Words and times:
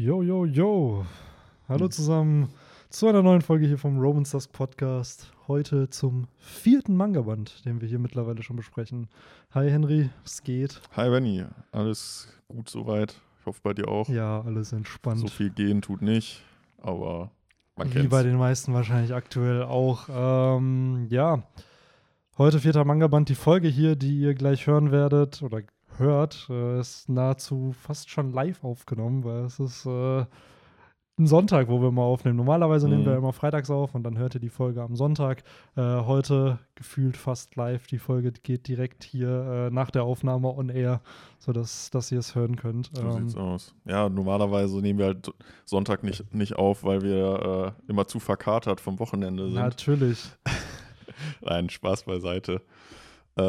Yo, 0.00 0.22
yo, 0.22 0.46
yo. 0.46 1.04
Hallo 1.68 1.86
zusammen 1.88 2.48
zu 2.88 3.06
einer 3.06 3.22
neuen 3.22 3.42
Folge 3.42 3.66
hier 3.66 3.76
vom 3.76 3.98
Romans 3.98 4.30
Dusk 4.30 4.50
Podcast. 4.50 5.30
Heute 5.46 5.90
zum 5.90 6.26
vierten 6.38 6.96
Manga-Band, 6.96 7.66
den 7.66 7.82
wir 7.82 7.86
hier 7.86 7.98
mittlerweile 7.98 8.42
schon 8.42 8.56
besprechen. 8.56 9.08
Hi 9.50 9.68
Henry, 9.68 10.08
es 10.24 10.42
geht. 10.42 10.80
Hi 10.96 11.10
Benny, 11.10 11.44
alles 11.70 12.32
gut 12.48 12.70
soweit? 12.70 13.20
Ich 13.40 13.44
hoffe 13.44 13.60
bei 13.62 13.74
dir 13.74 13.88
auch. 13.88 14.08
Ja, 14.08 14.40
alles 14.40 14.72
entspannt. 14.72 15.20
So 15.20 15.28
viel 15.28 15.50
gehen 15.50 15.82
tut 15.82 16.00
nicht, 16.00 16.40
aber 16.80 17.30
man 17.76 17.90
Wie 17.90 17.92
kennt's. 17.92 18.08
bei 18.08 18.22
den 18.22 18.36
meisten 18.36 18.72
wahrscheinlich 18.72 19.12
aktuell 19.12 19.64
auch. 19.64 20.08
Ähm, 20.10 21.08
ja, 21.10 21.42
heute 22.38 22.58
vierter 22.58 22.86
Manga-Band. 22.86 23.28
Die 23.28 23.34
Folge 23.34 23.68
hier, 23.68 23.96
die 23.96 24.18
ihr 24.18 24.32
gleich 24.32 24.66
hören 24.66 24.92
werdet 24.92 25.42
oder 25.42 25.60
hört, 26.00 26.48
äh, 26.50 26.80
ist 26.80 27.08
nahezu 27.08 27.72
fast 27.72 28.10
schon 28.10 28.32
live 28.32 28.64
aufgenommen, 28.64 29.22
weil 29.24 29.44
es 29.44 29.60
ist 29.60 29.86
äh, 29.86 30.24
ein 31.18 31.26
Sonntag, 31.26 31.68
wo 31.68 31.82
wir 31.82 31.90
mal 31.90 32.02
aufnehmen. 32.04 32.36
Normalerweise 32.38 32.88
nehmen 32.88 33.02
Mhm. 33.02 33.06
wir 33.06 33.16
immer 33.16 33.32
freitags 33.34 33.68
auf 33.70 33.94
und 33.94 34.04
dann 34.04 34.16
hört 34.16 34.34
ihr 34.34 34.40
die 34.40 34.48
Folge 34.48 34.80
am 34.82 34.96
Sonntag. 34.96 35.42
Äh, 35.76 35.82
heute 35.82 36.58
gefühlt 36.74 37.18
fast 37.18 37.56
live. 37.56 37.86
Die 37.88 37.98
Folge 37.98 38.32
geht 38.32 38.66
direkt 38.68 39.04
hier 39.04 39.28
äh, 39.68 39.70
nach 39.70 39.90
der 39.90 40.04
Aufnahme 40.04 40.48
on 40.48 40.70
air, 40.70 41.02
sodass 41.38 41.90
dass 41.90 42.10
ihr 42.10 42.20
es 42.20 42.34
hören 42.34 42.56
könnt. 42.56 42.88
So 42.94 43.02
Ähm, 43.02 43.12
sieht's 43.28 43.36
aus. 43.36 43.74
Ja, 43.84 44.08
normalerweise 44.08 44.80
nehmen 44.80 44.98
wir 44.98 45.06
halt 45.06 45.30
Sonntag 45.66 46.02
nicht, 46.04 46.32
nicht 46.34 46.56
auf, 46.56 46.84
weil 46.84 47.02
wir 47.02 47.74
äh, 47.86 47.90
immer 47.90 48.06
zu 48.06 48.18
verkatert 48.18 48.80
vom 48.80 48.98
Wochenende 48.98 49.44
sind. 49.44 49.54
natürlich. 49.56 50.24
Nein, 51.42 51.68
Spaß 51.68 52.04
beiseite. 52.04 52.62
Äh, 53.38 53.42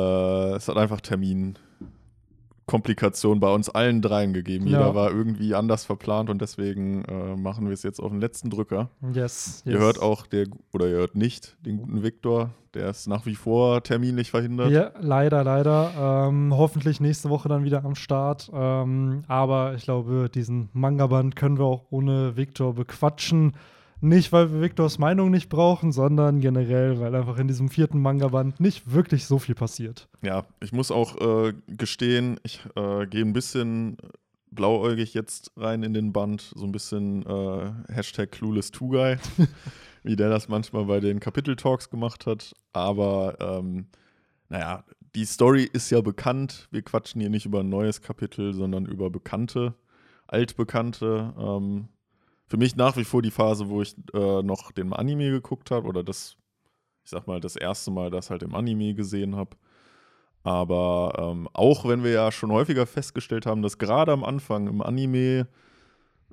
es 0.55 0.67
hat 0.67 0.75
einfach 0.75 0.99
Terminkomplikationen 2.71 3.39
bei 3.39 3.53
uns 3.53 3.69
allen 3.69 4.01
dreien 4.01 4.33
gegeben. 4.33 4.67
Ja. 4.67 4.79
Jeder 4.79 4.95
war 4.95 5.11
irgendwie 5.11 5.55
anders 5.55 5.85
verplant 5.85 6.29
und 6.29 6.41
deswegen 6.41 7.03
äh, 7.05 7.35
machen 7.35 7.65
wir 7.65 7.73
es 7.73 7.83
jetzt 7.83 7.99
auf 7.99 8.11
den 8.11 8.21
letzten 8.21 8.49
Drücker. 8.49 8.89
Yes, 9.13 9.63
yes. 9.65 9.73
Ihr 9.73 9.79
hört 9.79 10.01
auch 10.01 10.25
der, 10.25 10.47
oder 10.73 10.87
ihr 10.87 10.97
hört 10.97 11.15
nicht 11.15 11.57
den 11.65 11.77
guten 11.77 12.03
Viktor, 12.03 12.51
der 12.73 12.89
ist 12.89 13.07
nach 13.07 13.25
wie 13.25 13.35
vor 13.35 13.83
terminlich 13.83 14.31
verhindert. 14.31 14.71
Ja, 14.71 14.91
leider, 14.99 15.43
leider. 15.43 16.27
Ähm, 16.29 16.53
hoffentlich 16.55 17.01
nächste 17.01 17.29
Woche 17.29 17.49
dann 17.49 17.63
wieder 17.63 17.83
am 17.83 17.95
Start. 17.95 18.49
Ähm, 18.53 19.23
aber 19.27 19.75
ich 19.75 19.83
glaube, 19.83 20.29
diesen 20.33 20.69
Manga-Band 20.73 21.35
können 21.35 21.59
wir 21.59 21.65
auch 21.65 21.85
ohne 21.89 22.37
Victor 22.37 22.73
bequatschen. 22.73 23.53
Nicht, 24.03 24.31
weil 24.31 24.51
wir 24.51 24.61
Victors 24.61 24.97
Meinung 24.97 25.29
nicht 25.29 25.47
brauchen, 25.47 25.91
sondern 25.91 26.41
generell, 26.41 26.99
weil 26.99 27.13
einfach 27.13 27.37
in 27.37 27.47
diesem 27.47 27.69
vierten 27.69 28.01
Manga-Band 28.01 28.59
nicht 28.59 28.91
wirklich 28.91 29.27
so 29.27 29.37
viel 29.37 29.53
passiert. 29.53 30.09
Ja, 30.23 30.45
ich 30.59 30.71
muss 30.71 30.89
auch 30.89 31.21
äh, 31.21 31.53
gestehen, 31.67 32.39
ich 32.41 32.61
äh, 32.75 33.05
gehe 33.05 33.23
ein 33.23 33.33
bisschen 33.33 33.97
blauäugig 34.49 35.13
jetzt 35.13 35.51
rein 35.55 35.83
in 35.83 35.93
den 35.93 36.13
Band, 36.13 36.51
so 36.55 36.65
ein 36.65 36.71
bisschen 36.71 37.25
äh, 37.27 37.71
Hashtag 37.93 38.31
Clueless 38.31 38.71
Guy, 38.71 39.17
wie 40.03 40.15
der 40.15 40.29
das 40.29 40.49
manchmal 40.49 40.85
bei 40.85 40.99
den 40.99 41.19
Kapitel-Talks 41.19 41.91
gemacht 41.91 42.25
hat. 42.25 42.55
Aber 42.73 43.37
ähm, 43.39 43.85
naja, 44.49 44.83
die 45.13 45.25
Story 45.25 45.69
ist 45.71 45.89
ja 45.91 46.01
bekannt. 46.01 46.67
Wir 46.71 46.81
quatschen 46.81 47.21
hier 47.21 47.29
nicht 47.29 47.45
über 47.45 47.59
ein 47.59 47.69
neues 47.69 48.01
Kapitel, 48.01 48.53
sondern 48.53 48.85
über 48.85 49.09
bekannte, 49.09 49.75
altbekannte. 50.27 51.33
Ähm, 51.37 51.87
für 52.51 52.57
mich 52.57 52.75
nach 52.75 52.97
wie 52.97 53.05
vor 53.05 53.21
die 53.21 53.31
Phase, 53.31 53.69
wo 53.69 53.81
ich 53.81 53.95
äh, 54.13 54.43
noch 54.43 54.73
den 54.73 54.91
Anime 54.91 55.31
geguckt 55.31 55.71
habe 55.71 55.87
oder 55.87 56.03
das, 56.03 56.35
ich 57.05 57.09
sag 57.09 57.25
mal, 57.25 57.39
das 57.39 57.55
erste 57.55 57.91
Mal 57.91 58.11
das 58.11 58.29
halt 58.29 58.43
im 58.43 58.53
Anime 58.53 58.93
gesehen 58.93 59.37
habe. 59.37 59.55
Aber 60.43 61.13
ähm, 61.17 61.47
auch 61.53 61.87
wenn 61.87 62.03
wir 62.03 62.11
ja 62.11 62.29
schon 62.29 62.51
häufiger 62.51 62.85
festgestellt 62.85 63.45
haben, 63.45 63.61
dass 63.61 63.77
gerade 63.77 64.11
am 64.11 64.25
Anfang 64.25 64.67
im 64.67 64.81
Anime 64.81 65.47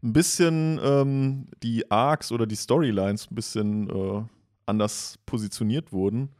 ein 0.03 0.13
bisschen 0.13 0.81
ähm, 0.83 1.47
die 1.63 1.89
Arcs 1.89 2.33
oder 2.33 2.47
die 2.49 2.57
Storylines 2.57 3.31
ein 3.31 3.37
bisschen 3.37 3.89
äh, 3.89 4.25
anders 4.67 5.21
positioniert 5.25 5.93
wurden, 5.93 6.31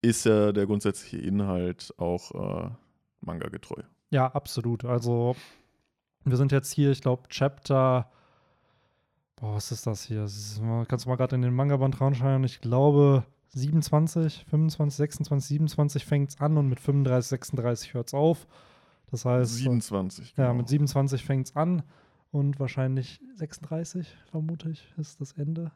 ist 0.00 0.24
ja 0.24 0.52
der 0.52 0.64
grundsätzliche 0.64 1.18
Inhalt 1.18 1.92
auch 1.98 2.30
äh, 2.30 2.70
Manga-getreu. 3.20 3.82
Ja, 4.08 4.28
absolut. 4.28 4.86
Also, 4.86 5.36
wir 6.24 6.38
sind 6.38 6.50
jetzt 6.50 6.72
hier, 6.72 6.92
ich 6.92 7.02
glaube, 7.02 7.28
Chapter. 7.28 8.10
Boah, 9.44 9.56
was 9.56 9.70
ist 9.72 9.86
das 9.86 10.06
hier? 10.06 10.22
Das 10.22 10.34
ist, 10.34 10.62
kannst 10.88 11.04
du 11.04 11.10
mal 11.10 11.16
gerade 11.16 11.36
in 11.36 11.42
den 11.42 11.54
Manga-Band 11.54 12.00
reinschauen? 12.00 12.44
Ich 12.44 12.62
glaube, 12.62 13.24
27, 13.48 14.46
25, 14.48 14.96
26, 14.96 15.48
27 15.48 16.04
fängt 16.06 16.30
es 16.30 16.40
an 16.40 16.56
und 16.56 16.70
mit 16.70 16.80
35, 16.80 17.28
36 17.28 17.92
hört 17.92 18.06
es 18.06 18.14
auf. 18.14 18.46
Das 19.10 19.26
heißt, 19.26 19.56
27. 19.56 20.32
ja, 20.38 20.44
genau. 20.44 20.54
mit 20.54 20.68
27 20.70 21.22
fängt 21.22 21.48
es 21.48 21.56
an 21.56 21.82
und 22.32 22.58
wahrscheinlich 22.58 23.20
36, 23.34 24.16
vermute 24.30 24.70
ich, 24.70 24.94
ist 24.96 25.20
das 25.20 25.32
Ende. 25.32 25.72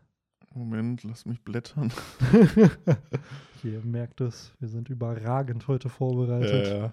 Moment, 0.54 1.04
lass 1.04 1.26
mich 1.26 1.42
blättern. 1.42 1.92
Ihr 3.62 3.84
merkt 3.84 4.22
es, 4.22 4.54
wir 4.60 4.68
sind 4.68 4.88
überragend 4.88 5.68
heute 5.68 5.90
vorbereitet. 5.90 6.68
Ja, 6.68 6.78
ja. 6.78 6.92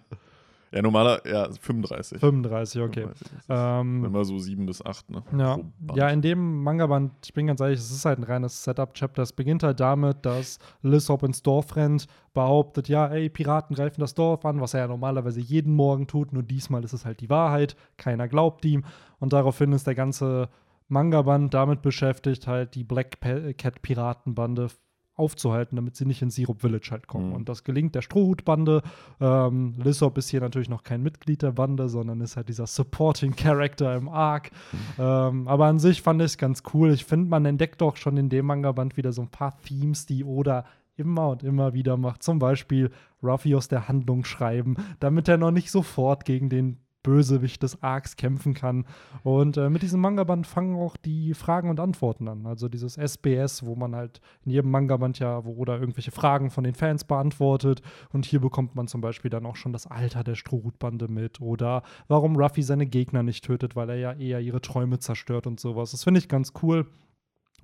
Ja, 0.75 0.81
normaler, 0.81 1.25
ja, 1.25 1.49
35. 1.49 2.19
35, 2.19 2.81
okay. 2.81 3.01
35 3.01 3.27
ist 3.31 3.33
es. 3.37 3.45
Ähm, 3.49 4.03
Immer 4.03 4.25
so 4.25 4.37
7 4.37 4.65
bis 4.65 4.83
8, 4.83 5.09
ne? 5.09 5.23
Ja, 5.37 5.57
ja, 5.95 6.09
in 6.09 6.21
dem 6.21 6.63
Manga-Band, 6.63 7.13
ich 7.23 7.33
bin 7.33 7.47
ganz 7.47 7.61
ehrlich, 7.61 7.79
es 7.79 7.91
ist 7.91 8.03
halt 8.03 8.19
ein 8.19 8.23
reines 8.23 8.65
Setup-Chapter. 8.65 9.21
Es 9.23 9.31
beginnt 9.31 9.63
halt 9.63 9.79
damit, 9.79 10.25
dass 10.25 10.59
Lysop 10.81 11.23
ins 11.23 11.41
Dorf 11.41 11.77
rennt, 11.77 12.07
behauptet, 12.33 12.89
ja, 12.89 13.07
ey, 13.07 13.29
Piraten 13.29 13.73
greifen 13.73 14.01
das 14.01 14.15
Dorf 14.15 14.45
an, 14.45 14.59
was 14.59 14.73
er 14.73 14.81
ja 14.81 14.87
normalerweise 14.87 15.39
jeden 15.39 15.73
Morgen 15.73 16.07
tut, 16.07 16.33
nur 16.33 16.43
diesmal 16.43 16.83
ist 16.83 16.91
es 16.91 17.05
halt 17.05 17.21
die 17.21 17.29
Wahrheit, 17.29 17.77
keiner 17.95 18.27
glaubt 18.27 18.65
ihm. 18.65 18.83
Und 19.19 19.31
daraufhin 19.31 19.71
ist 19.71 19.87
der 19.87 19.95
ganze 19.95 20.49
Manga-Band 20.89 21.53
damit 21.53 21.81
beschäftigt, 21.81 22.47
halt 22.47 22.75
die 22.75 22.83
Black 22.83 23.21
Cat-Piratenbande 23.21 24.67
aufzuhalten, 25.15 25.75
damit 25.75 25.95
sie 25.95 26.05
nicht 26.05 26.21
in 26.21 26.29
Syrup 26.29 26.61
Village 26.61 26.89
halt 26.91 27.07
kommen. 27.07 27.29
Mhm. 27.29 27.35
Und 27.35 27.49
das 27.49 27.63
gelingt 27.63 27.95
der 27.95 28.01
Strohhutbande. 28.01 28.81
Ähm, 29.19 29.75
Lysop 29.77 30.17
ist 30.17 30.29
hier 30.29 30.41
natürlich 30.41 30.69
noch 30.69 30.83
kein 30.83 31.01
Mitglied 31.01 31.41
der 31.41 31.53
Bande, 31.53 31.89
sondern 31.89 32.21
ist 32.21 32.35
halt 32.35 32.49
dieser 32.49 32.67
Supporting 32.67 33.35
Character 33.35 33.95
im 33.95 34.09
Arc. 34.09 34.51
Ähm, 34.99 35.47
aber 35.47 35.65
an 35.65 35.79
sich 35.79 36.01
fand 36.01 36.21
ich 36.21 36.25
es 36.25 36.37
ganz 36.37 36.63
cool. 36.73 36.91
Ich 36.91 37.05
finde, 37.05 37.29
man 37.29 37.45
entdeckt 37.45 37.81
auch 37.81 37.95
schon 37.95 38.17
in 38.17 38.29
dem 38.29 38.45
Manga-Band 38.45 38.97
wieder 38.97 39.13
so 39.13 39.21
ein 39.21 39.29
paar 39.29 39.57
Themes, 39.61 40.05
die 40.05 40.23
Oda 40.23 40.65
immer 40.97 41.29
und 41.29 41.43
immer 41.43 41.73
wieder 41.73 41.97
macht. 41.97 42.23
Zum 42.23 42.39
Beispiel 42.39 42.91
Ruffy 43.21 43.55
aus 43.55 43.67
der 43.67 43.87
Handlung 43.87 44.23
schreiben, 44.23 44.75
damit 44.99 45.27
er 45.27 45.37
noch 45.37 45.51
nicht 45.51 45.71
sofort 45.71 46.25
gegen 46.25 46.49
den 46.49 46.84
Bösewicht 47.05 47.61
des 47.61 47.81
Arcs 47.83 48.15
kämpfen 48.15 48.55
kann. 48.55 48.85
Und 49.23 49.57
äh, 49.57 49.69
mit 49.69 49.83
diesem 49.83 50.01
Manga-Band 50.01 50.47
fangen 50.47 50.75
auch 50.75 50.97
die 50.97 51.35
Fragen 51.35 51.69
und 51.69 51.79
Antworten 51.79 52.27
an. 52.27 52.47
Also 52.47 52.67
dieses 52.67 52.97
SBS, 52.97 53.63
wo 53.63 53.75
man 53.75 53.95
halt 53.95 54.21
in 54.43 54.51
jedem 54.51 54.71
Manga-Band 54.71 55.19
ja, 55.19 55.45
wo 55.45 55.51
Oda 55.51 55.77
irgendwelche 55.77 56.11
Fragen 56.11 56.49
von 56.49 56.63
den 56.63 56.73
Fans 56.73 57.03
beantwortet. 57.03 57.83
Und 58.11 58.25
hier 58.25 58.41
bekommt 58.41 58.75
man 58.75 58.87
zum 58.87 59.01
Beispiel 59.01 59.29
dann 59.29 59.45
auch 59.45 59.55
schon 59.55 59.71
das 59.71 59.85
Alter 59.85 60.23
der 60.23 60.35
Strohhutbande 60.35 61.07
mit. 61.07 61.41
Oder 61.41 61.83
warum 62.07 62.35
Ruffy 62.35 62.63
seine 62.63 62.87
Gegner 62.87 63.21
nicht 63.21 63.45
tötet, 63.45 63.75
weil 63.75 63.89
er 63.91 63.97
ja 63.97 64.13
eher 64.13 64.39
ihre 64.39 64.61
Träume 64.61 64.97
zerstört 64.97 65.45
und 65.45 65.59
sowas. 65.59 65.91
Das 65.91 66.03
finde 66.03 66.19
ich 66.19 66.27
ganz 66.27 66.53
cool. 66.63 66.87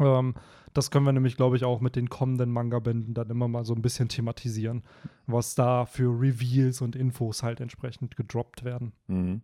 Ähm, 0.02 0.36
das 0.74 0.90
können 0.90 1.06
wir 1.06 1.12
nämlich, 1.12 1.36
glaube 1.36 1.58
ich, 1.58 1.66
auch 1.66 1.82
mit 1.82 1.96
den 1.96 2.10
kommenden 2.10 2.52
Manga-Bänden 2.52 3.14
dann 3.14 3.30
immer 3.30 3.48
mal 3.48 3.66
so 3.66 3.74
ein 3.74 3.82
bisschen 3.82 4.10
thematisieren, 4.10 4.84
was 5.28 5.56
da 5.56 5.86
für 5.86 6.10
Reveals 6.10 6.82
und 6.82 6.96
Infos 6.96 7.44
halt 7.44 7.60
entsprechend 7.60 8.16
gedroppt 8.16 8.64
werden. 8.64 8.94
Mhm. 9.08 9.42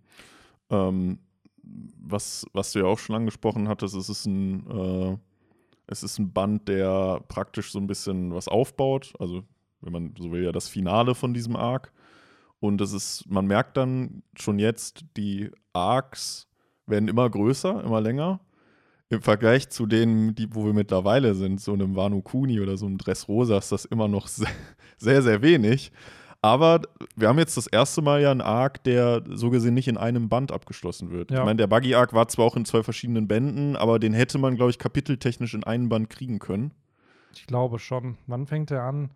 Ähm, 0.69 1.19
was, 1.63 2.45
was 2.53 2.71
du 2.71 2.79
ja 2.79 2.85
auch 2.85 2.99
schon 2.99 3.15
angesprochen 3.15 3.67
hattest, 3.67 3.95
es 3.95 4.07
ist 4.07 4.25
ein, 4.25 4.67
äh, 4.69 5.17
es 5.87 6.03
ist 6.03 6.17
ein 6.17 6.31
Band, 6.31 6.67
der 6.67 7.21
praktisch 7.27 7.71
so 7.71 7.79
ein 7.79 7.87
bisschen 7.87 8.33
was 8.33 8.47
aufbaut. 8.47 9.13
Also, 9.19 9.43
wenn 9.81 9.93
man 9.93 10.13
so 10.17 10.31
will, 10.31 10.43
ja 10.43 10.51
das 10.51 10.69
Finale 10.69 11.13
von 11.13 11.33
diesem 11.33 11.55
Arc. 11.55 11.91
Und 12.59 12.81
es 12.81 12.93
ist, 12.93 13.25
man 13.29 13.45
merkt 13.45 13.77
dann 13.77 14.23
schon 14.35 14.59
jetzt, 14.59 15.05
die 15.15 15.51
Arcs 15.73 16.47
werden 16.87 17.07
immer 17.07 17.29
größer, 17.29 17.83
immer 17.83 18.01
länger. 18.01 18.39
Im 19.09 19.21
Vergleich 19.21 19.69
zu 19.69 19.85
denen, 19.85 20.35
die, 20.35 20.53
wo 20.53 20.65
wir 20.65 20.73
mittlerweile 20.73 21.33
sind, 21.33 21.61
so 21.61 21.73
einem 21.73 21.95
Wano 21.95 22.21
Kuni 22.21 22.59
oder 22.59 22.75
so 22.77 22.85
einem 22.85 22.97
Dressrosa, 22.97 23.57
ist 23.57 23.71
das 23.71 23.85
immer 23.85 24.07
noch 24.07 24.27
sehr, 24.27 24.49
sehr, 24.97 25.21
sehr 25.21 25.41
wenig. 25.41 25.91
Aber 26.41 26.81
wir 27.15 27.29
haben 27.29 27.39
jetzt 27.39 27.57
das 27.57 27.67
erste 27.67 28.01
Mal 28.01 28.21
ja 28.21 28.31
einen 28.31 28.41
Arc, 28.41 28.83
der 28.83 29.23
so 29.29 29.49
gesehen 29.49 29.73
nicht 29.73 29.87
in 29.87 29.97
einem 29.97 30.29
Band 30.29 30.51
abgeschlossen 30.51 31.09
wird. 31.09 31.31
Ja. 31.31 31.39
Ich 31.39 31.45
meine, 31.45 31.57
der 31.57 31.67
Buggy-Arc 31.67 32.13
war 32.13 32.27
zwar 32.27 32.45
auch 32.45 32.55
in 32.55 32.65
zwei 32.65 32.83
verschiedenen 32.83 33.27
Bänden, 33.27 33.75
aber 33.75 33.97
den 33.97 34.13
hätte 34.13 34.37
man, 34.37 34.55
glaube 34.55 34.69
ich, 34.71 34.77
kapiteltechnisch 34.77 35.53
in 35.53 35.63
einen 35.63 35.89
Band 35.89 36.09
kriegen 36.09 36.39
können. 36.39 36.71
Ich 37.33 37.47
glaube 37.47 37.79
schon. 37.79 38.17
Wann 38.27 38.45
fängt 38.45 38.71
er 38.71 38.83
an? 38.83 39.09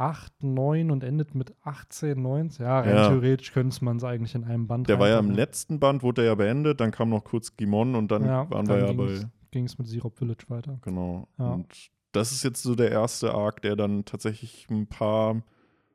8, 0.00 0.42
9 0.42 0.90
und 0.90 1.04
endet 1.04 1.34
mit 1.34 1.54
18, 1.62 2.20
19. 2.20 2.64
Ja, 2.64 2.80
rein 2.80 2.94
Ja. 2.96 3.08
theoretisch 3.08 3.52
könnte 3.52 3.84
man 3.84 3.98
es 3.98 4.04
eigentlich 4.04 4.34
in 4.34 4.44
einem 4.44 4.66
Band 4.66 4.88
Der 4.88 4.98
war 4.98 5.08
ja 5.08 5.18
im 5.18 5.30
letzten 5.30 5.78
Band, 5.78 6.02
wurde 6.02 6.22
er 6.22 6.28
ja 6.28 6.34
beendet, 6.34 6.80
dann 6.80 6.90
kam 6.90 7.10
noch 7.10 7.22
kurz 7.24 7.56
Gimon 7.56 7.94
und 7.94 8.10
dann 8.10 8.24
Ja, 8.24 8.50
waren 8.50 8.66
dann 8.66 8.80
wir 8.80 8.86
ja 8.86 8.92
bei. 8.92 9.28
ging 9.50 9.64
es 9.66 9.78
mit 9.78 9.86
Syrup 9.88 10.16
Village 10.16 10.44
weiter. 10.48 10.78
Genau. 10.82 11.28
Ja. 11.38 11.52
Und 11.52 11.90
das 12.12 12.32
ist 12.32 12.42
jetzt 12.42 12.62
so 12.62 12.74
der 12.74 12.90
erste 12.90 13.34
Arc, 13.34 13.62
der 13.62 13.76
dann 13.76 14.04
tatsächlich 14.04 14.66
ein 14.70 14.86
paar, 14.86 15.42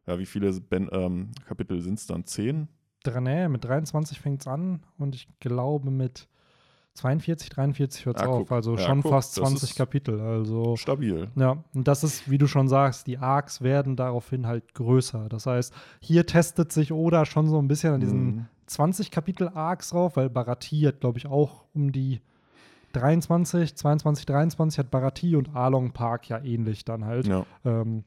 ja, 0.08 0.20
wie 0.20 0.26
viele 0.26 0.52
ben, 0.62 0.88
ähm, 0.92 1.32
Kapitel 1.46 1.82
sind 1.82 2.00
es 2.00 2.06
dann? 2.08 2.26
Zehn? 2.26 2.68
Nee, 3.22 3.50
mit 3.50 3.64
23 3.66 4.20
fängt 4.20 4.42
es 4.42 4.48
an 4.48 4.82
und 4.98 5.14
ich 5.14 5.28
glaube 5.40 5.92
mit 5.92 6.28
42, 6.96 7.50
43 7.50 8.06
hört 8.06 8.18
es 8.18 8.24
Ja, 8.24 8.30
auf. 8.30 8.52
Also 8.52 8.76
Ja, 8.76 8.80
schon 8.88 9.02
guck, 9.02 9.12
fast 9.12 9.38
das 9.38 9.44
20 9.44 9.70
ist- 9.72 9.76
Kapitel. 9.78 10.20
Also 10.22 10.76
Stabil. 10.78 11.28
ja, 11.36 11.58
und 11.74 11.88
das 11.88 12.04
ist, 12.04 12.30
wie 12.30 12.38
du 12.38 12.48
schon 12.48 12.68
sagst, 12.68 13.06
die 13.08 13.18
Arcs 13.18 13.62
werden 13.62 13.96
daraufhin 13.96 14.48
halt 14.48 14.74
größer. 14.74 15.28
Das 15.30 15.46
heißt, 15.46 15.74
hier 16.00 16.26
testet 16.26 16.72
sich 16.72 16.92
Oda 16.94 17.26
schon 17.26 17.48
so 17.50 17.60
ein 17.62 17.68
bisschen 17.68 17.94
an 17.94 18.00
diesen 18.00 18.26
Mhm. 18.26 18.46
20 18.68 19.12
Kapitel 19.12 19.50
Arcs 19.54 19.90
drauf, 19.92 20.16
weil 20.16 20.30
Barati 20.30 20.82
hat, 20.82 21.02
glaube 21.02 21.18
ich, 21.20 21.28
auch 21.28 21.66
um 21.76 21.92
die 21.92 22.22
23, 22.94 23.76
22, 23.76 24.26
23 24.26 24.80
hat 24.80 24.90
Barati 24.92 25.36
und 25.36 25.56
Along 25.56 25.92
Park 25.92 26.30
ja 26.30 26.40
ähnlich 26.44 26.86
dann 26.86 27.06
halt. 27.06 27.28
Ja. 27.28 27.46
Ähm, 27.66 28.04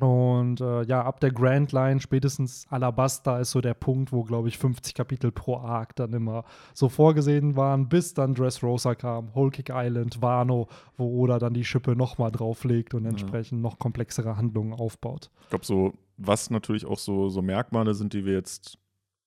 und 0.00 0.60
äh, 0.60 0.84
ja, 0.84 1.02
ab 1.02 1.20
der 1.20 1.30
Grand 1.30 1.70
Line, 1.72 2.00
spätestens 2.00 2.66
Alabasta 2.70 3.38
ist 3.38 3.50
so 3.50 3.60
der 3.60 3.74
Punkt, 3.74 4.10
wo, 4.10 4.24
glaube 4.24 4.48
ich, 4.48 4.56
50 4.56 4.94
Kapitel 4.94 5.30
pro 5.30 5.58
Arc 5.58 5.94
dann 5.96 6.14
immer 6.14 6.44
so 6.72 6.88
vorgesehen 6.88 7.56
waren, 7.56 7.88
bis 7.88 8.14
dann 8.14 8.34
Dressrosa 8.34 8.94
kam, 8.94 9.34
Whole 9.34 9.50
Kick 9.50 9.70
Island, 9.70 10.22
Wano, 10.22 10.68
wo 10.96 11.22
Oda 11.22 11.38
dann 11.38 11.52
die 11.52 11.64
Schippe 11.64 11.94
nochmal 11.94 12.32
drauflegt 12.32 12.94
und 12.94 13.04
entsprechend 13.04 13.60
noch 13.60 13.78
komplexere 13.78 14.36
Handlungen 14.36 14.72
aufbaut. 14.72 15.30
Ich 15.42 15.50
glaube, 15.50 15.66
so, 15.66 15.92
was 16.16 16.48
natürlich 16.48 16.86
auch 16.86 16.98
so, 16.98 17.28
so 17.28 17.42
Merkmale 17.42 17.94
sind, 17.94 18.14
die 18.14 18.24
wir 18.24 18.32
jetzt 18.32 18.78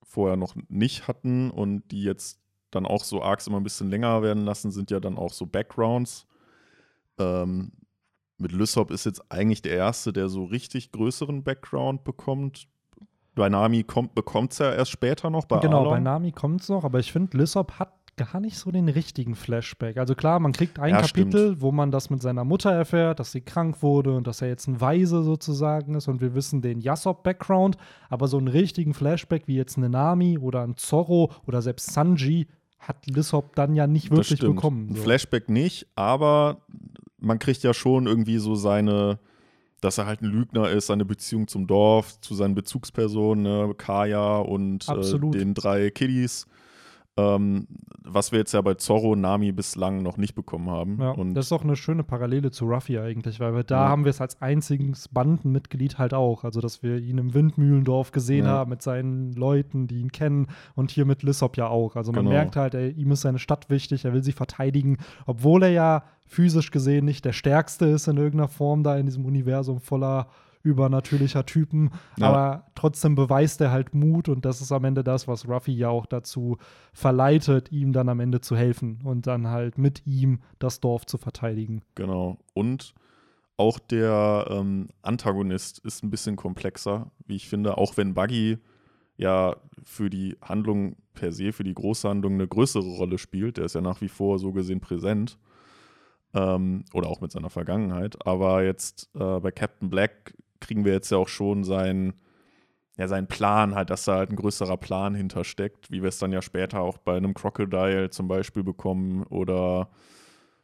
vorher 0.04 0.36
noch 0.36 0.56
nicht 0.68 1.08
hatten 1.08 1.52
und 1.52 1.92
die 1.92 2.04
jetzt 2.04 2.40
dann 2.72 2.88
auch 2.88 3.04
so 3.04 3.22
Arcs 3.22 3.46
immer 3.48 3.58
ein 3.58 3.64
bisschen 3.64 3.90
länger 3.90 4.24
werden 4.24 4.44
lassen, 4.44 4.72
sind 4.72 4.90
ja 4.90 5.00
dann 5.00 5.18
auch 5.18 5.32
so 5.32 5.46
Backgrounds. 5.46 6.26
Ähm, 7.20 7.72
mit 8.38 8.52
Lysop 8.52 8.92
ist 8.92 9.06
jetzt 9.06 9.24
eigentlich 9.32 9.62
der 9.62 9.74
Erste, 9.74 10.12
der 10.14 10.28
so 10.30 10.44
richtig 10.46 10.92
größeren 10.92 11.44
Background 11.44 12.04
bekommt. 12.04 12.68
Bei 13.36 13.50
Nami 13.50 13.84
bekommt 13.84 14.54
es 14.54 14.60
ja 14.60 14.72
erst 14.74 14.92
später 14.92 15.30
noch, 15.30 15.46
bei 15.46 15.60
genau, 15.60 15.80
Arlong. 15.80 15.94
bei 15.94 16.00
Nami 16.00 16.32
kommt 16.32 16.62
es 16.62 16.70
noch, 16.70 16.84
aber 16.86 17.00
ich 17.00 17.12
finde, 17.12 17.38
Lysop 17.38 17.74
hat 17.80 17.92
gar 18.18 18.40
nicht 18.40 18.58
so 18.58 18.72
den 18.72 18.88
richtigen 18.88 19.36
Flashback. 19.36 19.98
Also 19.98 20.16
klar, 20.16 20.40
man 20.40 20.54
kriegt 20.54 20.80
ein 20.80 20.94
Ja, 20.94 21.02
Kapitel, 21.02 21.60
wo 21.60 21.74
man 21.74 21.92
das 21.92 22.10
mit 22.10 22.22
seiner 22.22 22.46
Mutter 22.46 22.72
erfährt, 22.72 23.20
dass 23.20 23.34
sie 23.34 23.42
krank 23.42 23.82
wurde 23.82 24.16
und 24.16 24.26
dass 24.26 24.42
er 24.42 24.48
jetzt 24.48 24.68
ein 24.68 24.80
Weise 24.80 25.22
sozusagen 25.24 25.96
ist 25.96 26.08
und 26.08 26.22
wir 26.22 26.34
wissen 26.34 26.62
den 26.62 26.80
Yasop-Background, 26.80 27.76
aber 28.10 28.30
so 28.30 28.38
einen 28.38 28.48
richtigen 28.48 28.94
Flashback 28.94 29.50
wie 29.50 29.58
jetzt 29.58 29.78
eine 29.78 29.90
Nami 29.90 30.38
oder 30.38 30.62
ein 30.64 30.78
Zorro 30.78 31.34
oder 31.46 31.62
selbst 31.62 31.92
Sanji 31.92 32.48
hat 32.80 33.06
Lysop 33.08 33.54
dann 33.56 33.76
ja 33.76 33.86
nicht 33.86 34.12
wirklich 34.12 34.38
stimmt. 34.38 34.56
bekommen. 34.56 34.90
Ein 34.92 34.96
So. 34.96 35.02
Flashback 35.04 35.50
nicht, 35.50 35.88
aber 35.96 36.62
man 37.26 37.40
kriegt 37.40 37.64
ja 37.64 37.74
schon 37.74 38.08
irgendwie 38.08 38.38
so 38.38 38.56
seine, 38.56 39.20
dass 39.82 39.98
er 39.98 40.06
halt 40.06 40.22
ein 40.22 40.30
Lügner 40.30 40.70
ist, 40.70 40.88
seine 40.88 41.06
Beziehung 41.06 41.48
zum 41.48 41.68
Dorf, 41.68 42.20
zu 42.22 42.36
seinen 42.36 42.56
Bezugspersonen, 42.56 43.44
ne, 43.44 43.74
Kaya 43.76 44.38
und 44.38 44.88
äh, 44.88 45.20
den 45.32 45.54
drei 45.54 45.90
Kiddies. 45.90 46.46
Ähm, 47.18 47.68
was 48.04 48.32
wir 48.34 48.40
jetzt 48.40 48.52
ja 48.54 48.62
bei 48.62 48.74
Zorro 48.76 49.12
und 49.14 49.22
Nami 49.22 49.52
bislang 49.54 50.04
noch 50.04 50.18
nicht 50.18 50.36
bekommen 50.36 50.70
haben. 50.70 50.98
Ja, 51.00 51.12
und 51.12 51.34
das 51.34 51.46
ist 51.46 51.52
auch 51.54 51.64
eine 51.64 51.76
schöne 51.78 52.04
Parallele 52.04 52.52
zu 52.52 52.66
Ruffy 52.66 53.00
eigentlich, 53.00 53.40
weil 53.40 53.56
wir 53.56 53.64
da 53.64 53.84
Ja. 53.86 53.90
haben 53.90 54.04
wir 54.04 54.10
es 54.10 54.20
als 54.22 54.42
einziges 54.42 55.08
Bandenmitglied 55.08 55.98
halt 55.98 56.14
auch. 56.14 56.44
Also, 56.44 56.60
dass 56.62 56.84
wir 56.84 56.98
ihn 56.98 57.18
im 57.18 57.34
Windmühlendorf 57.34 58.12
gesehen 58.12 58.46
Ja. 58.46 58.52
haben 58.52 58.70
mit 58.70 58.82
seinen 58.82 59.32
Leuten, 59.34 59.88
die 59.88 60.02
ihn 60.02 60.12
kennen 60.12 60.48
und 60.76 60.92
hier 60.92 61.06
mit 61.06 61.24
Lissop 61.24 61.56
ja 61.58 61.68
auch. 61.68 61.96
Also, 61.96 62.12
man 62.12 62.26
Genau. 62.26 62.36
merkt 62.36 62.58
halt, 62.58 62.76
ey, 62.76 62.92
ihm 62.92 63.12
ist 63.12 63.22
seine 63.22 63.40
Stadt 63.40 63.70
wichtig, 63.70 64.04
er 64.06 64.14
will 64.14 64.24
sie 64.24 64.34
verteidigen, 64.34 64.98
obwohl 65.26 65.64
er 65.64 65.70
ja 65.72 66.04
physisch 66.28 66.70
gesehen 66.72 67.06
nicht 67.06 67.24
der 67.24 67.34
Stärkste 67.34 67.86
ist 67.86 68.08
in 68.08 68.18
irgendeiner 68.18 68.48
Form 68.50 68.84
da 68.84 68.98
in 68.98 69.06
diesem 69.06 69.26
Universum 69.26 69.80
voller 69.80 70.28
übernatürlicher 70.66 71.46
Typen, 71.46 71.92
Ja. 72.18 72.28
aber 72.28 72.66
trotzdem 72.76 73.16
beweist 73.16 73.62
er 73.62 73.72
halt 73.72 73.94
Mut 73.94 74.28
und 74.28 74.44
das 74.44 74.60
ist 74.60 74.72
am 74.72 74.84
Ende 74.84 75.04
das, 75.04 75.28
was 75.28 75.48
Ruffy 75.48 75.72
ja 75.74 75.90
auch 75.90 76.06
dazu 76.08 76.58
verleitet, 76.92 77.72
ihm 77.72 77.94
dann 77.94 78.10
am 78.10 78.20
Ende 78.20 78.42
zu 78.42 78.56
helfen 78.58 79.00
und 79.04 79.28
dann 79.28 79.48
halt 79.48 79.78
mit 79.78 80.06
ihm 80.06 80.40
das 80.60 80.80
Dorf 80.82 81.06
zu 81.06 81.18
verteidigen. 81.18 81.82
Genau. 81.96 82.38
Und 82.54 82.94
auch 83.58 83.80
der 83.80 84.48
ähm, 84.50 84.90
Antagonist 85.02 85.80
ist 85.80 86.04
ein 86.04 86.10
bisschen 86.10 86.36
komplexer, 86.36 87.12
wie 87.26 87.36
ich 87.36 87.48
finde, 87.48 87.78
auch 87.78 87.96
wenn 87.96 88.14
Buggy 88.14 88.58
ja 89.18 89.56
für 89.84 90.10
die 90.10 90.36
Handlung 90.42 90.98
per 91.14 91.32
se, 91.32 91.54
für 91.54 91.64
die 91.64 91.74
große 91.74 92.10
Handlung 92.10 92.34
eine 92.34 92.48
größere 92.50 92.84
Rolle 92.98 93.18
spielt. 93.18 93.56
Der 93.56 93.64
ist 93.66 93.76
ja 93.76 93.80
nach 93.82 94.02
wie 94.02 94.10
vor 94.10 94.40
so 94.40 94.52
gesehen 94.52 94.82
präsent. 94.82 95.38
Ähm, 96.34 96.84
oder 96.94 97.08
auch 97.08 97.22
mit 97.22 97.32
seiner 97.32 97.50
Vergangenheit. 97.50 98.28
Aber 98.28 98.62
jetzt 98.66 99.10
äh, 99.16 99.40
bei 99.40 99.52
Captain 99.52 99.90
Black 99.90 100.34
kriegen 100.62 100.86
wir 100.86 100.94
jetzt 100.94 101.12
ja 101.12 101.18
auch 101.18 101.28
schon 101.28 101.64
seinen, 101.64 102.14
ja, 102.98 103.08
seinen 103.08 103.28
Plan, 103.28 103.76
halt, 103.76 103.90
dass 103.90 104.06
da 104.06 104.16
halt 104.16 104.32
ein 104.32 104.36
größerer 104.38 104.78
Plan 104.78 105.16
hintersteckt, 105.16 105.92
wie 105.92 106.02
wir 106.02 106.10
es 106.10 106.18
dann 106.20 106.32
ja 106.32 106.42
später 106.42 106.82
auch 106.82 106.98
bei 106.98 107.18
einem 107.18 107.34
Crocodile 107.34 108.10
zum 108.10 108.28
Beispiel 108.28 108.64
bekommen 108.64 109.24
oder 109.24 109.90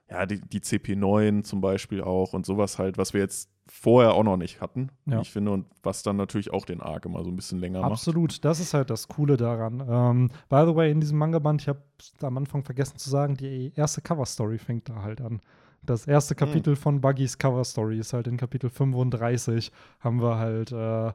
ja, 0.10 0.26
die, 0.26 0.42
die 0.42 0.60
CP9 0.60 1.44
zum 1.44 1.62
Beispiel 1.62 2.02
auch 2.02 2.34
und 2.34 2.46
sowas 2.46 2.78
halt, 2.80 2.98
was 2.98 3.14
wir 3.14 3.22
jetzt 3.22 3.50
vorher 3.70 4.14
auch 4.16 4.24
noch 4.24 4.36
nicht 4.36 4.60
hatten, 4.60 4.90
Ja. 5.06 5.22
ich 5.22 5.32
finde, 5.32 5.52
und 5.52 5.66
was 5.84 6.04
dann 6.04 6.18
natürlich 6.18 6.52
auch 6.52 6.66
den 6.66 6.82
Arc 6.82 7.06
immer 7.06 7.24
so 7.24 7.30
ein 7.30 7.36
bisschen 7.38 7.60
länger 7.60 7.80
macht. 7.82 7.92
Absolut, 7.92 8.44
das 8.44 8.60
ist 8.60 8.74
halt 8.74 8.90
das 8.90 9.08
Coole 9.08 9.38
daran. 9.38 9.80
Ähm, 9.88 10.28
by 10.50 10.64
the 10.68 10.76
way, 10.76 10.92
in 10.92 11.00
diesem 11.00 11.18
Manga-Band, 11.18 11.62
ich 11.62 11.70
habe 11.70 11.82
am 12.22 12.38
Anfang 12.38 12.66
vergessen 12.66 12.98
zu 12.98 13.10
sagen, 13.10 13.38
die 13.38 13.72
erste 13.76 14.02
Cover-Story 14.02 14.58
fängt 14.58 14.90
da 14.90 15.02
halt 15.02 15.22
an. 15.22 15.40
Das 15.84 16.06
erste 16.08 16.36
Kapitel 16.36 16.76
von 16.76 17.02
Buggys 17.02 17.38
Cover-Story 17.38 17.98
ist 18.00 18.14
halt 18.14 18.28
in 18.28 18.38
Kapitel 18.38 18.70
35, 18.70 19.72
haben 20.00 20.22
wir 20.22 20.38
halt 20.38 20.72
äh, 20.72 21.12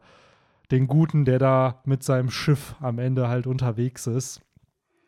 den 0.72 0.88
Guten, 0.88 1.24
der 1.24 1.38
da 1.38 1.80
mit 1.84 2.02
seinem 2.02 2.30
Schiff 2.30 2.74
am 2.80 2.98
Ende 2.98 3.28
halt 3.28 3.46
unterwegs 3.46 4.06
ist 4.08 4.40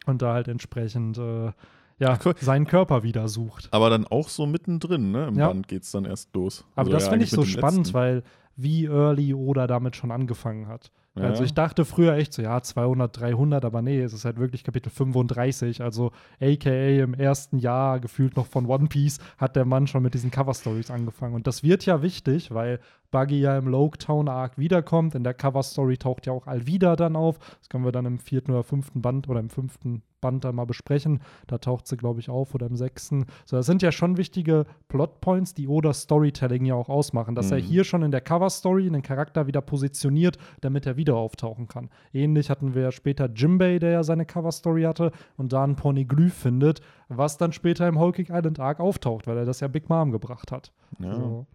und 0.06 0.22
da 0.22 0.32
halt 0.34 0.46
entsprechend 0.48 1.18
äh, 1.18 1.52
ja, 1.98 2.16
Cool. 2.24 2.34
seinen 2.40 2.66
Körper 2.68 3.02
wieder 3.02 3.26
sucht. 3.26 3.68
Aber 3.72 3.90
dann 3.90 4.06
auch 4.06 4.28
so 4.28 4.46
mittendrin, 4.46 5.10
ne? 5.10 5.26
Im 5.26 5.34
Ja. 5.36 5.48
Band 5.48 5.66
geht 5.66 5.82
es 5.82 5.90
dann 5.90 6.04
erst 6.04 6.32
los. 6.36 6.64
Aber 6.76 6.80
Also 6.82 6.92
das 6.92 7.04
ja, 7.06 7.10
finde 7.10 7.24
ich 7.24 7.30
so 7.32 7.44
spannend, 7.44 7.78
letzten. 7.78 7.94
weil 7.94 8.22
wie 8.54 8.84
early 8.86 9.34
Oda 9.34 9.66
damit 9.66 9.96
schon 9.96 10.12
angefangen 10.12 10.68
hat. 10.68 10.92
Ja. 11.18 11.24
Also 11.24 11.44
ich 11.44 11.54
dachte 11.54 11.84
früher 11.84 12.14
echt 12.14 12.32
so, 12.32 12.42
ja, 12.42 12.60
200, 12.60 13.20
300, 13.20 13.64
aber 13.64 13.82
nee, 13.82 14.00
es 14.00 14.12
ist 14.12 14.24
halt 14.24 14.38
wirklich 14.38 14.64
Kapitel 14.64 14.90
35, 14.90 15.82
also 15.82 16.12
aka 16.40 16.70
im 16.70 17.14
ersten 17.14 17.58
Jahr 17.58 18.00
gefühlt 18.00 18.36
noch 18.36 18.46
von 18.46 18.66
One 18.66 18.88
Piece 18.88 19.18
hat 19.36 19.56
der 19.56 19.64
Mann 19.64 19.86
schon 19.86 20.02
mit 20.02 20.14
diesen 20.14 20.30
Cover-Stories 20.30 20.90
angefangen. 20.90 21.34
Und 21.34 21.46
das 21.46 21.62
wird 21.62 21.86
ja 21.86 22.02
wichtig, 22.02 22.52
weil 22.52 22.80
Buggy 23.10 23.40
ja 23.40 23.56
im 23.56 23.68
Loketown 23.68 24.28
Arc 24.28 24.58
wiederkommt. 24.58 25.14
In 25.14 25.24
der 25.24 25.34
Cover-Story 25.34 25.96
taucht 25.96 26.26
ja 26.26 26.32
auch 26.32 26.46
Alvida 26.46 26.96
dann 26.96 27.16
auf. 27.16 27.38
Das 27.38 27.68
können 27.68 27.84
wir 27.84 27.92
dann 27.92 28.06
im 28.06 28.18
vierten 28.18 28.52
oder 28.52 28.62
fünften 28.62 29.02
Band 29.02 29.28
oder 29.28 29.40
im 29.40 29.50
fünften 29.50 30.02
Band 30.20 30.44
dann 30.44 30.54
mal 30.54 30.64
besprechen. 30.66 31.20
Da 31.46 31.58
taucht 31.58 31.86
sie, 31.86 31.96
glaube 31.96 32.20
ich, 32.20 32.28
auf 32.30 32.54
oder 32.54 32.66
im 32.66 32.76
sechsten. 32.76 33.26
So, 33.44 33.56
das 33.56 33.66
sind 33.66 33.82
ja 33.82 33.92
schon 33.92 34.16
wichtige 34.16 34.64
Plotpoints, 34.88 35.54
die 35.54 35.68
Oda 35.68 35.92
Storytelling 35.92 36.64
ja 36.64 36.74
auch 36.74 36.88
ausmachen, 36.88 37.34
dass 37.34 37.50
er 37.50 37.58
Mhm. 37.58 37.62
hier 37.62 37.84
schon 37.84 38.02
in 38.02 38.10
der 38.10 38.20
Cover-Story 38.20 38.86
einen 38.86 39.02
Charakter 39.02 39.46
wieder 39.46 39.60
positioniert, 39.60 40.38
damit 40.60 40.86
er 40.86 40.96
wieder 40.96 41.16
auftauchen 41.16 41.68
kann. 41.68 41.90
Ähnlich 42.12 42.50
hatten 42.50 42.74
wir 42.74 42.82
ja 42.82 42.92
später 42.92 43.28
Jimbei, 43.32 43.78
der 43.78 43.90
ja 43.90 44.02
seine 44.02 44.26
Cover-Story 44.26 44.82
hatte 44.82 45.12
und 45.36 45.52
da 45.52 45.64
ein 45.64 45.76
Pornoglyph 45.76 46.34
findet, 46.34 46.80
was 47.08 47.36
dann 47.36 47.52
später 47.52 47.86
im 47.88 47.96
Cake 47.98 48.32
Island 48.32 48.60
Arc 48.60 48.80
auftaucht, 48.80 49.26
weil 49.26 49.36
er 49.38 49.44
das 49.44 49.60
ja 49.60 49.68
Big 49.68 49.88
Mom 49.88 50.10
gebracht 50.12 50.52
hat. 50.52 50.72
Ja. 50.98 51.14
So. 51.14 51.46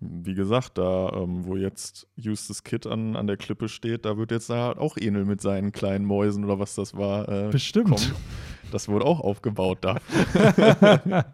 Wie 0.00 0.34
gesagt, 0.34 0.76
da, 0.78 1.10
ähm, 1.14 1.46
wo 1.46 1.56
jetzt 1.56 2.06
Eustace 2.18 2.62
Kid 2.62 2.86
an, 2.86 3.16
an 3.16 3.26
der 3.26 3.36
Klippe 3.38 3.68
steht, 3.68 4.04
da 4.04 4.18
wird 4.18 4.30
jetzt 4.30 4.50
da 4.50 4.72
auch 4.72 4.96
Enel 4.96 5.24
mit 5.24 5.40
seinen 5.40 5.72
kleinen 5.72 6.04
Mäusen 6.04 6.44
oder 6.44 6.58
was 6.58 6.74
das 6.74 6.94
war. 6.94 7.28
Äh, 7.28 7.48
Bestimmt. 7.50 7.90
kommen. 7.90 8.12
Das 8.70 8.88
wurde 8.88 9.04
auch 9.04 9.20
aufgebaut 9.20 9.78
da. 9.80 9.96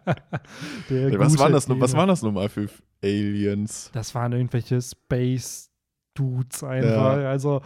Ey, 0.89 1.19
was, 1.19 1.37
waren 1.37 1.51
das, 1.51 1.67
was 1.67 1.93
waren 1.93 2.07
das 2.07 2.21
nochmal 2.21 2.47
für 2.47 2.69
Aliens? 3.03 3.89
Das 3.93 4.13
waren 4.13 4.33
irgendwelche 4.33 4.81
Space-Dudes 4.81 6.63
einfach. 6.63 7.17
Ja. 7.17 7.29
Also, 7.29 7.61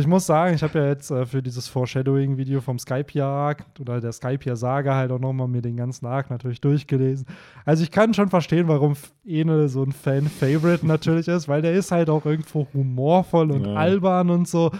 ich 0.00 0.06
muss 0.06 0.26
sagen, 0.26 0.54
ich 0.54 0.62
habe 0.62 0.78
ja 0.78 0.86
jetzt 0.86 1.10
äh, 1.10 1.24
für 1.26 1.42
dieses 1.42 1.68
Foreshadowing-Video 1.68 2.60
vom 2.60 2.78
Skype-Arc 2.78 3.64
oder 3.80 4.00
der 4.00 4.12
Skype-Saga 4.12 4.94
halt 4.94 5.10
auch 5.12 5.18
nochmal 5.18 5.48
mir 5.48 5.62
den 5.62 5.76
ganzen 5.76 6.06
Arc 6.06 6.30
natürlich 6.30 6.60
durchgelesen. 6.60 7.26
Also, 7.64 7.82
ich 7.82 7.90
kann 7.90 8.12
schon 8.14 8.28
verstehen, 8.28 8.68
warum 8.68 8.94
Enel 9.24 9.68
so 9.68 9.82
ein 9.82 9.92
Fan-Favorite 9.92 10.86
natürlich 10.86 11.28
ist, 11.28 11.48
weil 11.48 11.62
der 11.62 11.72
ist 11.72 11.90
halt 11.92 12.10
auch 12.10 12.26
irgendwo 12.26 12.66
humorvoll 12.74 13.50
und 13.50 13.64
Ja. 13.66 13.74
albern 13.74 14.30
und 14.30 14.46
so. 14.48 14.70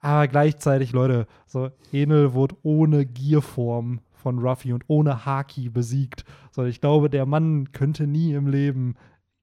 Aber 0.00 0.28
gleichzeitig, 0.28 0.92
Leute, 0.92 1.26
so 1.46 1.70
Enel 1.92 2.32
wurde 2.32 2.54
ohne 2.62 3.04
Gierform 3.04 4.00
von 4.14 4.38
Ruffy 4.38 4.72
und 4.72 4.84
ohne 4.88 5.24
Haki 5.26 5.68
besiegt. 5.68 6.24
So, 6.52 6.64
ich 6.64 6.80
glaube, 6.80 7.10
der 7.10 7.26
Mann 7.26 7.72
könnte 7.72 8.06
nie 8.06 8.32
im 8.32 8.46
Leben 8.46 8.94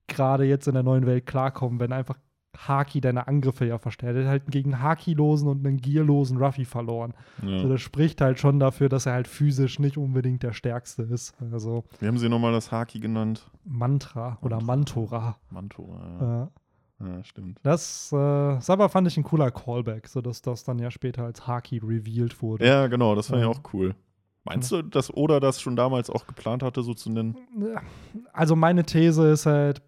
gerade 0.07 0.45
jetzt 0.45 0.67
in 0.67 0.73
der 0.73 0.83
neuen 0.83 1.05
Welt 1.05 1.25
klarkommen, 1.25 1.79
wenn 1.79 1.91
einfach 1.91 2.17
Haki 2.57 3.01
deine 3.01 3.27
Angriffe 3.27 3.65
ja 3.65 3.77
verstärkt. 3.77 4.15
Er 4.17 4.23
hat 4.23 4.29
halt 4.29 4.43
gegen 4.51 4.81
Haki-losen 4.81 5.47
und 5.47 5.65
einen 5.65 5.77
gierlosen 5.77 6.37
Ruffy 6.37 6.65
verloren. 6.65 7.13
Ja. 7.43 7.59
So, 7.59 7.69
das 7.69 7.81
spricht 7.81 8.21
halt 8.21 8.39
schon 8.39 8.59
dafür, 8.59 8.89
dass 8.89 9.05
er 9.05 9.13
halt 9.13 9.27
physisch 9.27 9.79
nicht 9.79 9.97
unbedingt 9.97 10.43
der 10.43 10.53
Stärkste 10.53 11.03
ist. 11.03 11.33
Also 11.51 11.83
Wie 11.99 12.07
haben 12.07 12.17
sie 12.17 12.29
nochmal 12.29 12.51
das 12.53 12.71
Haki 12.71 12.99
genannt? 12.99 13.49
Mantra 13.63 14.37
oder 14.41 14.61
Mantora. 14.61 15.35
Manto. 15.49 15.97
Ja, 16.19 16.43
Äh, 17.01 17.07
ja 17.07 17.23
stimmt. 17.23 17.59
das 17.63 18.11
äh, 18.13 18.57
ist 18.57 18.69
aber 18.69 18.89
fand 18.89 19.07
ich 19.07 19.17
ein 19.17 19.23
cooler 19.23 19.51
Callback, 19.51 20.07
sodass 20.07 20.41
das 20.41 20.63
dann 20.63 20.79
ja 20.79 20.91
später 20.91 21.23
als 21.25 21.45
Haki 21.45 21.79
revealed 21.79 22.41
wurde. 22.41 22.65
Ja, 22.65 22.87
genau, 22.87 23.15
das 23.15 23.27
fand 23.27 23.41
Ja. 23.41 23.49
ich 23.51 23.57
auch 23.57 23.73
cool. 23.73 23.95
Meinst 24.47 24.71
du, 24.71 24.83
dass 24.83 25.11
Oda 25.11 25.39
das 25.39 25.59
schon 25.59 25.75
damals 25.75 26.09
auch 26.11 26.27
geplant 26.27 26.61
hatte, 26.61 26.83
so 26.83 26.93
zu 26.93 27.09
nennen? 27.09 27.35
Also 28.31 28.55
meine 28.55 28.83
These 28.83 29.27
ist 29.31 29.47
halt, 29.47 29.81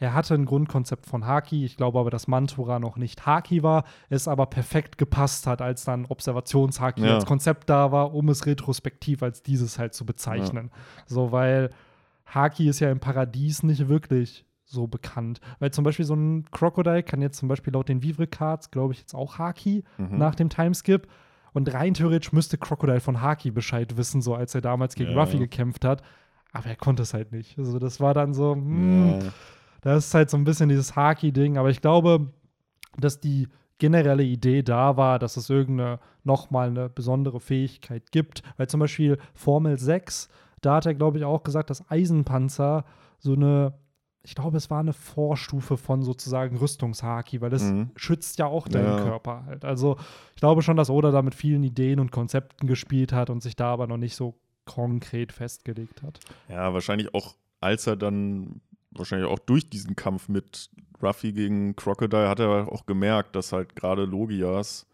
er 0.00 0.14
hatte 0.14 0.34
ein 0.34 0.46
Grundkonzept 0.46 1.06
von 1.06 1.26
Haki. 1.26 1.64
Ich 1.64 1.76
glaube 1.76 1.98
aber, 2.00 2.10
dass 2.10 2.26
Mantura 2.26 2.78
noch 2.80 2.96
nicht 2.96 3.26
Haki 3.26 3.62
war, 3.62 3.84
es 4.08 4.26
aber 4.26 4.46
perfekt 4.46 4.98
gepasst 4.98 5.46
hat, 5.46 5.60
als 5.62 5.84
dann 5.84 6.06
Observationshaki 6.06 7.02
Ja. 7.02 7.14
als 7.14 7.26
Konzept 7.26 7.68
da 7.70 7.92
war, 7.92 8.12
um 8.14 8.28
es 8.30 8.46
retrospektiv 8.46 9.22
als 9.22 9.42
dieses 9.42 9.78
halt 9.78 9.94
zu 9.94 10.04
bezeichnen. 10.06 10.70
So, 11.06 11.30
weil 11.32 11.70
Haki 12.24 12.68
ist 12.68 12.80
ja 12.80 12.90
im 12.90 12.98
Paradies 13.00 13.62
nicht 13.62 13.88
wirklich 13.88 14.44
so 14.64 14.86
bekannt. 14.86 15.40
Weil 15.58 15.72
zum 15.72 15.84
Beispiel 15.84 16.04
so 16.04 16.14
ein 16.14 16.44
Crocodile 16.50 17.02
kann 17.02 17.20
jetzt 17.20 17.38
zum 17.38 17.48
Beispiel 17.48 17.72
laut 17.74 17.88
den 17.88 18.02
Vivre 18.02 18.26
Cards, 18.26 18.70
glaube 18.70 18.94
ich, 18.94 19.00
jetzt 19.00 19.14
auch 19.14 19.38
Haki 19.38 19.84
Mhm. 19.98 20.16
nach 20.16 20.34
dem 20.34 20.48
Timeskip. 20.48 21.08
Und 21.52 21.74
rein 21.74 21.92
theoretisch 21.94 22.32
müsste 22.32 22.56
Crocodile 22.56 23.00
von 23.00 23.20
Haki 23.20 23.50
Bescheid 23.50 23.96
wissen, 23.96 24.22
so 24.22 24.34
als 24.34 24.54
er 24.54 24.60
damals 24.60 24.94
gegen 24.94 25.10
Ja. 25.10 25.18
Ruffy 25.20 25.38
gekämpft 25.38 25.84
hat. 25.84 26.02
Aber 26.52 26.66
er 26.66 26.76
konnte 26.76 27.02
es 27.02 27.12
halt 27.12 27.32
nicht. 27.32 27.58
Also 27.58 27.78
das 27.80 27.98
war 28.00 28.14
dann 28.14 28.32
so, 28.32 28.54
hm, 28.54 29.18
Ja. 29.20 29.32
Das 29.82 30.06
ist 30.06 30.14
halt 30.14 30.30
so 30.30 30.36
ein 30.36 30.44
bisschen 30.44 30.68
dieses 30.68 30.96
Haki-Ding, 30.96 31.56
aber 31.58 31.70
ich 31.70 31.80
glaube, 31.80 32.32
dass 32.98 33.20
die 33.20 33.48
generelle 33.78 34.22
Idee 34.24 34.62
da 34.62 34.96
war, 34.96 35.18
dass 35.18 35.36
es 35.36 35.48
irgendeine 35.48 36.00
nochmal 36.22 36.68
eine 36.68 36.88
besondere 36.90 37.40
Fähigkeit 37.40 38.12
gibt. 38.12 38.42
Weil 38.58 38.68
zum 38.68 38.80
Beispiel 38.80 39.16
Formel 39.32 39.78
6, 39.78 40.28
da 40.60 40.76
hat 40.76 40.86
er, 40.86 40.94
glaube 40.94 41.16
ich, 41.16 41.24
auch 41.24 41.42
gesagt, 41.42 41.70
dass 41.70 41.90
Eisenpanzer 41.90 42.84
so 43.18 43.32
eine, 43.32 43.72
ich 44.22 44.34
glaube, 44.34 44.58
es 44.58 44.68
war 44.68 44.80
eine 44.80 44.92
Vorstufe 44.92 45.78
von 45.78 46.02
sozusagen 46.02 46.58
Rüstungshaki, 46.58 47.40
weil 47.40 47.48
das 47.48 47.62
Mhm. 47.72 47.90
schützt 47.96 48.38
ja 48.38 48.44
auch 48.46 48.68
deinen 48.68 48.98
Ja. 48.98 49.02
Körper 49.02 49.44
halt. 49.46 49.64
Also 49.64 49.96
ich 50.34 50.40
glaube 50.40 50.60
schon, 50.60 50.76
dass 50.76 50.90
Oda 50.90 51.10
da 51.10 51.22
mit 51.22 51.34
vielen 51.34 51.62
Ideen 51.62 52.00
und 52.00 52.12
Konzepten 52.12 52.66
gespielt 52.66 53.14
hat 53.14 53.30
und 53.30 53.42
sich 53.42 53.56
da 53.56 53.72
aber 53.72 53.86
noch 53.86 53.96
nicht 53.96 54.14
so 54.14 54.34
konkret 54.66 55.32
festgelegt 55.32 56.02
hat. 56.02 56.20
Ja, 56.50 56.74
wahrscheinlich 56.74 57.14
auch, 57.14 57.34
als 57.60 57.86
er 57.86 57.96
dann, 57.96 58.60
wahrscheinlich 58.92 59.28
auch 59.28 59.38
durch 59.38 59.68
diesen 59.68 59.96
Kampf 59.96 60.28
mit 60.28 60.70
Ruffy 61.02 61.32
gegen 61.32 61.76
Crocodile, 61.76 62.28
hat 62.28 62.40
er 62.40 62.70
auch 62.70 62.86
gemerkt, 62.86 63.36
dass 63.36 63.52
halt 63.52 63.76
gerade 63.76 64.04
Logias 64.04 64.86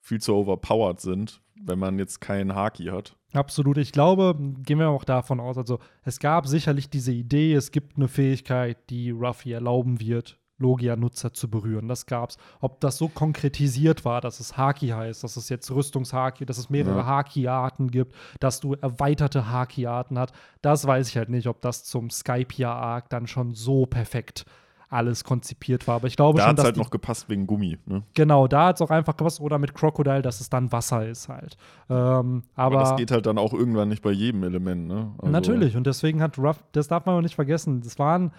viel 0.00 0.20
zu 0.20 0.34
overpowered 0.34 1.00
sind, 1.00 1.40
wenn 1.54 1.78
man 1.78 1.98
jetzt 1.98 2.20
keinen 2.20 2.54
Haki 2.54 2.86
hat. 2.86 3.16
Absolut. 3.32 3.78
Ich 3.78 3.92
glaube, 3.92 4.34
gehen 4.64 4.78
wir 4.78 4.88
auch 4.88 5.04
davon 5.04 5.38
aus, 5.38 5.56
also 5.56 5.78
es 6.02 6.18
gab 6.18 6.46
sicherlich 6.46 6.90
diese 6.90 7.12
Idee, 7.12 7.54
es 7.54 7.70
gibt 7.70 7.96
eine 7.96 8.08
Fähigkeit, 8.08 8.90
die 8.90 9.10
Ruffy 9.10 9.52
erlauben 9.52 10.00
wird, 10.00 10.39
Logia-Nutzer 10.60 11.32
zu 11.32 11.50
berühren. 11.50 11.88
Das 11.88 12.06
gab's. 12.06 12.36
Ob 12.60 12.80
das 12.80 12.96
so 12.98 13.08
konkretisiert 13.08 14.04
war, 14.04 14.20
dass 14.20 14.38
es 14.38 14.56
Haki 14.56 14.88
heißt, 14.88 15.24
dass 15.24 15.36
es 15.36 15.48
jetzt 15.48 15.70
Rüstungshaki, 15.70 16.46
dass 16.46 16.58
es 16.58 16.70
mehrere 16.70 16.98
Ja. 16.98 17.06
Haki-Arten 17.06 17.90
gibt, 17.90 18.14
dass 18.38 18.60
du 18.60 18.74
erweiterte 18.74 19.50
Haki-Arten 19.50 20.18
hast, 20.18 20.32
das 20.62 20.86
weiß 20.86 21.08
ich 21.08 21.16
halt 21.16 21.30
nicht, 21.30 21.48
ob 21.48 21.60
das 21.60 21.84
zum 21.84 22.10
Skypia-Arc 22.10 23.08
dann 23.08 23.26
schon 23.26 23.54
so 23.54 23.86
perfekt 23.86 24.44
alles 24.92 25.22
konzipiert 25.22 25.86
war. 25.86 25.94
Aber 25.96 26.08
ich 26.08 26.16
glaube 26.16 26.38
Da 26.38 26.42
schon, 26.44 26.50
hat 26.50 26.58
es 26.58 26.64
halt 26.64 26.76
noch 26.76 26.90
gepasst 26.90 27.28
wegen 27.28 27.46
Gummi. 27.46 27.78
Ne? 27.86 28.02
Genau, 28.14 28.48
da 28.48 28.66
hat 28.66 28.74
es 28.76 28.82
auch 28.82 28.90
einfach 28.90 29.16
gepasst. 29.16 29.40
Oder 29.40 29.58
mit 29.58 29.72
Crocodile, 29.72 30.20
dass 30.20 30.40
es 30.40 30.50
dann 30.50 30.72
Wasser 30.72 31.06
ist 31.08 31.28
halt. 31.28 31.56
Ähm, 31.88 32.42
aber, 32.56 32.76
Aber 32.76 32.80
das 32.80 32.96
geht 32.96 33.12
halt 33.12 33.26
dann 33.26 33.38
auch 33.38 33.54
irgendwann 33.54 33.88
nicht 33.88 34.02
bei 34.02 34.10
jedem 34.10 34.42
Element. 34.42 34.88
Ne? 34.88 35.12
Also- 35.18 35.30
natürlich. 35.30 35.76
Und 35.76 35.86
deswegen 35.86 36.20
hat 36.20 36.38
Ruff, 36.38 36.64
das 36.72 36.88
darf 36.88 37.06
man 37.06 37.14
auch 37.16 37.20
nicht 37.22 37.36
vergessen, 37.36 37.80
das 37.82 38.00
waren 38.00 38.32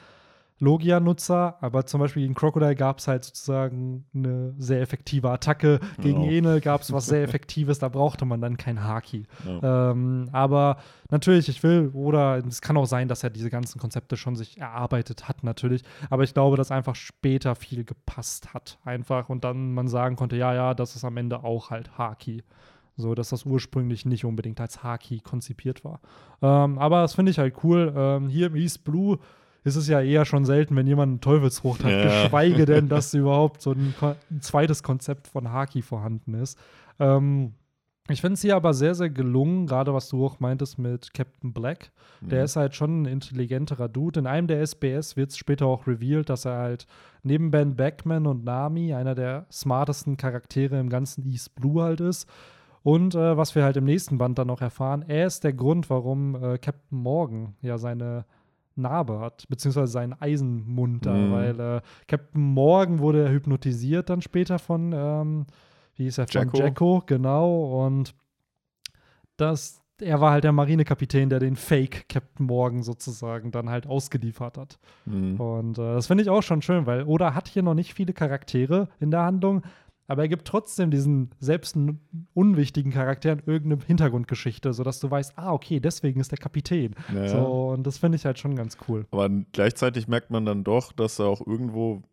Logia-Nutzer, 0.61 1.57
aber 1.59 1.85
zum 1.85 1.99
Beispiel 1.99 2.21
gegen 2.23 2.35
Crocodile 2.35 2.75
gab 2.75 2.99
es 2.99 3.07
halt 3.07 3.25
sozusagen 3.25 4.05
eine 4.13 4.53
sehr 4.57 4.81
effektive 4.81 5.29
Attacke. 5.29 5.79
Gegen 6.01 6.21
Genau. 6.21 6.31
Enel 6.31 6.61
gab 6.61 6.81
es 6.81 6.93
was 6.93 7.07
sehr 7.07 7.23
Effektives, 7.27 7.79
da 7.79 7.89
brauchte 7.89 8.25
man 8.25 8.41
dann 8.41 8.57
kein 8.57 8.83
Haki. 8.83 9.23
Ja. 9.45 9.91
Ähm, 9.91 10.29
aber 10.31 10.77
natürlich, 11.09 11.49
ich 11.49 11.63
will, 11.63 11.89
oder 11.93 12.37
es 12.45 12.61
kann 12.61 12.77
auch 12.77 12.85
sein, 12.85 13.07
dass 13.07 13.23
er 13.23 13.31
diese 13.31 13.49
ganzen 13.49 13.79
Konzepte 13.79 14.17
schon 14.17 14.35
sich 14.35 14.59
erarbeitet 14.59 15.27
hat, 15.27 15.43
natürlich. 15.43 15.81
Aber 16.09 16.23
ich 16.23 16.33
glaube, 16.33 16.57
dass 16.57 16.71
einfach 16.71 16.95
später 16.95 17.55
viel 17.55 17.83
gepasst 17.83 18.53
hat, 18.53 18.77
einfach. 18.85 19.29
Und 19.29 19.43
dann 19.43 19.73
man 19.73 19.87
sagen 19.87 20.15
konnte, 20.15 20.35
ja, 20.35 20.53
ja, 20.53 20.73
das 20.73 20.95
ist 20.95 21.03
am 21.03 21.17
Ende 21.17 21.43
auch 21.43 21.71
halt 21.71 21.97
Haki. 21.97 22.43
So, 22.97 23.15
dass 23.15 23.29
das 23.29 23.45
ursprünglich 23.45 24.05
nicht 24.05 24.25
unbedingt 24.25 24.61
als 24.61 24.83
Haki 24.83 25.21
konzipiert 25.21 25.83
war. 25.83 26.01
Ähm, 26.41 26.77
aber 26.77 27.01
das 27.01 27.15
finde 27.15 27.31
ich 27.31 27.39
halt 27.39 27.55
cool. 27.63 27.91
Ähm, 27.95 28.27
hier 28.27 28.47
im 28.47 28.55
East 28.55 28.83
Blue 28.83 29.17
ist 29.63 29.75
es 29.75 29.87
ja 29.87 30.01
eher 30.01 30.25
schon 30.25 30.45
selten, 30.45 30.75
wenn 30.75 30.87
jemand 30.87 31.09
einen 31.09 31.21
Teufelsfrucht 31.21 31.83
hat, 31.83 31.91
Ja. 31.91 32.23
geschweige 32.23 32.65
denn, 32.65 32.89
dass 32.89 33.13
überhaupt 33.13 33.61
so 33.61 33.71
ein, 33.71 33.93
ein 34.31 34.41
zweites 34.41 34.83
Konzept 34.83 35.27
von 35.27 35.51
Haki 35.51 35.81
vorhanden 35.81 36.33
ist. 36.33 36.57
Ähm, 36.99 37.53
ich 38.09 38.19
finde 38.19 38.33
es 38.33 38.41
hier 38.41 38.55
aber 38.55 38.73
sehr, 38.73 38.95
sehr 38.95 39.09
gelungen, 39.11 39.67
gerade 39.67 39.93
was 39.93 40.09
du 40.09 40.25
auch 40.25 40.39
meintest 40.39 40.79
mit 40.79 41.13
Captain 41.13 41.53
Black. 41.53 41.91
Der 42.21 42.39
Mhm. 42.39 42.45
ist 42.45 42.55
halt 42.55 42.75
schon 42.75 43.03
ein 43.03 43.05
intelligenterer 43.05 43.87
Dude. 43.87 44.19
In 44.19 44.27
einem 44.27 44.47
der 44.47 44.59
SBS 44.61 45.15
wird 45.15 45.29
es 45.29 45.37
später 45.37 45.67
auch 45.67 45.85
revealed, 45.87 46.27
dass 46.29 46.45
er 46.45 46.57
halt 46.57 46.87
neben 47.23 47.51
Ben 47.51 47.75
Beckman 47.75 48.25
und 48.25 48.43
Nami 48.43 48.93
einer 48.93 49.13
der 49.15 49.45
smartesten 49.51 50.17
Charaktere 50.17 50.79
im 50.79 50.89
ganzen 50.89 51.23
East 51.25 51.55
Blue 51.55 51.81
halt 51.81 52.01
ist. 52.01 52.27
Und 52.83 53.13
äh, 53.13 53.37
was 53.37 53.53
wir 53.53 53.63
halt 53.63 53.77
im 53.77 53.85
nächsten 53.85 54.17
Band 54.17 54.39
dann 54.39 54.47
noch 54.47 54.61
erfahren, 54.61 55.05
er 55.07 55.27
ist 55.27 55.43
der 55.43 55.53
Grund, 55.53 55.89
warum 55.91 56.35
äh, 56.35 56.57
Captain 56.57 56.97
Morgan 56.97 57.53
ja 57.61 57.77
seine 57.77 58.25
Narbe 58.81 59.19
hat, 59.19 59.45
beziehungsweise 59.49 59.91
seinen 59.91 60.13
Eisenmund 60.13 61.05
da, 61.05 61.13
Mhm. 61.13 61.31
weil 61.31 61.59
äh, 61.59 61.81
Captain 62.07 62.41
Morgan 62.41 62.99
wurde 62.99 63.29
hypnotisiert 63.29 64.09
dann 64.09 64.21
später 64.21 64.59
von, 64.59 64.91
ähm, 64.93 65.45
wie 65.95 66.03
hieß 66.03 66.17
er, 66.17 66.27
von 66.27 66.41
Jacko. 66.41 66.57
Jacko, 66.57 67.03
genau, 67.05 67.85
und 67.85 68.13
das, 69.37 69.81
er 69.99 70.19
war 70.21 70.31
halt 70.31 70.43
der 70.43 70.51
Marinekapitän, 70.51 71.29
der 71.29 71.39
den 71.39 71.55
Fake 71.55 72.07
Captain 72.09 72.45
Morgan 72.45 72.83
sozusagen 72.83 73.51
dann 73.51 73.69
halt 73.69 73.87
ausgeliefert 73.87 74.57
hat. 74.57 74.79
Mhm. 75.05 75.39
Und 75.39 75.77
äh, 75.77 75.93
das 75.93 76.07
finde 76.07 76.23
ich 76.23 76.29
auch 76.29 76.43
schon 76.43 76.61
schön, 76.61 76.85
weil 76.85 77.03
Oda 77.03 77.33
hat 77.33 77.47
hier 77.47 77.63
noch 77.63 77.73
nicht 77.75 77.93
viele 77.93 78.13
Charaktere 78.13 78.87
in 78.99 79.11
der 79.11 79.21
Handlung, 79.21 79.63
aber 80.11 80.23
er 80.23 80.27
gibt 80.27 80.45
trotzdem 80.45 80.91
diesen 80.91 81.29
selbst 81.39 81.77
unwichtigen 82.33 82.91
Charakteren 82.91 83.41
irgendeine 83.45 83.85
Hintergrundgeschichte, 83.85 84.73
sodass 84.73 84.99
du 84.99 85.09
weißt, 85.09 85.37
ah, 85.37 85.53
okay, 85.53 85.79
deswegen 85.79 86.19
ist 86.19 86.31
der 86.31 86.37
Kapitän. 86.37 86.95
Ja. 87.15 87.29
So, 87.29 87.69
und 87.71 87.87
das 87.87 87.97
finde 87.97 88.17
ich 88.17 88.25
halt 88.25 88.37
schon 88.37 88.55
ganz 88.55 88.77
cool. 88.87 89.05
Aber 89.11 89.29
gleichzeitig 89.53 90.09
merkt 90.09 90.29
man 90.29 90.45
dann 90.45 90.63
doch, 90.65 90.91
dass 90.91 91.17
er 91.19 91.27
auch 91.27 91.45
irgendwo 91.45 92.03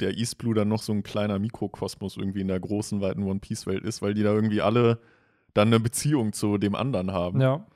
der 0.00 0.18
East 0.18 0.36
Blue 0.36 0.54
dann 0.54 0.68
noch 0.68 0.82
so 0.82 0.92
ein 0.92 1.02
kleiner 1.02 1.38
Mikrokosmos 1.38 2.16
irgendwie 2.16 2.42
in 2.42 2.48
der 2.48 2.60
großen, 2.60 3.00
weiten 3.00 3.22
One 3.22 3.40
Piece-Welt 3.40 3.84
ist, 3.84 4.02
weil 4.02 4.12
die 4.14 4.22
da 4.22 4.32
irgendwie 4.34 4.60
alle 4.60 4.98
dann 5.54 5.68
eine 5.68 5.80
Beziehung 5.80 6.32
zu 6.32 6.58
dem 6.58 6.74
anderen 6.74 7.12
haben. 7.12 7.40
Ja, 7.40 7.66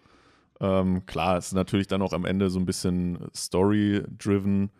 Ähm, 0.60 1.06
klar, 1.06 1.38
es 1.38 1.48
ist 1.48 1.52
natürlich 1.54 1.86
dann 1.86 2.02
auch 2.02 2.12
am 2.12 2.24
Ende 2.26 2.50
so 2.50 2.58
ein 2.58 2.66
bisschen 2.66 3.18
story-driven, 3.34 4.70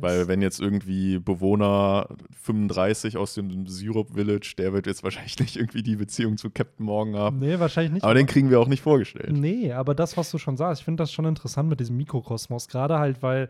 weil 0.00 0.28
wenn 0.28 0.42
jetzt 0.42 0.60
irgendwie 0.60 1.18
Bewohner 1.18 2.08
35 2.42 3.16
aus 3.16 3.34
dem 3.34 3.66
Syrup 3.66 4.14
Village, 4.14 4.54
der 4.58 4.72
wird 4.72 4.86
jetzt 4.86 5.02
wahrscheinlich 5.02 5.38
nicht 5.40 5.56
irgendwie 5.56 5.82
die 5.82 5.96
Beziehung 5.96 6.36
zu 6.36 6.50
Captain 6.50 6.86
Morgan 6.86 7.16
haben. 7.16 7.38
Nee, 7.38 7.58
wahrscheinlich 7.58 7.94
nicht. 7.94 8.04
Aber 8.04 8.14
den 8.14 8.26
kriegen 8.26 8.50
wir 8.50 8.60
auch 8.60 8.68
nicht 8.68 8.82
vorgestellt. 8.82 9.32
Nee, 9.32 9.72
aber 9.72 9.94
das, 9.94 10.16
was 10.16 10.30
du 10.30 10.38
schon 10.38 10.56
sagst, 10.56 10.80
ich 10.80 10.84
finde 10.84 11.02
das 11.02 11.12
schon 11.12 11.24
interessant 11.24 11.68
mit 11.68 11.80
diesem 11.80 11.96
Mikrokosmos. 11.96 12.68
Gerade 12.68 12.98
halt, 12.98 13.22
weil 13.22 13.48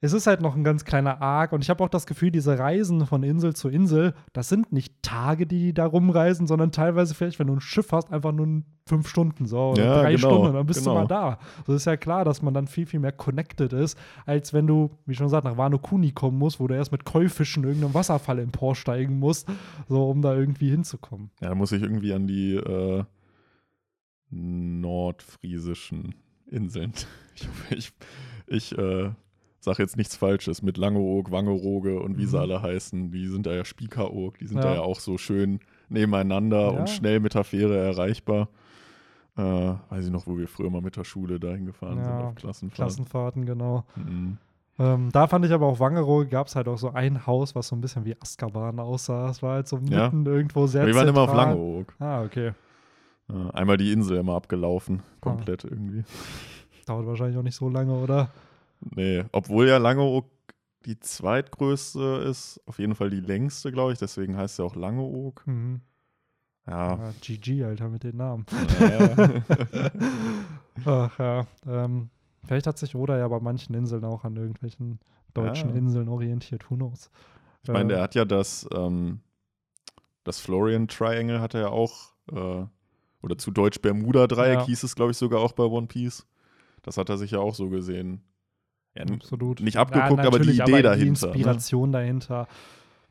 es 0.00 0.12
ist 0.12 0.28
halt 0.28 0.40
noch 0.40 0.54
ein 0.54 0.62
ganz 0.62 0.84
kleiner 0.84 1.20
Arc 1.20 1.52
und 1.52 1.62
ich 1.62 1.70
habe 1.70 1.82
auch 1.82 1.88
das 1.88 2.06
Gefühl, 2.06 2.30
diese 2.30 2.56
Reisen 2.58 3.04
von 3.06 3.24
Insel 3.24 3.56
zu 3.56 3.68
Insel, 3.68 4.14
das 4.32 4.48
sind 4.48 4.72
nicht 4.72 4.94
Tage, 5.02 5.46
die 5.46 5.74
da 5.74 5.86
rumreisen, 5.86 6.46
sondern 6.46 6.70
teilweise 6.70 7.14
vielleicht, 7.14 7.40
wenn 7.40 7.48
du 7.48 7.54
ein 7.54 7.60
Schiff 7.60 7.90
hast, 7.90 8.12
einfach 8.12 8.30
nur 8.30 8.62
fünf 8.86 9.08
Stunden 9.08 9.46
so 9.46 9.70
oder 9.70 9.84
Ja, 9.84 10.02
drei 10.02 10.14
genau, 10.14 10.28
Stunden 10.28 10.46
und 10.48 10.54
dann 10.54 10.66
bist 10.66 10.80
genau. 10.80 10.94
du 10.94 11.00
mal 11.00 11.06
da. 11.06 11.38
So 11.66 11.74
ist 11.74 11.84
ja 11.84 11.96
klar, 11.96 12.24
dass 12.24 12.42
man 12.42 12.54
dann 12.54 12.68
viel, 12.68 12.86
viel 12.86 13.00
mehr 13.00 13.12
connected 13.12 13.72
ist, 13.72 13.98
als 14.24 14.54
wenn 14.54 14.68
du, 14.68 14.90
wie 15.04 15.14
schon 15.14 15.26
gesagt, 15.26 15.44
nach 15.44 15.56
Wano 15.56 15.78
Kuni 15.78 16.12
kommen 16.12 16.38
musst, 16.38 16.60
wo 16.60 16.68
du 16.68 16.74
erst 16.74 16.92
mit 16.92 17.04
Käufischen 17.04 17.64
irgendeinem 17.64 17.94
Wasserfall 17.94 18.38
emporsteigen 18.38 19.18
musst, 19.18 19.48
so 19.88 20.08
um 20.08 20.22
da 20.22 20.34
irgendwie 20.34 20.70
hinzukommen. 20.70 21.30
Ja, 21.40 21.48
da 21.48 21.54
muss 21.56 21.72
ich 21.72 21.82
irgendwie 21.82 22.12
an 22.12 22.28
die 22.28 22.54
äh, 22.54 23.04
nordfriesischen 24.30 26.14
Inseln. 26.46 26.92
Ich 27.40 27.46
hoffe, 27.46 27.74
ich, 27.76 27.92
ich 28.48 28.76
äh, 28.76 29.10
sage 29.60 29.82
jetzt 29.82 29.96
nichts 29.96 30.16
Falsches 30.16 30.62
mit 30.62 30.76
Langeoog, 30.76 31.30
Wangerooge 31.30 32.00
und 32.00 32.16
wie 32.18 32.26
sie 32.26 32.36
Mhm. 32.36 32.42
alle 32.42 32.62
heißen. 32.62 33.10
Die 33.10 33.26
sind 33.26 33.46
da 33.46 33.52
ja 33.52 33.64
Spiekeroog, 33.64 34.38
die 34.38 34.46
sind 34.46 34.58
Ja. 34.58 34.62
da 34.64 34.74
ja 34.74 34.80
auch 34.80 35.00
so 35.00 35.18
schön 35.18 35.60
nebeneinander 35.88 36.60
Ja. 36.72 36.80
und 36.80 36.88
schnell 36.90 37.20
mit 37.20 37.34
der 37.34 37.44
Fähre 37.44 37.76
erreichbar. 37.76 38.48
Äh, 39.36 39.42
weiß 39.42 40.04
ich 40.06 40.10
noch, 40.10 40.26
wo 40.26 40.36
wir 40.36 40.48
früher 40.48 40.68
mal 40.70 40.80
mit 40.82 40.96
der 40.96 41.04
Schule 41.04 41.38
dahin 41.38 41.66
gefahren 41.66 42.02
sind 42.02 42.12
Ja, 42.12 42.28
auf 42.28 42.34
Klassenfahrt. 42.34 42.76
Klassenfahrten, 42.76 43.46
genau. 43.46 43.84
Mhm. 43.94 44.38
Ähm, 44.80 45.08
da 45.12 45.26
fand 45.26 45.44
ich 45.44 45.52
aber 45.52 45.66
auch 45.66 45.80
Wangerooge 45.80 46.26
gab 46.28 46.46
es 46.46 46.54
halt 46.56 46.68
auch 46.68 46.78
so 46.78 46.92
ein 46.92 47.26
Haus, 47.26 47.54
was 47.56 47.68
so 47.68 47.74
ein 47.76 47.80
bisschen 47.80 48.04
wie 48.04 48.14
Azkaban 48.20 48.78
aussah. 48.78 49.28
Es 49.30 49.42
war 49.42 49.54
halt 49.54 49.66
so 49.68 49.78
mitten 49.78 50.24
irgendwo 50.26 50.66
sehr 50.68 50.86
Wir 50.86 50.94
waren 50.94 51.08
immer 51.08 51.22
auf. 51.22 51.34
Langeoog. 51.34 51.94
Ah, 51.98 52.22
okay. 52.22 52.52
Äh, 53.28 53.50
einmal 53.54 53.76
die 53.76 53.92
Insel 53.92 54.18
immer 54.18 54.34
abgelaufen, 54.34 55.00
Ah. 55.02 55.16
komplett 55.20 55.64
irgendwie. 55.64 56.04
Dauert 56.86 57.06
wahrscheinlich 57.06 57.36
auch 57.36 57.42
nicht 57.42 57.56
so 57.56 57.68
lange, 57.68 57.92
oder? 57.92 58.30
Nee, 58.80 59.24
obwohl 59.32 59.68
ja 59.68 59.78
Langeoog 59.78 60.26
die 60.86 60.98
zweitgrößte 61.00 62.24
ist, 62.28 62.60
auf 62.66 62.78
jeden 62.78 62.94
Fall 62.94 63.10
die 63.10 63.20
längste, 63.20 63.72
glaube 63.72 63.92
ich, 63.92 63.98
deswegen 63.98 64.36
heißt 64.36 64.56
sie 64.56 64.64
auch 64.64 64.76
Langeoog. 64.76 65.46
Mhm. 65.46 65.80
Ja. 66.66 66.96
Ja, 66.96 67.12
GG, 67.20 67.64
Alter, 67.64 67.88
mit 67.88 68.04
den 68.04 68.16
Namen. 68.16 68.44
ja. 68.80 69.42
Ach 70.84 71.18
ja. 71.18 71.46
Ähm, 71.66 72.10
vielleicht 72.44 72.66
hat 72.66 72.78
sich 72.78 72.94
Oda 72.94 73.18
ja 73.18 73.26
bei 73.28 73.40
manchen 73.40 73.74
Inseln 73.74 74.04
auch 74.04 74.24
an 74.24 74.36
irgendwelchen 74.36 75.00
deutschen 75.34 75.70
Ja. 75.70 75.76
Inseln 75.76 76.08
orientiert. 76.08 76.70
Who 76.70 76.76
knows? 76.76 77.10
Ich 77.62 77.70
meine, 77.70 77.94
der 77.94 78.02
hat 78.02 78.14
ja 78.14 78.24
das, 78.24 78.68
ähm, 78.72 79.20
das 80.24 80.40
Florian 80.40 80.88
Triangle 80.88 81.40
hat 81.40 81.54
er 81.54 81.60
ja 81.62 81.68
auch, 81.68 82.12
äh, 82.30 82.64
oder 83.22 83.36
zu 83.36 83.50
Deutsch 83.50 83.80
Bermuda-Dreieck 83.80 84.60
Ja. 84.60 84.66
hieß 84.66 84.84
es, 84.84 84.94
glaube 84.94 85.10
ich, 85.10 85.16
sogar 85.16 85.40
auch 85.40 85.52
bei 85.52 85.64
One 85.64 85.86
Piece. 85.88 86.26
Das 86.82 86.96
hat 86.96 87.08
er 87.08 87.18
sich 87.18 87.32
ja 87.32 87.40
auch 87.40 87.54
so 87.54 87.68
gesehen. 87.68 88.22
Ja, 88.96 89.04
Absolut. 89.12 89.60
nicht 89.60 89.76
abgeguckt, 89.76 90.24
aber 90.26 90.38
die 90.38 90.50
Idee 90.50 90.82
dahinter, 90.82 90.96
Die 90.96 91.02
ne? 91.04 91.08
Inspiration 91.08 91.92
dahinter. 91.92 92.48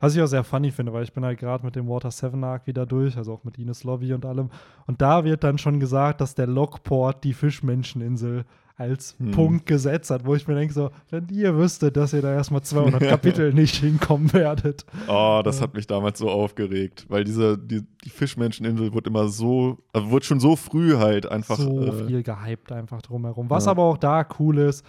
Was 0.00 0.14
ich 0.14 0.22
auch 0.22 0.26
sehr 0.26 0.44
funny 0.44 0.70
finde, 0.70 0.92
weil 0.92 1.02
ich 1.02 1.12
bin 1.12 1.24
halt 1.24 1.38
gerade 1.40 1.64
mit 1.64 1.74
dem 1.74 1.88
Water 1.88 2.10
7 2.10 2.42
Arc 2.44 2.66
wieder 2.68 2.86
durch, 2.86 3.16
also 3.16 3.32
auch 3.32 3.42
mit 3.44 3.58
Ines 3.58 3.82
Lobby 3.82 4.12
und 4.12 4.24
allem. 4.24 4.50
Und 4.86 5.02
da 5.02 5.24
wird 5.24 5.42
dann 5.42 5.58
schon 5.58 5.80
gesagt, 5.80 6.20
dass 6.20 6.34
der 6.36 6.46
Lockport 6.46 7.24
die 7.24 7.32
Fischmenscheninsel 7.32 8.44
als 8.76 9.16
Hm. 9.18 9.32
Punkt 9.32 9.66
gesetzt 9.66 10.10
hat, 10.10 10.24
wo 10.24 10.36
ich 10.36 10.46
mir 10.46 10.54
denke, 10.54 10.72
so, 10.72 10.90
wenn 11.10 11.26
ihr 11.30 11.56
wüsstet, 11.56 11.96
dass 11.96 12.12
ihr 12.12 12.22
da 12.22 12.32
erstmal 12.32 12.62
200 12.62 13.00
Kapitel 13.08 13.52
nicht 13.52 13.74
hinkommen 13.74 14.32
werdet. 14.32 14.86
Oh, 15.08 15.40
das 15.44 15.56
Ja. 15.56 15.62
hat 15.64 15.74
mich 15.74 15.88
damals 15.88 16.20
so 16.20 16.30
aufgeregt, 16.30 17.06
weil 17.08 17.24
diese, 17.24 17.58
die, 17.58 17.82
die 18.04 18.10
Fischmenscheninsel 18.10 18.92
wurde 18.92 19.10
immer 19.10 19.26
so, 19.26 19.78
also 19.92 20.10
wurde 20.10 20.26
schon 20.26 20.38
so 20.38 20.54
früh 20.54 20.96
halt 20.96 21.26
einfach. 21.28 21.56
so 21.56 21.86
äh, 21.86 22.06
viel 22.06 22.22
gehypt 22.22 22.70
einfach 22.70 23.02
drumherum. 23.02 23.50
Was 23.50 23.64
Ja. 23.64 23.72
aber 23.72 23.82
auch 23.82 23.96
da 23.96 24.24
cool 24.38 24.58
ist, 24.58 24.84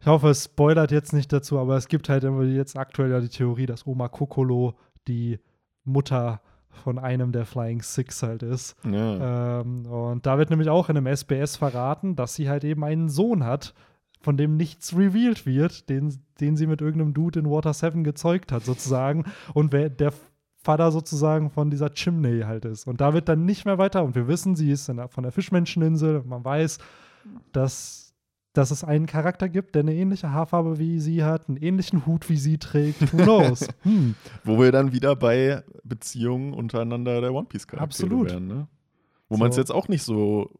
ich 0.00 0.06
hoffe, 0.06 0.28
es 0.28 0.44
spoilert 0.44 0.92
jetzt 0.92 1.12
nicht 1.12 1.32
dazu, 1.32 1.58
aber 1.58 1.76
es 1.76 1.88
gibt 1.88 2.08
halt 2.08 2.24
immer 2.24 2.44
jetzt 2.44 2.78
aktuell 2.78 3.10
ja 3.10 3.20
die 3.20 3.28
Theorie, 3.28 3.66
dass 3.66 3.86
Oma 3.86 4.08
Kokolo 4.08 4.74
die 5.06 5.38
Mutter 5.84 6.40
von 6.70 6.98
einem 6.98 7.32
der 7.32 7.44
Flying 7.44 7.82
Six 7.82 8.22
halt 8.22 8.42
ist. 8.42 8.76
ja. 8.84 9.60
Ähm, 9.60 9.86
und 9.86 10.26
da 10.26 10.38
wird 10.38 10.50
nämlich 10.50 10.68
auch 10.68 10.88
in 10.88 10.96
einem 10.96 11.06
SBS 11.06 11.56
verraten, 11.56 12.14
dass 12.14 12.34
sie 12.34 12.48
halt 12.48 12.64
eben 12.64 12.84
einen 12.84 13.08
Sohn 13.08 13.44
hat, 13.44 13.74
von 14.20 14.36
dem 14.36 14.56
nichts 14.56 14.96
revealed 14.96 15.46
wird, 15.46 15.88
den, 15.88 16.16
den 16.40 16.56
sie 16.56 16.66
mit 16.66 16.80
irgendeinem 16.80 17.14
Dude 17.14 17.40
in 17.40 17.50
Water 17.50 17.72
7 17.72 18.04
gezeugt 18.04 18.52
hat, 18.52 18.64
sozusagen. 18.64 19.24
Und 19.54 19.72
wer 19.72 19.88
der 19.90 20.12
Vater 20.56 20.90
sozusagen 20.90 21.50
von 21.50 21.70
dieser 21.70 21.90
Chimney 21.90 22.40
halt 22.40 22.64
ist. 22.64 22.86
Und 22.86 23.00
da 23.00 23.14
wird 23.14 23.28
dann 23.28 23.44
nicht 23.44 23.64
mehr 23.64 23.78
weiter. 23.78 24.02
Und 24.04 24.14
wir 24.14 24.26
wissen, 24.28 24.56
sie 24.56 24.70
ist 24.70 24.88
der, 24.88 25.08
von 25.08 25.22
der 25.22 25.32
Fischmenscheninsel. 25.32 26.22
Man 26.24 26.44
weiß, 26.44 26.78
dass, 27.52 28.07
dass 28.54 28.70
es 28.70 28.82
einen 28.82 29.06
Charakter 29.06 29.48
gibt, 29.48 29.74
der 29.74 29.82
eine 29.82 29.94
ähnliche 29.94 30.32
Haarfarbe 30.32 30.78
wie 30.78 30.98
sie 31.00 31.22
hat, 31.22 31.48
einen 31.48 31.58
ähnlichen 31.58 32.06
Hut 32.06 32.28
wie 32.28 32.36
sie 32.36 32.58
trägt. 32.58 33.12
Who 33.12 33.18
knows? 33.22 33.68
hm. 33.82 34.14
Wo 34.44 34.58
wir 34.58 34.72
dann 34.72 34.92
wieder 34.92 35.14
bei 35.16 35.62
Beziehungen 35.84 36.54
untereinander 36.54 37.20
der 37.20 37.32
One 37.34 37.46
Piece-Charaktere 37.46 37.84
Absolut. 38.06 38.30
wären, 38.30 38.46
ne? 38.46 38.66
Wo 39.28 39.36
So. 39.36 39.40
man 39.40 39.50
es 39.50 39.56
jetzt 39.56 39.70
auch 39.72 39.88
nicht 39.88 40.02
so 40.02 40.50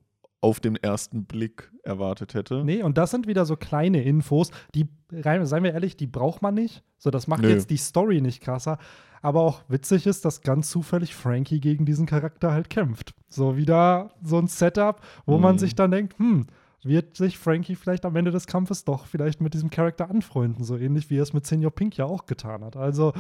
auf 0.41 0.61
den 0.61 0.77
ersten 0.77 1.25
Blick 1.25 1.73
erwartet 1.83 2.35
hätte. 2.35 2.63
Nee, 2.65 2.83
und 2.85 2.97
das 2.97 3.11
sind 3.11 3.27
wieder 3.27 3.45
so 3.45 3.57
kleine 3.57 4.03
Infos, 4.05 4.53
die, 4.75 4.87
rein, 5.11 5.45
seien 5.47 5.65
wir 5.65 5.73
ehrlich, 5.73 5.97
die 5.97 6.07
braucht 6.07 6.43
man 6.43 6.55
nicht. 6.55 6.85
So, 6.99 7.11
das 7.11 7.27
macht 7.27 7.43
Nö. 7.43 7.49
jetzt 7.49 7.71
die 7.71 7.77
Story 7.77 8.21
nicht 8.21 8.41
krasser. 8.43 8.79
Aber 9.21 9.41
auch 9.41 9.63
witzig 9.69 10.07
ist, 10.07 10.25
dass 10.25 10.43
ganz 10.43 10.71
zufällig 10.71 11.17
Frankie 11.17 11.59
gegen 11.59 11.85
diesen 11.87 12.07
Charakter 12.07 12.53
halt 12.53 12.71
kämpft. 12.71 13.15
So 13.29 13.57
wieder 13.57 14.13
so 14.23 14.39
ein 14.39 14.47
Setup, 14.47 15.01
wo 15.27 15.39
man 15.39 15.57
Mhm. 15.57 15.59
sich 15.59 15.75
dann 15.75 15.91
denkt, 15.91 16.17
hm, 16.21 16.47
wird 16.83 17.17
sich 17.17 17.39
Frankie 17.39 17.75
vielleicht 17.75 18.05
am 18.05 18.17
Ende 18.17 18.31
des 18.31 18.47
Kampfes 18.47 18.85
doch 18.85 19.07
vielleicht 19.07 19.41
mit 19.41 19.55
diesem 19.55 19.71
Charakter 19.71 20.09
anfreunden, 20.11 20.65
so 20.65 20.77
ähnlich 20.77 21.11
wie 21.11 21.19
er 21.19 21.23
es 21.23 21.33
mit 21.33 21.47
Senior 21.47 21.71
Pink 21.71 21.97
ja 21.97 22.05
auch 22.05 22.27
getan 22.27 22.65
hat. 22.65 22.77
Also 22.77 23.13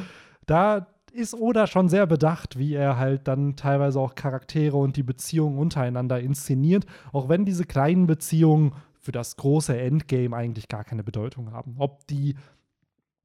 da 0.46 0.86
ist 1.12 1.34
Oda 1.34 1.66
schon 1.66 1.88
sehr 1.88 2.06
bedacht, 2.06 2.58
wie 2.58 2.74
er 2.74 2.98
halt 2.98 3.26
dann 3.28 3.56
teilweise 3.56 3.98
auch 3.98 4.14
Charaktere 4.14 4.76
und 4.76 4.96
die 4.96 5.02
Beziehungen 5.02 5.58
untereinander 5.58 6.20
inszeniert, 6.20 6.86
auch 7.12 7.28
wenn 7.28 7.44
diese 7.44 7.64
kleinen 7.64 8.06
Beziehungen 8.06 8.72
für 9.00 9.12
das 9.12 9.36
große 9.36 9.78
Endgame 9.78 10.36
eigentlich 10.36 10.68
gar 10.68 10.84
keine 10.84 11.02
Bedeutung 11.02 11.52
haben. 11.52 11.76
Ob 11.78 12.06
die 12.08 12.36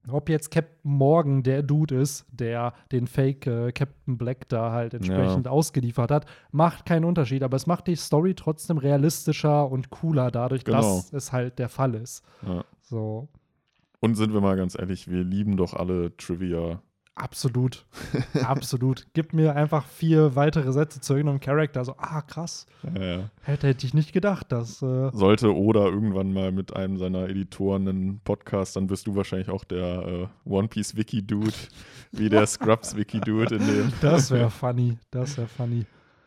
ob 0.08 0.28
jetzt 0.28 0.50
Captain 0.50 0.78
Morgan 0.82 1.42
der 1.42 1.62
Dude 1.62 1.96
ist, 2.00 2.26
der 2.30 2.72
den 2.92 3.06
Fake 3.06 3.46
äh, 3.46 3.72
Captain 3.72 4.18
Black 4.18 4.48
da 4.48 4.72
halt 4.72 4.94
entsprechend 4.94 5.48
ausgeliefert 5.48 6.10
hat, 6.10 6.26
macht 6.52 6.86
keinen 6.86 7.04
Unterschied. 7.04 7.42
Aber 7.42 7.56
es 7.56 7.66
macht 7.66 7.86
die 7.86 7.96
Story 7.96 8.34
trotzdem 8.34 8.78
realistischer 8.78 9.70
und 9.70 9.90
cooler 9.90 10.30
dadurch, 10.30 10.64
Genau. 10.64 10.80
dass 10.80 11.12
es 11.12 11.32
halt 11.32 11.58
der 11.58 11.68
Fall 11.68 11.94
ist. 11.94 12.22
Ja. 12.46 12.64
So, 12.82 13.28
Und 14.00 14.16
sind 14.16 14.32
wir 14.34 14.40
mal 14.42 14.56
ganz 14.56 14.78
ehrlich, 14.78 15.08
wir 15.10 15.24
lieben 15.24 15.56
doch 15.56 15.72
alle 15.74 16.14
Trivia. 16.16 16.82
Absolut. 17.14 17.84
absolut. 18.42 19.06
Gib 19.12 19.32
mir 19.32 19.54
einfach 19.56 19.86
vier 19.86 20.36
weitere 20.36 20.72
Sätze 20.72 21.00
zu 21.00 21.14
irgendeinem 21.14 21.40
Charakter. 21.40 21.84
So, 21.84 21.94
ah, 21.98 22.22
krass. 22.22 22.66
Äh, 22.94 23.20
Hätte, 23.42 23.68
hätte 23.68 23.86
ich 23.86 23.94
nicht 23.94 24.12
gedacht, 24.12 24.50
dass. 24.52 24.82
Äh, 24.82 25.10
sollte 25.12 25.54
Oda 25.54 25.84
irgendwann 25.86 26.32
mal 26.32 26.52
mit 26.52 26.74
einem 26.74 26.96
seiner 26.96 27.28
Editoren 27.28 27.88
einen 27.88 28.20
Podcast, 28.20 28.76
dann 28.76 28.90
wirst 28.90 29.06
du 29.06 29.16
wahrscheinlich 29.16 29.48
auch 29.48 29.64
der 29.64 30.30
äh, 30.46 30.48
One 30.48 30.68
Piece 30.68 30.96
Wiki 30.96 31.22
Dude, 31.22 31.52
wie 32.12 32.28
der 32.28 32.46
Scrubs 32.46 32.96
Wiki 32.96 33.20
Dude 33.20 33.56
in 33.56 33.66
den, 33.66 33.92
das 34.00 34.30
wäre 34.30 34.50
funny. 34.50 34.98
Das 35.10 35.36
wäre 35.36 35.48
funny. 35.48 35.86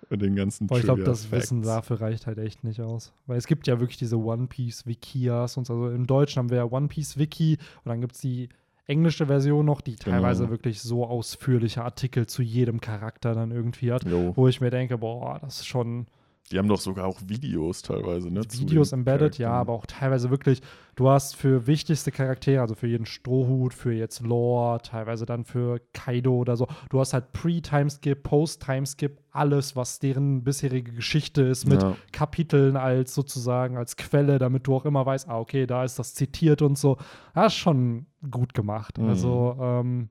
in 0.09 0.19
den 0.19 0.35
ganzen 0.35 0.69
Aber 0.69 0.79
ich 0.79 0.85
glaube, 0.85 1.03
das 1.03 1.31
Wissen 1.31 1.63
dafür 1.63 2.01
reicht 2.01 2.27
halt 2.27 2.37
echt 2.37 2.63
nicht 2.63 2.81
aus. 2.81 3.13
Weil 3.25 3.37
es 3.37 3.47
gibt 3.47 3.67
ja 3.67 3.79
wirklich 3.79 3.97
diese 3.97 4.17
One 4.17 4.47
Piece 4.47 4.85
Wikias 4.85 5.57
und 5.57 5.65
so. 5.65 5.73
Also 5.73 5.89
im 5.89 6.07
Deutschen 6.07 6.39
haben 6.39 6.49
wir 6.49 6.57
ja 6.57 6.65
One 6.65 6.87
Piece 6.87 7.17
Wiki 7.17 7.57
und 7.83 7.89
dann 7.89 8.01
gibt 8.01 8.13
es 8.13 8.21
die 8.21 8.49
englische 8.87 9.25
Version 9.27 9.65
noch, 9.65 9.81
die 9.81 9.95
Genau. 9.95 10.15
teilweise 10.17 10.49
wirklich 10.49 10.81
so 10.81 11.05
ausführliche 11.05 11.83
Artikel 11.83 12.25
zu 12.27 12.41
jedem 12.41 12.79
Charakter 12.81 13.33
dann 13.35 13.51
irgendwie 13.51 13.91
hat, 13.91 14.03
Jo. 14.05 14.33
wo 14.35 14.47
ich 14.47 14.61
mir 14.61 14.69
denke, 14.71 14.97
boah, 14.97 15.39
das 15.39 15.57
ist 15.59 15.65
schon 15.67 16.07
Die 16.51 16.57
haben 16.57 16.69
doch 16.69 16.79
sogar 16.79 17.05
auch 17.05 17.19
Videos 17.25 17.81
teilweise, 17.81 18.31
ne? 18.31 18.41
Videos 18.41 18.93
embedded, 18.93 19.37
ja, 19.37 19.51
aber 19.51 19.73
auch 19.73 19.85
teilweise 19.85 20.29
wirklich, 20.29 20.61
du 20.95 21.09
hast 21.09 21.35
für 21.35 21.67
wichtigste 21.67 22.09
Charaktere, 22.09 22.61
also 22.61 22.73
für 22.73 22.87
jeden 22.87 23.05
Strohhut, 23.05 23.73
für 23.73 23.91
jetzt 23.91 24.21
Lore, 24.21 24.81
teilweise 24.81 25.25
dann 25.25 25.43
für 25.43 25.81
Kaido 25.91 26.35
oder 26.35 26.55
so, 26.55 26.67
du 26.89 27.01
hast 27.01 27.11
halt 27.11 27.33
Pre-Timeskip, 27.33 28.23
Post-Timeskip, 28.23 29.19
alles, 29.31 29.75
was 29.75 29.99
deren 29.99 30.45
bisherige 30.45 30.93
Geschichte 30.93 31.41
ist, 31.41 31.67
mit 31.67 31.83
Ja. 31.83 31.97
Kapiteln 32.13 32.77
als 32.77 33.13
sozusagen 33.13 33.75
als 33.75 33.97
Quelle, 33.97 34.39
damit 34.39 34.67
du 34.67 34.75
auch 34.75 34.85
immer 34.85 35.05
weißt, 35.05 35.27
ah, 35.27 35.39
okay, 35.39 35.67
da 35.67 35.83
ist 35.83 35.99
das 35.99 36.13
zitiert 36.13 36.61
und 36.61 36.77
so. 36.77 36.97
Das 37.35 37.47
ist 37.53 37.59
schon 37.59 38.05
gut 38.31 38.53
gemacht. 38.53 38.97
Mhm. 38.97 39.09
Also, 39.09 39.57
ähm, 39.59 40.09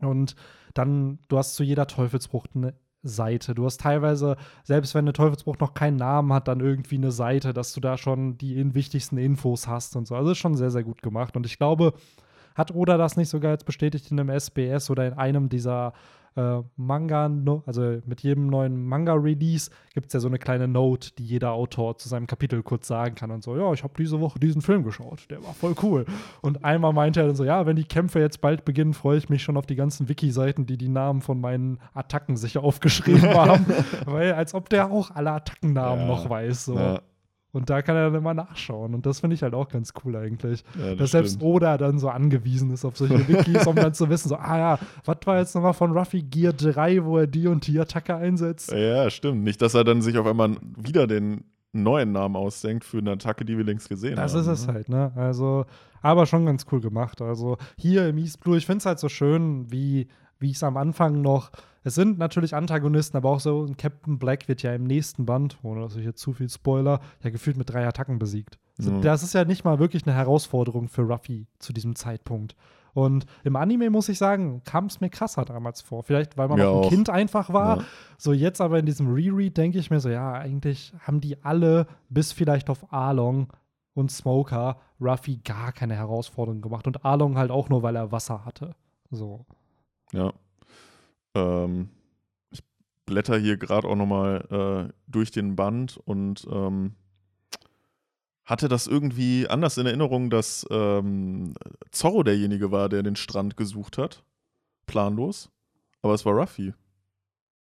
und 0.00 0.34
dann, 0.74 1.20
du 1.28 1.38
hast 1.38 1.54
zu 1.54 1.62
jeder 1.62 1.86
Teufelsfrucht 1.86 2.50
eine 2.56 2.74
Seite. 3.02 3.54
Du 3.54 3.64
hast 3.64 3.80
teilweise, 3.80 4.36
selbst 4.64 4.94
wenn 4.94 5.04
eine 5.04 5.12
Teufelsfrucht 5.12 5.60
noch 5.60 5.74
keinen 5.74 5.96
Namen 5.96 6.32
hat, 6.32 6.48
dann 6.48 6.60
irgendwie 6.60 6.96
eine 6.96 7.12
Seite, 7.12 7.52
dass 7.52 7.72
du 7.72 7.80
da 7.80 7.96
schon 7.98 8.38
die 8.38 8.74
wichtigsten 8.74 9.18
Infos 9.18 9.66
hast 9.66 9.96
und 9.96 10.06
so. 10.06 10.14
Also 10.14 10.30
ist 10.30 10.38
schon 10.38 10.56
sehr, 10.56 10.70
sehr 10.70 10.84
gut 10.84 11.02
gemacht. 11.02 11.36
Und 11.36 11.46
ich 11.46 11.58
glaube, 11.58 11.94
hat 12.54 12.74
Oda 12.74 12.96
das 12.96 13.16
nicht 13.16 13.28
sogar 13.28 13.52
jetzt 13.52 13.66
bestätigt 13.66 14.10
in 14.10 14.20
einem 14.20 14.30
SBS 14.30 14.90
oder 14.90 15.06
in 15.06 15.14
einem 15.14 15.48
dieser 15.48 15.92
äh, 16.36 16.60
Manga, 16.76 17.30
also 17.66 17.98
mit 18.06 18.22
jedem 18.22 18.46
neuen 18.46 18.86
Manga-Release 18.86 19.70
gibt 19.94 20.06
es 20.08 20.12
ja 20.14 20.20
so 20.20 20.28
eine 20.28 20.38
kleine 20.38 20.68
Note, 20.68 21.10
die 21.18 21.24
jeder 21.26 21.52
Autor 21.52 21.98
zu 21.98 22.08
seinem 22.08 22.26
Kapitel 22.26 22.62
kurz 22.62 22.86
sagen 22.88 23.14
kann 23.14 23.30
und 23.30 23.42
so, 23.42 23.56
ja, 23.56 23.72
ich 23.72 23.82
habe 23.82 23.94
diese 23.98 24.20
Woche 24.20 24.38
diesen 24.38 24.62
Film 24.62 24.84
geschaut, 24.84 25.26
der 25.30 25.42
war 25.44 25.52
voll 25.54 25.74
cool. 25.82 26.06
Und 26.40 26.64
einmal 26.64 26.92
meinte 26.92 27.20
er 27.20 27.26
dann 27.26 27.36
so, 27.36 27.44
ja, 27.44 27.66
wenn 27.66 27.76
die 27.76 27.84
Kämpfe 27.84 28.20
jetzt 28.20 28.40
bald 28.40 28.64
beginnen, 28.64 28.94
freue 28.94 29.18
ich 29.18 29.28
mich 29.28 29.42
schon 29.42 29.56
auf 29.56 29.66
die 29.66 29.76
ganzen 29.76 30.08
Wiki-Seiten, 30.08 30.66
die 30.66 30.78
die 30.78 30.88
Namen 30.88 31.20
von 31.20 31.40
meinen 31.40 31.78
Attacken 31.94 32.36
sich 32.36 32.56
aufgeschrieben 32.58 33.28
haben, 33.34 33.66
weil 34.06 34.32
als 34.32 34.54
ob 34.54 34.68
der 34.70 34.90
auch 34.90 35.10
alle 35.10 35.32
Attackennamen 35.32 36.00
Ja. 36.00 36.06
noch 36.06 36.30
weiß. 36.30 36.64
So. 36.64 36.76
Ja, 36.76 37.00
Und 37.52 37.68
da 37.68 37.82
kann 37.82 37.96
er 37.96 38.06
dann 38.06 38.14
immer 38.14 38.32
nachschauen. 38.32 38.94
Und 38.94 39.04
das 39.04 39.20
finde 39.20 39.34
ich 39.34 39.42
halt 39.42 39.52
auch 39.52 39.68
ganz 39.68 39.92
cool 40.04 40.16
eigentlich. 40.16 40.64
ja, 40.78 40.90
das 40.90 40.98
Dass 40.98 41.10
selbst 41.10 41.30
stimmt. 41.34 41.44
Oda 41.44 41.76
dann 41.76 41.98
so 41.98 42.08
angewiesen 42.08 42.70
ist 42.70 42.84
auf 42.86 42.96
solche 42.96 43.28
Wikis, 43.28 43.66
um 43.66 43.76
dann 43.76 43.92
zu 43.92 44.08
wissen, 44.08 44.30
so, 44.30 44.36
ah 44.36 44.58
ja, 44.58 44.78
was 45.04 45.18
war 45.26 45.38
jetzt 45.38 45.54
nochmal 45.54 45.74
von 45.74 45.92
Ruffy 45.96 46.22
Gear 46.22 46.54
3, 46.54 47.04
wo 47.04 47.18
er 47.18 47.26
die 47.26 47.46
und 47.48 47.66
die 47.66 47.78
Attacke 47.78 48.14
einsetzt? 48.16 48.72
Ja, 48.72 49.10
stimmt. 49.10 49.44
Nicht, 49.44 49.60
dass 49.60 49.74
er 49.74 49.84
dann 49.84 50.00
sich 50.00 50.16
auf 50.16 50.26
einmal 50.26 50.56
wieder 50.76 51.06
den 51.06 51.44
neuen 51.74 52.12
Namen 52.12 52.36
ausdenkt 52.36 52.84
für 52.84 52.98
eine 52.98 53.12
Attacke, 53.12 53.44
die 53.44 53.56
wir 53.56 53.64
längst 53.64 53.88
gesehen 53.88 54.16
Das 54.16 54.32
haben. 54.32 54.40
ist 54.40 54.46
es 54.46 54.66
ne? 54.66 54.72
halt, 54.72 54.88
ne? 54.88 55.12
Also, 55.14 55.66
aber 56.00 56.24
schon 56.26 56.46
ganz 56.46 56.64
cool 56.72 56.80
gemacht. 56.80 57.20
Also 57.20 57.58
hier 57.76 58.08
im 58.08 58.16
East 58.18 58.40
Blue, 58.40 58.56
ich 58.56 58.64
finde 58.66 58.78
es 58.78 58.86
halt 58.86 58.98
so 58.98 59.08
schön, 59.10 59.70
wie, 59.70 60.08
wie 60.38 60.50
ich 60.50 60.56
es 60.56 60.62
am 60.62 60.76
Anfang 60.78 61.20
noch. 61.22 61.50
Es 61.84 61.94
sind 61.94 62.18
natürlich 62.18 62.54
Antagonisten, 62.54 63.16
aber 63.16 63.30
auch 63.30 63.40
so 63.40 63.64
ein 63.64 63.76
Captain 63.76 64.18
Black 64.18 64.48
wird 64.48 64.62
ja 64.62 64.74
im 64.74 64.84
nächsten 64.84 65.26
Band, 65.26 65.58
ohne 65.62 65.80
dass 65.80 65.96
ich 65.96 66.04
jetzt 66.04 66.20
zu 66.20 66.32
viel 66.32 66.48
Spoiler, 66.48 67.00
ja 67.22 67.30
gefühlt 67.30 67.56
mit 67.56 67.70
drei 67.70 67.86
Attacken 67.86 68.18
besiegt. 68.18 68.58
Also, 68.78 68.92
Mhm. 68.92 69.02
Das 69.02 69.22
ist 69.22 69.34
ja 69.34 69.44
nicht 69.44 69.64
mal 69.64 69.78
wirklich 69.78 70.06
eine 70.06 70.14
Herausforderung 70.14 70.88
für 70.88 71.02
Ruffy 71.02 71.46
zu 71.58 71.72
diesem 71.72 71.96
Zeitpunkt. 71.96 72.56
Und 72.94 73.24
im 73.42 73.56
Anime 73.56 73.88
muss 73.88 74.08
ich 74.10 74.18
sagen, 74.18 74.62
kam 74.64 74.86
es 74.86 75.00
mir 75.00 75.08
krasser 75.08 75.44
damals 75.44 75.80
vor. 75.80 76.02
Vielleicht, 76.02 76.36
weil 76.36 76.48
man 76.48 76.58
Mir 76.58 76.64
noch 76.66 76.72
ein 76.80 76.84
auch. 76.84 76.88
Kind 76.90 77.08
einfach 77.08 77.52
war. 77.52 77.78
Ja. 77.78 77.84
So 78.18 78.32
jetzt 78.34 78.60
aber 78.60 78.78
in 78.78 78.86
diesem 78.86 79.12
Reread 79.12 79.56
denke 79.56 79.78
ich 79.78 79.90
mir 79.90 79.98
so, 80.00 80.10
ja, 80.10 80.32
eigentlich 80.34 80.92
haben 81.00 81.20
die 81.20 81.42
alle, 81.42 81.86
bis 82.10 82.32
vielleicht 82.32 82.68
auf 82.68 82.92
Arlong 82.92 83.48
und 83.94 84.10
Smoker, 84.10 84.76
Ruffy 85.00 85.38
gar 85.38 85.72
keine 85.72 85.94
Herausforderung 85.94 86.60
gemacht. 86.60 86.86
Und 86.86 87.04
Arlong 87.04 87.38
halt 87.38 87.50
auch 87.50 87.70
nur, 87.70 87.82
weil 87.82 87.96
er 87.96 88.12
Wasser 88.12 88.44
hatte. 88.44 88.74
So. 89.10 89.46
Ja. 90.12 90.32
Ähm, 91.34 91.90
ich 92.50 92.62
blätter 93.06 93.38
hier 93.38 93.56
gerade 93.56 93.88
auch 93.88 93.96
nochmal 93.96 94.90
äh, 94.90 94.92
durch 95.06 95.30
den 95.30 95.56
Band 95.56 95.98
und 96.04 96.46
ähm, 96.50 96.94
hatte 98.44 98.68
das 98.68 98.86
irgendwie 98.86 99.48
anders 99.48 99.78
in 99.78 99.86
Erinnerung, 99.86 100.30
dass 100.30 100.66
ähm, 100.70 101.54
Zorro 101.90 102.22
derjenige 102.22 102.70
war, 102.70 102.88
der 102.88 103.02
den 103.02 103.16
Strand 103.16 103.56
gesucht 103.56 103.98
hat. 103.98 104.24
Planlos. 104.86 105.50
Aber 106.02 106.14
es 106.14 106.26
war 106.26 106.34
Ruffy. 106.34 106.74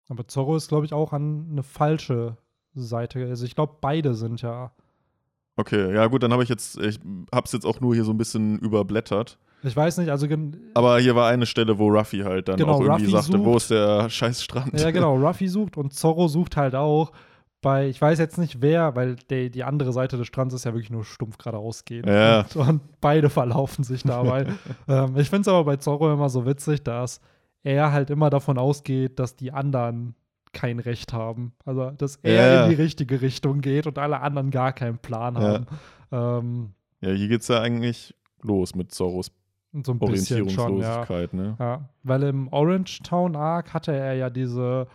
Aber 0.09 0.27
Zorro 0.27 0.55
ist, 0.55 0.67
glaube 0.67 0.85
ich, 0.85 0.93
auch 0.93 1.13
an 1.13 1.47
eine 1.51 1.63
falsche 1.63 2.37
Seite. 2.73 3.27
Also 3.27 3.45
ich 3.45 3.55
glaube, 3.55 3.77
beide 3.81 4.15
sind 4.15 4.41
ja. 4.41 4.71
Okay, 5.55 5.93
ja 5.93 6.07
gut, 6.07 6.23
dann 6.23 6.33
habe 6.33 6.43
ich 6.43 6.49
jetzt, 6.49 6.77
ich 6.79 6.99
habe 7.31 7.45
es 7.45 7.51
jetzt 7.51 7.65
auch 7.65 7.79
nur 7.79 7.93
hier 7.93 8.03
so 8.03 8.11
ein 8.11 8.17
bisschen 8.17 8.57
überblättert. 8.59 9.37
Ich 9.63 9.75
weiß 9.75 9.97
nicht, 9.99 10.09
also. 10.09 10.27
Aber 10.73 10.99
hier 10.99 11.15
war 11.15 11.29
eine 11.29 11.45
Stelle, 11.45 11.77
wo 11.79 11.87
Ruffy 11.89 12.19
halt 12.19 12.47
dann 12.49 12.57
Genau, 12.57 12.73
auch 12.73 12.81
irgendwie 12.81 13.05
Ruffy 13.05 13.11
sagte, 13.11 13.31
sucht- 13.37 13.45
wo 13.45 13.57
ist 13.57 13.71
der 13.71 14.09
scheiß 14.09 14.43
Strand? 14.43 14.79
Ja, 14.79 14.91
genau. 14.91 15.15
Ruffy 15.27 15.47
sucht 15.47 15.77
und 15.77 15.93
Zorro 15.93 16.27
sucht 16.27 16.57
halt 16.57 16.75
auch 16.75 17.11
bei, 17.61 17.87
ich 17.87 18.01
weiß 18.01 18.19
jetzt 18.19 18.37
nicht 18.37 18.61
wer, 18.61 18.93
weil 18.97 19.15
der, 19.29 19.49
die 19.49 19.63
andere 19.63 19.93
Seite 19.93 20.17
des 20.17 20.27
Strands 20.27 20.53
ist 20.53 20.65
ja 20.65 20.73
wirklich 20.73 20.89
nur 20.91 21.05
stumpf 21.05 21.37
geradeaus 21.37 21.85
geht. 21.85 22.05
Ja. 22.05 22.45
Und, 22.55 22.67
und 22.67 22.81
beide 22.99 23.29
verlaufen 23.29 23.85
sich 23.85 24.03
dabei. 24.03 24.47
ähm, 24.89 25.15
ich 25.15 25.29
finde 25.29 25.41
es 25.43 25.47
aber 25.47 25.63
bei 25.63 25.77
Zorro 25.77 26.11
immer 26.11 26.27
so 26.27 26.45
witzig, 26.45 26.83
dass 26.83 27.21
er 27.63 27.93
halt 27.93 28.09
immer 28.09 28.29
davon 28.29 28.57
ausgeht, 28.57 29.17
dass 29.17 29.37
die 29.37 29.53
anderen 29.53 30.15
kein 30.51 30.79
Recht 30.79 31.13
haben. 31.13 31.53
Also, 31.65 31.91
dass 31.91 32.17
er 32.17 32.33
Ja. 32.55 32.63
in 32.65 32.71
die 32.71 32.75
richtige 32.75 33.21
Richtung 33.21 33.61
geht 33.61 33.87
und 33.87 33.97
alle 33.97 34.19
anderen 34.19 34.51
gar 34.51 34.73
keinen 34.73 34.97
Plan 34.97 35.35
Ja. 35.35 35.41
haben. 35.41 35.65
Ähm, 36.11 36.73
Ja, 36.99 37.11
hier 37.11 37.29
geht's 37.29 37.47
ja 37.47 37.61
eigentlich 37.61 38.13
los 38.41 38.75
mit 38.75 38.91
Zorros 38.91 39.31
so 39.83 39.91
ein 39.93 39.99
bisschen 39.99 40.49
schon, 40.49 40.77
ja. 40.77 41.05
Ne? 41.31 41.55
Ja, 41.59 41.89
weil 42.03 42.23
im 42.23 42.47
Orange 42.49 42.99
Town 43.03 43.35
Arc 43.35 43.73
hatte 43.73 43.91
er 43.91 44.13
ja 44.13 44.29
diese 44.29 44.87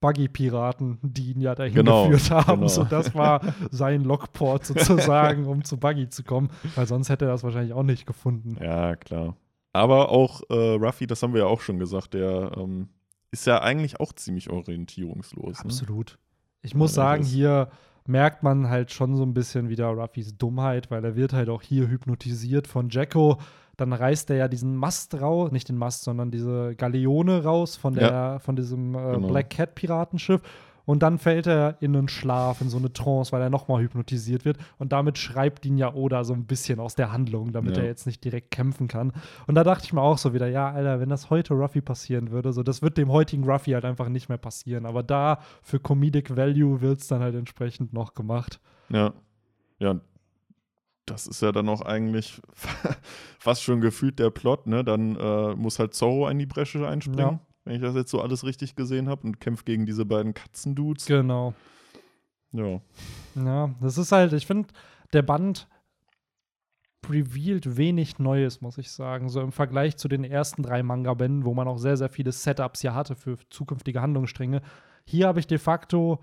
Buggy-Piraten, 0.00 0.98
die 1.02 1.32
ihn 1.32 1.40
ja 1.40 1.54
dahin 1.54 1.74
Genau, 1.74 2.08
geführt 2.08 2.30
haben. 2.30 2.56
genau. 2.60 2.68
So, 2.68 2.84
das 2.84 3.14
war 3.14 3.40
sein 3.70 4.02
Lockport 4.04 4.66
sozusagen, 4.66 5.46
um 5.46 5.64
zu 5.64 5.78
Buggy 5.78 6.08
zu 6.08 6.22
kommen. 6.22 6.50
Weil 6.74 6.86
sonst 6.86 7.08
hätte 7.08 7.24
er 7.24 7.32
das 7.32 7.44
wahrscheinlich 7.44 7.72
auch 7.72 7.82
nicht 7.82 8.06
gefunden. 8.06 8.56
Ja, 8.62 8.96
klar. 8.96 9.36
Aber 9.72 10.10
auch 10.10 10.42
äh, 10.50 10.54
Ruffy, 10.54 11.06
das 11.06 11.22
haben 11.22 11.32
wir 11.34 11.40
ja 11.42 11.46
auch 11.46 11.60
schon 11.60 11.78
gesagt, 11.78 12.14
der 12.14 12.52
ähm, 12.56 12.88
ist 13.30 13.46
ja 13.46 13.60
eigentlich 13.62 14.00
auch 14.00 14.12
ziemlich 14.12 14.50
orientierungslos. 14.50 15.58
Ne? 15.58 15.64
Absolut. 15.64 16.18
Ich 16.62 16.74
muss 16.74 16.92
Ja, 16.92 17.02
sagen, 17.02 17.24
hier 17.24 17.68
merkt 18.06 18.42
man 18.42 18.68
halt 18.68 18.92
schon 18.92 19.16
so 19.16 19.22
ein 19.22 19.34
bisschen 19.34 19.68
wieder 19.68 19.88
Ruffys 19.88 20.36
Dummheit, 20.36 20.90
weil 20.90 21.04
er 21.04 21.16
wird 21.16 21.32
halt 21.32 21.48
auch 21.48 21.62
hier 21.62 21.88
hypnotisiert 21.88 22.66
von 22.68 22.88
Jacko. 22.90 23.38
Dann 23.76 23.92
reißt 23.92 24.30
er 24.30 24.36
ja 24.36 24.48
diesen 24.48 24.74
Mast 24.76 25.20
raus, 25.20 25.52
nicht 25.52 25.68
den 25.68 25.76
Mast, 25.76 26.04
sondern 26.04 26.30
diese 26.30 26.74
Galeone 26.76 27.44
raus 27.44 27.76
von, 27.76 27.94
der, 27.94 28.38
von 28.40 28.56
diesem 28.56 28.94
äh, 28.94 29.12
Genau. 29.14 29.28
Black 29.28 29.50
Cat 29.50 29.74
Piratenschiff. 29.74 30.40
Und 30.86 31.02
dann 31.02 31.18
fällt 31.18 31.48
er 31.48 31.76
in 31.82 31.96
einen 31.96 32.06
Schlaf, 32.08 32.60
in 32.60 32.68
so 32.68 32.78
eine 32.78 32.92
Trance, 32.92 33.32
weil 33.32 33.42
er 33.42 33.50
nochmal 33.50 33.82
hypnotisiert 33.82 34.44
wird. 34.44 34.56
Und 34.78 34.92
damit 34.92 35.18
schreibt 35.18 35.66
ihn 35.66 35.76
ja 35.78 35.92
Oda 35.92 36.22
so 36.22 36.32
ein 36.32 36.44
bisschen 36.44 36.78
aus 36.78 36.94
der 36.94 37.10
Handlung, 37.10 37.50
damit 37.52 37.76
Ja. 37.76 37.82
er 37.82 37.88
jetzt 37.88 38.06
nicht 38.06 38.22
direkt 38.24 38.52
kämpfen 38.52 38.86
kann. 38.86 39.12
Und 39.48 39.56
da 39.56 39.64
dachte 39.64 39.84
ich 39.84 39.92
mir 39.92 40.00
auch 40.00 40.16
so 40.16 40.32
wieder, 40.32 40.46
ja, 40.46 40.70
Alter, 40.70 41.00
wenn 41.00 41.08
das 41.08 41.28
heute 41.28 41.54
Ruffy 41.54 41.80
passieren 41.80 42.30
würde, 42.30 42.52
so 42.52 42.62
das 42.62 42.82
wird 42.82 42.98
dem 42.98 43.10
heutigen 43.10 43.42
Ruffy 43.42 43.72
halt 43.72 43.84
einfach 43.84 44.08
nicht 44.08 44.28
mehr 44.28 44.38
passieren. 44.38 44.86
Aber 44.86 45.02
da 45.02 45.40
für 45.60 45.80
Comedic 45.80 46.36
Value 46.36 46.80
wird 46.80 47.00
es 47.00 47.08
dann 47.08 47.20
halt 47.20 47.34
entsprechend 47.34 47.92
noch 47.92 48.14
gemacht. 48.14 48.60
Ja. 48.88 49.12
Ja. 49.80 49.96
Das 51.06 51.26
ist 51.28 51.40
ja 51.40 51.52
dann 51.52 51.68
auch 51.68 51.82
eigentlich 51.82 52.40
fast 53.38 53.62
schon 53.62 53.80
gefühlt 53.80 54.18
der 54.18 54.30
Plot, 54.30 54.66
ne? 54.66 54.82
Dann 54.84 55.16
äh, 55.16 55.54
muss 55.54 55.78
halt 55.78 55.94
Zorro 55.94 56.28
in 56.28 56.38
die 56.38 56.46
Bresche 56.46 56.86
einspringen, 56.86 57.18
Ja. 57.20 57.40
wenn 57.64 57.76
ich 57.76 57.80
das 57.82 57.94
jetzt 57.94 58.10
so 58.10 58.20
alles 58.20 58.44
richtig 58.44 58.74
gesehen 58.74 59.08
habe, 59.08 59.26
und 59.26 59.40
kämpft 59.40 59.66
gegen 59.66 59.86
diese 59.86 60.04
beiden 60.04 60.34
Katzendudes. 60.34 61.06
Genau. 61.06 61.54
Ja. 62.52 62.80
Ja, 63.36 63.70
das 63.80 63.98
ist 63.98 64.12
halt, 64.12 64.32
ich 64.32 64.46
finde, 64.46 64.68
der 65.12 65.22
Band 65.22 65.68
revealed 67.08 67.76
wenig 67.76 68.18
Neues, 68.18 68.60
muss 68.60 68.78
ich 68.78 68.90
sagen. 68.90 69.28
So 69.28 69.40
im 69.40 69.52
Vergleich 69.52 69.96
zu 69.96 70.08
den 70.08 70.24
ersten 70.24 70.62
drei 70.64 70.82
Manga-Bänden, 70.82 71.44
wo 71.44 71.54
man 71.54 71.68
auch 71.68 71.78
sehr, 71.78 71.96
sehr 71.96 72.08
viele 72.08 72.32
Setups 72.32 72.82
ja 72.82 72.94
hatte 72.94 73.14
für 73.14 73.36
zukünftige 73.50 74.02
Handlungsstränge. 74.02 74.60
Hier 75.04 75.28
habe 75.28 75.38
ich 75.38 75.46
de 75.46 75.58
facto 75.58 76.18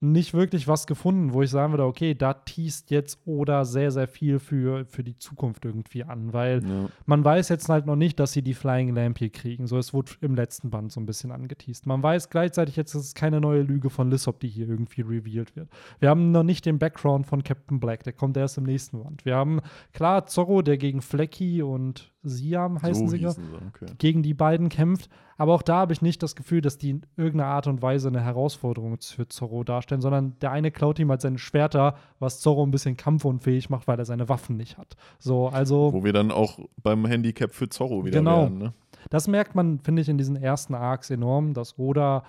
nicht 0.00 0.34
wirklich 0.34 0.68
was 0.68 0.86
gefunden, 0.86 1.32
wo 1.32 1.42
ich 1.42 1.50
sagen 1.50 1.72
würde, 1.72 1.84
okay, 1.84 2.14
da 2.14 2.34
teast 2.34 2.90
jetzt 2.90 3.20
Oda 3.24 3.64
sehr, 3.64 3.90
sehr 3.90 4.06
viel 4.06 4.38
für, 4.38 4.84
für 4.86 5.02
die 5.02 5.18
Zukunft 5.18 5.64
irgendwie 5.64 6.04
an, 6.04 6.32
weil 6.32 6.62
ja. 6.62 6.88
man 7.06 7.24
weiß 7.24 7.48
jetzt 7.48 7.68
halt 7.68 7.86
noch 7.86 7.96
nicht, 7.96 8.20
dass 8.20 8.32
sie 8.32 8.42
die 8.42 8.54
Flying 8.54 8.94
Lamp 8.94 9.18
hier 9.18 9.30
kriegen. 9.30 9.66
So, 9.66 9.78
es 9.78 9.94
wurde 9.94 10.12
im 10.20 10.34
letzten 10.34 10.70
Band 10.70 10.92
so 10.92 11.00
ein 11.00 11.06
bisschen 11.06 11.32
angeteased. 11.32 11.86
Man 11.86 12.02
weiß 12.02 12.28
gleichzeitig 12.28 12.76
jetzt, 12.76 12.94
es 12.94 13.06
ist 13.06 13.14
keine 13.14 13.40
neue 13.40 13.62
Lüge 13.62 13.90
von 13.90 14.10
Lissop, 14.10 14.40
die 14.40 14.48
hier 14.48 14.68
irgendwie 14.68 15.00
revealed 15.00 15.56
wird. 15.56 15.70
Wir 16.00 16.10
haben 16.10 16.32
noch 16.32 16.44
nicht 16.44 16.66
den 16.66 16.78
Background 16.78 17.26
von 17.26 17.42
Captain 17.42 17.80
Black, 17.80 18.04
der 18.04 18.12
kommt 18.12 18.36
erst 18.36 18.58
im 18.58 18.64
nächsten 18.64 19.02
Band. 19.02 19.24
Wir 19.24 19.36
haben, 19.36 19.60
klar, 19.92 20.26
Zorro, 20.26 20.62
der 20.62 20.76
gegen 20.76 21.00
Flecky 21.00 21.62
und 21.62 22.13
Siam 22.24 22.80
heißen 22.80 23.08
so 23.08 23.16
sie, 23.16 23.24
hießen 23.24 23.44
sie, 23.44 23.66
okay. 23.68 23.94
gegen 23.98 24.22
die 24.22 24.34
beiden 24.34 24.68
kämpft. 24.68 25.08
Aber 25.36 25.54
auch 25.54 25.62
da 25.62 25.76
habe 25.76 25.92
ich 25.92 26.02
nicht 26.02 26.22
das 26.22 26.36
Gefühl, 26.36 26.60
dass 26.60 26.78
die 26.78 26.90
in 26.90 27.02
irgendeiner 27.16 27.50
Art 27.50 27.66
und 27.66 27.82
Weise 27.82 28.08
eine 28.08 28.22
Herausforderung 28.22 28.96
für 29.00 29.28
Zorro 29.28 29.64
darstellen, 29.64 30.00
sondern 30.00 30.38
der 30.40 30.52
eine 30.52 30.70
klaut 30.70 30.98
ihm 30.98 31.10
halt 31.10 31.20
seine 31.20 31.38
Schwerter, 31.38 31.96
was 32.20 32.40
Zorro 32.40 32.64
ein 32.64 32.70
bisschen 32.70 32.96
kampfunfähig 32.96 33.70
macht, 33.70 33.86
weil 33.88 33.98
er 33.98 34.04
seine 34.04 34.28
Waffen 34.28 34.56
nicht 34.56 34.78
hat. 34.78 34.96
So, 35.18 35.48
also. 35.48 35.92
Wo 35.92 36.04
wir 36.04 36.12
dann 36.12 36.30
auch 36.30 36.58
beim 36.82 37.04
Handicap 37.06 37.52
für 37.52 37.68
Zorro 37.68 38.04
wieder 38.04 38.18
Genau. 38.18 38.42
wären, 38.42 38.58
ne? 38.58 38.72
Das 39.10 39.28
merkt 39.28 39.54
man, 39.54 39.80
finde 39.80 40.02
ich, 40.02 40.08
in 40.08 40.18
diesen 40.18 40.36
ersten 40.36 40.74
Arcs 40.74 41.10
enorm, 41.10 41.52
dass 41.52 41.78
Oda 41.78 42.24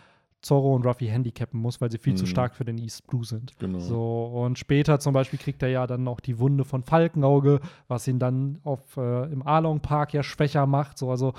Zorro 0.46 0.76
und 0.76 0.86
Ruffy 0.86 1.08
handicappen 1.08 1.60
muss, 1.60 1.82
weil 1.82 1.90
sie 1.92 1.98
viel 1.98 2.14
zu 2.16 2.24
Mhm. 2.26 2.30
stark 2.30 2.56
für 2.56 2.66
den 2.66 2.78
East 2.78 3.08
Blue 3.08 3.26
sind. 3.26 3.58
Genau. 3.58 3.80
So, 3.80 4.26
und 4.46 4.60
später 4.60 5.00
zum 5.00 5.12
Beispiel 5.14 5.40
kriegt 5.40 5.64
er 5.64 5.70
ja 5.70 5.88
dann 5.88 6.08
auch 6.08 6.20
die 6.20 6.38
Wunde 6.38 6.64
von 6.66 6.84
Falkenauge, 6.84 7.60
was 7.88 8.08
ihn 8.08 8.20
dann 8.20 8.60
auf, 8.64 8.96
äh, 8.98 9.24
im 9.34 9.46
Arlong 9.46 9.80
Park 9.80 10.14
ja 10.14 10.22
schwächer 10.22 10.68
macht. 10.68 11.00
So, 11.00 11.10
also 11.10 11.34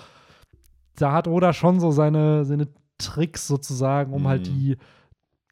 da 0.96 1.12
hat 1.12 1.28
Oda 1.28 1.52
schon 1.52 1.78
so 1.78 1.92
seine, 1.92 2.44
seine 2.44 2.66
Tricks 2.98 3.46
sozusagen, 3.46 4.12
um 4.12 4.26
halt 4.26 4.48
Mhm. 4.48 4.52
die, 4.54 4.76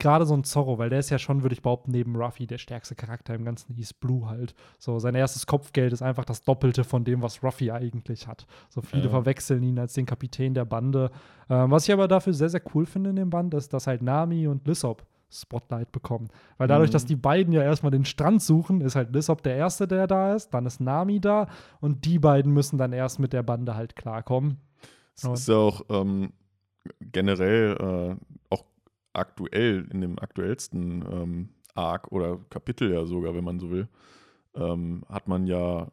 gerade 0.05 0.27
so 0.27 0.35
ein 0.35 0.45
Zorro, 0.45 0.79
weil 0.79 0.91
der 0.91 1.01
ist 1.01 1.11
ja 1.11 1.19
schon, 1.19 1.43
würde 1.43 1.55
ich 1.55 1.63
behaupten, 1.63 1.91
neben 1.91 2.15
Ruffy 2.15 2.47
der 2.47 2.59
stärkste 2.59 2.95
Charakter 2.95 3.35
im 3.35 3.45
ganzen 3.45 3.77
East 3.77 3.99
Blue 4.01 4.29
halt. 4.29 4.55
So, 4.79 4.99
sein 5.01 5.15
erstes 5.17 5.47
Kopfgeld 5.47 5.93
ist 5.93 6.03
einfach 6.03 6.25
das 6.25 6.45
Doppelte 6.45 6.85
von 6.85 7.05
dem, 7.05 7.23
was 7.23 7.43
Ruffy 7.43 7.71
eigentlich 7.73 8.27
hat. 8.29 8.47
So 8.69 8.81
viele 8.83 9.05
Ja. 9.05 9.11
verwechseln 9.11 9.63
ihn 9.65 9.79
als 9.79 9.95
den 9.95 10.07
Kapitän 10.07 10.55
der 10.55 10.65
Bande. 10.67 11.11
Ähm, 11.51 11.71
was 11.71 11.89
ich 11.89 11.93
aber 11.93 12.07
dafür 12.07 12.33
sehr, 12.35 12.49
sehr 12.51 12.63
cool 12.75 12.87
finde 12.87 13.11
in 13.11 13.17
dem 13.17 13.31
Band, 13.31 13.53
ist, 13.55 13.73
dass 13.73 13.87
halt 13.87 14.03
Nami 14.03 14.47
und 14.47 14.67
Lissop 14.69 15.05
Spotlight 15.31 15.91
bekommen. 15.91 16.29
Weil 16.59 16.69
dadurch, 16.69 16.91
Mhm. 16.91 16.93
dass 16.93 17.07
die 17.07 17.17
beiden 17.17 17.53
ja 17.53 17.63
erstmal 17.63 17.91
den 17.91 18.05
Strand 18.05 18.41
suchen, 18.41 18.81
ist 18.83 18.95
halt 18.95 19.13
Lissop 19.13 19.43
der 19.43 19.57
Erste, 19.57 19.89
der 19.89 20.07
da 20.07 20.35
ist, 20.35 20.51
dann 20.55 20.65
ist 20.65 20.81
Nami 20.81 21.19
da 21.19 21.49
und 21.81 22.05
die 22.05 22.21
beiden 22.21 22.53
müssen 22.53 22.79
dann 22.79 22.93
erst 22.93 23.19
mit 23.19 23.33
der 23.33 23.43
Bande 23.43 23.75
halt 23.75 23.97
klarkommen. 23.97 24.59
Es 25.17 25.25
ist 25.25 25.49
ja 25.49 25.57
auch 25.57 25.83
ähm, 25.89 26.33
generell 27.01 27.77
äh, 28.21 28.25
auch 28.51 28.65
aktuell, 29.15 29.87
in 29.91 30.01
dem 30.01 30.19
aktuellsten 30.19 31.05
ähm, 31.11 31.49
Arc 31.75 32.13
oder 32.13 32.39
Kapitel 32.51 32.93
ja 32.93 33.05
sogar, 33.07 33.35
wenn 33.35 33.45
man 33.45 33.59
so 33.59 33.71
will, 33.71 33.89
ähm, 34.55 35.05
hat 35.09 35.29
man 35.29 35.47
ja 35.47 35.89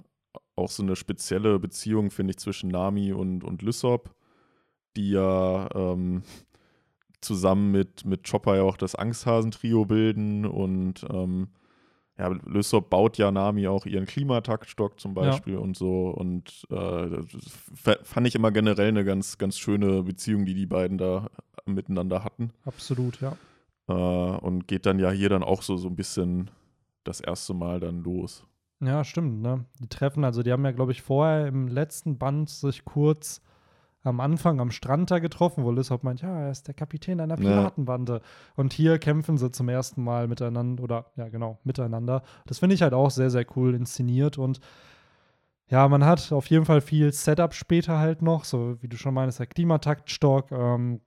auch 0.56 0.70
so 0.70 0.84
eine 0.84 0.96
spezielle 0.96 1.60
Beziehung, 1.60 2.12
finde 2.12 2.32
ich, 2.32 2.38
zwischen 2.38 2.70
Nami 2.70 3.14
und, 3.14 3.44
und 3.44 3.62
Lysop, 3.62 4.14
die 4.96 5.12
ja 5.12 5.70
ähm, 5.74 6.24
zusammen 7.22 7.72
mit, 7.72 8.06
mit 8.06 8.30
Chopper 8.30 8.58
ja 8.58 8.64
auch 8.64 8.78
das 8.78 8.96
Angsthasentrio 8.96 9.86
bilden 9.86 10.46
und 10.46 11.06
ähm, 11.12 11.50
ja, 12.18 12.28
Lysop 12.46 12.90
baut 12.90 13.18
ja 13.18 13.32
Nami 13.32 13.68
auch 13.68 13.86
ihren 13.86 14.06
Klimataktstock 14.06 15.00
zum 15.00 15.16
Ja. 15.16 15.22
Beispiel 15.22 15.58
und 15.58 15.76
so. 15.76 16.10
Und 16.10 16.68
äh, 16.70 17.08
fand 18.04 18.28
ich 18.28 18.36
immer 18.36 18.52
generell 18.52 18.90
eine 18.90 19.04
ganz, 19.04 19.40
ganz 19.40 19.58
schöne 19.58 20.04
Beziehung, 20.04 20.46
die 20.46 20.54
die 20.54 20.68
beiden 20.68 21.00
da 21.00 21.30
miteinander 21.66 22.24
hatten. 22.24 22.52
Absolut, 22.66 23.22
ja. 23.22 23.36
Äh, 23.88 23.94
und 23.94 24.68
geht 24.68 24.86
dann 24.86 25.00
ja 25.00 25.12
hier 25.12 25.30
dann 25.30 25.44
auch 25.44 25.62
so, 25.62 25.78
so 25.78 25.88
ein 25.88 25.96
bisschen 25.96 26.52
das 27.04 27.20
erste 27.20 27.54
Mal 27.54 27.80
dann 27.80 28.04
los. 28.04 28.46
Ja, 28.80 29.04
stimmt, 29.04 29.42
ne? 29.42 29.66
Die 29.80 29.88
treffen, 29.88 30.24
also 30.24 30.42
die 30.44 30.52
haben 30.52 30.66
ja, 30.66 30.72
glaube 30.72 30.92
ich, 30.92 31.02
vorher 31.02 31.48
im 31.48 31.68
letzten 31.68 32.18
Band 32.18 32.50
sich 32.50 32.84
kurz 32.84 33.42
am 34.04 34.20
Anfang 34.20 34.60
am 34.60 34.72
Strand 34.72 35.12
da 35.12 35.20
getroffen, 35.20 35.64
wo 35.64 35.70
Lissop 35.72 36.04
meint, 36.04 36.22
ja, 36.22 36.46
er 36.46 36.50
ist 36.52 36.68
der 36.68 36.74
Kapitän 36.74 37.20
einer 37.20 37.38
Ja. 37.40 37.42
Piratenbande. 37.44 38.22
Und 38.56 38.74
hier 38.74 38.98
kämpfen 38.98 39.38
sie 39.38 39.52
zum 39.52 39.70
ersten 39.70 40.04
Mal 40.04 40.28
miteinander, 40.28 40.84
oder 40.84 41.06
ja, 41.16 41.30
genau, 41.30 41.60
miteinander. 41.64 42.24
Das 42.48 42.58
finde 42.58 42.74
ich 42.74 42.82
halt 42.82 42.94
auch 42.94 43.12
sehr, 43.12 43.30
sehr 43.30 43.46
cool 43.56 43.76
inszeniert 43.76 44.40
und 44.40 44.60
ja, 45.68 45.88
man 45.88 46.04
hat 46.04 46.32
auf 46.34 46.48
jeden 46.48 46.66
Fall 46.66 46.82
viel 46.82 47.14
Setup 47.14 47.54
später 47.54 48.00
halt 48.00 48.22
noch, 48.22 48.44
so 48.44 48.82
wie 48.82 48.90
du 48.90 48.98
schon 48.98 49.14
meinst, 49.14 49.40
der 49.40 49.46
Klimataktstock. 49.46 50.52
Ähm, 50.52 51.00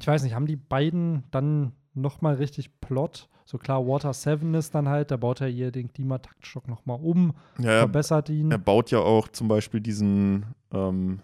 ich 0.00 0.06
weiß 0.06 0.22
nicht, 0.22 0.34
haben 0.34 0.46
die 0.46 0.56
beiden 0.56 1.24
dann 1.30 1.72
noch 1.94 2.20
mal 2.20 2.34
richtig 2.34 2.80
Plot? 2.80 3.28
So 3.44 3.58
klar, 3.58 3.86
Water 3.86 4.12
7 4.12 4.54
ist 4.54 4.74
dann 4.74 4.88
halt, 4.88 5.10
da 5.10 5.16
baut 5.16 5.40
er 5.40 5.48
hier 5.48 5.70
den 5.72 5.92
Klimataktstock 5.92 6.68
noch 6.68 6.86
mal 6.86 6.94
um, 6.94 7.32
Ja, 7.58 7.70
er, 7.70 7.78
verbessert 7.80 8.28
ihn. 8.30 8.50
er 8.50 8.58
baut 8.58 8.90
ja 8.90 9.00
auch 9.00 9.28
zum 9.28 9.48
Beispiel 9.48 9.80
diesen, 9.80 10.46
ähm, 10.72 11.18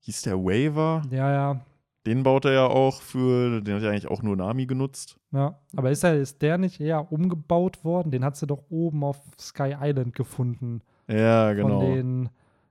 hieß 0.00 0.22
der 0.22 0.38
Waiver? 0.38 1.02
Ja, 1.10 1.30
ja. 1.30 1.60
Den 2.04 2.24
baut 2.24 2.46
er 2.46 2.52
ja 2.52 2.66
auch 2.66 3.00
für, 3.00 3.60
den 3.60 3.76
hat 3.76 3.82
er 3.84 3.90
eigentlich 3.90 4.08
auch 4.10 4.22
nur 4.24 4.34
Nami 4.34 4.66
genutzt. 4.66 5.20
Ja, 5.30 5.60
aber 5.76 5.92
ist, 5.92 6.02
er, 6.02 6.16
ist 6.16 6.42
der 6.42 6.58
nicht 6.58 6.80
eher 6.80 7.12
umgebaut 7.12 7.84
worden? 7.84 8.10
Den 8.10 8.24
hat 8.24 8.36
sie 8.36 8.46
doch 8.48 8.64
oben 8.70 9.04
auf 9.04 9.20
Sky 9.38 9.76
Island 9.80 10.14
gefunden. 10.16 10.80
Ja, 11.06 11.52
genau. 11.52 11.80
Von 11.80 11.94
den, 11.94 12.28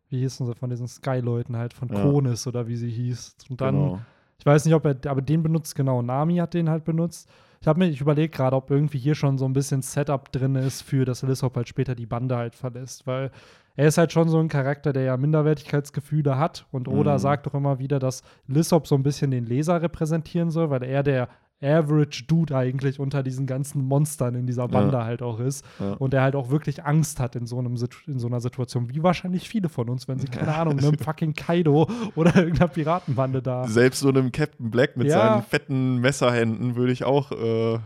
wie 0.09 0.19
hießen 0.19 0.45
sie, 0.47 0.55
von 0.55 0.69
diesen 0.69 0.87
Sky-Leuten 0.87 1.55
halt, 1.55 1.73
von 1.73 1.87
Ja. 1.87 2.01
Konis 2.01 2.45
oder 2.45 2.67
wie 2.67 2.75
sie 2.75 2.89
hieß. 2.89 3.35
Und 3.49 3.61
dann, 3.61 3.75
genau. 3.75 3.99
Ich 4.41 4.45
weiß 4.47 4.65
nicht, 4.65 4.73
ob 4.73 4.83
er, 4.85 4.95
aber 5.05 5.21
den 5.21 5.43
benutzt, 5.43 5.75
genau, 5.75 6.01
Nami 6.01 6.37
hat 6.37 6.55
den 6.55 6.67
halt 6.67 6.83
benutzt. 6.83 7.29
Ich 7.61 7.67
habe 7.67 7.77
mir, 7.77 7.89
ich 7.89 8.01
überlege 8.01 8.29
gerade, 8.35 8.55
ob 8.55 8.71
irgendwie 8.71 8.97
hier 8.97 9.13
schon 9.13 9.37
so 9.37 9.45
ein 9.45 9.53
bisschen 9.53 9.83
Setup 9.83 10.31
drin 10.31 10.55
ist 10.55 10.81
für, 10.81 11.05
dass 11.05 11.21
Lissop 11.21 11.55
halt 11.55 11.69
später 11.69 11.93
die 11.93 12.07
Bande 12.07 12.35
halt 12.35 12.55
verlässt, 12.55 13.05
weil 13.05 13.29
er 13.75 13.87
ist 13.87 13.99
halt 13.99 14.11
schon 14.11 14.29
so 14.29 14.39
ein 14.39 14.47
Charakter, 14.47 14.93
der 14.93 15.03
ja 15.03 15.15
Minderwertigkeitsgefühle 15.15 16.39
hat 16.39 16.65
und 16.71 16.87
Oda 16.87 17.13
Mhm. 17.13 17.19
sagt 17.19 17.45
doch 17.45 17.53
immer 17.53 17.77
wieder, 17.77 17.99
dass 17.99 18.23
Lissop 18.47 18.87
so 18.87 18.95
ein 18.95 19.03
bisschen 19.03 19.29
den 19.29 19.45
Leser 19.45 19.79
repräsentieren 19.79 20.49
soll, 20.49 20.71
weil 20.71 20.81
er 20.81 21.03
der 21.03 21.29
Average 21.61 22.23
Dude 22.27 22.55
eigentlich 22.55 22.99
unter 22.99 23.23
diesen 23.23 23.45
ganzen 23.45 23.83
Monstern 23.85 24.35
in 24.35 24.47
dieser 24.47 24.67
Bande 24.67 25.03
halt 25.03 25.21
auch 25.21 25.39
ist 25.39 25.65
Ja. 25.79 25.93
und 25.93 26.13
der 26.13 26.21
halt 26.23 26.35
auch 26.35 26.49
wirklich 26.49 26.83
Angst 26.83 27.19
hat 27.19 27.35
in 27.35 27.45
so, 27.45 27.59
einem, 27.59 27.75
in 28.07 28.19
so 28.19 28.27
einer 28.27 28.39
Situation, 28.41 28.89
wie 28.89 29.03
wahrscheinlich 29.03 29.47
viele 29.47 29.69
von 29.69 29.89
uns, 29.89 30.07
wenn 30.07 30.19
sie, 30.19 30.27
keine 30.31 30.55
Ahnung, 30.55 30.79
einem 30.79 30.97
fucking 30.97 31.33
Kaido 31.33 31.87
oder 32.15 32.35
irgendeiner 32.35 32.67
Piratenbande 32.69 33.41
da. 33.41 33.67
Selbst 33.67 33.99
so 33.99 34.09
einem 34.09 34.31
Captain 34.31 34.71
Black 34.71 34.97
mit 34.97 35.07
Ja. 35.07 35.13
seinen 35.19 35.43
fetten 35.43 35.97
Messerhänden 35.99 36.75
würde 36.75 36.91
ich 36.93 37.03
auch 37.03 37.31
äh, 37.31 37.79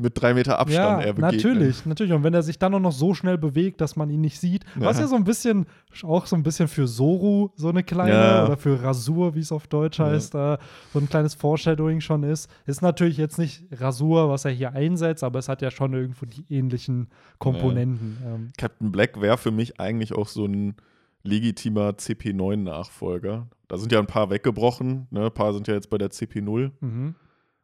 mit 0.00 0.20
drei 0.20 0.32
Meter 0.32 0.60
Abstand 0.60 1.00
Ja, 1.00 1.06
eher 1.06 1.12
begegnen. 1.12 1.36
natürlich, 1.52 1.84
natürlich. 1.84 2.12
Und 2.12 2.22
wenn 2.22 2.32
er 2.32 2.42
sich 2.44 2.56
dann 2.58 2.72
auch 2.72 2.78
noch 2.80 2.92
so 2.92 3.14
schnell 3.14 3.36
bewegt, 3.36 3.80
dass 3.80 3.96
man 3.96 4.10
ihn 4.10 4.20
nicht 4.20 4.38
sieht, 4.38 4.64
was 4.76 4.96
Ja. 4.98 5.02
ja 5.02 5.08
so 5.08 5.16
ein 5.16 5.24
bisschen, 5.24 5.66
auch 6.04 6.26
so 6.26 6.36
ein 6.36 6.44
bisschen 6.44 6.68
für 6.68 6.86
Soru 6.86 7.50
so 7.56 7.68
eine 7.68 7.82
kleine, 7.82 8.12
Ja. 8.12 8.44
oder 8.46 8.56
für 8.56 8.80
Rasur, 8.80 9.34
wie 9.34 9.40
es 9.40 9.50
auf 9.50 9.66
Deutsch 9.66 9.98
Ja. 9.98 10.06
heißt, 10.06 10.36
äh, 10.36 10.56
so 10.92 11.00
ein 11.00 11.08
kleines 11.08 11.34
Foreshadowing 11.34 12.00
schon 12.00 12.22
ist. 12.22 12.48
Ist 12.64 12.80
natürlich 12.80 13.16
jetzt 13.16 13.38
nicht 13.38 13.64
Rasur, 13.72 14.28
was 14.28 14.44
er 14.44 14.52
hier 14.52 14.72
einsetzt, 14.72 15.24
aber 15.24 15.40
es 15.40 15.48
hat 15.48 15.62
ja 15.62 15.70
schon 15.72 15.92
irgendwo 15.94 16.26
die 16.26 16.44
ähnlichen 16.48 17.08
Komponenten. 17.38 18.18
Ähm, 18.24 18.52
Captain 18.56 18.92
Black 18.92 19.20
wäre 19.20 19.36
für 19.36 19.50
mich 19.50 19.80
eigentlich 19.80 20.12
auch 20.14 20.28
so 20.28 20.44
ein 20.46 20.76
legitimer 21.24 21.90
CP9-Nachfolger. 21.96 23.48
Da 23.66 23.76
sind 23.76 23.92
ja 23.92 23.98
ein 23.98 24.06
paar 24.06 24.30
weggebrochen, 24.30 25.06
ne? 25.10 25.26
ein 25.26 25.32
paar 25.34 25.52
sind 25.52 25.66
ja 25.68 25.74
jetzt 25.74 25.90
bei 25.90 25.98
der 25.98 26.10
CP0. 26.10 26.70
mhm. 26.80 27.14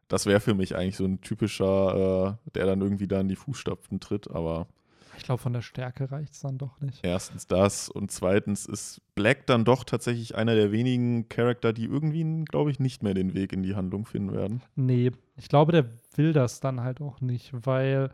Das 0.08 0.26
wäre 0.26 0.40
für 0.40 0.54
mich 0.54 0.76
eigentlich 0.76 0.96
so 0.96 1.04
ein 1.04 1.20
typischer, 1.20 2.36
äh, 2.46 2.50
der 2.52 2.66
dann 2.66 2.80
irgendwie 2.80 3.08
da 3.08 3.20
in 3.20 3.28
die 3.28 3.36
Fußstapfen 3.36 4.00
tritt, 4.00 4.30
aber 4.30 4.66
Ich 5.16 5.22
glaube, 5.24 5.40
von 5.40 5.52
der 5.52 5.62
Stärke 5.62 6.10
reicht 6.10 6.32
es 6.34 6.40
dann 6.40 6.58
doch 6.58 6.80
nicht. 6.80 7.00
erstens 7.04 7.46
das 7.46 7.88
und 7.88 8.10
zweitens 8.10 8.66
ist 8.66 9.00
Black 9.14 9.46
dann 9.46 9.64
doch 9.64 9.84
tatsächlich 9.84 10.34
einer 10.34 10.54
der 10.54 10.72
wenigen 10.72 11.28
Charakter, 11.28 11.72
die 11.72 11.84
irgendwie, 11.84 12.44
glaube 12.44 12.70
ich, 12.70 12.80
nicht 12.80 13.02
mehr 13.02 13.14
den 13.14 13.32
Weg 13.34 13.52
in 13.52 13.62
die 13.62 13.74
Handlung 13.76 14.06
finden 14.06 14.32
werden. 14.32 14.62
Nee, 14.76 15.12
ich 15.36 15.48
glaube, 15.48 15.72
der 15.72 15.86
will 16.16 16.32
das 16.32 16.60
dann 16.60 16.80
halt 16.80 17.00
auch 17.00 17.20
nicht, 17.20 17.52
weil 17.64 18.10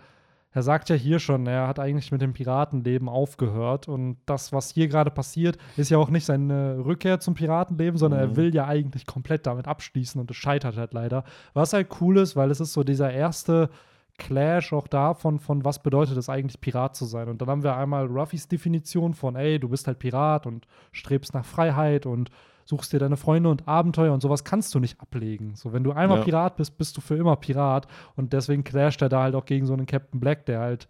er 0.52 0.62
sagt 0.62 0.88
ja 0.88 0.96
hier 0.96 1.18
schon, 1.20 1.46
er 1.46 1.68
hat 1.68 1.78
eigentlich 1.78 2.10
mit 2.10 2.20
dem 2.22 2.32
Piratenleben 2.32 3.08
aufgehört 3.08 3.86
und 3.88 4.16
das, 4.26 4.52
was 4.52 4.70
hier 4.70 4.88
gerade 4.88 5.10
passiert, 5.10 5.58
ist 5.76 5.90
ja 5.90 5.98
auch 5.98 6.10
nicht 6.10 6.24
seine 6.24 6.84
Rückkehr 6.84 7.20
zum 7.20 7.34
Piratenleben, 7.34 7.98
sondern 7.98 8.20
er 8.20 8.26
Mhm. 8.28 8.36
will 8.36 8.54
ja 8.54 8.66
eigentlich 8.66 9.06
komplett 9.06 9.46
damit 9.46 9.68
abschließen 9.68 10.20
und 10.20 10.30
es 10.30 10.36
scheitert 10.36 10.76
halt 10.76 10.92
leider. 10.92 11.24
Was 11.54 11.72
halt 11.72 11.88
cool 12.00 12.18
ist, 12.18 12.34
weil 12.36 12.50
es 12.50 12.60
ist 12.60 12.72
so 12.72 12.82
dieser 12.82 13.12
erste 13.12 13.70
Clash 14.18 14.72
auch 14.74 14.86
davon, 14.88 15.38
von 15.38 15.64
was 15.64 15.82
bedeutet 15.82 16.16
es 16.18 16.28
eigentlich, 16.28 16.60
Pirat 16.60 16.94
zu 16.94 17.06
sein. 17.06 17.28
Und 17.28 17.40
dann 17.40 17.48
haben 17.48 17.62
wir 17.62 17.76
einmal 17.76 18.06
Ruffys 18.06 18.48
Definition 18.48 19.14
von, 19.14 19.34
ey, 19.36 19.58
du 19.58 19.68
bist 19.70 19.86
halt 19.86 19.98
Pirat 19.98 20.46
und 20.46 20.66
strebst 20.92 21.32
nach 21.32 21.44
Freiheit 21.44 22.04
und 22.06 22.30
suchst 22.70 22.94
dir 22.94 22.98
deine 22.98 23.18
Freunde 23.18 23.50
und 23.50 23.68
Abenteuer 23.68 24.14
und 24.14 24.22
sowas 24.22 24.44
kannst 24.44 24.74
du 24.74 24.78
nicht 24.80 24.98
ablegen. 25.00 25.54
So, 25.56 25.74
wenn 25.74 25.84
du 25.84 25.92
einmal 25.92 26.18
Ja. 26.20 26.24
Pirat 26.24 26.56
bist, 26.56 26.78
bist 26.78 26.96
du 26.96 27.02
für 27.02 27.16
immer 27.16 27.36
Pirat. 27.36 27.86
Und 28.16 28.32
deswegen 28.32 28.64
clasht 28.64 29.02
er 29.02 29.10
da 29.10 29.24
halt 29.24 29.34
auch 29.34 29.44
gegen 29.44 29.66
so 29.66 29.74
einen 29.74 29.84
Captain 29.84 30.18
Black, 30.20 30.46
der 30.46 30.60
halt 30.60 30.88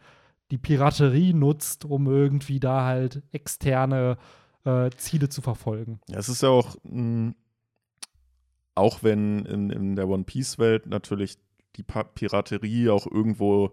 die 0.52 0.58
Piraterie 0.58 1.32
nutzt, 1.32 1.84
um 1.84 2.06
irgendwie 2.06 2.60
da 2.60 2.84
halt 2.84 3.22
externe 3.32 4.16
äh, 4.64 4.90
Ziele 4.96 5.28
zu 5.28 5.42
verfolgen. 5.42 6.00
Ja, 6.08 6.18
es 6.18 6.28
ist 6.28 6.42
ja 6.42 6.50
auch, 6.50 6.76
mh, 6.84 7.34
auch 8.74 9.02
wenn 9.02 9.44
in, 9.46 9.70
in 9.70 9.96
der 9.96 10.08
One 10.08 10.24
Piece-Welt 10.24 10.86
natürlich 10.86 11.38
die 11.76 11.82
pa 11.82 12.04
Piraterie 12.04 12.90
auch 12.90 13.06
irgendwo 13.06 13.70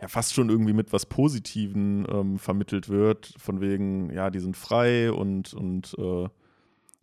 ja 0.00 0.08
fast 0.08 0.32
schon 0.34 0.48
irgendwie 0.48 0.72
mit 0.72 0.92
was 0.92 1.06
Positiven 1.06 2.06
ähm, 2.10 2.38
vermittelt 2.38 2.88
wird, 2.88 3.34
von 3.36 3.60
wegen, 3.60 4.10
ja, 4.12 4.30
die 4.30 4.38
sind 4.38 4.56
frei 4.56 5.10
und, 5.12 5.54
und 5.54 5.94
äh, 5.98 6.28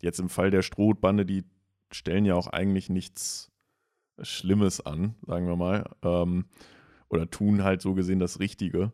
jetzt 0.02 0.20
im 0.20 0.28
Fall 0.28 0.50
der 0.50 0.62
Strohbande, 0.62 1.24
die 1.26 1.44
stellen 1.90 2.24
ja 2.24 2.34
auch 2.34 2.48
eigentlich 2.48 2.90
nichts 2.90 3.50
Schlimmes 4.20 4.84
an, 4.84 5.14
sagen 5.26 5.46
wir 5.46 5.56
mal, 5.56 5.84
ähm, 6.02 6.46
oder 7.08 7.30
tun 7.30 7.62
halt 7.62 7.82
so 7.82 7.94
gesehen 7.94 8.18
das 8.18 8.40
Richtige. 8.40 8.92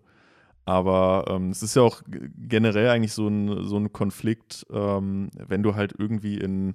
Aber 0.65 1.25
ähm, 1.29 1.51
es 1.51 1.63
ist 1.63 1.75
ja 1.75 1.83
auch 1.83 2.03
generell 2.07 2.89
eigentlich 2.89 3.15
so 3.15 3.27
ein, 3.27 3.65
so 3.65 3.77
ein 3.77 3.93
Konflikt, 3.93 4.67
ähm, 4.71 5.31
wenn 5.35 5.63
du 5.63 5.75
halt 5.75 5.95
irgendwie 5.99 6.39
in 6.39 6.75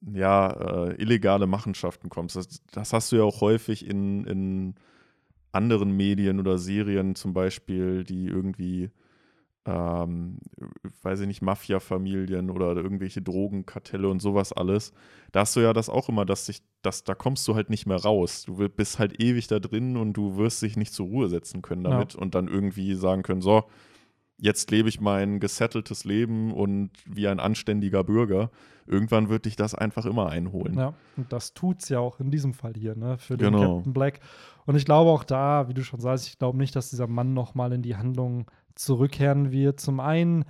ja, 0.00 0.48
äh, 0.50 0.94
illegale 0.94 1.46
Machenschaften 1.46 2.08
kommst. 2.08 2.36
Das, 2.36 2.62
das 2.70 2.92
hast 2.92 3.10
du 3.10 3.16
ja 3.16 3.22
auch 3.22 3.40
häufig 3.40 3.86
in, 3.86 4.24
in 4.24 4.74
anderen 5.52 5.96
Medien 5.96 6.40
oder 6.40 6.58
Serien 6.58 7.14
zum 7.14 7.32
Beispiel, 7.32 8.04
die 8.04 8.26
irgendwie, 8.26 8.90
ähm, 9.68 10.38
weiß 11.02 11.20
ich 11.20 11.26
nicht, 11.26 11.42
Mafia-Familien 11.42 12.50
oder 12.50 12.74
irgendwelche 12.76 13.20
Drogenkartelle 13.20 14.08
und 14.08 14.20
sowas 14.20 14.52
alles. 14.52 14.92
Da 15.32 15.40
hast 15.40 15.56
du 15.56 15.60
ja 15.60 15.72
das 15.74 15.90
auch 15.90 16.08
immer, 16.08 16.24
dass 16.24 16.46
sich, 16.46 16.62
dass, 16.82 17.04
da 17.04 17.14
kommst 17.14 17.46
du 17.48 17.54
halt 17.54 17.68
nicht 17.68 17.84
mehr 17.86 17.98
raus. 17.98 18.44
Du 18.46 18.56
bist 18.68 18.98
halt 18.98 19.20
ewig 19.22 19.46
da 19.46 19.58
drin 19.58 19.96
und 19.96 20.14
du 20.14 20.36
wirst 20.36 20.62
dich 20.62 20.76
nicht 20.76 20.92
zur 20.94 21.06
Ruhe 21.06 21.28
setzen 21.28 21.60
können 21.60 21.84
Ja. 21.84 21.90
damit 21.90 22.14
und 22.14 22.34
dann 22.34 22.48
irgendwie 22.48 22.94
sagen 22.94 23.22
können, 23.22 23.42
so, 23.42 23.64
jetzt 24.38 24.70
lebe 24.70 24.88
ich 24.88 25.00
mein 25.00 25.40
gesetteltes 25.40 26.04
Leben 26.04 26.52
und 26.52 26.90
wie 27.06 27.28
ein 27.28 27.40
anständiger 27.40 28.04
Bürger. 28.04 28.50
Irgendwann 28.86 29.28
wird 29.28 29.44
dich 29.44 29.56
das 29.56 29.74
einfach 29.74 30.06
immer 30.06 30.28
einholen. 30.30 30.74
Ja, 30.78 30.94
und 31.16 31.32
das 31.32 31.52
tut's 31.52 31.88
ja 31.88 31.98
auch 31.98 32.20
in 32.20 32.30
diesem 32.30 32.54
Fall 32.54 32.72
hier, 32.74 32.94
ne, 32.94 33.18
für 33.18 33.36
den 33.36 33.52
Genau. 33.52 33.76
Captain 33.76 33.92
Black. 33.92 34.20
Und 34.64 34.76
ich 34.76 34.84
glaube 34.84 35.10
auch 35.10 35.24
da, 35.24 35.68
wie 35.68 35.74
du 35.74 35.82
schon 35.82 36.00
sagst, 36.00 36.28
ich 36.28 36.38
glaube 36.38 36.56
nicht, 36.56 36.74
dass 36.74 36.90
dieser 36.90 37.06
Mann 37.06 37.34
noch 37.34 37.54
mal 37.54 37.72
in 37.72 37.82
die 37.82 37.96
Handlung 37.96 38.46
zurückkehren 38.74 39.50
wird. 39.50 39.80
Zum 39.80 40.00
einen 40.00 40.44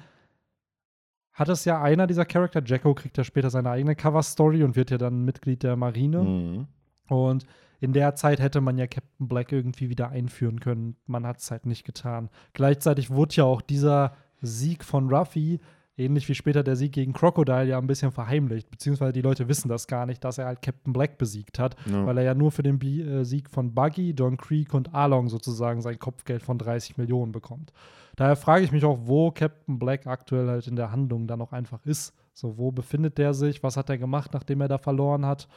hat 1.33 1.49
es 1.49 1.65
ja 1.65 1.81
einer 1.81 2.07
dieser 2.07 2.25
Charakter, 2.25 2.63
Jacko 2.65 2.95
kriegt 2.95 3.17
ja 3.17 3.25
später 3.25 3.49
seine 3.51 3.71
eigene 3.71 3.97
Cover-Story 3.97 4.63
und 4.65 4.77
wird 4.77 4.91
ja 4.91 4.99
dann 4.99 5.25
Mitglied 5.25 5.63
der 5.63 5.77
Marine. 5.77 6.23
Mhm. 6.23 6.67
Und 7.09 7.47
in 7.81 7.93
der 7.93 8.15
Zeit 8.15 8.41
hätte 8.41 8.61
man 8.61 8.77
ja 8.79 8.87
Captain 8.87 9.29
Black 9.29 9.53
irgendwie 9.53 9.89
wieder 9.89 10.09
einführen 10.11 10.61
können. 10.61 10.97
Man 11.07 11.27
hat 11.27 11.39
es 11.39 11.51
halt 11.51 11.67
nicht 11.67 11.85
getan. 11.85 12.29
Gleichzeitig 12.53 13.11
wurde 13.11 13.37
ja 13.37 13.45
auch 13.45 13.61
dieser 13.63 14.13
Sieg 14.41 14.85
von 14.85 15.13
Ruffy, 15.13 15.61
ähnlich 15.97 16.29
wie 16.29 16.35
später 16.35 16.63
der 16.63 16.77
Sieg 16.77 16.93
gegen 16.93 17.13
Crocodile, 17.13 17.65
ja 17.65 17.79
ein 17.79 17.87
bisschen 17.89 18.13
verheimlicht. 18.13 18.71
Beziehungsweise 18.71 19.13
die 19.13 19.21
Leute 19.23 19.49
wissen 19.49 19.69
das 19.69 19.87
gar 19.89 20.07
nicht, 20.07 20.23
dass 20.25 20.39
er 20.39 20.47
halt 20.47 20.63
Captain 20.63 20.93
Black 20.93 21.19
besiegt 21.19 21.59
hat, 21.59 21.77
Ja. 21.87 22.07
weil 22.07 22.19
er 22.19 22.25
ja 22.25 22.35
nur 22.35 22.53
für 22.53 22.63
den 22.63 22.79
Bi 22.79 23.03
äh, 23.03 23.25
Sieg 23.25 23.51
von 23.51 23.75
Buggy, 23.75 24.15
Don 24.15 24.37
Creek 24.37 24.75
und 24.75 24.95
Arlong 24.95 25.29
sozusagen 25.29 25.81
sein 25.83 25.99
Kopfgeld 25.99 26.43
von 26.43 26.59
30 26.59 26.99
Millionen 26.99 27.33
bekommt. 27.33 27.73
Daher 28.17 28.37
frage 28.37 28.65
ich 28.65 28.73
mich 28.73 28.85
auch, 28.85 28.99
wo 29.03 29.31
Captain 29.31 29.79
Black 29.79 30.07
aktuell 30.07 30.49
halt 30.49 30.67
in 30.67 30.77
der 30.77 30.91
Handlung 30.93 31.27
dann 31.29 31.41
auch 31.41 31.53
einfach 31.53 31.85
ist. 31.85 32.13
So, 32.33 32.59
wo 32.59 32.71
befindet 32.73 33.19
der 33.19 33.35
sich? 33.35 33.63
Was 33.65 33.77
hat 33.77 33.91
er 33.91 33.99
gemacht, 33.99 34.31
nachdem 34.35 34.61
er 34.61 34.69
da 34.69 34.79
verloren 34.79 35.27
hat? 35.27 35.49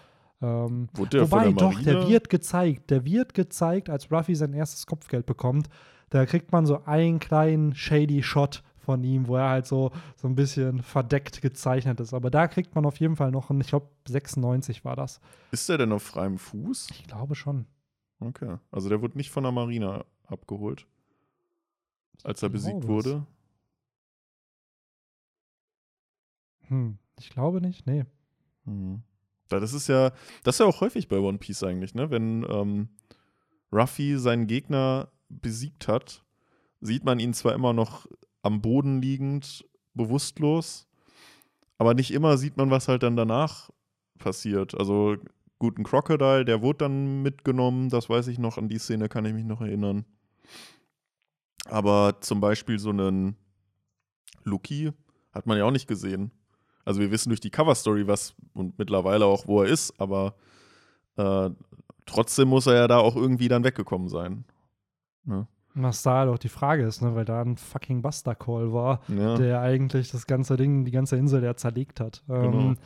Ähm, 0.41 0.89
Wobei, 0.93 1.51
doch, 1.51 1.79
der 1.81 2.07
wird 2.07 2.29
gezeigt. 2.29 2.89
Der 2.89 3.05
wird 3.05 3.33
gezeigt, 3.33 3.89
als 3.89 4.11
Ruffy 4.11 4.35
sein 4.35 4.53
erstes 4.53 4.87
Kopfgeld 4.87 5.25
bekommt. 5.25 5.69
Da 6.09 6.25
kriegt 6.25 6.51
man 6.51 6.65
so 6.65 6.83
einen 6.85 7.19
kleinen 7.19 7.75
shady 7.75 8.23
Shot 8.23 8.63
von 8.77 9.03
ihm, 9.03 9.27
wo 9.27 9.35
er 9.35 9.49
halt 9.49 9.67
so, 9.67 9.91
so 10.15 10.27
ein 10.27 10.35
bisschen 10.35 10.81
verdeckt 10.81 11.41
gezeichnet 11.41 11.99
ist. 11.99 12.13
Aber 12.13 12.31
da 12.31 12.47
kriegt 12.47 12.75
man 12.75 12.85
auf 12.85 12.99
jeden 12.99 13.15
Fall 13.15 13.31
noch 13.31 13.49
einen, 13.49 13.61
ich 13.61 13.67
glaube, 13.67 13.87
96 14.07 14.83
war 14.83 14.95
das. 14.95 15.21
Ist 15.51 15.69
der 15.69 15.77
denn 15.77 15.91
auf 15.91 16.03
freiem 16.03 16.37
Fuß? 16.37 16.89
Ich 16.91 17.03
glaube 17.03 17.35
schon. 17.35 17.65
Okay. 18.19 18.57
Also 18.71 18.89
der 18.89 19.01
wurde 19.01 19.17
nicht 19.17 19.29
von 19.29 19.43
der 19.43 19.51
Marine 19.51 20.05
abgeholt, 20.25 20.87
als 22.23 22.41
er 22.43 22.49
besiegt 22.49 22.87
wurde. 22.87 23.25
Hm, 26.67 26.97
ich 27.19 27.29
glaube 27.29 27.61
nicht, 27.61 27.85
nee. 27.85 28.05
Mhm. 28.65 29.03
Das 29.59 29.73
ist 29.73 29.87
ja, 29.87 30.11
das 30.43 30.55
ist 30.55 30.59
ja 30.59 30.65
auch 30.65 30.81
häufig 30.81 31.07
bei 31.07 31.17
One 31.17 31.37
Piece 31.37 31.63
eigentlich, 31.63 31.95
ne? 31.95 32.09
Wenn 32.09 32.45
ähm, 32.49 32.89
Ruffy 33.71 34.17
seinen 34.17 34.47
Gegner 34.47 35.09
besiegt 35.29 35.87
hat, 35.87 36.23
sieht 36.81 37.03
man 37.03 37.19
ihn 37.19 37.33
zwar 37.33 37.53
immer 37.53 37.73
noch 37.73 38.07
am 38.41 38.61
Boden 38.61 39.01
liegend, 39.01 39.65
bewusstlos, 39.93 40.87
aber 41.77 41.93
nicht 41.93 42.11
immer 42.11 42.37
sieht 42.37 42.57
man, 42.57 42.71
was 42.71 42.87
halt 42.87 43.03
dann 43.03 43.15
danach 43.15 43.69
passiert. 44.17 44.75
Also 44.75 45.17
gut, 45.59 45.77
ein 45.77 45.83
Crocodile, 45.83 46.45
der 46.45 46.61
wurde 46.61 46.79
dann 46.79 47.21
mitgenommen, 47.21 47.89
das 47.89 48.09
weiß 48.09 48.27
ich 48.27 48.39
noch, 48.39 48.57
an 48.57 48.69
die 48.69 48.79
Szene 48.79 49.09
kann 49.09 49.25
ich 49.25 49.33
mich 49.33 49.45
noch 49.45 49.61
erinnern. 49.61 50.05
Aber 51.65 52.17
zum 52.21 52.41
Beispiel 52.41 52.79
so 52.79 52.89
einen 52.89 53.35
Lucky 54.43 54.91
hat 55.31 55.45
man 55.45 55.57
ja 55.57 55.65
auch 55.65 55.71
nicht 55.71 55.87
gesehen. 55.87 56.31
Also 56.85 56.99
wir 57.01 57.11
wissen 57.11 57.29
durch 57.29 57.39
die 57.39 57.49
Cover-Story, 57.51 58.07
was 58.07 58.33
und 58.53 58.77
mittlerweile 58.79 59.25
auch, 59.25 59.47
wo 59.47 59.61
er 59.61 59.69
ist, 59.69 59.93
aber 59.99 60.33
äh, 61.17 61.49
trotzdem 62.05 62.47
muss 62.49 62.67
er 62.67 62.75
ja 62.75 62.87
da 62.87 62.97
auch 62.97 63.15
irgendwie 63.15 63.47
dann 63.47 63.63
weggekommen 63.63 64.07
sein. 64.09 64.43
Ne? 65.25 65.47
Was 65.73 66.03
da 66.03 66.19
halt 66.19 66.29
auch 66.29 66.39
die 66.39 66.49
Frage 66.49 66.83
ist, 66.83 67.01
ne? 67.01 67.15
weil 67.15 67.23
da 67.25 67.41
ein 67.41 67.55
fucking 67.57 68.01
Buster 68.01 68.35
Call 68.35 68.73
war, 68.73 69.01
Ja. 69.07 69.35
der 69.35 69.61
eigentlich 69.61 70.11
das 70.11 70.25
ganze 70.27 70.57
Ding, 70.57 70.83
die 70.85 70.91
ganze 70.91 71.15
Insel 71.17 71.43
ja 71.43 71.55
zerlegt 71.55 71.99
hat. 71.99 72.23
Genau. 72.27 72.51
Ähm, 72.59 72.77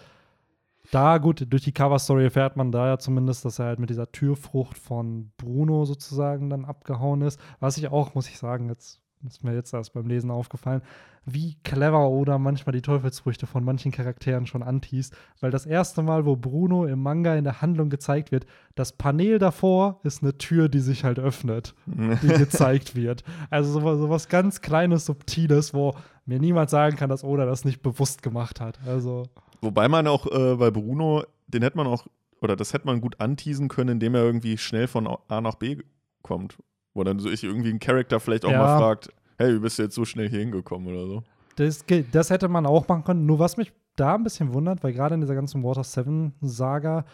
da, 0.92 1.18
gut, 1.18 1.48
durch 1.52 1.64
die 1.64 1.72
Cover-Story 1.72 2.26
erfährt 2.26 2.58
man 2.58 2.72
da 2.72 2.88
ja 2.88 2.98
zumindest, 3.00 3.44
dass 3.44 3.58
er 3.58 3.66
halt 3.66 3.80
mit 3.80 3.90
dieser 3.90 4.12
Türfrucht 4.12 4.78
von 4.78 5.32
Bruno 5.38 5.86
sozusagen 5.86 6.50
dann 6.52 6.64
abgehauen 6.66 7.22
ist. 7.22 7.40
Was 7.60 7.78
ich 7.78 7.88
auch, 7.88 8.14
muss 8.14 8.28
ich 8.30 8.38
sagen, 8.38 8.70
jetzt 8.70 9.02
ist 9.26 9.44
mir 9.44 9.56
jetzt 9.56 9.74
erst 9.74 9.94
beim 9.94 10.06
Lesen 10.06 10.30
aufgefallen, 10.30 10.84
wie 11.26 11.58
clever 11.64 12.08
oder 12.10 12.38
manchmal 12.38 12.74
die 12.74 12.82
Teufelsfrüchte 12.82 13.48
von 13.48 13.64
manchen 13.64 13.92
Charakteren 13.92 14.46
schon 14.46 14.62
antießt. 14.62 15.16
Weil 15.42 15.50
das 15.52 15.66
erste 15.66 16.04
Mal, 16.04 16.26
wo 16.26 16.36
Bruno 16.36 16.86
im 16.86 17.02
Manga 17.02 17.36
in 17.36 17.44
der 17.44 17.62
Handlung 17.62 17.90
gezeigt 17.90 18.32
wird, 18.32 18.46
das 18.76 18.92
Panel 18.92 19.40
davor 19.40 20.00
ist 20.04 20.22
eine 20.22 20.38
Tür, 20.38 20.70
die 20.70 20.80
sich 20.80 21.04
halt 21.04 21.18
öffnet 21.20 21.74
die 21.88 22.28
gezeigt 22.28 22.96
wird. 22.96 23.24
Also 23.50 23.72
sowas, 23.72 23.98
sowas 23.98 24.30
ganz 24.30 24.62
Kleines, 24.62 25.06
Subtiles, 25.08 25.74
wo 25.74 25.96
mir 26.26 26.40
niemand 26.40 26.70
sagen 26.70 26.96
kann, 26.96 27.10
dass 27.10 27.24
Oda 27.24 27.46
das 27.46 27.66
nicht 27.66 27.82
bewusst 27.82 28.22
gemacht 28.22 28.60
hat. 28.62 28.80
Also, 28.86 29.24
Wobei 29.62 29.88
man 29.88 30.08
auch 30.08 30.28
äh, 30.28 30.56
bei 30.56 30.70
Bruno, 30.70 31.24
den 31.48 31.64
hätte 31.64 31.78
man 31.78 31.88
auch, 31.88 32.06
oder 32.42 32.56
das 32.56 32.74
hätte 32.74 32.86
man 32.86 33.02
gut 33.02 33.20
anteasen 33.20 33.68
können, 33.68 33.90
indem 33.90 34.14
er 34.16 34.22
irgendwie 34.24 34.58
schnell 34.58 34.88
von 34.88 35.08
A 35.28 35.42
nach 35.42 35.56
B 35.56 35.78
kommt. 36.22 36.58
Wo 36.94 37.04
dann 37.04 37.20
so 37.20 37.30
ich 37.30 37.44
irgendwie 37.44 37.72
ein 37.72 37.80
Charakter 37.80 38.20
vielleicht 38.20 38.46
auch 38.46 38.52
Ja. 38.52 38.60
mal 38.60 38.78
fragt, 38.78 39.10
hey, 39.38 39.56
wie 39.56 39.60
bist 39.60 39.80
du 39.80 39.84
jetzt 39.84 39.96
so 39.96 40.06
schnell 40.06 40.30
hier 40.30 40.40
hingekommen 40.40 40.88
oder 40.88 41.06
so. 41.08 41.24
das, 41.56 41.86
das 42.12 42.30
hätte 42.30 42.48
man 42.48 42.66
auch 42.66 42.88
machen 42.88 43.04
können. 43.04 43.26
Nur 43.26 43.40
was 43.40 43.58
mich 43.58 43.72
da 43.96 44.16
ein 44.16 44.24
bisschen 44.24 44.54
wundert, 44.54 44.84
weil 44.84 44.94
gerade 44.94 45.16
in 45.16 45.22
dieser 45.22 45.36
ganzen 45.36 45.64
Water 45.64 45.82
7-Saga, 45.84 47.06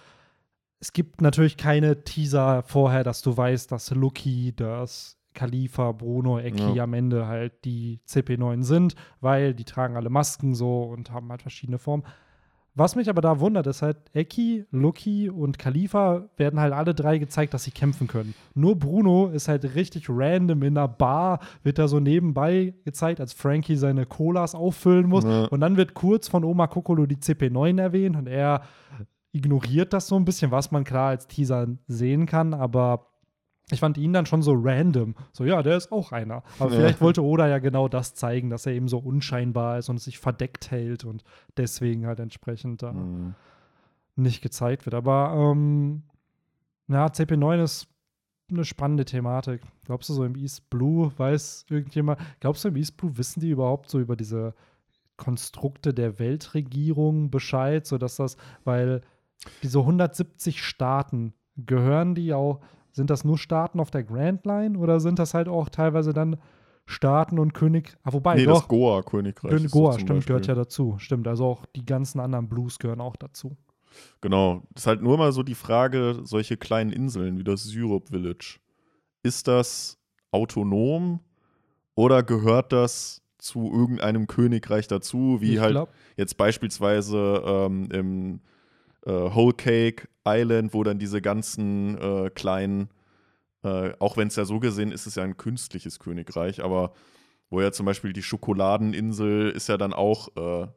es 0.80 0.94
gibt 0.94 1.22
natürlich 1.22 1.58
keine 1.58 2.04
Teaser 2.04 2.64
vorher, 2.64 3.04
dass 3.04 3.22
du 3.22 3.36
weißt, 3.36 3.72
dass 3.72 3.92
Lucky, 3.92 4.54
dass 4.56 5.18
Khalifa, 5.34 5.92
Bruno, 5.92 6.40
Eki 6.40 6.74
Ja. 6.76 6.84
am 6.84 6.94
Ende 6.94 7.28
halt 7.28 7.64
die 7.66 8.00
CP9 8.08 8.64
sind, 8.64 8.96
weil 9.22 9.54
die 9.54 9.64
tragen 9.64 9.96
alle 9.96 10.10
Masken 10.10 10.56
so 10.56 10.84
und 10.84 11.12
haben 11.12 11.30
halt 11.30 11.42
verschiedene 11.42 11.78
Formen. 11.78 12.04
Was 12.74 12.96
mich 12.96 13.10
aber 13.10 13.22
da 13.22 13.40
wundert, 13.42 13.68
ist 13.68 13.82
halt, 13.82 13.98
Eki, 14.14 14.66
Lucky 14.72 15.30
und 15.30 15.60
Khalifa 15.60 16.30
werden 16.38 16.60
halt 16.60 16.74
alle 16.74 16.94
drei 16.94 17.18
gezeigt, 17.18 17.54
dass 17.54 17.66
sie 17.66 17.72
kämpfen 17.72 18.08
können. 18.08 18.34
Nur 18.54 18.80
Bruno 18.80 19.28
ist 19.28 19.50
halt 19.50 19.76
richtig 19.76 20.08
random 20.10 20.64
in 20.64 20.78
einer 20.78 20.88
Bar, 20.88 21.40
wird 21.64 21.80
da 21.80 21.90
so 21.90 22.00
nebenbei 22.00 22.74
gezeigt, 22.86 23.20
als 23.20 23.34
Frankie 23.34 23.76
seine 23.76 24.06
Colas 24.06 24.56
auffüllen 24.56 25.08
muss. 25.08 25.26
Ja. 25.26 25.46
Und 25.46 25.60
dann 25.60 25.76
wird 25.76 25.94
kurz 25.96 26.30
von 26.30 26.46
Oma 26.46 26.68
Kokolo 26.68 27.06
die 27.06 27.18
CP9 27.18 27.82
erwähnt 27.82 28.16
und 28.16 28.28
er 28.28 28.62
ignoriert 29.34 29.92
das 29.94 30.08
so 30.08 30.16
ein 30.16 30.26
bisschen, 30.26 30.52
was 30.52 30.72
man 30.72 30.84
klar 30.84 31.10
als 31.10 31.28
Teaser 31.28 31.68
sehen 31.88 32.26
kann, 32.26 32.54
aber 32.54 33.11
ich 33.72 33.80
fand 33.80 33.98
ihn 33.98 34.14
dann 34.14 34.26
schon 34.26 34.42
so 34.42 34.54
random. 34.56 35.16
So, 35.32 35.44
ja, 35.46 35.64
der 35.64 35.78
ist 35.78 35.92
auch 35.92 36.12
einer. 36.12 36.44
Aber 36.60 36.70
Ja. 36.72 36.76
vielleicht 36.78 37.02
wollte 37.02 37.24
Oda 37.24 37.48
ja 37.48 37.60
genau 37.60 37.88
das 37.88 38.14
zeigen, 38.16 38.50
dass 38.50 38.66
er 38.66 38.74
eben 38.74 38.88
so 38.88 38.98
unscheinbar 39.00 39.78
ist 39.80 39.90
und 39.90 40.00
sich 40.00 40.20
verdeckt 40.20 40.72
hält 40.72 41.06
und 41.06 41.24
deswegen 41.58 42.06
halt 42.06 42.20
entsprechend 42.20 42.84
da 42.84 42.92
Mhm. 42.94 43.36
nicht 44.16 44.42
gezeigt 44.42 44.86
wird. 44.86 44.94
Aber 44.94 45.34
ähm, 45.36 46.04
ja, 46.88 47.06
CP9 47.08 47.64
ist 47.64 47.88
eine 48.52 48.66
spannende 48.66 49.06
Thematik. 49.06 49.62
Glaubst 49.86 50.10
du, 50.10 50.14
so 50.14 50.26
im 50.26 50.36
East 50.36 50.70
Blue 50.70 51.12
weiß 51.18 51.66
irgendjemand, 51.70 52.20
glaubst 52.42 52.64
du, 52.66 52.68
im 52.68 52.76
East 52.76 52.98
Blue 52.98 53.18
wissen 53.18 53.40
die 53.40 53.50
überhaupt 53.50 53.90
so 53.90 54.00
über 54.00 54.18
diese 54.18 54.54
Konstrukte 55.16 55.94
der 55.94 56.20
Weltregierung 56.20 57.30
Bescheid, 57.32 57.86
sodass 57.86 58.18
das, 58.18 58.36
weil 58.66 59.02
diese 59.64 59.80
170 59.80 60.62
Staaten, 60.64 61.34
gehören 61.58 62.16
die 62.16 62.34
auch, 62.34 62.60
sind 62.92 63.10
das 63.10 63.24
nur 63.24 63.38
Staaten 63.38 63.80
auf 63.80 63.92
der 63.92 64.04
Grand 64.04 64.46
Line 64.46 64.78
oder 64.78 65.00
sind 65.00 65.20
das 65.20 65.34
halt 65.34 65.48
auch 65.48 65.70
teilweise 65.70 66.14
dann 66.14 66.38
Staaten 66.86 67.40
und 67.40 67.54
König, 67.54 67.96
ah, 68.04 68.14
wobei, 68.14 68.36
Nee, 68.36 68.46
doch, 68.46 68.60
das 68.60 68.68
Goa-Königreich. 68.68 69.62
So 69.62 69.68
Goa, 69.70 70.00
stimmt, 70.00 70.26
gehört 70.26 70.48
ja 70.48 70.56
dazu. 70.56 70.96
Stimmt, 70.98 71.28
also 71.28 71.46
auch 71.46 71.66
die 71.76 71.86
ganzen 71.86 72.20
anderen 72.20 72.50
Blues 72.50 72.80
gehören 72.80 73.02
auch 73.02 73.16
dazu. 73.16 73.56
Genau. 74.22 74.64
Das 74.74 74.84
ist 74.84 74.88
halt 74.88 75.02
nur 75.02 75.18
mal 75.18 75.32
so 75.32 75.44
die 75.44 75.56
Frage, 75.56 76.20
solche 76.24 76.58
kleinen 76.58 76.92
Inseln 76.92 77.38
wie 77.38 77.44
das 77.44 77.64
Syrup 77.64 78.10
Village. 78.10 78.60
Ist 79.24 79.48
das 79.48 80.00
autonom 80.32 81.20
oder 81.96 82.24
gehört 82.24 82.72
das 82.72 83.22
zu 83.38 83.72
irgendeinem 83.72 84.28
Königreich 84.28 84.88
dazu, 84.88 85.38
wie 85.42 85.54
ich 85.54 85.60
halt 85.60 85.72
glaub, 85.72 85.90
jetzt 86.16 86.38
beispielsweise 86.38 87.42
ähm, 87.46 87.90
im 87.92 88.42
äh, 89.06 89.12
Whole 89.12 89.54
Cake 89.54 90.08
Island, 90.26 90.74
wo 90.74 90.84
dann 90.84 91.00
diese 91.00 91.22
ganzen 91.22 91.98
äh, 91.98 92.30
kleinen, 92.30 92.90
äh, 93.64 93.94
auch 94.00 94.18
wenn 94.18 94.28
es 94.28 94.36
ja 94.36 94.46
so 94.46 94.60
gesehen 94.60 94.92
ist, 94.92 95.02
ist 95.02 95.08
es 95.08 95.16
ja 95.16 95.24
ein 95.24 95.38
künstliches 95.38 96.00
Königreich, 96.00 96.64
aber 96.64 96.94
wo 97.50 97.60
ja 97.62 97.72
zum 97.72 97.86
Beispiel 97.86 98.14
die 98.14 98.24
Schokoladeninsel 98.24 99.50
ist 99.52 99.68
ja 99.68 99.78
dann 99.78 99.94
auch 99.94 100.30
äh, 100.38 100.68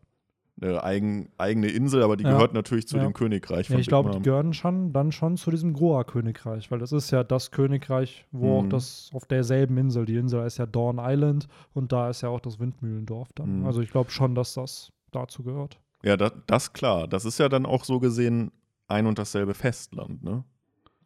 eine 0.60 0.82
eigen, 0.84 1.30
eigene 1.36 1.68
Insel, 1.68 2.02
aber 2.02 2.16
die 2.16 2.24
Ja. 2.24 2.30
gehört 2.30 2.54
natürlich 2.54 2.86
zu 2.88 2.96
Ja. 2.96 3.02
dem 3.04 3.12
Königreich 3.12 3.68
Ja, 3.68 3.72
von 3.74 3.80
ich 3.80 3.86
glaube, 3.88 4.10
die 4.10 4.22
gehören 4.22 4.52
schon 4.54 4.92
dann 4.92 5.10
schon 5.12 5.36
zu 5.36 5.50
diesem 5.50 5.72
Goa-Königreich, 5.72 6.70
weil 6.70 6.78
das 6.78 6.92
ist 6.92 7.10
ja 7.10 7.24
das 7.24 7.50
Königreich, 7.50 8.26
wo 8.30 8.58
auch 8.58 8.64
Mhm. 8.64 8.70
das 8.70 9.10
auf 9.12 9.26
derselben 9.26 9.76
Insel, 9.78 10.04
die 10.04 10.16
Insel 10.16 10.46
ist 10.46 10.58
ja 10.58 10.66
Dawn 10.66 10.98
Island 11.00 11.48
und 11.74 11.92
da 11.92 12.08
ist 12.08 12.22
ja 12.22 12.28
auch 12.28 12.40
das 12.40 12.58
Windmühlendorf 12.60 13.32
dann. 13.34 13.60
Mhm. 13.60 13.66
Also 13.66 13.80
ich 13.82 13.90
glaube 13.90 14.10
schon, 14.10 14.34
dass 14.34 14.54
das 14.54 14.92
dazu 15.10 15.42
gehört. 15.42 15.80
Ja, 16.04 16.16
das, 16.16 16.32
das 16.46 16.72
klar. 16.72 17.08
Das 17.08 17.24
ist 17.24 17.38
ja 17.38 17.48
dann 17.48 17.66
auch 17.66 17.84
so 17.84 17.98
gesehen 17.98 18.52
ein 18.88 19.06
und 19.06 19.18
dasselbe 19.18 19.54
Festland, 19.54 20.22
ne? 20.22 20.44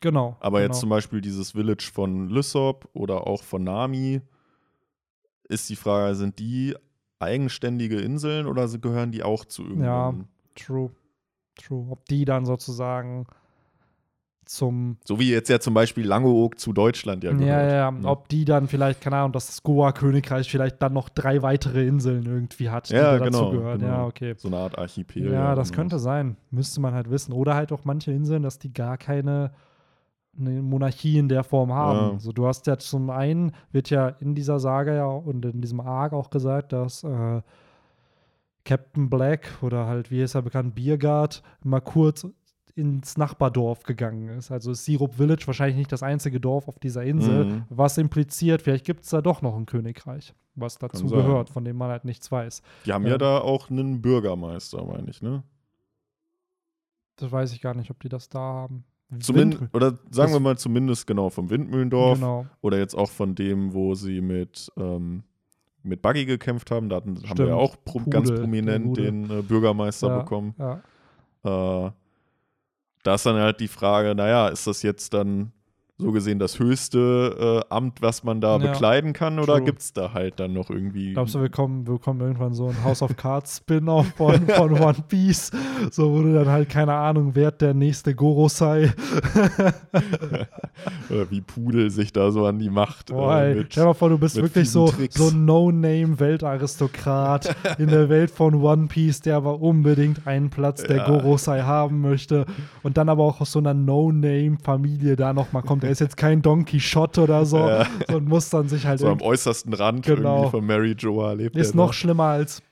Genau. 0.00 0.36
Aber 0.40 0.60
genau. 0.60 0.70
jetzt 0.70 0.80
zum 0.80 0.90
Beispiel 0.90 1.20
dieses 1.20 1.52
Village 1.52 1.90
von 1.92 2.28
Lysop 2.28 2.88
oder 2.92 3.26
auch 3.26 3.42
von 3.42 3.64
Nami, 3.64 4.20
ist 5.48 5.68
die 5.70 5.76
Frage, 5.76 6.14
sind 6.14 6.38
die 6.38 6.76
eigenständige 7.18 8.00
Inseln 8.00 8.46
oder 8.46 8.68
gehören 8.78 9.10
die 9.10 9.22
auch 9.22 9.44
zu 9.44 9.62
irgendeinem? 9.62 10.28
True. 10.54 10.90
True. 11.56 11.86
Ob 11.90 12.04
die 12.06 12.24
dann 12.24 12.44
sozusagen 12.44 13.26
zum 14.48 14.96
So 15.04 15.18
wie 15.20 15.30
jetzt 15.30 15.48
ja 15.48 15.60
zum 15.60 15.74
Beispiel 15.74 16.06
Langeoog 16.06 16.58
zu 16.58 16.72
Deutschland 16.72 17.22
ja 17.24 17.30
Ja, 17.32 17.36
gehört. 17.36 17.70
ja, 17.70 17.76
ja. 17.76 17.90
ne? 17.90 18.08
Ob 18.08 18.28
die 18.28 18.44
dann 18.44 18.66
vielleicht, 18.68 19.00
keine 19.00 19.16
Ahnung, 19.16 19.32
dass 19.32 19.46
das 19.46 19.62
Goa-Königreich 19.62 20.50
vielleicht 20.50 20.80
dann 20.82 20.92
noch 20.92 21.08
drei 21.08 21.42
weitere 21.42 21.86
Inseln 21.86 22.24
irgendwie 22.26 22.70
hat, 22.70 22.90
die 22.90 22.94
Ja, 22.94 23.18
da 23.18 23.24
genau, 23.24 23.44
dazu 23.46 23.56
gehören. 23.58 23.78
genau. 23.80 23.92
Ja, 23.92 24.04
okay. 24.06 24.34
So 24.36 24.48
eine 24.48 24.56
Art 24.58 24.78
Archipel. 24.78 25.30
Ja, 25.32 25.54
das 25.54 25.68
genau. 25.70 25.80
könnte 25.82 25.98
sein. 25.98 26.36
Müsste 26.50 26.80
man 26.80 26.94
halt 26.94 27.10
wissen. 27.10 27.32
Oder 27.32 27.54
halt 27.54 27.72
auch 27.72 27.84
manche 27.84 28.10
Inseln, 28.12 28.42
dass 28.42 28.58
die 28.58 28.72
gar 28.72 28.96
keine 28.98 29.52
eine 30.38 30.62
Monarchie 30.62 31.18
in 31.18 31.28
der 31.28 31.42
Form 31.42 31.72
haben. 31.72 32.12
Ja. 32.12 32.18
So, 32.20 32.30
du 32.32 32.46
hast 32.46 32.66
ja 32.68 32.78
zum 32.78 33.10
einen, 33.10 33.52
wird 33.72 33.90
ja 33.90 34.08
in 34.20 34.36
dieser 34.36 34.60
Saga 34.60 34.94
ja 34.94 35.06
und 35.06 35.44
in 35.44 35.60
diesem 35.60 35.80
Arc 35.80 36.12
auch 36.12 36.30
gesagt, 36.30 36.72
dass 36.72 37.02
äh, 37.02 37.42
Captain 38.64 39.08
Black 39.10 39.48
oder 39.62 39.86
halt, 39.86 40.10
wie 40.10 40.22
ist 40.22 40.34
er 40.34 40.42
bekannt, 40.42 40.74
Biergard, 40.74 41.42
mal 41.64 41.80
kurz 41.80 42.26
ins 42.78 43.16
Nachbardorf 43.18 43.82
gegangen 43.82 44.28
ist. 44.28 44.50
Also 44.50 44.70
ist 44.70 44.84
Syrup 44.84 45.14
Village 45.14 45.42
wahrscheinlich 45.46 45.76
nicht 45.76 45.90
das 45.92 46.02
einzige 46.02 46.38
Dorf 46.40 46.68
auf 46.68 46.78
dieser 46.78 47.02
Insel, 47.02 47.44
Mhm. 47.44 47.62
was 47.68 47.98
impliziert, 47.98 48.62
vielleicht 48.62 48.86
gibt 48.86 49.04
es 49.04 49.10
da 49.10 49.20
doch 49.20 49.42
noch 49.42 49.56
ein 49.56 49.66
Königreich, 49.66 50.32
was 50.54 50.78
dazu 50.78 51.06
gehört, 51.06 51.50
von 51.50 51.64
dem 51.64 51.76
man 51.76 51.90
halt 51.90 52.04
nichts 52.04 52.30
weiß. 52.30 52.62
Die 52.86 52.92
haben 52.92 53.04
ja 53.06 53.14
Ähm. 53.14 53.18
da 53.18 53.38
auch 53.40 53.68
einen 53.70 54.00
Bürgermeister, 54.00 54.84
meine 54.84 55.10
ich, 55.10 55.20
ne? 55.22 55.42
Das 57.16 57.32
weiß 57.32 57.52
ich 57.52 57.60
gar 57.60 57.74
nicht, 57.74 57.90
ob 57.90 58.00
die 58.00 58.08
das 58.08 58.28
da 58.28 58.38
haben. 58.38 58.84
Zumindest, 59.20 59.62
Wind- 59.62 59.74
oder 59.74 59.98
sagen 60.10 60.32
wir 60.32 60.40
mal 60.40 60.58
zumindest 60.58 61.06
genau 61.06 61.30
vom 61.30 61.50
Windmühlendorf 61.50 62.18
Genau. 62.18 62.46
oder 62.60 62.78
jetzt 62.78 62.94
auch 62.94 63.08
von 63.10 63.34
dem, 63.34 63.72
wo 63.72 63.94
sie 63.94 64.20
mit, 64.20 64.70
ähm, 64.76 65.24
mit 65.82 66.02
Buggy 66.02 66.26
gekämpft 66.26 66.70
haben. 66.70 66.88
Da 66.90 66.96
hatten, 66.96 67.16
haben 67.28 67.38
wir 67.38 67.46
ja 67.48 67.54
auch 67.54 67.76
pro, 67.84 67.98
Pudel, 68.00 68.10
ganz 68.10 68.30
prominent 68.30 68.84
Gute. 68.86 69.02
den 69.02 69.30
äh, 69.30 69.42
Bürgermeister 69.42 70.08
Ja. 70.08 70.18
bekommen. 70.18 70.54
Ja. 70.58 71.86
Äh, 71.86 71.90
da 73.02 73.14
ist 73.14 73.26
dann 73.26 73.36
halt 73.36 73.60
die 73.60 73.68
Frage, 73.68 74.14
naja, 74.14 74.48
ist 74.48 74.66
das 74.66 74.82
jetzt 74.82 75.14
dann 75.14 75.52
so 76.00 76.12
gesehen 76.12 76.38
das 76.38 76.60
höchste 76.60 77.64
äh, 77.68 77.74
Amt, 77.74 78.00
was 78.02 78.22
man 78.22 78.40
da 78.40 78.56
Ja, 78.58 78.70
bekleiden 78.70 79.12
kann, 79.12 79.40
oder 79.40 79.60
gibt 79.60 79.80
es 79.80 79.92
da 79.92 80.12
halt 80.12 80.38
dann 80.38 80.52
noch 80.52 80.70
irgendwie. 80.70 81.12
Glaubst 81.12 81.34
du, 81.34 81.40
wir 81.40 81.48
kommen, 81.48 81.88
wir 81.88 81.98
kommen 81.98 82.20
irgendwann 82.20 82.54
so 82.54 82.68
ein 82.68 82.84
House 82.84 83.02
of 83.02 83.16
Cards 83.16 83.56
Spin-off 83.58 84.06
von, 84.16 84.46
von 84.46 84.72
One 84.80 85.04
Piece, 85.08 85.50
so 85.90 86.12
wo 86.12 86.22
du 86.22 86.32
dann 86.32 86.46
halt, 86.48 86.68
keine 86.68 86.94
Ahnung, 86.94 87.32
wer 87.34 87.50
der 87.50 87.74
nächste 87.74 88.14
Gorosei. 88.14 88.92
oder 91.10 91.28
wie 91.30 91.40
Pudel 91.40 91.90
sich 91.90 92.12
da 92.12 92.30
so 92.30 92.46
an 92.46 92.58
die 92.60 92.70
Macht 92.70 93.08
Boah, 93.08 93.42
äh, 93.42 93.54
mit, 93.56 93.72
stell 93.72 93.82
dir 93.84 93.88
mal 93.88 93.94
vor, 93.94 94.08
du 94.10 94.18
bist 94.18 94.36
wirklich 94.36 94.70
so, 94.70 94.86
Tricks. 94.88 95.16
so 95.16 95.28
ein 95.30 95.44
No-Name-Weltaristokrat 95.44 97.54
in 97.78 97.88
der 97.88 98.08
Welt 98.08 98.30
von 98.30 98.54
One 98.54 98.86
Piece, 98.86 99.20
der 99.20 99.36
aber 99.36 99.60
unbedingt 99.60 100.26
einen 100.26 100.50
Platz 100.50 100.82
der 100.82 100.98
Ja. 100.98 101.06
Gorosei 101.06 101.62
haben 101.62 102.00
möchte 102.00 102.46
und 102.82 102.96
dann 102.96 103.08
aber 103.08 103.24
auch 103.24 103.40
aus 103.40 103.52
so 103.52 103.58
einer 103.58 103.74
No-Name-Familie 103.74 105.16
da 105.16 105.32
nochmal 105.32 105.62
kommt. 105.62 105.84
Er 105.88 105.92
ist 105.92 106.00
jetzt 106.00 106.18
kein 106.18 106.42
Don 106.42 106.66
Quixote 106.66 107.22
oder 107.22 107.46
so 107.46 107.56
Ja. 107.56 107.86
und 108.08 108.28
muss 108.28 108.50
dann 108.50 108.68
sich 108.68 108.86
halt 108.86 109.00
so 109.00 109.08
am 109.08 109.22
äußersten 109.22 109.72
Rand 109.72 110.04
Genau. 110.04 110.34
irgendwie 110.36 110.50
von 110.50 110.66
Mary 110.66 110.92
Joa 110.92 111.32
lebt. 111.32 111.56
Ist 111.56 111.74
noch 111.74 111.94
schlimmer 111.94 112.24
als 112.24 112.62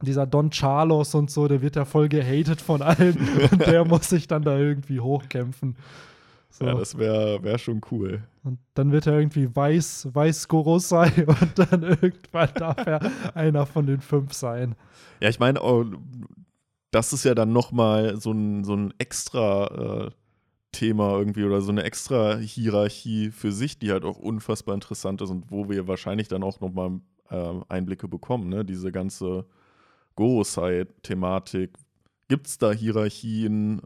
dieser 0.00 0.26
Don 0.26 0.48
Carlos 0.48 1.14
und 1.14 1.30
so, 1.30 1.48
der 1.48 1.60
wird 1.60 1.76
ja 1.76 1.84
voll 1.84 2.08
gehatet 2.08 2.62
von 2.62 2.80
allen 2.80 3.14
und 3.52 3.66
der 3.66 3.84
muss 3.84 4.08
sich 4.08 4.26
dann 4.26 4.42
da 4.42 4.56
irgendwie 4.56 5.00
hochkämpfen. 5.00 5.76
So. 6.48 6.64
Ja, 6.64 6.74
das 6.74 6.96
wäre 6.96 7.42
wär 7.42 7.58
schon 7.58 7.82
cool. 7.90 8.22
Und 8.42 8.58
dann 8.72 8.90
wird 8.90 9.06
er 9.06 9.18
irgendwie 9.18 9.54
weiß, 9.54 10.08
weiß 10.14 10.48
Gorosei 10.48 11.12
und 11.26 11.58
dann 11.58 11.82
irgendwann 11.82 12.48
darf 12.54 12.86
er 12.86 13.00
einer 13.34 13.66
von 13.66 13.84
den 13.86 14.00
fünf 14.00 14.32
sein. 14.32 14.76
Ja, 15.20 15.28
ich 15.28 15.38
meine, 15.38 15.60
oh, 15.62 15.84
das 16.90 17.12
ist 17.12 17.24
ja 17.24 17.34
dann 17.34 17.52
nochmal 17.52 18.16
so 18.18 18.32
ein, 18.32 18.64
so 18.64 18.74
ein 18.74 18.94
extra 18.96 20.06
äh, 20.06 20.10
Thema 20.72 21.16
irgendwie 21.18 21.44
oder 21.44 21.60
so 21.60 21.70
eine 21.70 21.84
extra 21.84 22.36
Hierarchie 22.36 23.30
für 23.30 23.52
sich, 23.52 23.78
die 23.78 23.92
halt 23.92 24.04
auch 24.04 24.18
unfassbar 24.18 24.74
interessant 24.74 25.20
ist 25.22 25.30
und 25.30 25.50
wo 25.50 25.68
wir 25.68 25.86
wahrscheinlich 25.86 26.28
dann 26.28 26.42
auch 26.42 26.60
nochmal 26.60 27.00
äh, 27.30 27.54
Einblicke 27.68 28.08
bekommen, 28.08 28.48
ne? 28.48 28.64
Diese 28.64 28.90
ganze 28.90 29.46
Gorosei-Thematik. 30.16 31.72
Gibt 32.28 32.46
es 32.46 32.58
da 32.58 32.72
Hierarchien? 32.72 33.82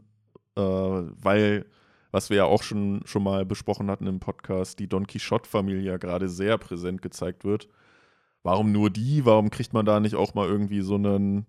Äh, 0.55 0.61
weil 0.61 1.65
was 2.11 2.29
wir 2.29 2.37
ja 2.37 2.45
auch 2.45 2.63
schon, 2.63 3.01
schon 3.05 3.23
mal 3.23 3.45
besprochen 3.45 3.91
hatten 3.91 4.07
im 4.07 4.19
Podcast, 4.19 4.79
die 4.79 4.87
Don 4.87 5.07
Quixote-Familie 5.07 5.81
ja 5.81 5.97
gerade 5.97 6.29
sehr 6.29 6.57
präsent 6.57 7.01
gezeigt 7.01 7.43
wird. 7.43 7.67
Warum 8.43 8.71
nur 8.71 8.89
die? 8.89 9.25
Warum 9.25 9.49
kriegt 9.49 9.73
man 9.73 9.85
da 9.85 9.99
nicht 9.99 10.15
auch 10.15 10.33
mal 10.33 10.47
irgendwie 10.47 10.81
so 10.81 10.95
einen, 10.95 11.45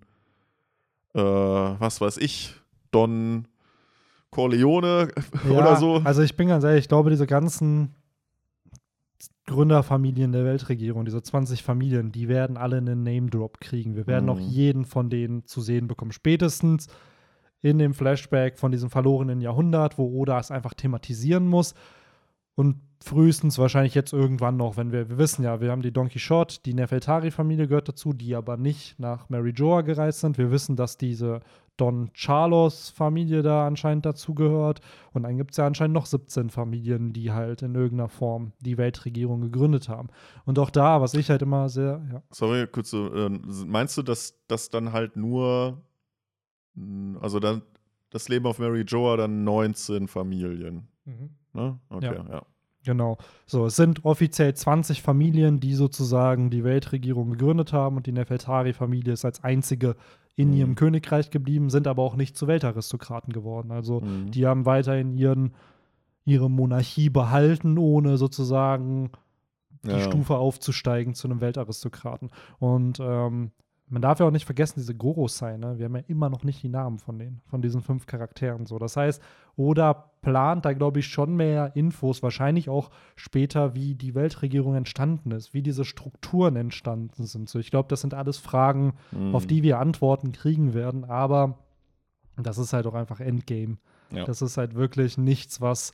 äh, 1.14 1.20
was 1.20 2.00
weiß 2.00 2.16
ich, 2.18 2.54
Don 2.90 3.46
Corleone 4.30 5.08
ja, 5.48 5.50
oder 5.50 5.76
so? 5.76 6.00
Also 6.04 6.22
ich 6.22 6.36
bin 6.36 6.48
ganz 6.48 6.64
ehrlich, 6.64 6.84
ich 6.84 6.88
glaube, 6.88 7.10
diese 7.10 7.26
ganzen 7.26 7.94
Gründerfamilien 9.46 10.30
der 10.32 10.44
Weltregierung, 10.44 11.04
diese 11.04 11.22
20 11.22 11.62
Familien, 11.62 12.12
die 12.12 12.28
werden 12.28 12.56
alle 12.56 12.76
einen 12.76 13.02
Name-Drop 13.02 13.60
kriegen. 13.60 13.96
Wir 13.96 14.06
werden 14.06 14.24
mhm. 14.24 14.26
noch 14.26 14.40
jeden 14.40 14.84
von 14.84 15.10
denen 15.10 15.46
zu 15.46 15.60
sehen 15.60 15.88
bekommen. 15.88 16.12
Spätestens 16.12 16.88
in 17.60 17.78
dem 17.78 17.94
Flashback 17.94 18.58
von 18.58 18.70
diesem 18.70 18.90
verlorenen 18.90 19.40
Jahrhundert, 19.40 19.98
wo 19.98 20.06
Oda 20.06 20.38
es 20.38 20.50
einfach 20.50 20.74
thematisieren 20.74 21.48
muss. 21.48 21.74
Und 22.54 22.80
frühestens 23.02 23.58
wahrscheinlich 23.58 23.94
jetzt 23.94 24.12
irgendwann 24.12 24.56
noch, 24.56 24.76
wenn 24.76 24.92
wir, 24.92 25.08
wir 25.08 25.18
wissen 25.18 25.44
ja, 25.44 25.60
wir 25.60 25.70
haben 25.70 25.82
die 25.82 25.92
Don 25.92 26.08
Quixote, 26.08 26.58
die 26.64 26.74
Nefeltari-Familie 26.74 27.68
gehört 27.68 27.88
dazu, 27.88 28.12
die 28.12 28.34
aber 28.34 28.56
nicht 28.56 28.98
nach 28.98 29.28
Mary 29.28 29.50
Joa 29.50 29.82
gereist 29.82 30.20
sind. 30.20 30.38
Wir 30.38 30.50
wissen, 30.50 30.76
dass 30.76 30.96
diese 30.98 31.40
Don 31.78 32.10
Carlos-Familie 32.12 33.42
da 33.42 33.66
anscheinend 33.66 34.04
dazugehört. 34.04 34.80
Und 35.12 35.22
dann 35.22 35.38
gibt 35.38 35.52
es 35.52 35.56
ja 35.56 35.66
anscheinend 35.66 35.94
noch 35.94 36.04
17 36.06 36.50
Familien, 36.50 37.14
die 37.14 37.32
halt 37.32 37.62
in 37.62 37.74
irgendeiner 37.74 38.10
Form 38.10 38.52
die 38.60 38.76
Weltregierung 38.76 39.40
gegründet 39.40 39.88
haben. 39.88 40.08
Und 40.44 40.58
auch 40.58 40.70
da, 40.70 41.00
was 41.00 41.14
ich 41.14 41.30
halt 41.30 41.40
immer 41.40 41.70
sehr. 41.70 42.02
Ja. 42.12 42.22
Sorry, 42.30 42.66
kurz 42.66 42.90
so, 42.90 43.14
äh, 43.14 43.30
meinst 43.66 43.96
du, 43.96 44.02
dass 44.02 44.34
das 44.46 44.68
dann 44.68 44.92
halt 44.92 45.16
nur 45.16 45.82
also 47.20 47.40
dann 47.40 47.62
das 48.10 48.28
Leben 48.28 48.46
auf 48.46 48.58
Mary 48.58 48.82
Joa 48.82 49.16
dann 49.16 49.44
19 49.44 50.08
Familien. 50.08 50.88
Mhm. 51.04 51.30
Ne? 51.52 51.78
Okay, 51.90 52.14
ja. 52.14 52.26
ja. 52.30 52.42
Genau. 52.84 53.18
So, 53.44 53.66
es 53.66 53.76
sind 53.76 54.04
offiziell 54.04 54.54
20 54.54 55.02
Familien, 55.02 55.60
die 55.60 55.74
sozusagen 55.74 56.48
die 56.48 56.64
Weltregierung 56.64 57.30
gegründet 57.30 57.72
haben 57.72 57.96
und 57.96 58.06
die 58.06 58.12
Nefeltari-Familie 58.12 59.12
ist 59.12 59.24
als 59.24 59.44
einzige 59.44 59.96
in 60.38 60.50
mhm. 60.50 60.56
ihrem 60.56 60.74
Königreich 60.76 61.30
geblieben, 61.30 61.68
sind 61.68 61.88
aber 61.88 62.04
auch 62.04 62.14
nicht 62.14 62.36
zu 62.36 62.46
Weltaristokraten 62.46 63.32
geworden. 63.32 63.72
Also 63.72 64.00
mhm. 64.00 64.30
die 64.30 64.46
haben 64.46 64.66
weiterhin 64.66 65.12
ihren, 65.12 65.52
ihre 66.24 66.48
Monarchie 66.48 67.10
behalten, 67.10 67.76
ohne 67.76 68.16
sozusagen 68.18 69.10
die 69.82 69.90
ja. 69.90 70.00
Stufe 70.00 70.36
aufzusteigen 70.36 71.14
zu 71.14 71.26
einem 71.26 71.40
Weltaristokraten. 71.40 72.30
Und 72.60 73.00
ähm, 73.00 73.50
man 73.90 74.02
darf 74.02 74.20
ja 74.20 74.26
auch 74.26 74.30
nicht 74.30 74.44
vergessen, 74.44 74.74
diese 74.76 74.94
Gorosei, 74.94 75.56
ne? 75.56 75.78
Wir 75.78 75.86
haben 75.86 75.96
ja 75.96 76.02
immer 76.08 76.28
noch 76.28 76.44
nicht 76.44 76.62
die 76.62 76.68
Namen 76.68 76.98
von 76.98 77.18
denen, 77.18 77.40
von 77.46 77.62
diesen 77.62 77.80
fünf 77.80 78.06
Charakteren. 78.06 78.66
So. 78.66 78.78
Das 78.78 78.96
heißt, 78.96 79.22
Oda 79.56 79.92
plant 80.20 80.64
da, 80.64 80.72
glaube 80.72 81.00
ich, 81.00 81.06
schon 81.06 81.36
mehr 81.36 81.74
Infos, 81.74 82.22
wahrscheinlich 82.22 82.68
auch 82.68 82.90
später, 83.16 83.74
wie 83.74 83.94
die 83.94 84.14
Weltregierung 84.14 84.74
entstanden 84.74 85.30
ist, 85.30 85.54
wie 85.54 85.62
diese 85.62 85.84
Strukturen 85.84 86.56
entstanden 86.56 87.24
sind. 87.24 87.48
So, 87.48 87.58
ich 87.58 87.70
glaube, 87.70 87.88
das 87.88 88.00
sind 88.00 88.14
alles 88.14 88.38
Fragen, 88.38 88.94
mhm. 89.10 89.34
auf 89.34 89.46
die 89.46 89.62
wir 89.62 89.78
Antworten 89.78 90.32
kriegen 90.32 90.74
werden, 90.74 91.04
aber 91.04 91.58
das 92.36 92.58
ist 92.58 92.72
halt 92.72 92.86
auch 92.86 92.94
einfach 92.94 93.20
Endgame. 93.20 93.78
Ja. 94.10 94.24
Das 94.24 94.42
ist 94.42 94.56
halt 94.56 94.74
wirklich 94.74 95.18
nichts, 95.18 95.60
was 95.60 95.92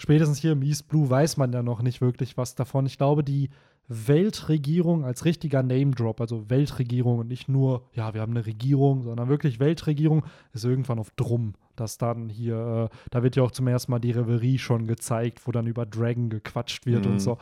spätestens 0.00 0.38
hier 0.38 0.52
im 0.52 0.62
East 0.62 0.88
Blue 0.88 1.08
weiß 1.10 1.36
man 1.36 1.52
ja 1.52 1.62
noch 1.62 1.82
nicht 1.82 2.00
wirklich 2.00 2.38
was 2.38 2.54
davon. 2.54 2.86
Ich 2.86 2.96
glaube, 2.96 3.22
die 3.22 3.50
Weltregierung 3.86 5.04
als 5.04 5.24
richtiger 5.24 5.62
Name-Drop, 5.62 6.20
also 6.20 6.48
Weltregierung 6.48 7.18
und 7.18 7.28
nicht 7.28 7.48
nur, 7.48 7.84
ja, 7.92 8.14
wir 8.14 8.22
haben 8.22 8.30
eine 8.32 8.46
Regierung, 8.46 9.02
sondern 9.02 9.28
wirklich 9.28 9.60
Weltregierung, 9.60 10.24
ist 10.54 10.64
irgendwann 10.64 10.98
auf 10.98 11.10
Drum. 11.16 11.54
Dass 11.76 11.98
dann 11.98 12.28
hier, 12.30 12.90
äh, 12.90 12.96
da 13.10 13.22
wird 13.22 13.36
ja 13.36 13.42
auch 13.42 13.50
zum 13.50 13.66
ersten 13.66 13.92
Mal 13.92 13.98
die 13.98 14.12
Reverie 14.12 14.58
schon 14.58 14.86
gezeigt, 14.86 15.46
wo 15.46 15.52
dann 15.52 15.66
über 15.66 15.84
Dragon 15.84 16.30
gequatscht 16.30 16.86
wird 16.86 17.04
mhm. 17.04 17.12
und 17.12 17.18
so. 17.18 17.36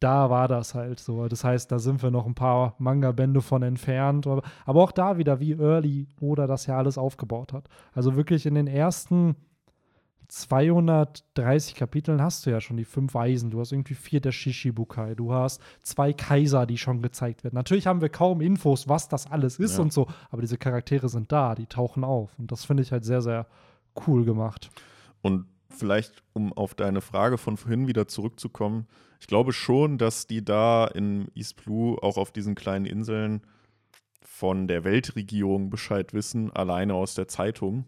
Da 0.00 0.28
war 0.28 0.48
das 0.48 0.74
halt 0.74 0.98
so. 0.98 1.28
Das 1.28 1.44
heißt, 1.44 1.70
da 1.70 1.78
sind 1.78 2.02
wir 2.02 2.10
noch 2.10 2.26
ein 2.26 2.34
paar 2.34 2.74
Manga-Bände 2.78 3.40
von 3.40 3.62
entfernt. 3.62 4.26
Aber, 4.26 4.42
aber 4.66 4.82
auch 4.82 4.92
da 4.92 5.16
wieder, 5.16 5.40
wie 5.40 5.52
Early 5.52 6.08
oder 6.20 6.46
das 6.46 6.66
ja 6.66 6.76
alles 6.76 6.98
aufgebaut 6.98 7.52
hat. 7.52 7.68
Also 7.94 8.16
wirklich 8.16 8.44
in 8.44 8.54
den 8.54 8.66
ersten 8.66 9.36
230 10.32 11.74
Kapiteln 11.74 12.22
hast 12.22 12.46
du 12.46 12.50
ja 12.50 12.62
schon 12.62 12.78
die 12.78 12.86
fünf 12.86 13.12
Weisen. 13.12 13.50
Du 13.50 13.60
hast 13.60 13.70
irgendwie 13.70 13.94
vier 13.94 14.18
der 14.18 14.32
Shishibukai. 14.32 15.14
Du 15.14 15.34
hast 15.34 15.60
zwei 15.82 16.14
Kaiser, 16.14 16.64
die 16.64 16.78
schon 16.78 17.02
gezeigt 17.02 17.44
werden. 17.44 17.54
Natürlich 17.54 17.86
haben 17.86 18.00
wir 18.00 18.08
kaum 18.08 18.40
Infos, 18.40 18.88
was 18.88 19.10
das 19.10 19.30
alles 19.30 19.58
ist 19.58 19.76
ja. 19.76 19.82
und 19.82 19.92
so, 19.92 20.06
aber 20.30 20.40
diese 20.40 20.56
Charaktere 20.56 21.10
sind 21.10 21.30
da, 21.32 21.54
die 21.54 21.66
tauchen 21.66 22.02
auf. 22.02 22.30
Und 22.38 22.50
das 22.50 22.64
finde 22.64 22.82
ich 22.82 22.92
halt 22.92 23.04
sehr, 23.04 23.20
sehr 23.20 23.46
cool 24.06 24.24
gemacht. 24.24 24.70
Und 25.20 25.44
vielleicht, 25.68 26.22
um 26.32 26.54
auf 26.54 26.74
deine 26.74 27.02
Frage 27.02 27.36
von 27.36 27.58
vorhin 27.58 27.86
wieder 27.86 28.08
zurückzukommen, 28.08 28.86
ich 29.20 29.26
glaube 29.26 29.52
schon, 29.52 29.98
dass 29.98 30.26
die 30.26 30.42
da 30.42 30.86
in 30.86 31.28
East 31.34 31.62
Blue 31.62 32.02
auch 32.02 32.16
auf 32.16 32.32
diesen 32.32 32.54
kleinen 32.54 32.86
Inseln 32.86 33.42
von 34.22 34.66
der 34.66 34.82
Weltregierung 34.82 35.68
Bescheid 35.68 36.14
wissen, 36.14 36.50
alleine 36.52 36.94
aus 36.94 37.14
der 37.14 37.28
Zeitung. 37.28 37.84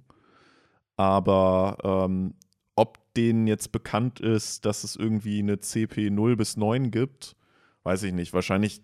Aber 0.97 1.79
ähm, 1.83 2.35
ob 2.77 2.99
denen 3.15 3.47
jetzt 3.47 3.73
bekannt 3.73 4.21
ist, 4.21 4.65
dass 4.65 4.85
es 4.85 4.97
irgendwie 4.97 5.39
eine 5.39 5.61
CP 5.61 6.11
0 6.11 6.37
bis 6.37 6.57
9 6.57 6.91
gibt, 6.91 7.37
weiß 7.83 8.03
ich 8.05 8.13
nicht. 8.13 8.33
Wahrscheinlich 8.33 8.83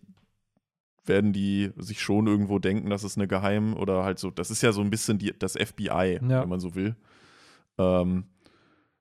werden 1.05 1.33
die 1.33 1.73
sich 1.77 2.01
schon 2.01 2.27
irgendwo 2.27 2.59
denken, 2.59 2.91
dass 2.91 3.03
es 3.03 3.17
eine 3.17 3.27
Geheim- 3.27 3.75
oder 3.75 4.05
halt 4.05 4.19
so, 4.19 4.31
das 4.31 4.51
ist 4.51 4.63
ja 4.63 4.73
so 4.73 4.81
ein 4.81 4.91
bisschen 4.91 5.19
die, 5.19 5.35
das 5.37 5.55
FBI, 5.57 6.21
ja. 6.23 6.43
wenn 6.43 6.49
man 6.49 6.61
so 6.61 6.75
will. 6.75 6.97
Ähm, 7.79 8.25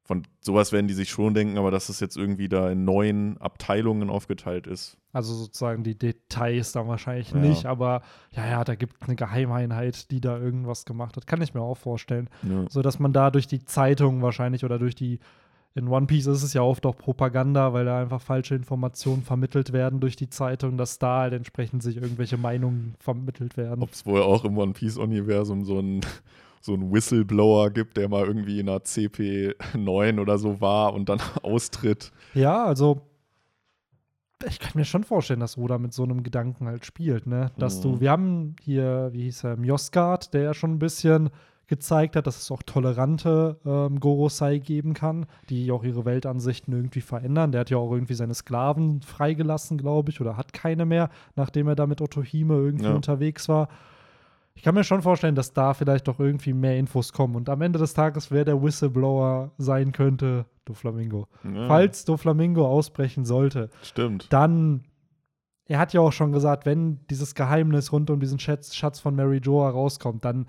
von 0.09 0.23
sowas 0.41 0.71
werden 0.71 0.87
die 0.87 0.95
sich 0.95 1.11
schon 1.11 1.35
denken, 1.35 1.59
aber 1.59 1.69
dass 1.69 1.87
es 1.87 1.99
jetzt 1.99 2.17
irgendwie 2.17 2.49
da 2.49 2.71
in 2.71 2.83
neun 2.83 3.37
Abteilungen 3.37 4.09
aufgeteilt 4.09 4.65
ist. 4.65 4.97
Also 5.13 5.35
sozusagen 5.35 5.83
die 5.83 5.99
Details 5.99 6.71
dann 6.71 6.87
wahrscheinlich 6.87 7.29
ja. 7.29 7.37
nicht, 7.37 7.67
aber 7.67 8.01
ja, 8.31 8.49
ja, 8.49 8.63
da 8.63 8.73
gibt 8.73 8.95
es 8.99 9.07
eine 9.07 9.15
Geheimeinheit, 9.15 10.09
die 10.09 10.19
da 10.19 10.39
irgendwas 10.39 10.85
gemacht 10.85 11.15
hat. 11.15 11.27
Kann 11.27 11.43
ich 11.43 11.53
mir 11.53 11.61
auch 11.61 11.77
vorstellen. 11.77 12.27
Ja. 12.41 12.65
So 12.69 12.81
dass 12.81 12.97
man 12.97 13.13
da 13.13 13.29
durch 13.29 13.45
die 13.45 13.63
Zeitung 13.63 14.23
wahrscheinlich 14.23 14.65
oder 14.65 14.79
durch 14.79 14.95
die 14.95 15.19
in 15.75 15.87
One 15.87 16.07
Piece 16.07 16.25
ist 16.25 16.41
es 16.41 16.53
ja 16.55 16.63
oft 16.63 16.87
auch 16.87 16.97
Propaganda, 16.97 17.73
weil 17.73 17.85
da 17.85 18.01
einfach 18.01 18.19
falsche 18.19 18.55
Informationen 18.55 19.21
vermittelt 19.21 19.73
werden 19.73 19.99
durch 19.99 20.15
die 20.15 20.31
Zeitung, 20.31 20.77
dass 20.77 20.97
da 20.97 21.19
halt 21.19 21.33
entsprechend 21.33 21.83
sich 21.83 21.97
irgendwelche 21.97 22.37
Meinungen 22.37 22.95
vermittelt 22.99 23.57
werden. 23.57 23.83
Ob 23.83 23.91
es 23.91 24.07
wohl 24.07 24.23
auch 24.23 24.43
im 24.43 24.57
One 24.57 24.73
Piece-Universum 24.73 25.65
so 25.65 25.77
ein 25.77 26.01
so 26.61 26.73
einen 26.73 26.91
Whistleblower 26.91 27.69
gibt, 27.71 27.97
der 27.97 28.09
mal 28.09 28.25
irgendwie 28.25 28.59
in 28.59 28.69
einer 28.69 28.79
CP9 28.79 30.19
oder 30.19 30.37
so 30.37 30.61
war 30.61 30.93
und 30.93 31.09
dann 31.09 31.19
austritt. 31.43 32.11
Ja, 32.33 32.65
also 32.65 33.01
ich 34.47 34.59
kann 34.59 34.71
mir 34.75 34.85
schon 34.85 35.03
vorstellen, 35.03 35.41
dass 35.41 35.57
Oda 35.57 35.77
mit 35.77 35.93
so 35.93 36.03
einem 36.03 36.23
Gedanken 36.23 36.67
halt 36.67 36.85
spielt, 36.85 37.27
ne? 37.27 37.51
Dass 37.57 37.79
mhm. 37.79 37.81
du, 37.81 37.99
wir 38.01 38.11
haben 38.11 38.55
hier, 38.61 39.09
wie 39.11 39.23
hieß 39.23 39.43
er, 39.43 39.57
Mjosgard, 39.57 40.33
der 40.33 40.43
ja 40.43 40.53
schon 40.53 40.71
ein 40.71 40.79
bisschen 40.79 41.29
gezeigt 41.67 42.15
hat, 42.15 42.25
dass 42.25 42.41
es 42.41 42.49
auch 42.49 42.63
tolerante 42.63 43.57
ähm, 43.63 43.99
Gorosei 43.99 44.57
geben 44.57 44.93
kann, 44.93 45.27
die 45.49 45.71
auch 45.71 45.83
ihre 45.83 46.03
Weltansichten 46.03 46.73
irgendwie 46.73 47.01
verändern. 47.01 47.51
Der 47.51 47.61
hat 47.61 47.69
ja 47.69 47.77
auch 47.77 47.91
irgendwie 47.91 48.15
seine 48.15 48.33
Sklaven 48.33 49.01
freigelassen, 49.01 49.77
glaube 49.77 50.09
ich, 50.09 50.19
oder 50.19 50.35
hat 50.35 50.51
keine 50.51 50.85
mehr, 50.85 51.09
nachdem 51.35 51.67
er 51.67 51.75
da 51.75 51.85
mit 51.85 52.01
Otohime 52.01 52.55
irgendwie 52.55 52.85
ja. 52.85 52.95
unterwegs 52.95 53.47
war 53.49 53.69
ich 54.59 54.63
kann 54.63 54.75
mir 54.75 54.83
schon 54.83 55.01
vorstellen, 55.01 55.35
dass 55.35 55.53
da 55.53 55.73
vielleicht 55.73 56.09
doch 56.09 56.19
irgendwie 56.19 56.51
mehr 56.51 56.77
Infos 56.77 57.13
kommen. 57.13 57.37
Und 57.37 57.47
am 57.47 57.61
Ende 57.61 57.79
des 57.79 57.93
Tages, 57.93 58.29
wer 58.29 58.43
der 58.43 58.61
Whistleblower 58.61 59.51
sein 59.57 59.93
könnte, 59.93 60.47
Doflamingo. 60.65 61.29
Ja. 61.45 61.69
Falls 61.69 62.03
Doflamingo 62.03 62.67
ausbrechen 62.67 63.23
sollte, 63.23 63.69
Stimmt. 63.83 64.27
dann, 64.33 64.83
er 65.63 65.79
hat 65.79 65.93
ja 65.93 66.01
auch 66.01 66.11
schon 66.11 66.33
gesagt, 66.33 66.65
wenn 66.65 66.99
dieses 67.09 67.35
Geheimnis 67.35 67.93
rund 67.93 68.09
um 68.09 68.19
diesen 68.19 68.37
Schatz, 68.37 68.75
Schatz 68.75 68.99
von 68.99 69.15
Mary 69.15 69.37
Joa 69.37 69.69
rauskommt, 69.69 70.25
dann 70.25 70.45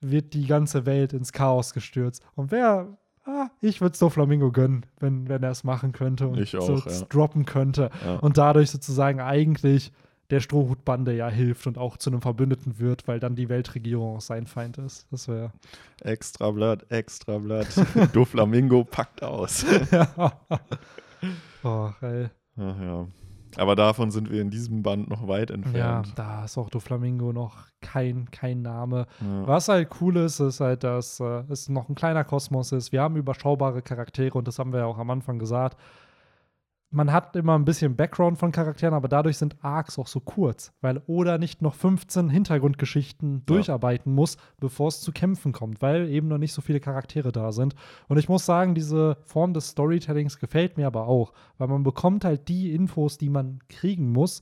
wird 0.00 0.34
die 0.34 0.46
ganze 0.46 0.86
Welt 0.86 1.12
ins 1.12 1.32
Chaos 1.32 1.74
gestürzt. 1.74 2.22
Und 2.36 2.52
wer, 2.52 2.96
ah, 3.24 3.48
ich 3.60 3.80
würde 3.80 3.94
es 3.94 3.98
Doflamingo 3.98 4.52
gönnen, 4.52 4.86
wenn, 5.00 5.28
wenn 5.28 5.42
er 5.42 5.50
es 5.50 5.64
machen 5.64 5.90
könnte 5.90 6.28
und 6.28 6.38
ich 6.38 6.56
auch, 6.56 6.62
so 6.62 6.88
ja. 6.88 7.06
droppen 7.08 7.44
könnte. 7.44 7.90
Ja. 8.06 8.18
Und 8.20 8.38
dadurch 8.38 8.70
sozusagen 8.70 9.20
eigentlich 9.20 9.92
der 10.30 10.40
Strohhutbande 10.40 11.14
ja 11.16 11.28
hilft 11.28 11.66
und 11.66 11.78
auch 11.78 11.96
zu 11.96 12.10
einem 12.10 12.20
Verbündeten 12.20 12.78
wird, 12.78 13.08
weil 13.08 13.18
dann 13.20 13.34
die 13.34 13.48
Weltregierung 13.48 14.16
auch 14.16 14.20
sein 14.20 14.46
Feind 14.46 14.78
ist. 14.78 15.06
Das 15.10 15.28
wäre. 15.28 15.52
Extra 16.02 16.50
Blatt, 16.50 16.84
extra 16.90 17.38
Blatt. 17.38 17.68
Doflamingo 18.12 18.84
packt 18.84 19.22
aus. 19.22 19.64
ja. 19.90 20.32
Oh, 21.64 21.90
ey. 22.02 22.28
Ach 22.56 22.80
ja. 22.80 23.06
Aber 23.56 23.74
davon 23.74 24.10
sind 24.10 24.30
wir 24.30 24.42
in 24.42 24.50
diesem 24.50 24.82
Band 24.82 25.08
noch 25.08 25.26
weit 25.26 25.48
Ja, 25.48 25.54
entfernt. 25.56 26.12
da 26.16 26.44
ist 26.44 26.58
auch 26.58 26.68
Doflamingo 26.68 27.32
noch 27.32 27.56
kein, 27.80 28.30
kein 28.30 28.60
Name. 28.62 29.06
Ja. 29.20 29.46
Was 29.46 29.68
halt 29.68 29.88
cool 30.00 30.18
ist, 30.18 30.38
ist 30.38 30.60
halt, 30.60 30.84
dass 30.84 31.18
äh, 31.18 31.42
es 31.48 31.68
noch 31.68 31.88
ein 31.88 31.94
kleiner 31.94 32.24
Kosmos 32.24 32.72
ist. 32.72 32.92
Wir 32.92 33.00
haben 33.00 33.16
überschaubare 33.16 33.80
Charaktere 33.80 34.36
und 34.36 34.46
das 34.46 34.58
haben 34.58 34.72
wir 34.72 34.80
ja 34.80 34.86
auch 34.86 34.98
am 34.98 35.10
Anfang 35.10 35.38
gesagt. 35.38 35.78
Man 36.90 37.12
hat 37.12 37.36
immer 37.36 37.58
ein 37.58 37.66
bisschen 37.66 37.96
Background 37.96 38.38
von 38.38 38.50
Charakteren, 38.50 38.94
aber 38.94 39.08
dadurch 39.08 39.36
sind 39.36 39.62
Arcs 39.62 39.98
auch 39.98 40.06
so 40.06 40.20
kurz, 40.20 40.72
weil 40.80 41.02
Oda 41.06 41.36
nicht 41.36 41.60
noch 41.60 41.74
15 41.74 42.30
Hintergrundgeschichten 42.30 43.44
durcharbeiten 43.44 44.14
muss, 44.14 44.38
bevor 44.58 44.88
es 44.88 45.02
zu 45.02 45.12
Kämpfen 45.12 45.52
kommt, 45.52 45.82
weil 45.82 46.08
eben 46.08 46.28
noch 46.28 46.38
nicht 46.38 46.54
so 46.54 46.62
viele 46.62 46.80
Charaktere 46.80 47.30
da 47.30 47.52
sind. 47.52 47.74
Und 48.08 48.16
ich 48.16 48.30
muss 48.30 48.46
sagen, 48.46 48.74
diese 48.74 49.18
Form 49.26 49.52
des 49.52 49.68
Storytellings 49.68 50.38
gefällt 50.38 50.78
mir 50.78 50.86
aber 50.86 51.08
auch, 51.08 51.34
weil 51.58 51.68
man 51.68 51.82
bekommt 51.82 52.24
halt 52.24 52.48
die 52.48 52.72
Infos, 52.72 53.18
die 53.18 53.28
man 53.28 53.58
kriegen 53.68 54.10
muss, 54.10 54.40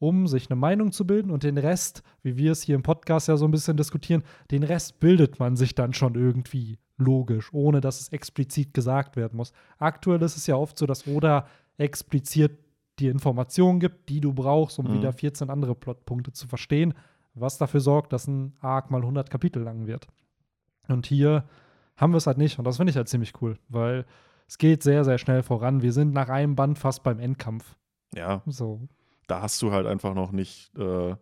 um 0.00 0.26
sich 0.26 0.50
eine 0.50 0.58
Meinung 0.58 0.90
zu 0.90 1.06
bilden 1.06 1.30
und 1.30 1.44
den 1.44 1.58
Rest, 1.58 2.02
wie 2.24 2.36
wir 2.36 2.52
es 2.52 2.62
hier 2.62 2.74
im 2.74 2.82
Podcast 2.82 3.28
ja 3.28 3.36
so 3.36 3.44
ein 3.44 3.52
bisschen 3.52 3.76
diskutieren, 3.76 4.24
den 4.50 4.64
Rest 4.64 4.98
bildet 4.98 5.38
man 5.38 5.54
sich 5.54 5.76
dann 5.76 5.92
schon 5.92 6.16
irgendwie 6.16 6.78
logisch, 6.96 7.52
ohne 7.52 7.80
dass 7.80 8.00
es 8.00 8.08
explizit 8.08 8.74
gesagt 8.74 9.16
werden 9.16 9.36
muss. 9.36 9.52
Aktuell 9.78 10.22
ist 10.22 10.36
es 10.36 10.46
ja 10.46 10.56
oft 10.56 10.78
so, 10.78 10.86
dass 10.86 11.06
Oda 11.06 11.46
explizit 11.78 12.58
die 12.98 13.08
Informationen 13.08 13.80
gibt, 13.80 14.08
die 14.08 14.20
du 14.20 14.32
brauchst, 14.32 14.78
um 14.78 14.86
Mhm. 14.86 14.92
wieder 14.94 15.12
14 15.12 15.50
andere 15.50 15.74
Plotpunkte 15.74 16.32
zu 16.32 16.46
verstehen, 16.46 16.94
was 17.34 17.58
dafür 17.58 17.80
sorgt, 17.80 18.12
dass 18.12 18.28
ein 18.28 18.54
Arc 18.60 18.90
mal 18.90 19.00
100 19.02 19.28
Kapitel 19.30 19.62
lang 19.62 19.86
wird. 19.86 20.06
Und 20.88 21.06
hier 21.06 21.44
haben 21.96 22.12
wir 22.12 22.18
es 22.18 22.26
halt 22.26 22.38
nicht 22.38 22.58
und 22.58 22.64
das 22.64 22.76
finde 22.76 22.90
ich 22.90 22.96
halt 22.96 23.08
ziemlich 23.08 23.32
cool, 23.42 23.58
weil 23.68 24.04
es 24.46 24.58
geht 24.58 24.82
sehr, 24.82 25.04
sehr 25.04 25.18
schnell 25.18 25.42
voran. 25.42 25.82
Wir 25.82 25.92
sind 25.92 26.12
nach 26.12 26.28
einem 26.28 26.54
Band 26.54 26.78
fast 26.78 27.02
beim 27.02 27.18
Endkampf. 27.18 27.76
ja, 28.14 28.42
So, 28.46 28.80
da 29.26 29.40
hast 29.42 29.60
du 29.62 29.72
halt 29.72 29.86
einfach 29.86 30.14
noch 30.14 30.30
nicht 30.32 30.76
äh, 30.78 31.16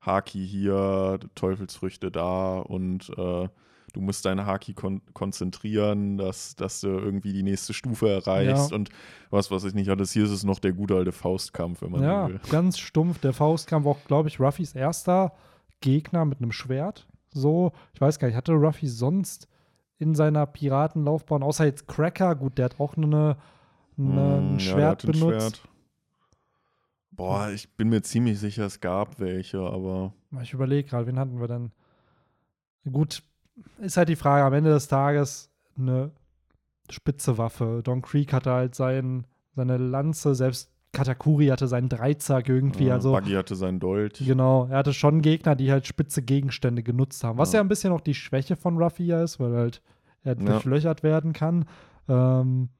Haki 0.00 0.46
hier, 0.46 1.18
Teufelsfrüchte 1.34 2.10
da 2.10 2.58
und 2.60 3.10
äh, 3.18 3.48
du 3.92 4.00
musst 4.00 4.24
deine 4.24 4.46
Haki 4.46 4.74
kon 4.74 5.00
konzentrieren, 5.12 6.16
dass, 6.18 6.54
dass 6.56 6.80
du 6.80 6.88
irgendwie 6.88 7.32
die 7.32 7.42
nächste 7.42 7.72
Stufe 7.74 8.08
erreichst 8.08 8.70
Ja. 8.70 8.76
und 8.76 8.90
was 9.30 9.50
weiß 9.50 9.64
ich 9.64 9.74
nicht 9.74 9.88
alles. 9.90 10.12
Hier 10.12 10.24
ist 10.24 10.30
es 10.30 10.44
noch 10.44 10.58
der 10.58 10.72
gute 10.72 10.94
alte 10.96 11.12
Faustkampf, 11.12 11.82
wenn 11.82 11.90
man 11.92 12.02
ja, 12.02 12.28
will. 12.28 12.40
ganz 12.50 12.78
stumpf. 12.78 13.18
Der 13.20 13.32
Faustkampf 13.32 13.86
auch, 13.86 13.98
glaube 14.06 14.28
ich, 14.28 14.40
Ruffys 14.40 14.74
erster 14.74 15.32
Gegner 15.80 16.24
mit 16.24 16.38
einem 16.40 16.52
Schwert. 16.52 17.06
So, 17.32 17.72
ich 17.94 18.00
weiß 18.00 18.18
gar 18.18 18.28
nicht, 18.28 18.36
hatte 18.36 18.52
Ruffy 18.52 18.88
sonst 18.88 19.46
in 19.98 20.14
seiner 20.14 20.46
Piratenlaufbahn, 20.46 21.42
außer 21.42 21.64
jetzt 21.66 21.86
Cracker, 21.86 22.34
gut, 22.34 22.58
der 22.58 22.66
hat 22.66 22.80
auch 22.80 22.96
eine, 22.96 23.06
eine, 23.06 23.36
Mm, 23.96 24.18
ein 24.18 24.52
ja, 24.54 24.58
Schwert 24.60 25.04
ein 25.04 25.12
benutzt. 25.12 25.56
Schwert. 25.58 25.68
Boah, 27.12 27.50
ich 27.50 27.68
bin 27.76 27.88
mir 27.90 28.02
ziemlich 28.02 28.38
sicher, 28.38 28.64
es 28.64 28.80
gab 28.80 29.20
welche, 29.20 29.60
aber 29.60 30.14
Ich 30.42 30.52
überlege 30.54 30.88
gerade, 30.88 31.06
wen 31.06 31.18
hatten 31.18 31.38
wir 31.40 31.48
denn? 31.48 31.70
Gut, 32.90 33.22
ist 33.78 33.96
halt 33.96 34.08
die 34.08 34.16
Frage, 34.16 34.44
am 34.44 34.52
Ende 34.52 34.70
des 34.70 34.88
Tages 34.88 35.50
eine 35.78 36.10
spitze 36.90 37.38
Waffe. 37.38 37.80
Don 37.84 38.02
Creek 38.02 38.32
hatte 38.32 38.50
halt 38.50 38.74
sein, 38.74 39.26
seine 39.54 39.76
Lanze, 39.76 40.34
selbst 40.34 40.70
Katakuri 40.92 41.46
hatte 41.46 41.68
seinen 41.68 41.88
Dreizack 41.88 42.48
irgendwie, 42.48 42.88
äh, 42.88 42.92
also 42.92 43.12
Buggy 43.12 43.32
hatte 43.34 43.54
seinen 43.54 43.78
Dolch. 43.78 44.18
Genau, 44.26 44.66
er 44.66 44.78
hatte 44.78 44.92
schon 44.92 45.22
Gegner, 45.22 45.54
die 45.54 45.70
halt 45.70 45.86
spitze 45.86 46.20
Gegenstände 46.20 46.82
genutzt 46.82 47.22
haben. 47.22 47.38
Was 47.38 47.52
ja, 47.52 47.58
Ja. 47.58 47.64
ein 47.64 47.68
bisschen 47.68 47.92
auch 47.92 48.00
die 48.00 48.14
Schwäche 48.14 48.56
von 48.56 48.76
Ruffy 48.76 49.04
ja 49.06 49.22
ist, 49.22 49.38
weil 49.38 49.54
halt 49.54 49.82
er 50.24 50.36
Ja. 50.36 50.44
durchlöchert 50.44 51.02
werden 51.04 51.32
kann. 51.32 51.66
Ähm, 52.08 52.70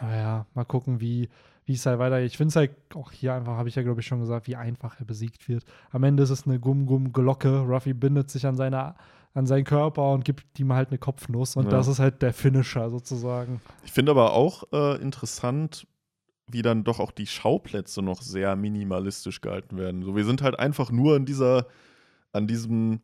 naja, 0.00 0.46
mal 0.54 0.64
gucken, 0.64 1.00
wie 1.00 1.28
wie 1.64 1.74
es 1.74 1.86
halt 1.86 1.98
weitergeht. 1.98 2.30
Ich 2.30 2.36
finde 2.36 2.48
es 2.50 2.56
halt 2.56 2.72
auch 2.94 3.12
hier 3.12 3.34
einfach, 3.34 3.56
habe 3.56 3.68
ich 3.68 3.74
ja 3.74 3.82
glaube 3.82 4.00
ich 4.00 4.06
schon 4.06 4.20
gesagt, 4.20 4.46
wie 4.48 4.56
einfach 4.56 4.98
er 4.98 5.04
besiegt 5.04 5.48
wird. 5.48 5.64
Am 5.90 6.02
Ende 6.02 6.22
ist 6.22 6.30
es 6.30 6.46
eine 6.46 6.58
Gum-Gum-Glocke. 6.58 7.60
Ruffy 7.60 7.92
bindet 7.94 8.30
sich 8.30 8.46
an, 8.46 8.56
seine, 8.56 8.94
an 9.34 9.46
seinen 9.46 9.64
Körper 9.64 10.12
und 10.12 10.24
gibt 10.24 10.58
ihm 10.58 10.72
halt 10.72 10.88
eine 10.88 10.98
Kopfnuss. 10.98 11.56
Und 11.56 11.64
Ja. 11.66 11.70
das 11.70 11.86
ist 11.88 11.98
halt 11.98 12.22
der 12.22 12.32
Finisher 12.32 12.90
sozusagen. 12.90 13.60
Ich 13.84 13.92
finde 13.92 14.10
aber 14.12 14.32
auch 14.32 14.64
äh, 14.72 15.00
interessant, 15.00 15.86
wie 16.52 16.62
dann 16.62 16.82
doch 16.82 16.98
auch 16.98 17.12
die 17.12 17.28
Schauplätze 17.28 18.02
noch 18.02 18.22
sehr 18.22 18.56
minimalistisch 18.56 19.40
gehalten 19.40 19.76
werden. 19.76 20.02
So, 20.02 20.16
wir 20.16 20.24
sind 20.24 20.42
halt 20.42 20.58
einfach 20.58 20.90
nur 20.90 21.14
in 21.16 21.24
dieser, 21.24 21.66
an 22.32 22.48
diesem, 22.48 23.00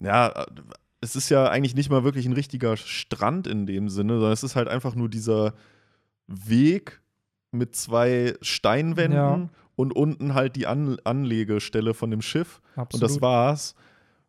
ja, 0.00 0.46
es 1.02 1.16
ist 1.16 1.28
ja 1.28 1.48
eigentlich 1.48 1.74
nicht 1.74 1.90
mal 1.90 2.04
wirklich 2.04 2.24
ein 2.26 2.32
richtiger 2.32 2.76
Strand 2.78 3.46
in 3.46 3.66
dem 3.66 3.88
Sinne, 3.90 4.14
sondern 4.14 4.32
es 4.32 4.42
ist 4.42 4.56
halt 4.56 4.68
einfach 4.68 4.94
nur 4.94 5.08
dieser 5.10 5.52
Weg 6.26 6.99
mit 7.52 7.74
zwei 7.74 8.34
Steinwänden 8.42 9.16
Ja. 9.18 9.48
und 9.76 9.92
unten 9.94 10.34
halt 10.34 10.56
die 10.56 10.66
An 10.66 10.98
Anlegestelle 11.04 11.94
von 11.94 12.10
dem 12.10 12.22
Schiff. 12.22 12.60
Absolut. 12.76 12.94
Und 12.94 13.02
das 13.02 13.20
war's. 13.22 13.74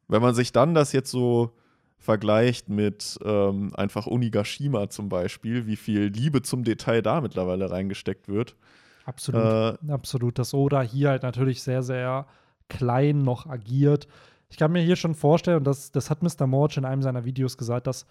Wenn 0.08 0.22
man 0.22 0.34
sich 0.36 0.52
dann 0.52 0.74
das 0.74 0.92
jetzt 0.92 1.12
so 1.12 1.52
vergleicht 1.98 2.68
mit 2.68 3.20
ähm, 3.24 3.72
einfach 3.76 4.08
Onigashima 4.08 4.90
zum 4.90 5.08
Beispiel, 5.08 5.68
wie 5.68 5.76
viel 5.76 6.08
Liebe 6.08 6.42
zum 6.42 6.64
Detail 6.64 7.02
da 7.02 7.22
mittlerweile 7.22 7.70
reingesteckt 7.70 8.28
wird. 8.28 8.56
Absolut. 9.06 9.42
Äh, 9.84 9.92
Absolut. 9.92 10.40
Dass 10.40 10.54
Oda 10.54 10.82
hier 10.82 11.10
halt 11.10 11.24
natürlich 11.24 11.62
sehr, 11.62 11.84
sehr 11.84 12.26
klein 12.70 13.22
noch 13.24 13.46
agiert. 13.46 14.08
Ich 14.50 14.58
kann 14.58 14.72
mir 14.72 14.82
hier 14.82 14.96
schon 14.96 15.14
vorstellen, 15.16 15.58
und 15.60 15.64
das, 15.66 15.92
das 15.92 16.10
hat 16.10 16.24
Mr. 16.24 16.48
Morge 16.48 16.76
in 16.78 16.86
einem 16.86 17.02
seiner 17.04 17.24
Videos 17.24 17.58
gesagt, 17.58 17.88
dass 17.88 18.06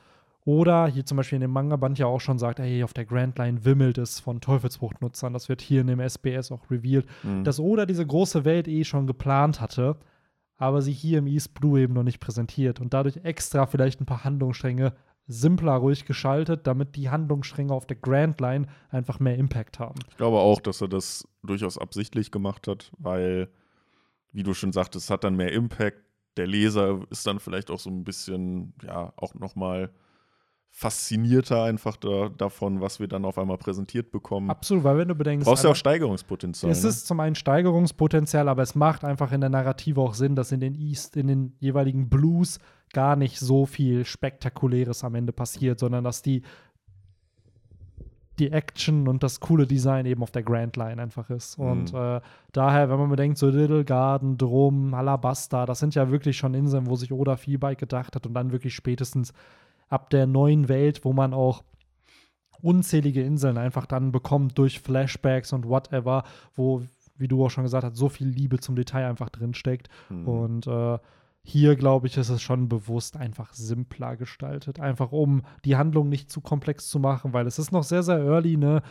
Oda 0.45 0.87
hier 0.87 1.05
zum 1.05 1.17
Beispiel 1.17 1.37
in 1.37 1.43
dem 1.43 1.51
Manga-Band 1.53 1.99
ja 1.99 2.07
auch 2.07 2.21
schon 2.21 2.39
sagt, 2.39 2.61
hey, 2.61 2.83
auf 2.83 2.95
der 2.95 3.05
Grand 3.05 3.39
Line 3.39 3.65
wimmelt 3.65 3.99
es 3.99 4.21
von 4.21 4.41
Teufelsfruchtnutzern. 4.41 5.33
Das 5.33 5.49
wird 5.49 5.61
hier 5.61 5.83
in 5.83 5.87
dem 5.87 6.01
SBS 6.01 6.51
auch 6.51 6.71
revealed. 6.71 7.07
mh. 7.23 7.43
Dass 7.43 7.61
Oda 7.61 7.87
diese 7.87 8.07
große 8.07 8.45
Welt 8.45 8.67
eh 8.67 8.85
schon 8.85 9.07
geplant 9.07 9.61
hatte, 9.61 9.97
aber 10.57 10.83
sie 10.83 10.93
hier 10.93 11.19
im 11.19 11.27
East 11.27 11.55
Blue 11.55 11.81
eben 11.81 11.95
noch 11.95 12.03
nicht 12.03 12.21
präsentiert 12.21 12.81
und 12.81 12.95
dadurch 12.95 13.19
extra 13.25 13.67
vielleicht 13.67 14.01
ein 14.01 14.07
paar 14.07 14.25
Handlungsstränge 14.25 14.95
simpler 15.27 15.75
ruhig 15.75 16.07
geschaltet, 16.07 16.67
damit 16.67 16.97
die 16.97 17.09
Handlungsstränge 17.09 17.73
auf 17.73 17.87
der 17.87 17.97
Grand 17.97 18.41
Line 18.41 18.67
einfach 18.91 19.21
mehr 19.21 19.37
Impact 19.37 19.79
haben. 19.79 20.01
ich 20.11 20.17
glaube 20.17 20.39
auch, 20.39 20.61
dass 20.61 20.81
er 20.81 20.89
das 20.89 21.29
durchaus 21.43 21.79
absichtlich 21.79 22.31
gemacht 22.33 22.67
hat, 22.67 22.91
weil, 22.99 23.49
wie 24.33 24.43
du 24.43 24.55
schon 24.55 24.73
sagtest, 24.73 25.05
es 25.05 25.11
hat 25.11 25.23
dann 25.23 25.37
mehr 25.37 25.53
Impact. 25.53 25.99
Der 26.37 26.47
Leser 26.47 27.01
ist 27.11 27.27
dann 27.27 27.39
vielleicht 27.41 27.71
auch 27.71 27.79
so 27.79 27.91
ein 27.91 28.03
bisschen, 28.05 28.75
ja, 28.83 29.13
auch 29.17 29.35
nochmal 29.35 29.91
faszinierter 30.73 31.65
einfach 31.65 31.97
da, 31.97 32.29
davon, 32.29 32.81
was 32.81 33.01
wir 33.01 33.09
dann 33.09 33.25
auf 33.25 33.39
einmal 33.39 33.59
präsentiert 33.59 34.11
bekommen. 34.13 34.51
Absolut, 34.51 34.85
weil 34.85 34.99
wenn 34.99 35.09
du 35.09 35.15
bedenkst, 35.15 35.47
Brauchst 35.47 35.65
ja 35.65 35.71
auch 35.71 35.77
Steigerungspotenzial. 35.77 36.71
Es 36.71 36.83
ne? 36.83 36.89
ist 36.89 37.07
zum 37.07 37.21
einen 37.21 37.35
Steigerungspotenzial, 37.35 38.49
aber 38.49 38.63
es 38.63 38.75
macht 38.75 39.05
einfach 39.05 39.33
in 39.33 39.41
der 39.41 39.51
Narrative 39.51 40.01
auch 40.01 40.15
Sinn, 40.15 40.37
dass 40.37 40.53
in 40.53 40.61
den 40.61 40.75
East, 40.75 41.17
in 41.17 41.27
den 41.27 41.57
jeweiligen 41.59 42.09
Blues 42.09 42.59
gar 42.93 43.17
nicht 43.17 43.39
so 43.39 43.67
viel 43.67 44.05
Spektakuläres 44.05 45.05
am 45.05 45.15
Ende 45.17 45.33
passiert, 45.33 45.79
sondern 45.79 46.05
dass 46.05 46.23
die, 46.23 46.43
die 48.39 48.53
Action 48.53 49.07
und 49.07 49.23
das 49.23 49.41
coole 49.41 49.67
Design 49.67 50.07
eben 50.07 50.23
auf 50.23 50.31
der 50.31 50.43
Grand 50.43 50.77
Line 50.77 51.03
einfach 51.03 51.31
ist. 51.31 51.59
Mhm. 51.59 51.65
Und 51.67 51.95
äh, 51.95 52.21
daher, 52.53 52.89
wenn 52.89 52.99
man 52.99 53.11
bedenkt, 53.11 53.39
so 53.39 53.49
Little 53.49 53.85
Garden, 53.85 54.39
Drum, 54.39 54.95
Alabasta, 54.95 55.67
das 55.67 55.81
sind 55.81 55.95
ja 55.95 56.11
wirklich 56.11 56.37
schon 56.37 56.55
Inseln, 56.55 56.87
wo 56.87 56.97
sich 56.97 57.13
Oda 57.13 57.37
viel 57.37 57.59
bei 57.59 57.75
gedacht 57.75 58.17
hat 58.17 58.27
und 58.27 58.35
dann 58.35 58.53
wirklich 58.53 58.75
spätestens 58.75 59.33
ab 59.91 60.09
der 60.09 60.27
neuen 60.27 60.69
Welt, 60.69 61.05
wo 61.05 61.13
man 61.13 61.35
auch 61.35 61.63
unzählige 62.63 63.23
Inseln 63.23 63.59
einfach 63.59 63.87
dann 63.87 64.13
bekommt 64.13 64.57
durch 64.57 64.81
Flashbacks 64.81 65.53
und 65.53 65.69
whatever, 65.69 66.25
wo, 66.55 66.83
wie 67.17 67.29
du 67.29 67.45
auch 67.45 67.51
schon 67.51 67.65
gesagt 67.65 67.85
hast, 67.85 67.97
so 67.97 68.09
viel 68.09 68.29
Liebe 68.29 68.59
zum 68.61 68.77
Detail 68.77 69.07
einfach 69.09 69.31
drinsteckt. 69.31 69.89
Mhm. 70.09 70.29
Und 70.29 70.67
äh, 70.67 70.99
hier, 71.43 71.77
glaube 71.77 72.07
ich, 72.07 72.17
ist 72.17 72.29
es 72.29 72.43
schon 72.43 72.69
bewusst 72.69 73.17
einfach 73.17 73.53
simpler 73.53 74.17
gestaltet. 74.17 74.79
Einfach 74.79 75.13
um 75.13 75.43
die 75.65 75.77
Handlung 75.77 76.09
nicht 76.09 76.31
zu 76.31 76.41
komplex 76.41 76.89
zu 76.89 76.99
machen, 76.99 77.33
weil 77.33 77.47
es 77.47 77.59
ist 77.59 77.73
noch 77.73 77.85
sehr, 77.85 78.03
sehr 78.03 78.19
early, 78.19 78.57
ne? 78.57 78.83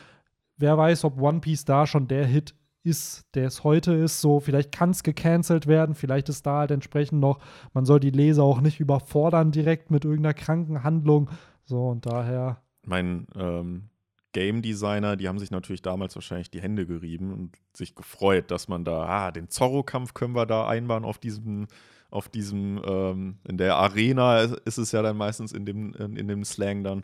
Wer 0.57 0.77
weiß, 0.77 1.05
ob 1.05 1.21
One 1.21 1.39
Piece 1.39 1.63
da 1.63 1.87
schon 1.87 2.07
der 2.07 2.25
Hit 2.25 2.53
ist, 2.83 3.25
der 3.35 3.47
es 3.47 3.63
heute 3.63 3.93
ist. 3.93 4.21
So, 4.21 4.39
vielleicht 4.39 4.71
kann 4.71 4.91
es 4.91 5.03
gecancelt 5.03 5.67
werden, 5.67 5.95
vielleicht 5.95 6.29
ist 6.29 6.45
da 6.45 6.59
halt 6.59 6.71
entsprechend 6.71 7.19
noch, 7.19 7.39
man 7.73 7.85
soll 7.85 7.99
die 7.99 8.09
Leser 8.09 8.43
auch 8.43 8.61
nicht 8.61 8.79
überfordern 8.79 9.51
direkt 9.51 9.91
mit 9.91 10.05
irgendeiner 10.05 10.33
kranken 10.33 10.83
Handlung. 10.83 11.29
So, 11.65 11.89
und 11.89 12.05
daher. 12.05 12.61
mein 12.83 13.27
ähm, 13.35 13.89
Game 14.31 14.61
Designer, 14.61 15.15
die 15.15 15.27
haben 15.27 15.39
sich 15.39 15.51
natürlich 15.51 15.81
damals 15.81 16.15
wahrscheinlich 16.15 16.51
die 16.51 16.61
Hände 16.61 16.85
gerieben 16.85 17.33
und 17.33 17.57
sich 17.75 17.95
gefreut, 17.95 18.51
dass 18.51 18.67
man 18.67 18.85
da, 18.85 19.05
ah, 19.05 19.31
den 19.31 19.49
Zorro-Kampf 19.49 20.13
können 20.13 20.35
wir 20.35 20.45
da 20.45 20.67
einbauen 20.67 21.03
auf 21.03 21.17
diesem, 21.17 21.67
auf 22.11 22.29
diesem, 22.29 22.81
ähm, 22.85 23.39
in 23.47 23.57
der 23.57 23.75
Arena 23.75 24.41
ist 24.41 24.77
es 24.77 24.91
ja 24.91 25.01
dann 25.01 25.17
meistens 25.17 25.51
in 25.51 25.65
dem, 25.65 25.93
in, 25.93 26.15
in 26.15 26.27
dem 26.27 26.43
Slang 26.43 26.83
dann. 26.83 27.03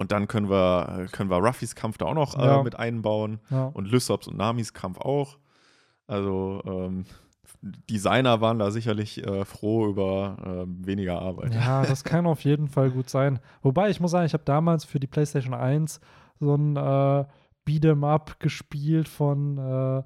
Und 0.00 0.12
dann 0.12 0.28
können 0.28 0.48
wir, 0.48 1.08
können 1.12 1.28
wir 1.28 1.36
Ruffys 1.36 1.74
Kampf 1.74 1.98
da 1.98 2.06
auch 2.06 2.14
noch 2.14 2.34
Ja. 2.38 2.60
äh, 2.60 2.64
mit 2.64 2.74
einbauen 2.78 3.38
Ja. 3.50 3.66
und 3.66 3.86
Lysops 3.86 4.28
und 4.28 4.38
Namis 4.38 4.72
Kampf 4.72 4.98
auch. 4.98 5.36
Also 6.06 6.62
ähm, 6.64 7.04
Designer 7.62 8.40
waren 8.40 8.58
da 8.58 8.70
sicherlich 8.70 9.22
äh, 9.26 9.44
froh 9.44 9.86
über 9.88 10.36
äh, 10.66 10.86
weniger 10.86 11.20
Arbeit. 11.20 11.54
Ja, 11.54 11.82
das 11.86 12.02
kann 12.02 12.26
auf 12.26 12.40
jeden 12.44 12.68
Fall 12.68 12.90
gut 12.90 13.10
sein. 13.10 13.40
Wobei, 13.60 13.90
ich 13.90 14.00
muss 14.00 14.12
sagen, 14.12 14.24
ich 14.24 14.32
habe 14.32 14.44
damals 14.44 14.86
für 14.86 14.98
die 15.00 15.06
PlayStation 15.06 15.52
1 15.52 16.00
so 16.38 16.54
ein 16.54 16.76
äh, 16.76 17.24
Beat'em 17.68 18.02
Up 18.06 18.40
gespielt 18.40 19.06
von 19.06 19.58
äh, 19.58 20.02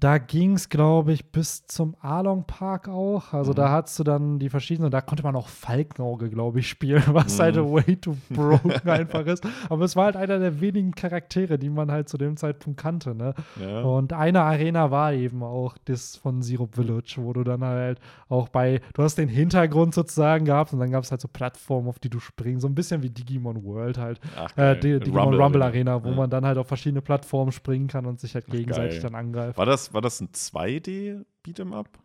da 0.00 0.18
ging 0.18 0.54
es, 0.54 0.68
glaube 0.68 1.12
ich, 1.12 1.30
bis 1.30 1.66
zum 1.66 1.94
Along 2.00 2.44
Park 2.46 2.88
auch. 2.88 3.32
Also 3.32 3.52
mhm. 3.52 3.56
da 3.56 3.70
hattest 3.70 3.98
du 3.98 4.04
dann 4.04 4.38
die 4.38 4.48
verschiedenen, 4.48 4.90
da 4.90 5.00
konnte 5.00 5.22
man 5.22 5.36
auch 5.36 5.48
Falkenauge, 5.48 6.30
glaube 6.30 6.60
ich, 6.60 6.68
spielen, 6.68 7.02
was 7.12 7.38
halt 7.38 7.56
mhm. 7.56 7.74
halt 7.74 7.86
way 7.86 7.96
too 7.96 8.16
broken 8.30 8.72
einfach 8.88 9.24
ist. 9.26 9.46
Aber 9.68 9.84
es 9.84 9.94
war 9.94 10.06
halt 10.06 10.16
einer 10.16 10.38
der 10.38 10.60
wenigen 10.60 10.92
Charaktere, 10.92 11.58
die 11.58 11.70
man 11.70 11.92
halt 11.92 12.08
zu 12.08 12.18
dem 12.18 12.36
Zeitpunkt 12.36 12.80
kannte. 12.80 13.14
Ne? 13.14 13.34
Ja. 13.60 13.82
Und 13.82 14.12
eine 14.12 14.42
Arena 14.42 14.90
war 14.90 15.12
eben 15.12 15.42
auch 15.42 15.76
das 15.84 16.16
von 16.16 16.42
Syrup 16.42 16.74
Village, 16.74 17.16
wo 17.18 17.32
du 17.32 17.44
dann 17.44 17.62
halt 17.62 18.00
auch 18.28 18.48
bei, 18.48 18.80
du 18.94 19.02
hast 19.02 19.16
den 19.16 19.28
Hintergrund 19.28 19.94
sozusagen 19.94 20.44
gehabt 20.44 20.72
und 20.72 20.80
dann 20.80 20.90
gab 20.90 21.04
es 21.04 21.10
halt 21.12 21.20
so 21.20 21.28
Plattformen, 21.28 21.88
auf 21.88 22.00
die 22.00 22.10
du 22.10 22.18
springst. 22.18 22.62
So 22.62 22.68
ein 22.68 22.74
bisschen 22.74 23.02
wie 23.02 23.10
Digimon 23.10 23.62
World 23.64 23.98
halt. 23.98 24.20
Ach, 24.36 24.56
äh, 24.56 24.74
die, 24.74 24.98
Digimon 24.98 25.22
Rumble, 25.22 25.42
Rumble 25.42 25.62
Arena, 25.62 26.02
wo 26.02 26.08
ja. 26.08 26.16
man 26.16 26.30
dann 26.30 26.44
halt 26.44 26.58
auf 26.58 26.66
verschiedene 26.66 27.00
Plattformen 27.00 27.52
springen 27.52 27.86
kann 27.86 28.06
und 28.06 28.18
sich 28.18 28.34
halt 28.34 28.46
gegenseitig 28.46 28.98
Ach, 28.98 29.02
dann 29.04 29.14
angreift. 29.14 29.56
War 29.56 29.66
das 29.66 29.83
das, 29.84 29.94
war 29.94 30.00
das 30.00 30.20
ein 30.20 30.28
2D 30.28 31.24
Beat'em 31.44 31.74
Up? 31.74 31.98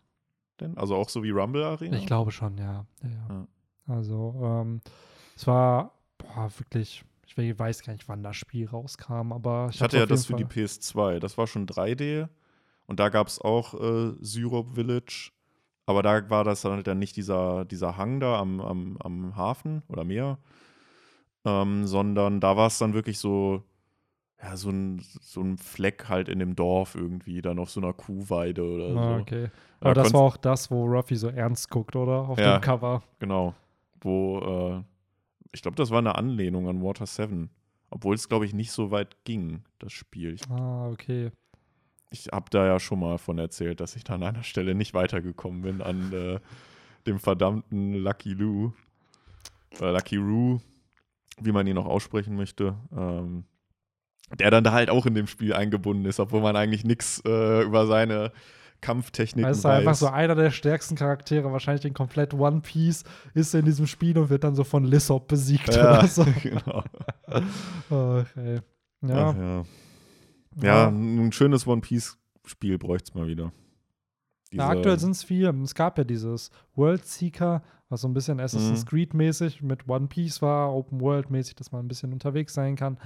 Denn? 0.59 0.77
Also 0.77 0.95
auch 0.95 1.09
so 1.09 1.23
wie 1.23 1.29
Rumble 1.29 1.63
Arena? 1.63 1.97
Ich 1.97 2.05
glaube 2.05 2.31
schon, 2.31 2.57
ja. 2.57 2.85
ja, 3.01 3.09
ja. 3.29 3.47
Also, 3.87 4.35
ähm, 4.43 4.81
es 5.35 5.47
war 5.47 5.93
boah, 6.17 6.51
wirklich, 6.57 7.03
ich 7.25 7.59
weiß 7.59 7.83
gar 7.83 7.93
nicht, 7.93 8.07
wann 8.07 8.23
das 8.23 8.35
Spiel 8.35 8.67
rauskam, 8.67 9.31
aber 9.31 9.67
ich, 9.69 9.77
ich 9.77 9.81
hatte 9.81 9.97
ja 9.97 10.05
das 10.05 10.25
für 10.25 10.35
die 10.35 10.45
PS2. 10.45 11.19
Das 11.19 11.37
war 11.37 11.47
schon 11.47 11.65
3D 11.65 12.27
und 12.85 12.99
da 12.99 13.09
gab 13.09 13.27
es 13.27 13.39
auch 13.39 13.73
äh, 13.73 14.13
Syrup 14.19 14.75
Village. 14.75 15.31
Aber 15.85 16.03
da 16.03 16.29
war 16.29 16.43
das 16.43 16.61
dann, 16.61 16.83
dann 16.83 16.99
nicht 16.99 17.15
dieser, 17.15 17.65
dieser 17.65 17.97
Hang 17.97 18.19
da 18.19 18.39
am, 18.39 18.61
am, 18.61 18.97
am 18.97 19.35
Hafen 19.35 19.81
oder 19.87 20.03
Meer, 20.03 20.37
ähm, 21.45 21.87
sondern 21.87 22.39
da 22.39 22.57
war 22.57 22.67
es 22.67 22.77
dann 22.77 22.93
wirklich 22.93 23.17
so 23.17 23.63
ja, 24.41 24.55
so 24.55 24.69
ein, 24.69 25.01
so 25.21 25.41
ein 25.41 25.57
Fleck 25.57 26.07
halt 26.07 26.29
in 26.29 26.39
dem 26.39 26.55
Dorf 26.55 26.95
irgendwie, 26.95 27.41
dann 27.41 27.59
auf 27.59 27.69
so 27.69 27.81
einer 27.81 27.93
Kuhweide 27.93 28.63
oder 28.63 28.85
ah, 28.97 29.15
so. 29.15 29.21
Okay. 29.21 29.49
Aber 29.81 29.93
da 29.93 30.03
das 30.03 30.13
war 30.13 30.21
auch 30.21 30.37
das, 30.37 30.71
wo 30.71 30.85
Ruffy 30.85 31.15
so 31.15 31.27
ernst 31.27 31.69
guckt, 31.69 31.95
oder? 31.95 32.29
Auf 32.29 32.39
ja, 32.39 32.57
dem 32.57 32.61
Cover. 32.61 33.03
Genau. 33.19 33.53
Wo, 34.01 34.39
äh, 34.39 34.83
ich 35.51 35.61
glaube, 35.61 35.75
das 35.75 35.91
war 35.91 35.99
eine 35.99 36.15
Anlehnung 36.15 36.69
an 36.69 36.81
Water 36.81 37.05
7. 37.05 37.49
Obwohl 37.89 38.15
es, 38.15 38.29
glaube 38.29 38.45
ich, 38.45 38.53
nicht 38.53 38.71
so 38.71 38.91
weit 38.91 39.23
ging, 39.25 39.63
das 39.79 39.91
Spiel. 39.91 40.37
Ah, 40.49 40.89
okay. 40.89 41.31
Ich 42.11 42.27
habe 42.31 42.49
da 42.49 42.65
ja 42.65 42.79
schon 42.79 42.99
mal 42.99 43.17
von 43.17 43.37
erzählt, 43.39 43.79
dass 43.79 43.95
ich 43.95 44.03
da 44.03 44.15
an 44.15 44.23
einer 44.23 44.43
Stelle 44.43 44.73
nicht 44.73 44.93
weitergekommen 44.93 45.61
bin 45.61 45.81
an 45.81 46.13
äh, 46.13 46.39
dem 47.07 47.19
verdammten 47.19 47.93
Lucky 47.95 48.33
Lou. 48.33 48.71
Oder 49.79 49.93
Lucky 49.93 50.17
Roo, 50.17 50.59
wie 51.39 51.51
man 51.51 51.67
ihn 51.67 51.75
noch 51.75 51.85
aussprechen 51.85 52.35
möchte. 52.35 52.75
Ähm, 52.95 53.43
der 54.37 54.51
dann 54.51 54.63
da 54.63 54.71
halt 54.71 54.89
auch 54.89 55.05
in 55.05 55.13
dem 55.13 55.27
Spiel 55.27 55.53
eingebunden 55.53 56.05
ist, 56.05 56.19
obwohl 56.19 56.41
man 56.41 56.55
eigentlich 56.55 56.83
nichts 56.83 57.21
äh, 57.25 57.63
über 57.63 57.87
seine 57.87 58.31
Kampftechniken 58.81 59.49
weiß. 59.49 59.57
ist 59.57 59.65
einfach 59.65 59.95
so 59.95 60.07
einer 60.07 60.35
der 60.35 60.51
stärksten 60.51 60.95
Charaktere, 60.95 61.51
wahrscheinlich 61.51 61.81
den 61.81 61.93
komplett 61.93 62.33
One 62.33 62.61
Piece, 62.61 63.03
ist 63.33 63.53
in 63.53 63.65
diesem 63.65 63.87
Spiel 63.87 64.17
und 64.17 64.29
wird 64.29 64.43
dann 64.43 64.55
so 64.55 64.63
von 64.63 64.85
Lissop 64.85 65.27
besiegt 65.27 65.73
ja, 65.73 65.99
oder 65.99 66.07
so. 66.07 66.25
genau. 66.43 66.83
okay. 67.89 68.61
Ja. 69.01 69.29
Ach, 69.29 69.35
ja. 69.35 69.63
ja. 70.61 70.87
ein 70.87 71.31
schönes 71.31 71.67
One 71.67 71.81
Piece-Spiel 71.81 72.77
bräuchte 72.77 73.11
es 73.11 73.15
mal 73.15 73.27
wieder. 73.27 73.51
Diese 74.51 74.63
ja, 74.63 74.69
aktuell 74.69 74.99
sind 74.99 75.11
es 75.11 75.23
vier. 75.23 75.53
Es 75.63 75.75
gab 75.75 75.97
ja 75.97 76.03
dieses 76.03 76.49
World 76.75 77.05
Seeker, 77.05 77.61
was 77.89 78.01
so 78.01 78.07
ein 78.07 78.13
bisschen 78.13 78.39
Assassin's 78.39 78.83
mhm. 78.83 78.89
Creed-mäßig 78.89 79.61
mit 79.61 79.87
One 79.87 80.07
Piece 80.07 80.41
war, 80.41 80.73
Open 80.73 81.01
World-mäßig, 81.01 81.55
dass 81.55 81.71
man 81.71 81.85
ein 81.85 81.87
bisschen 81.87 82.13
unterwegs 82.13 82.53
sein 82.53 82.75
kann. 82.75 82.97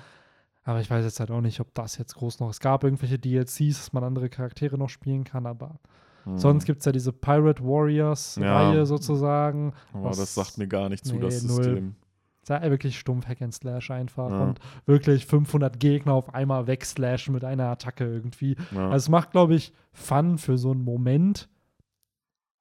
Aber 0.63 0.79
ich 0.79 0.89
weiß 0.89 1.03
jetzt 1.03 1.19
halt 1.19 1.31
auch 1.31 1.41
nicht, 1.41 1.59
ob 1.59 1.73
das 1.73 1.97
jetzt 1.97 2.15
groß 2.15 2.39
noch. 2.39 2.49
Es 2.49 2.59
gab 2.59 2.83
irgendwelche 2.83 3.19
DLCs, 3.19 3.77
dass 3.77 3.93
man 3.93 4.03
andere 4.03 4.29
Charaktere 4.29 4.77
noch 4.77 4.89
spielen 4.89 5.23
kann, 5.23 5.45
aber 5.45 5.79
hm. 6.23 6.37
sonst 6.37 6.65
gibt 6.65 6.79
es 6.79 6.85
ja 6.85 6.91
diese 6.91 7.11
Pirate 7.11 7.63
Warriors-Reihe 7.63 8.77
ja. 8.77 8.85
sozusagen. 8.85 9.73
Aber 9.91 10.09
das 10.09 10.33
sagt 10.33 10.57
mir 10.57 10.67
gar 10.67 10.89
nicht 10.89 11.05
zu, 11.05 11.15
nee, 11.15 11.21
das 11.21 11.41
System. 11.41 11.95
Es 12.41 12.49
ist 12.49 12.61
ja 12.61 12.69
wirklich 12.69 12.99
stumpf 12.99 13.25
Hack 13.25 13.41
and 13.41 13.53
Slash 13.53 13.91
einfach 13.91 14.29
ja. 14.29 14.43
und 14.43 14.59
wirklich 14.85 15.25
500 15.25 15.79
Gegner 15.79 16.13
auf 16.13 16.33
einmal 16.33 16.67
wegslashen 16.67 17.33
mit 17.33 17.45
einer 17.45 17.67
Attacke 17.67 18.03
irgendwie. 18.03 18.57
Also 18.75 18.95
es 18.95 19.09
macht, 19.09 19.31
glaube 19.31 19.55
ich, 19.55 19.73
Fun 19.93 20.37
für 20.37 20.57
so 20.57 20.71
einen 20.71 20.83
Moment, 20.83 21.47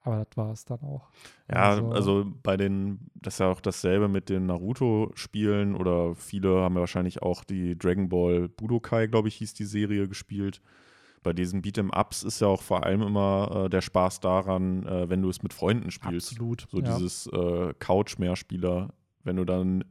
aber 0.03 0.25
das 0.25 0.37
war 0.37 0.53
es 0.53 0.65
dann 0.65 0.81
auch. 0.81 1.09
Ja, 1.51 1.71
also, 1.71 1.91
also, 1.91 2.33
bei 2.43 2.57
den, 2.57 3.11
das 3.15 3.35
ist 3.35 3.39
ja 3.41 3.51
auch 3.51 3.61
dasselbe 3.61 4.09
mit 4.09 4.29
den 4.29 4.47
Naruto-Spielen 4.47 5.77
oder 5.77 6.15
viele 6.15 6.61
haben 6.61 6.75
ja 6.75 6.81
wahrscheinlich 6.81 7.23
auch 7.23 7.45
die 7.45 7.79
Dragon 7.79 8.09
Ball 8.09 8.49
Budokai, 8.49 9.07
glaube 9.07 9.29
ich, 9.29 9.37
hieß 9.37 9.55
die 9.55 9.65
Serie 9.65 10.09
gespielt. 10.09 10.61
Bei 11.23 11.33
diesen 11.33 11.63
Beat'em-Ups 11.63 12.25
ist 12.25 12.41
ja 12.41 12.49
auch 12.49 12.63
vor 12.63 12.85
allem 12.85 13.03
immer 13.03 13.67
äh, 13.67 13.71
der 13.71 13.81
Spaß 13.81 14.19
daran, 14.19 14.85
äh, 14.87 15.09
wenn 15.09 15.23
du 15.23 15.29
es 15.29 15.45
mit 15.45 15.53
Freunden 15.53 15.93
spielst. 15.93 16.33
Absolut. 16.33 16.67
So 16.69 16.81
ja. 16.81 16.95
dieses 16.97 17.29
äh, 17.29 17.73
Couch-Mehrspieler, 17.79 18.93
wenn 19.23 19.37
du 19.37 19.45
dann 19.45 19.85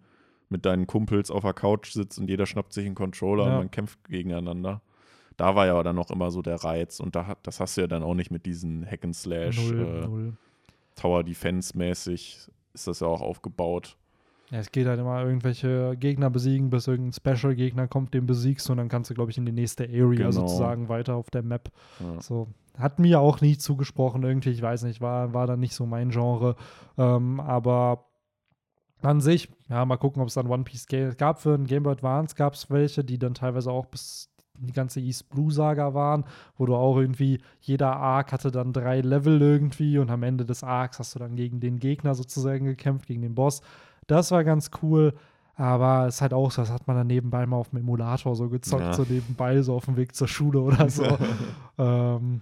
mit 0.49 0.65
deinen 0.65 0.87
Kumpels 0.87 1.31
auf 1.31 1.43
der 1.43 1.53
Couch 1.53 1.91
sitzt 1.91 2.19
und 2.19 2.29
jeder 2.29 2.45
schnappt 2.45 2.73
sich 2.73 2.85
einen 2.85 2.95
Controller 2.95 3.45
ja. 3.45 3.51
und 3.51 3.57
man 3.59 3.71
kämpft 3.71 4.03
gegeneinander 4.09 4.81
da 5.37 5.55
war 5.55 5.67
ja 5.67 5.81
dann 5.83 5.95
noch 5.95 6.11
immer 6.11 6.31
so 6.31 6.41
der 6.41 6.63
Reiz 6.63 6.99
und 6.99 7.15
da, 7.15 7.35
das 7.43 7.59
hast 7.59 7.77
du 7.77 7.81
ja 7.81 7.87
dann 7.87 8.03
auch 8.03 8.13
nicht 8.13 8.31
mit 8.31 8.45
diesen 8.45 8.85
Hack 8.85 9.03
and 9.03 9.15
Slash 9.15 9.57
null, 9.57 9.79
äh, 9.79 10.07
null. 10.07 10.33
Tower 10.95 11.23
Defense 11.23 11.77
mäßig 11.77 12.49
ist 12.73 12.87
das 12.87 12.99
ja 12.99 13.07
auch 13.07 13.21
aufgebaut. 13.21 13.97
Ja, 14.51 14.59
es 14.59 14.71
geht 14.71 14.85
halt 14.85 14.99
immer 14.99 15.23
irgendwelche 15.23 15.95
Gegner 15.97 16.29
besiegen, 16.29 16.69
bis 16.69 16.87
irgendein 16.87 17.13
Special-Gegner 17.13 17.87
kommt, 17.87 18.13
den 18.13 18.25
besiegst 18.25 18.69
und 18.69 18.77
dann 18.77 18.89
kannst 18.89 19.09
du, 19.09 19.13
glaube 19.13 19.31
ich, 19.31 19.37
in 19.37 19.45
die 19.45 19.53
nächste 19.53 19.85
Area 19.85 20.29
genau. 20.29 20.31
sozusagen 20.31 20.89
weiter 20.89 21.15
auf 21.15 21.29
der 21.29 21.41
Map. 21.41 21.71
Ja. 22.01 22.21
So. 22.21 22.47
Hat 22.77 22.99
mir 22.99 23.21
auch 23.21 23.39
nie 23.39 23.57
zugesprochen, 23.57 24.23
irgendwie, 24.23 24.49
ich 24.49 24.61
weiß 24.61 24.83
nicht, 24.83 24.99
war, 24.99 25.33
war 25.33 25.47
dann 25.47 25.61
nicht 25.61 25.73
so 25.73 25.85
mein 25.85 26.09
Genre. 26.09 26.57
Ähm, 26.97 27.39
aber 27.39 28.05
an 29.01 29.21
sich, 29.21 29.49
ja, 29.69 29.85
mal 29.85 29.97
gucken, 29.97 30.21
ob 30.21 30.27
es 30.27 30.33
dann 30.33 30.47
One 30.47 30.63
Piece 30.63 30.85
gab. 31.17 31.41
Für 31.41 31.53
ein 31.53 31.65
Game 31.65 31.83
Boy 31.83 31.93
Advance 31.93 32.35
gab 32.35 32.53
es 32.53 32.69
welche, 32.69 33.03
die 33.03 33.17
dann 33.17 33.33
teilweise 33.33 33.71
auch 33.71 33.85
bis 33.85 34.30
die 34.67 34.73
ganze 34.73 34.99
East 34.99 35.29
Blue 35.29 35.51
Saga 35.51 35.93
waren, 35.93 36.25
wo 36.57 36.65
du 36.65 36.75
auch 36.75 36.97
irgendwie, 36.97 37.39
jeder 37.59 37.95
Arc 37.95 38.31
hatte 38.31 38.51
dann 38.51 38.73
drei 38.73 39.01
Level 39.01 39.41
irgendwie 39.41 39.97
und 39.97 40.09
am 40.09 40.23
Ende 40.23 40.45
des 40.45 40.63
Arcs 40.63 40.99
hast 40.99 41.15
du 41.15 41.19
dann 41.19 41.35
gegen 41.35 41.59
den 41.59 41.79
Gegner 41.79 42.15
sozusagen 42.15 42.65
gekämpft, 42.65 43.07
gegen 43.07 43.21
den 43.21 43.35
Boss. 43.35 43.61
Das 44.07 44.31
war 44.31 44.43
ganz 44.43 44.71
cool. 44.81 45.13
Aber 45.55 46.07
es 46.07 46.15
ist 46.15 46.21
halt 46.21 46.33
auch 46.33 46.49
so, 46.49 46.61
das 46.61 46.71
hat 46.71 46.87
man 46.87 46.95
dann 46.95 47.07
nebenbei 47.07 47.45
mal 47.45 47.57
auf 47.57 47.69
dem 47.69 47.79
Emulator 47.79 48.35
so 48.35 48.49
gezockt, 48.49 48.81
ja. 48.81 48.93
so 48.93 49.05
nebenbei, 49.07 49.61
so 49.61 49.75
auf 49.75 49.85
dem 49.85 49.97
Weg 49.97 50.15
zur 50.15 50.27
Schule 50.27 50.59
oder 50.59 50.89
so. 50.89 51.03
ähm, 51.77 52.41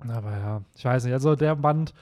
aber 0.00 0.30
ja, 0.32 0.62
ich 0.74 0.84
weiß 0.84 1.04
nicht. 1.04 1.12
Also 1.12 1.36
der 1.36 1.54
Band 1.54 1.94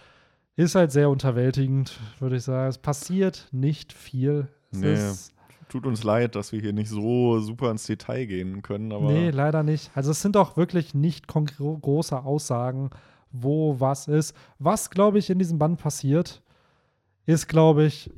ist 0.56 0.76
halt 0.76 0.92
sehr 0.92 1.10
unterwältigend, 1.10 1.98
würde 2.20 2.36
ich 2.36 2.44
sagen. 2.44 2.68
Es 2.68 2.78
passiert 2.78 3.48
nicht 3.52 3.92
viel. 3.92 4.48
Es 4.72 4.78
nee. 4.78 4.94
ist 4.94 5.33
tut 5.74 5.86
uns 5.86 6.04
leid, 6.04 6.36
dass 6.36 6.52
wir 6.52 6.60
hier 6.60 6.72
nicht 6.72 6.88
so 6.88 7.40
super 7.40 7.68
ins 7.72 7.84
Detail 7.84 8.26
gehen 8.26 8.62
können. 8.62 8.92
Aber 8.92 9.10
nee, 9.10 9.30
leider 9.30 9.64
nicht. 9.64 9.90
Also 9.96 10.12
es 10.12 10.22
sind 10.22 10.36
auch 10.36 10.56
wirklich 10.56 10.94
nicht 10.94 11.26
große 11.26 12.16
Aussagen, 12.16 12.90
wo 13.32 13.80
was 13.80 14.06
ist. 14.06 14.36
Was, 14.60 14.90
glaube 14.90 15.18
ich, 15.18 15.30
in 15.30 15.40
diesem 15.40 15.58
Band 15.58 15.80
passiert, 15.80 16.42
ist, 17.26 17.48
glaube 17.48 17.86
ich, 17.86 18.08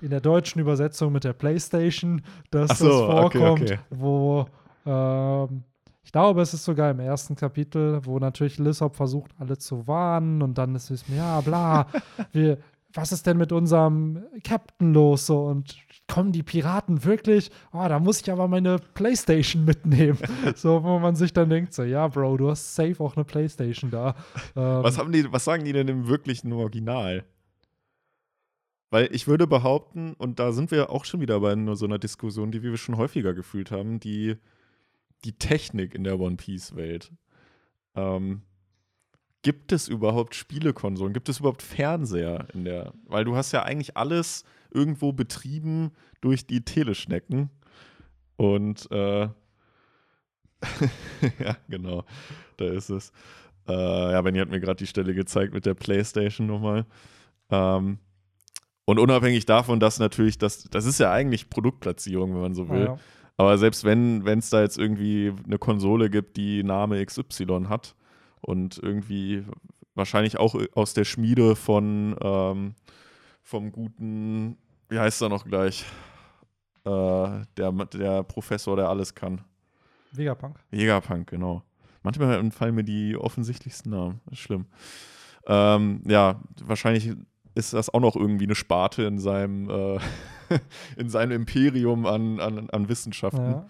in 0.00 0.10
der 0.10 0.20
deutschen 0.20 0.60
Übersetzung 0.60 1.12
mit 1.12 1.24
der 1.24 1.32
PlayStation, 1.32 2.22
dass 2.52 2.78
so, 2.78 2.86
das 2.86 2.96
vorkommt, 3.00 3.62
okay, 3.62 3.72
okay. 3.72 3.78
wo 3.90 4.46
ähm, 4.86 5.64
ich 6.04 6.12
glaube, 6.12 6.42
es 6.42 6.54
ist 6.54 6.64
sogar 6.64 6.92
im 6.92 7.00
ersten 7.00 7.34
Kapitel, 7.34 8.00
wo 8.04 8.20
natürlich 8.20 8.58
Lissop 8.58 8.94
versucht, 8.94 9.32
alle 9.36 9.58
zu 9.58 9.88
warnen 9.88 10.42
und 10.42 10.56
dann 10.56 10.76
ist 10.76 10.90
es, 10.90 11.04
ja, 11.08 11.40
bla, 11.40 11.88
wir, 12.32 12.58
was 12.92 13.12
ist 13.12 13.26
denn 13.26 13.36
mit 13.36 13.52
unserem 13.52 14.24
Captain 14.44 14.94
los? 14.94 15.26
So, 15.26 15.44
und 15.44 15.76
kommen 16.06 16.32
die 16.32 16.42
Piraten 16.42 17.04
wirklich? 17.04 17.50
Oh, 17.72 17.86
da 17.86 17.98
muss 17.98 18.20
ich 18.22 18.30
aber 18.32 18.48
meine 18.48 18.78
Playstation 18.94 19.64
mitnehmen. 19.64 20.18
so, 20.56 20.82
wo 20.82 20.98
man 20.98 21.14
sich 21.14 21.32
dann 21.32 21.50
denkt, 21.50 21.74
so, 21.74 21.82
ja, 21.82 22.08
Bro, 22.08 22.38
du 22.38 22.50
hast 22.50 22.74
safe 22.74 23.02
auch 23.02 23.16
eine 23.16 23.24
Playstation 23.24 23.90
da. 23.90 24.16
Ähm, 24.56 24.82
was, 24.82 24.98
haben 24.98 25.12
die, 25.12 25.30
was 25.30 25.44
sagen 25.44 25.64
die 25.64 25.72
denn 25.72 25.88
im 25.88 26.08
wirklichen 26.08 26.52
Original? 26.52 27.24
Weil 28.90 29.14
ich 29.14 29.28
würde 29.28 29.46
behaupten, 29.46 30.14
und 30.14 30.38
da 30.38 30.52
sind 30.52 30.70
wir 30.70 30.90
auch 30.90 31.04
schon 31.04 31.20
wieder 31.20 31.40
bei 31.40 31.54
so 31.74 31.84
einer 31.84 31.98
Diskussion, 31.98 32.50
die 32.50 32.62
wir 32.62 32.74
schon 32.78 32.96
häufiger 32.96 33.34
gefühlt 33.34 33.70
haben, 33.70 34.00
die, 34.00 34.36
die 35.24 35.36
Technik 35.36 35.94
in 35.94 36.04
der 36.04 36.18
One 36.18 36.36
Piece-Welt. 36.36 37.12
Ähm, 37.94 38.42
gibt 39.42 39.72
es 39.72 39.88
überhaupt 39.88 40.34
Spielekonsolen? 40.34 41.12
Gibt 41.12 41.28
es 41.28 41.40
überhaupt 41.40 41.62
Fernseher 41.62 42.48
in 42.54 42.64
der? 42.64 42.92
Weil 43.06 43.24
du 43.24 43.36
hast 43.36 43.52
ja 43.52 43.62
eigentlich 43.62 43.96
alles 43.96 44.44
irgendwo 44.70 45.12
betrieben 45.12 45.92
durch 46.20 46.46
die 46.46 46.64
Teleschnecken. 46.64 47.50
Und 48.36 48.90
äh, 48.90 49.28
ja, 51.38 51.56
genau. 51.68 52.04
Da 52.56 52.66
ist 52.66 52.90
es. 52.90 53.12
Äh, 53.68 54.12
ja, 54.12 54.20
Benny 54.22 54.38
hat 54.38 54.48
mir 54.48 54.60
gerade 54.60 54.78
die 54.78 54.86
Stelle 54.86 55.14
gezeigt 55.14 55.54
mit 55.54 55.66
der 55.66 55.74
Playstation 55.74 56.46
nochmal. 56.46 56.86
Ähm, 57.50 57.98
und 58.86 58.98
unabhängig 58.98 59.44
davon, 59.44 59.80
dass 59.80 59.98
natürlich, 59.98 60.38
das, 60.38 60.64
das 60.64 60.86
ist 60.86 60.98
ja 60.98 61.12
eigentlich 61.12 61.50
Produktplatzierung, 61.50 62.32
wenn 62.34 62.40
man 62.40 62.54
so 62.54 62.68
will. 62.70 62.84
Ja. 62.84 62.98
Aber 63.36 63.56
selbst 63.58 63.84
wenn 63.84 64.26
es 64.26 64.50
da 64.50 64.62
jetzt 64.62 64.78
irgendwie 64.78 65.32
eine 65.44 65.58
Konsole 65.58 66.10
gibt, 66.10 66.36
die 66.36 66.64
Name 66.64 67.04
XY 67.04 67.66
hat 67.68 67.94
und 68.40 68.78
irgendwie 68.78 69.44
wahrscheinlich 69.94 70.38
auch 70.38 70.54
aus 70.74 70.94
der 70.94 71.04
Schmiede 71.04 71.56
von 71.56 72.16
ähm, 72.22 72.74
vom 73.42 73.72
guten, 73.72 74.58
wie 74.88 74.98
heißt 74.98 75.22
er 75.22 75.28
noch 75.28 75.44
gleich? 75.44 75.84
Äh, 76.84 77.42
der, 77.56 77.72
der 77.72 78.22
Professor, 78.22 78.76
der 78.76 78.88
alles 78.88 79.14
kann. 79.14 79.40
Vegapunk. 80.12 80.58
Jägerpunk, 80.70 81.28
genau. 81.28 81.62
Manchmal 82.02 82.50
fallen 82.50 82.74
mir 82.74 82.84
die 82.84 83.16
offensichtlichsten 83.16 83.90
Namen. 83.90 84.20
Schlimm. 84.32 84.66
Ähm, 85.46 86.02
ja, 86.06 86.40
wahrscheinlich 86.62 87.14
ist 87.54 87.72
das 87.72 87.92
auch 87.92 88.00
noch 88.00 88.16
irgendwie 88.16 88.44
eine 88.44 88.54
Sparte 88.54 89.02
in 89.02 89.18
seinem, 89.18 89.68
äh, 89.68 89.98
in 90.96 91.08
seinem 91.08 91.32
Imperium 91.32 92.06
an, 92.06 92.40
an, 92.40 92.70
an 92.70 92.88
Wissenschaften. 92.88 93.50
Ja. 93.50 93.66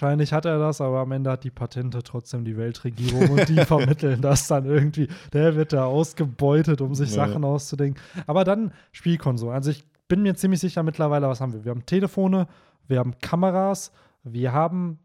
Wahrscheinlich 0.00 0.32
hat 0.32 0.46
er 0.46 0.58
das, 0.58 0.80
aber 0.80 1.00
am 1.00 1.12
Ende 1.12 1.30
hat 1.30 1.44
die 1.44 1.50
Patente 1.50 2.02
trotzdem 2.02 2.42
die 2.44 2.56
Weltregierung 2.56 3.28
und 3.30 3.48
die 3.50 3.56
vermitteln 3.66 4.22
das 4.22 4.48
dann 4.48 4.64
irgendwie. 4.64 5.08
Der 5.34 5.56
wird 5.56 5.74
da 5.74 5.84
ausgebeutet, 5.84 6.80
um 6.80 6.94
sich 6.94 7.10
Ja. 7.14 7.26
Sachen 7.26 7.44
auszudenken. 7.44 8.00
Aber 8.26 8.44
dann 8.44 8.72
Spielkonsole. 8.92 9.52
Also 9.52 9.70
ich 9.70 9.84
bin 10.08 10.22
mir 10.22 10.34
ziemlich 10.36 10.60
sicher 10.60 10.82
mittlerweile, 10.82 11.28
was 11.28 11.42
haben 11.42 11.52
wir? 11.52 11.64
Wir 11.66 11.70
haben 11.70 11.84
Telefone, 11.84 12.46
wir 12.88 12.98
haben 12.98 13.18
Kameras, 13.20 13.92
wir 14.22 14.52
haben 14.54 14.98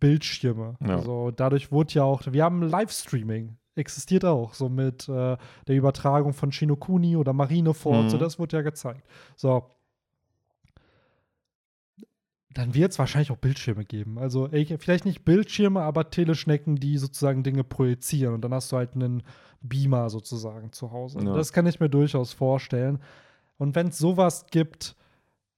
Bildschirme. 0.00 0.74
Ja. 0.86 0.96
Also 0.96 1.30
dadurch 1.30 1.72
wurde 1.72 1.94
ja 1.94 2.02
auch, 2.04 2.20
wir 2.30 2.44
haben 2.44 2.62
Livestreaming. 2.62 3.56
Existiert 3.74 4.26
auch, 4.26 4.52
so 4.52 4.68
mit 4.68 5.08
äh, 5.08 5.36
der 5.66 5.76
Übertragung 5.76 6.34
von 6.34 6.52
Shinokuni 6.52 7.16
oder 7.16 7.32
Marineford, 7.32 8.04
Mhm. 8.04 8.08
so 8.10 8.18
das 8.18 8.38
wurde 8.38 8.58
ja 8.58 8.62
gezeigt. 8.62 9.06
So, 9.34 9.64
dann 12.54 12.74
wird 12.74 12.92
es 12.92 12.98
wahrscheinlich 12.98 13.30
auch 13.30 13.36
Bildschirme 13.36 13.84
geben. 13.84 14.18
Also 14.18 14.48
ey, 14.48 14.76
vielleicht 14.78 15.04
nicht 15.04 15.24
Bildschirme, 15.24 15.80
aber 15.82 16.10
Teleschnecken, 16.10 16.76
die 16.76 16.98
sozusagen 16.98 17.42
Dinge 17.42 17.64
projizieren. 17.64 18.34
Und 18.34 18.42
dann 18.42 18.52
hast 18.54 18.70
du 18.72 18.76
halt 18.76 18.94
einen 18.94 19.22
Beamer 19.60 20.10
sozusagen 20.10 20.72
zu 20.72 20.90
Hause. 20.90 21.20
Ja. 21.24 21.34
Das 21.34 21.52
kann 21.52 21.66
ich 21.66 21.80
mir 21.80 21.88
durchaus 21.88 22.32
vorstellen. 22.32 22.98
Und 23.58 23.74
wenn 23.74 23.88
es 23.88 23.98
sowas 23.98 24.46
gibt, 24.50 24.96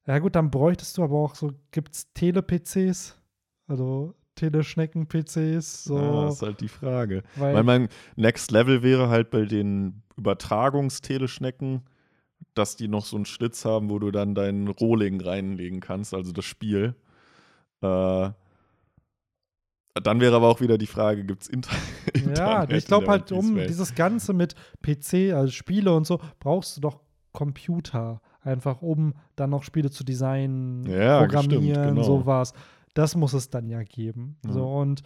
ja 0.06 0.18
gut, 0.18 0.36
dann 0.36 0.50
bräuchtest 0.50 0.98
du 0.98 1.04
aber 1.04 1.16
auch 1.16 1.34
so, 1.34 1.52
gibt 1.70 1.94
es 1.94 2.12
Tele-PCs? 2.12 3.18
Also 3.66 4.14
Teleschnecken-PCs? 4.34 5.84
So, 5.84 5.98
Ja, 5.98 6.24
das 6.24 6.34
ist 6.34 6.42
halt 6.42 6.60
die 6.60 6.68
Frage. 6.68 7.22
weil, 7.36 7.54
Weil 7.54 7.62
mein 7.62 7.88
Next 8.16 8.50
Level 8.50 8.82
wäre 8.82 9.08
halt 9.08 9.30
bei 9.30 9.44
den 9.46 10.02
Übertragungsteleschnecken, 10.16 11.82
dass 12.54 12.76
die 12.76 12.88
noch 12.88 13.04
so 13.04 13.16
einen 13.16 13.24
Schlitz 13.24 13.64
haben, 13.64 13.90
wo 13.90 13.98
du 13.98 14.10
dann 14.10 14.34
deinen 14.34 14.68
Rohling 14.68 15.20
reinlegen 15.20 15.80
kannst, 15.80 16.14
also 16.14 16.32
das 16.32 16.44
Spiel. 16.44 16.94
Äh, 17.80 18.30
dann 20.02 20.20
wäre 20.20 20.34
aber 20.34 20.48
auch 20.48 20.60
wieder 20.60 20.76
die 20.76 20.88
Frage, 20.88 21.24
gibt 21.24 21.42
es 21.42 21.48
Inter 21.48 21.70
ja, 22.36 22.68
ich 22.68 22.86
glaube 22.86 23.06
halt, 23.06 23.30
um 23.30 23.56
dieses 23.56 23.94
Ganze 23.94 24.32
mit 24.32 24.54
PC, 24.82 25.32
also 25.32 25.52
Spiele 25.52 25.94
und 25.94 26.06
so, 26.06 26.20
brauchst 26.40 26.76
du 26.76 26.80
doch 26.80 27.00
Computer. 27.32 28.20
Einfach 28.40 28.82
um 28.82 29.14
dann 29.36 29.50
noch 29.50 29.62
Spiele 29.62 29.90
zu 29.90 30.04
designen, 30.04 30.84
Ja, 30.86 31.20
programmieren, 31.20 31.62
stimmt, 31.64 31.88
genau. 31.88 32.02
sowas. 32.02 32.52
Das 32.92 33.16
muss 33.16 33.32
es 33.32 33.50
dann 33.50 33.68
ja 33.68 33.82
geben. 33.82 34.36
Ja. 34.44 34.52
So 34.52 34.66
und 34.66 35.02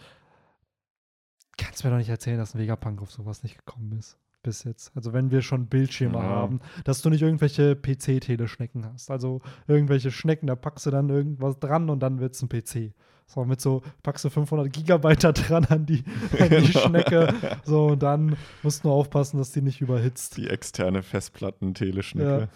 kannst 1.57 1.83
mir 1.83 1.89
doch 1.91 1.97
nicht 1.97 2.09
erzählen, 2.09 2.37
dass 2.37 2.53
ein 2.53 2.59
Vegapunk 2.59 3.01
auf 3.01 3.11
sowas 3.11 3.43
nicht 3.43 3.57
gekommen 3.57 3.93
ist. 3.97 4.17
Bis 4.41 4.63
jetzt. 4.63 4.91
Also, 4.95 5.11
wenn 5.11 5.31
wir 5.31 5.41
schon 5.41 5.67
Bildschirme 5.67 6.17
Ja. 6.17 6.23
haben, 6.23 6.59
dass 6.85 7.01
du 7.01 7.09
nicht 7.09 7.21
irgendwelche 7.21 7.75
PC-Teleschnecken 7.75 8.85
hast. 8.85 9.11
Also, 9.11 9.41
irgendwelche 9.67 10.11
Schnecken, 10.11 10.47
da 10.47 10.55
packst 10.55 10.85
du 10.85 10.91
dann 10.91 11.09
irgendwas 11.09 11.59
dran 11.59 11.89
und 11.89 11.99
dann 12.01 12.19
wird 12.19 12.35
es 12.35 12.41
ein 12.41 12.47
PC. 12.49 12.93
So, 13.27 13.43
mit 13.45 13.59
so, 13.61 13.83
packst 14.01 14.23
du 14.25 14.29
500 14.29 14.71
Gigabyte 14.71 15.23
da 15.23 15.31
dran 15.33 15.65
an 15.65 15.85
die, 15.85 16.03
an 16.39 16.49
die 16.49 16.55
Genau. 16.71 16.79
Schnecke. 16.79 17.33
So, 17.65 17.87
und 17.87 18.01
dann 18.01 18.37
musst 18.63 18.83
du 18.83 18.87
nur 18.87 18.95
aufpassen, 18.97 19.37
dass 19.37 19.51
die 19.51 19.61
nicht 19.61 19.81
überhitzt. 19.81 20.37
Die 20.37 20.47
externe 20.47 21.03
Festplatten-Teleschnecke. 21.03 22.47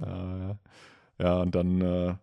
Äh, 0.00 0.54
ja, 1.22 1.40
und 1.42 1.54
dann 1.54 1.80
äh, 1.82 2.14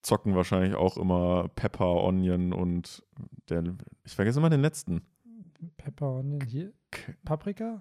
zocken 0.00 0.34
wahrscheinlich 0.34 0.74
auch 0.74 0.96
immer 0.96 1.48
Pepper, 1.54 2.02
Onion 2.02 2.52
und 2.52 3.04
der, 3.50 3.62
ich 4.04 4.14
vergesse 4.16 4.38
immer 4.40 4.50
den 4.50 4.62
letzten. 4.62 5.02
Pepper, 5.76 6.14
Onion, 6.14 6.40
hier. 6.40 6.72
Paprika? 7.24 7.80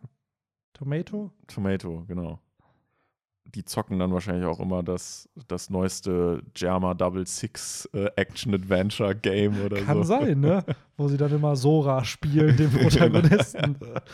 Tomato? 0.82 1.30
Tomato, 1.48 2.04
genau. 2.08 2.40
Die 3.54 3.64
zocken 3.64 4.00
dann 4.00 4.12
wahrscheinlich 4.12 4.46
auch 4.46 4.60
immer 4.60 4.82
das, 4.82 5.30
das 5.48 5.70
neueste 5.70 6.42
Germa 6.56 6.96
Double 6.96 7.28
Six 7.28 7.88
äh, 7.94 8.10
Action 8.16 8.56
Adventure 8.56 9.14
Game 9.14 9.62
oder 9.64 9.80
Kann 9.82 9.98
so. 9.98 10.04
sein, 10.04 10.40
ne? 10.40 10.66
Wo 10.98 11.08
sie 11.08 11.18
dann 11.18 11.32
immer 11.32 11.56
Sora 11.56 12.04
spielen, 12.04 12.58
den 12.58 12.72
Protagonisten. 12.82 13.76
Äh, 13.82 14.02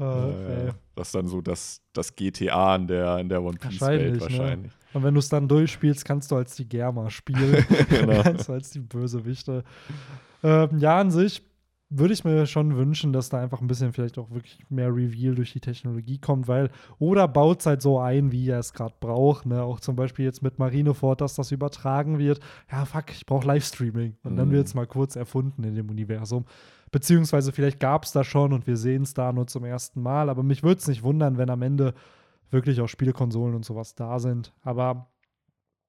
Ja, 0.00 0.28
ey. 0.28 0.66
ja. 0.68 0.74
Das 0.94 1.08
ist 1.08 1.14
dann 1.16 1.26
so 1.26 1.40
das, 1.40 1.80
das 1.92 2.14
GTA 2.14 2.76
in 2.76 2.86
der, 2.86 3.18
in 3.18 3.28
der 3.28 3.42
One 3.42 3.58
Piece 3.58 3.80
Welt 3.80 4.20
Wahrscheinlich, 4.20 4.20
ne? 4.30 4.38
wahrscheinlich. 4.38 4.72
Und 4.94 5.02
wenn 5.02 5.14
du 5.14 5.18
es 5.18 5.28
dann 5.28 5.48
durchspielst, 5.48 6.04
kannst 6.04 6.30
du 6.30 6.36
als 6.36 6.54
die 6.54 6.68
Germa 6.68 7.10
spielen. 7.10 7.66
Genau. 7.90 8.22
kannst 8.22 8.48
du 8.48 8.52
als 8.52 8.70
die 8.70 8.78
Bösewichte. 8.78 9.64
Ähm, 10.44 10.78
ja, 10.78 11.00
an 11.00 11.10
sich 11.10 11.42
würde 11.90 12.12
ich 12.12 12.22
mir 12.22 12.46
schon 12.46 12.76
wünschen, 12.76 13.12
dass 13.14 13.30
da 13.30 13.40
einfach 13.40 13.62
ein 13.62 13.66
bisschen 13.66 13.92
vielleicht 13.94 14.18
auch 14.18 14.30
wirklich 14.30 14.58
mehr 14.68 14.94
Reveal 14.94 15.34
durch 15.34 15.52
die 15.54 15.60
Technologie 15.60 16.18
kommt, 16.18 16.46
weil 16.46 16.70
oder 16.98 17.26
baut 17.26 17.60
es 17.60 17.66
halt 17.66 17.80
so 17.80 17.98
ein, 17.98 18.30
wie 18.30 18.48
er 18.48 18.58
es 18.58 18.74
gerade 18.74 18.94
braucht, 19.00 19.46
ne? 19.46 19.62
Auch 19.62 19.80
zum 19.80 19.96
Beispiel 19.96 20.26
jetzt 20.26 20.42
mit 20.42 20.58
Marineford, 20.58 21.20
dass 21.22 21.34
das 21.34 21.50
übertragen 21.50 22.18
wird. 22.18 22.40
Ja, 22.70 22.84
fuck, 22.84 23.10
ich 23.10 23.24
brauche 23.24 23.46
Livestreaming. 23.46 24.16
Und 24.22 24.36
dann 24.36 24.48
Mhm. 24.48 24.52
wird 24.52 24.66
es 24.66 24.74
mal 24.74 24.86
kurz 24.86 25.16
erfunden 25.16 25.64
in 25.64 25.74
dem 25.74 25.88
Universum. 25.88 26.44
Beziehungsweise 26.90 27.52
vielleicht 27.52 27.80
gab 27.80 28.04
es 28.04 28.12
da 28.12 28.22
schon 28.22 28.52
und 28.52 28.66
wir 28.66 28.76
sehen 28.76 29.02
es 29.02 29.14
da 29.14 29.32
nur 29.32 29.46
zum 29.46 29.64
ersten 29.64 30.02
Mal. 30.02 30.28
Aber 30.28 30.42
mich 30.42 30.62
würde 30.62 30.78
es 30.80 30.88
nicht 30.88 31.02
wundern, 31.02 31.38
wenn 31.38 31.48
am 31.50 31.62
Ende 31.62 31.94
wirklich 32.50 32.80
auch 32.82 32.88
Spielekonsolen 32.88 33.54
und 33.54 33.64
sowas 33.64 33.94
da 33.94 34.18
sind. 34.18 34.52
Aber 34.62 35.10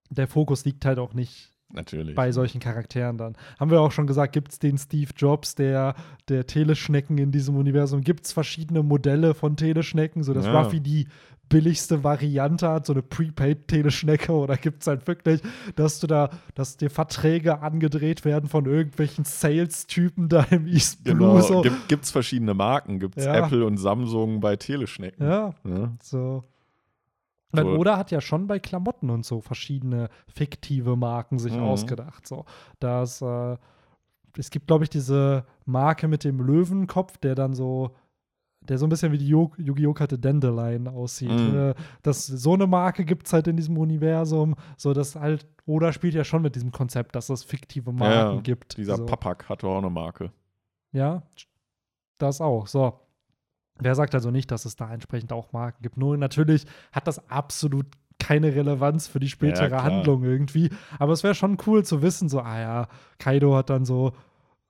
der 0.09 0.27
Fokus 0.27 0.63
liegt 0.65 0.85
halt 0.85 0.99
auch 0.99 1.13
nicht 1.13 1.51
Natürlich. 1.71 2.15
bei 2.15 2.31
solchen 2.31 2.59
Charakteren 2.59 3.17
dann. 3.17 3.35
Haben 3.59 3.69
wir 3.71 3.81
auch 3.81 3.91
schon 3.91 4.07
gesagt, 4.07 4.33
gibt 4.33 4.51
es 4.51 4.59
den 4.59 4.77
Steve 4.77 5.11
Jobs 5.15 5.55
der, 5.55 5.95
der 6.27 6.47
Teleschnecken 6.47 7.17
in 7.17 7.31
diesem 7.31 7.55
Universum? 7.55 8.01
Gibt 8.01 8.25
es 8.25 8.31
verschiedene 8.33 8.81
Modelle 8.83 9.33
von 9.35 9.55
Teleschnecken, 9.55 10.23
sodass 10.23 10.45
Ja. 10.45 10.59
Ruffy 10.61 10.79
die 10.79 11.07
billigste 11.47 12.03
Variante 12.03 12.69
hat, 12.69 12.85
so 12.85 12.93
eine 12.93 13.01
Prepaid-Teleschnecke? 13.01 14.31
Oder 14.31 14.57
gibt 14.57 14.81
es 14.81 14.87
halt 14.87 15.07
wirklich, 15.07 15.41
dass 15.75 15.99
du 15.99 16.07
da, 16.07 16.29
dass 16.55 16.77
dir 16.77 16.89
Verträge 16.89 17.61
angedreht 17.61 18.25
werden 18.25 18.49
von 18.49 18.65
irgendwelchen 18.65 19.25
Sales-Typen 19.25 20.29
da 20.29 20.43
im 20.51 20.67
East 20.67 21.03
Blue? 21.03 21.15
Genau. 21.17 21.41
So. 21.41 21.61
Gibt 21.87 22.03
es 22.03 22.11
verschiedene 22.11 22.53
Marken? 22.53 22.99
Gibt 22.99 23.17
es 23.17 23.25
Ja. 23.25 23.35
Apple 23.35 23.65
und 23.65 23.77
Samsung 23.77 24.39
bei 24.39 24.55
Teleschnecken? 24.55 25.25
Ja, 25.25 25.53
Ja. 25.63 25.91
so. 26.01 26.43
Weil 27.51 27.63
So. 27.63 27.69
Oda 27.71 27.97
hat 27.97 28.11
ja 28.11 28.21
schon 28.21 28.45
bei 28.47 28.59
Klamotten 28.59 29.09
und 29.09 29.25
so 29.25 29.41
verschiedene 29.41 30.09
fiktive 30.27 30.95
Marken 30.95 31.39
sich 31.39 31.53
Mhm. 31.55 31.63
ausgedacht. 31.63 32.27
So, 32.27 32.45
dass 32.79 33.21
äh, 33.21 33.57
es 34.37 34.51
gibt, 34.51 34.67
glaube 34.67 34.83
ich, 34.83 34.89
diese 34.89 35.45
Marke 35.65 36.07
mit 36.07 36.23
dem 36.23 36.39
Löwenkopf, 36.39 37.17
der 37.17 37.33
dann 37.35 37.53
so, 37.55 37.95
der 38.61 38.77
so 38.77 38.85
ein 38.85 38.89
bisschen 38.89 39.11
wie 39.11 39.17
die 39.17 39.27
Yu- 39.27 39.49
Yu-Gi-Oh! 39.57 39.93
Karte 39.93 40.19
Dandelion 40.19 40.87
aussieht. 40.87 41.31
Mhm. 41.31 41.55
Äh, 41.55 41.73
das, 42.03 42.27
so 42.27 42.53
eine 42.53 42.67
Marke 42.67 43.03
gibt 43.05 43.25
es 43.25 43.33
halt 43.33 43.47
in 43.47 43.57
diesem 43.57 43.77
Universum. 43.77 44.53
So, 44.77 44.93
dass 44.93 45.15
halt, 45.15 45.47
Oda 45.65 45.91
spielt 45.91 46.13
ja 46.13 46.23
schon 46.23 46.43
mit 46.43 46.55
diesem 46.55 46.71
Konzept, 46.71 47.15
dass 47.15 47.29
es 47.29 47.43
fiktive 47.43 47.91
Marken 47.91 48.35
Ja, 48.35 48.41
gibt. 48.41 48.77
Dieser 48.77 48.97
so. 48.97 49.05
Papak 49.07 49.49
hatte 49.49 49.65
auch 49.67 49.79
eine 49.79 49.89
Marke. 49.89 50.31
Ja, 50.91 51.23
das 52.19 52.41
auch. 52.41 52.67
So. 52.67 52.99
Wer 53.79 53.95
sagt 53.95 54.13
also 54.13 54.31
nicht, 54.31 54.51
dass 54.51 54.65
es 54.65 54.75
da 54.75 54.93
entsprechend 54.93 55.31
auch 55.33 55.51
Marken 55.53 55.81
gibt? 55.81 55.97
Nur 55.97 56.17
natürlich 56.17 56.65
hat 56.91 57.07
das 57.07 57.29
absolut 57.29 57.85
keine 58.19 58.53
Relevanz 58.53 59.07
für 59.07 59.19
die 59.19 59.29
spätere 59.29 59.67
klar. 59.67 59.83
Handlung 59.83 60.23
irgendwie. 60.23 60.69
Aber 60.99 61.13
es 61.13 61.23
wäre 61.23 61.35
schon 61.35 61.57
cool 61.65 61.85
zu 61.85 62.01
wissen, 62.01 62.29
so, 62.29 62.41
ah 62.41 62.59
ja, 62.59 62.87
Kaido 63.17 63.55
hat 63.55 63.69
dann 63.69 63.85
so 63.85 64.13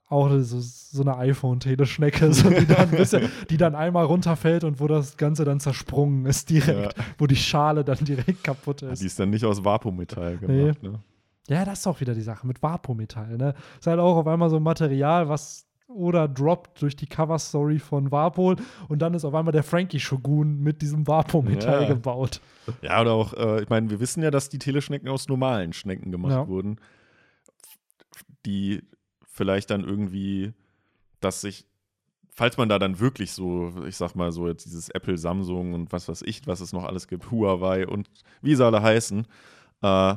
auch 0.10 0.30
so, 0.40 0.60
so 0.60 1.02
eine 1.04 1.18
iPhone-Teleschnecke, 1.18 2.34
so, 2.34 2.50
die, 2.50 2.66
dann 2.66 2.90
bisschen, 2.90 3.30
die 3.50 3.58
dann 3.58 3.76
einmal 3.76 4.06
runterfällt 4.06 4.64
und 4.64 4.80
wo 4.80 4.88
das 4.88 5.18
Ganze 5.18 5.46
dann 5.46 5.60
zersprungen 5.60 6.26
ist 6.26 6.50
direkt, 6.50 6.96
wo 7.18 7.28
die 7.28 7.36
Schale 7.36 7.84
dann 7.84 8.00
direkt 8.00 8.44
kaputt 8.44 8.82
ist. 8.82 9.02
Die 9.02 9.06
ist 9.06 9.20
dann 9.20 9.30
nicht 9.30 9.46
aus 9.46 9.64
Vapometall 9.64 10.38
gemacht. 10.38 10.82
Ne? 10.82 11.00
Ja, 11.48 11.66
das 11.66 11.80
ist 11.80 11.88
auch 11.88 12.00
wieder 12.00 12.16
die 12.16 12.22
Sache 12.22 12.46
mit 12.46 12.62
Vapometall, 12.62 13.38
ne? 13.38 13.54
Ist 13.80 13.88
halt 13.88 14.00
auch 14.00 14.18
auf 14.18 14.28
einmal 14.28 14.50
so 14.50 14.58
ein 14.58 14.64
Material, 14.64 15.30
was 15.30 15.69
oder 15.90 16.28
droppt 16.28 16.82
durch 16.82 16.96
die 16.96 17.08
Cover-Story 17.08 17.80
von 17.80 18.12
Vapol 18.12 18.56
und 18.88 19.00
dann 19.02 19.14
ist 19.16 19.26
auf 19.26 19.34
einmal 19.34 19.52
der 19.52 19.64
Frankie 19.64 20.00
Shogun 20.00 20.60
mit 20.62 20.82
diesem 20.82 21.08
Vapometall 21.08 21.82
Ja. 21.84 21.88
gebaut. 21.90 22.42
Ja, 22.82 23.02
oder 23.02 23.14
auch, 23.14 23.34
äh, 23.34 23.64
ich 23.64 23.70
meine, 23.70 23.90
wir 23.90 24.00
wissen 24.00 24.22
ja, 24.22 24.30
dass 24.32 24.50
die 24.50 24.60
Teleschnecken 24.60 25.10
aus 25.10 25.28
normalen 25.28 25.74
Schnecken 25.74 26.12
gemacht 26.12 26.32
Ja. 26.32 26.48
wurden, 26.48 26.80
die 28.46 28.84
vielleicht 29.26 29.70
dann 29.70 29.84
irgendwie 29.84 30.54
dass 31.22 31.42
sich, 31.42 31.66
falls 32.30 32.56
man 32.56 32.70
da 32.70 32.80
dann 32.80 33.00
wirklich 33.02 33.34
so, 33.34 33.74
ich 33.86 33.98
sag 33.98 34.16
mal 34.16 34.32
so, 34.32 34.48
jetzt 34.48 34.64
dieses 34.64 34.88
Apple, 34.88 35.18
Samsung 35.18 35.74
und 35.74 35.92
was 35.92 36.08
weiß 36.08 36.22
ich, 36.22 36.48
was 36.48 36.62
es 36.62 36.72
noch 36.72 36.86
alles 36.86 37.10
gibt, 37.10 37.30
Huawei 37.30 37.86
und 37.86 38.08
wie 38.42 38.56
sie 38.56 38.66
alle 38.66 38.82
heißen, 38.82 39.28
äh, 39.82 40.16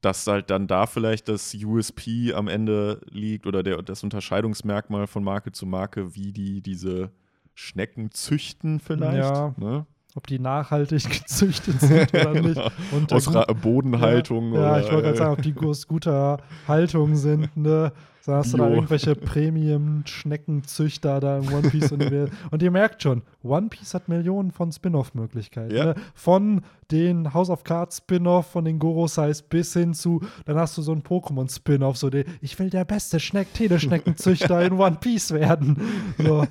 dass 0.00 0.26
halt 0.26 0.50
dann 0.50 0.66
da 0.66 0.86
vielleicht 0.86 1.28
das 1.28 1.54
USP 1.54 2.32
am 2.32 2.48
Ende 2.48 3.00
liegt 3.10 3.46
oder 3.46 3.62
der, 3.62 3.82
das 3.82 4.04
Unterscheidungsmerkmal 4.04 5.06
von 5.06 5.24
Marke 5.24 5.52
zu 5.52 5.66
Marke, 5.66 6.14
wie 6.14 6.32
die 6.32 6.60
diese 6.60 7.10
Schnecken 7.54 8.12
züchten 8.12 8.78
vielleicht. 8.78 9.18
Ja. 9.18 9.54
Ne? 9.56 9.86
Ob 10.18 10.26
die 10.26 10.38
nachhaltig 10.40 11.08
gezüchtet 11.10 11.80
sind 11.80 12.12
oder 12.12 12.32
nicht. 12.42 12.60
Und 12.90 13.12
Aus 13.12 13.32
Ra 13.32 13.44
Bodenhaltung. 13.44 14.52
Ja, 14.52 14.60
ja 14.60 14.70
oder, 14.70 14.80
ich 14.80 14.90
wollte 14.92 15.04
gerade 15.04 15.16
sagen, 15.16 15.32
ob 15.32 15.40
die 15.42 15.54
aus 15.64 15.86
guter 15.86 16.38
Haltung 16.66 17.14
sind. 17.14 17.56
Ne? 17.56 17.92
So 18.20 18.32
hast 18.34 18.52
du 18.52 18.56
da 18.58 18.68
irgendwelche 18.68 19.14
Premium-Schneckenzüchter 19.14 21.20
da 21.20 21.38
im 21.38 21.46
One 21.50 21.70
Piece 21.70 21.92
Universum. 21.92 22.36
Und 22.50 22.62
ihr 22.62 22.72
merkt 22.72 23.02
schon, 23.02 23.22
One 23.42 23.68
Piece 23.68 23.94
hat 23.94 24.08
Millionen 24.08 24.50
von 24.50 24.72
Spin-off-Möglichkeiten. 24.72 25.74
Ja. 25.74 25.86
Ne? 25.86 25.94
Von 26.14 26.60
den 26.90 27.32
House 27.32 27.48
of 27.48 27.64
Cards 27.64 27.96
Spin-off, 27.98 28.50
von 28.50 28.66
den 28.66 28.78
Goro-Size 28.80 29.44
bis 29.48 29.72
hin 29.72 29.94
zu, 29.94 30.20
dann 30.44 30.58
hast 30.58 30.76
du 30.76 30.82
so 30.82 30.92
ein 30.92 31.04
Pokémon-Spin-off, 31.04 31.96
so 31.96 32.10
den, 32.10 32.24
ich 32.42 32.58
will 32.58 32.70
der 32.70 32.84
beste 32.84 33.20
Schneck 33.20 33.54
Teleschneckenzüchter 33.54 34.66
in 34.66 34.72
One 34.74 34.98
Piece 35.00 35.30
werden. 35.30 35.80
So. 36.18 36.44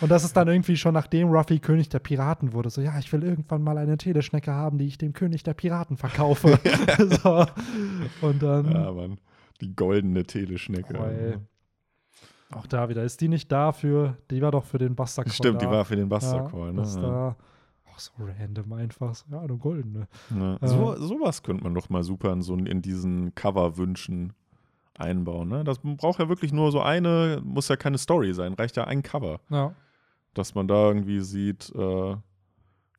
Und 0.00 0.10
das 0.10 0.24
ist 0.24 0.36
dann 0.36 0.48
irgendwie 0.48 0.76
schon 0.76 0.94
nachdem 0.94 1.28
Ruffy 1.28 1.58
König 1.58 1.88
der 1.88 1.98
Piraten 1.98 2.52
wurde. 2.52 2.70
So, 2.70 2.80
ja, 2.80 2.98
ich 2.98 3.12
will 3.12 3.22
irgendwann 3.24 3.62
mal 3.62 3.78
eine 3.78 3.96
Teleschnecke 3.96 4.52
haben, 4.52 4.78
die 4.78 4.86
ich 4.86 4.98
dem 4.98 5.12
König 5.12 5.42
der 5.42 5.54
Piraten 5.54 5.96
verkaufe. 5.96 6.58
so. 7.22 7.46
Und 8.20 8.42
dann, 8.42 8.70
Ja, 8.70 8.92
Mann. 8.92 9.18
Die 9.60 9.74
goldene 9.74 10.24
Teleschnecke. 10.24 10.96
Ey. 10.98 11.36
auch 12.56 12.66
da 12.66 12.88
wieder, 12.88 13.02
ist 13.02 13.20
die 13.20 13.28
nicht 13.28 13.50
dafür, 13.50 14.16
die 14.30 14.40
war 14.40 14.52
doch 14.52 14.64
für 14.64 14.78
den 14.78 14.94
Buster 14.94 15.24
Call 15.24 15.32
Stimmt, 15.32 15.60
die 15.60 15.66
da. 15.66 15.72
war 15.72 15.84
für 15.84 15.96
den 15.96 16.08
ja, 16.08 16.16
Buster 16.16 16.48
Call. 16.50 16.72
Ne? 16.72 16.82
das 16.82 16.94
Ja. 16.94 17.02
da, 17.02 17.36
auch 17.92 17.98
so 17.98 18.12
random 18.18 18.72
einfach. 18.74 19.14
So, 19.16 19.24
Ja, 19.32 19.40
eine 19.40 19.56
goldene. 19.56 20.06
Ja. 20.30 20.56
Äh. 20.60 20.68
So, 20.68 20.94
sowas 20.96 21.42
könnte 21.42 21.64
man 21.64 21.74
doch 21.74 21.88
mal 21.90 22.04
super 22.04 22.32
in, 22.32 22.42
so, 22.42 22.54
in 22.54 22.82
diesen 22.82 23.34
Cover-Wünschen 23.34 24.32
einbauen. 24.94 25.48
Ne? 25.48 25.64
Das 25.64 25.78
braucht 25.78 26.20
ja 26.20 26.28
wirklich 26.28 26.52
nur 26.52 26.70
so 26.70 26.80
eine, 26.80 27.40
muss 27.44 27.68
ja 27.68 27.76
keine 27.76 27.98
Story 27.98 28.32
sein, 28.34 28.54
reicht 28.54 28.76
ja 28.76 28.84
ein 28.84 29.02
Cover. 29.02 29.40
Ja. 29.50 29.72
Dass 30.38 30.54
man 30.54 30.68
da 30.68 30.88
irgendwie 30.88 31.20
sieht, 31.20 31.70
äh, 31.74 32.16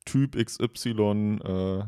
Typ 0.04 0.36
XY 0.36 1.38
äh, 1.44 1.84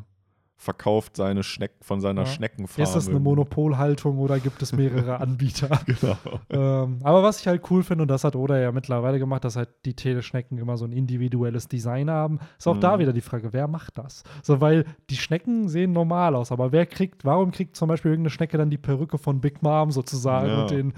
verkauft 0.56 1.16
seine 1.16 1.42
Schneck 1.42 1.72
von 1.80 2.00
seiner 2.00 2.20
Ja. 2.22 2.26
Schneckenfarm. 2.26 2.84
Ist 2.84 2.94
das 2.94 3.08
eine 3.08 3.18
Monopolhaltung 3.18 4.18
oder 4.18 4.38
gibt 4.38 4.62
es 4.62 4.72
mehrere 4.72 5.16
Anbieter? 5.20 5.80
Genau. 5.86 6.16
ähm, 6.50 7.00
aber 7.02 7.22
was 7.24 7.40
ich 7.40 7.48
halt 7.48 7.68
cool 7.70 7.82
finde, 7.82 8.02
und 8.02 8.08
das 8.08 8.22
hat 8.22 8.36
Oda 8.36 8.58
ja 8.60 8.70
mittlerweile 8.70 9.18
gemacht, 9.18 9.44
dass 9.44 9.56
halt 9.56 9.70
die 9.84 9.94
Teleschnecken 9.94 10.58
immer 10.58 10.76
so 10.76 10.84
ein 10.84 10.92
individuelles 10.92 11.66
Design 11.66 12.08
haben, 12.08 12.38
ist 12.58 12.68
auch 12.68 12.78
da 12.78 12.94
Mhm. 12.96 13.00
wieder 13.00 13.12
die 13.12 13.22
Frage, 13.22 13.52
wer 13.52 13.66
macht 13.66 13.98
das? 13.98 14.22
So, 14.42 14.60
weil 14.60 14.84
die 15.10 15.16
Schnecken 15.16 15.68
sehen 15.68 15.92
normal 15.92 16.36
aus, 16.36 16.52
aber 16.52 16.70
wer 16.70 16.86
kriegt, 16.86 17.24
warum 17.24 17.50
kriegt 17.50 17.74
zum 17.76 17.88
Beispiel 17.88 18.12
irgendeine 18.12 18.30
Schnecke 18.30 18.56
dann 18.56 18.70
die 18.70 18.78
Perücke 18.78 19.18
von 19.18 19.40
Big 19.40 19.62
Mom 19.62 19.90
sozusagen 19.90 20.48
Ja. 20.48 20.62
und 20.62 20.70
den 20.70 20.92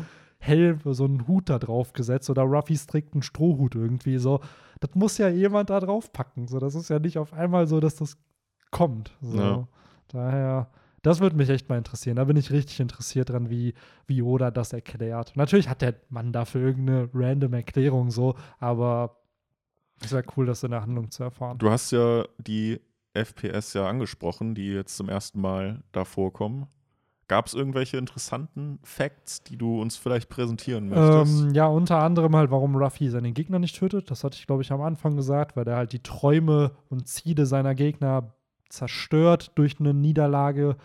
Helm, 0.44 0.80
so 0.84 1.04
einen 1.04 1.26
Hut 1.26 1.48
da 1.48 1.58
drauf 1.58 1.92
gesetzt 1.92 2.28
oder 2.30 2.42
Ruffys 2.42 2.86
trägt 2.86 3.14
einen 3.14 3.22
Strohhut 3.22 3.74
irgendwie 3.74 4.18
so. 4.18 4.40
Das 4.80 4.94
muss 4.94 5.18
ja 5.18 5.28
jemand 5.28 5.70
da 5.70 5.80
drauf 5.80 6.12
packen. 6.12 6.46
So, 6.46 6.58
das 6.58 6.74
ist 6.74 6.90
ja 6.90 6.98
nicht 6.98 7.18
auf 7.18 7.32
einmal 7.32 7.66
so, 7.66 7.80
dass 7.80 7.96
das 7.96 8.18
kommt. 8.70 9.16
So. 9.20 9.38
Ja. 9.38 9.68
Daher, 10.08 10.70
das 11.02 11.20
würde 11.20 11.36
mich 11.36 11.48
echt 11.48 11.68
mal 11.68 11.78
interessieren. 11.78 12.16
Da 12.16 12.24
bin 12.24 12.36
ich 12.36 12.50
richtig 12.50 12.80
interessiert 12.80 13.30
dran, 13.30 13.48
wie, 13.50 13.74
wie 14.06 14.22
Oda 14.22 14.50
das 14.50 14.72
erklärt. 14.72 15.36
Natürlich 15.36 15.68
hat 15.68 15.82
der 15.82 15.94
Mann 16.08 16.32
dafür 16.32 16.60
irgendeine 16.60 17.08
random 17.14 17.54
Erklärung 17.54 18.10
so, 18.10 18.34
aber 18.58 19.16
es 20.02 20.12
wäre 20.12 20.24
cool, 20.36 20.46
das 20.46 20.62
in 20.62 20.72
der 20.72 20.82
Handlung 20.82 21.10
zu 21.10 21.22
erfahren. 21.22 21.58
Du 21.58 21.70
hast 21.70 21.90
ja 21.92 22.24
die 22.38 22.80
FPS 23.14 23.74
ja 23.74 23.88
angesprochen, 23.88 24.54
die 24.54 24.72
jetzt 24.72 24.96
zum 24.96 25.08
ersten 25.08 25.40
Mal 25.40 25.82
da 25.92 26.04
vorkommen. 26.04 26.66
Gab 27.26 27.46
es 27.46 27.54
irgendwelche 27.54 27.96
interessanten 27.96 28.78
Facts, 28.82 29.42
die 29.42 29.56
du 29.56 29.80
uns 29.80 29.96
vielleicht 29.96 30.28
präsentieren 30.28 30.88
möchtest? 30.90 31.42
Ähm, 31.44 31.54
ja, 31.54 31.66
unter 31.66 31.98
anderem 32.02 32.36
halt, 32.36 32.50
warum 32.50 32.76
Ruffy 32.76 33.08
seinen 33.08 33.32
Gegner 33.32 33.58
nicht 33.58 33.76
tötet. 33.78 34.10
Das 34.10 34.24
hatte 34.24 34.36
ich, 34.38 34.46
glaube 34.46 34.62
ich, 34.62 34.70
am 34.72 34.82
Anfang 34.82 35.16
gesagt, 35.16 35.56
weil 35.56 35.64
der 35.64 35.76
halt 35.76 35.92
die 35.92 36.02
Träume 36.02 36.72
und 36.90 37.08
Ziele 37.08 37.46
seiner 37.46 37.74
Gegner 37.74 38.34
zerstört 38.68 39.52
durch 39.54 39.80
eine 39.80 39.94
Niederlage 39.94 40.76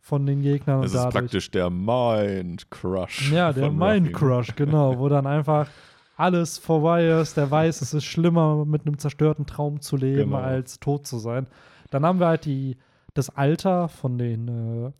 von 0.00 0.26
den 0.26 0.42
Gegnern. 0.42 0.80
und 0.80 0.86
ist 0.86 0.94
dadurch, 0.94 1.14
praktisch 1.14 1.50
der 1.50 1.70
Mind 1.70 2.70
Crush. 2.70 3.30
Ja, 3.32 3.52
der 3.52 3.70
Mind. 3.70 4.12
Crush, 4.12 4.54
genau, 4.56 4.98
wo 4.98 5.08
dann 5.08 5.26
einfach 5.26 5.68
alles 6.16 6.58
vorbei 6.58 7.06
ist. 7.06 7.36
Der 7.36 7.50
weiß, 7.50 7.80
es 7.82 7.94
ist 7.94 8.04
schlimmer, 8.04 8.64
mit 8.64 8.86
einem 8.86 8.98
zerstörten 8.98 9.46
Traum 9.46 9.80
zu 9.80 9.96
leben, 9.96 10.30
Genau. 10.30 10.36
als 10.42 10.80
tot 10.80 11.06
zu 11.06 11.18
sein. 11.18 11.46
Dann 11.90 12.04
haben 12.04 12.18
wir 12.20 12.26
halt 12.26 12.44
die, 12.44 12.76
das 13.14 13.30
Alter 13.30 13.88
von 13.88 14.18
den 14.18 14.48
äh, 14.48 14.92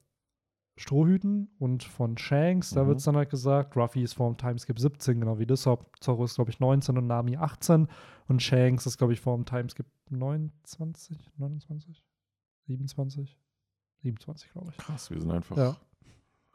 Strohhüten 0.76 1.48
und 1.58 1.84
von 1.84 2.18
Shanks. 2.18 2.70
Da 2.70 2.82
Mhm. 2.84 2.88
wird 2.88 2.98
es 2.98 3.04
dann 3.04 3.16
halt 3.16 3.30
gesagt, 3.30 3.76
Ruffy 3.76 4.02
ist 4.02 4.14
vor 4.14 4.28
dem 4.32 4.36
Timeskip 4.36 4.78
17, 4.78 5.20
genau 5.20 5.38
wie 5.38 5.44
Lissop. 5.44 5.92
Zorro 6.00 6.24
ist, 6.24 6.34
glaube 6.34 6.50
ich, 6.50 6.58
19 6.60 6.98
und 6.98 7.06
Nami 7.06 7.36
18. 7.36 7.86
Und 8.26 8.42
Shanks 8.42 8.86
ist, 8.86 8.98
glaube 8.98 9.12
ich, 9.12 9.20
vor 9.20 9.36
dem 9.36 9.44
Timeskip 9.44 9.86
29, 10.10 11.30
29, 11.36 12.04
27? 12.66 13.38
27, 14.02 14.50
glaube 14.52 14.70
ich. 14.70 14.76
Krass, 14.78 15.10
wir 15.10 15.20
sind 15.20 15.30
einfach 15.30 15.56
Ja. 15.56 15.76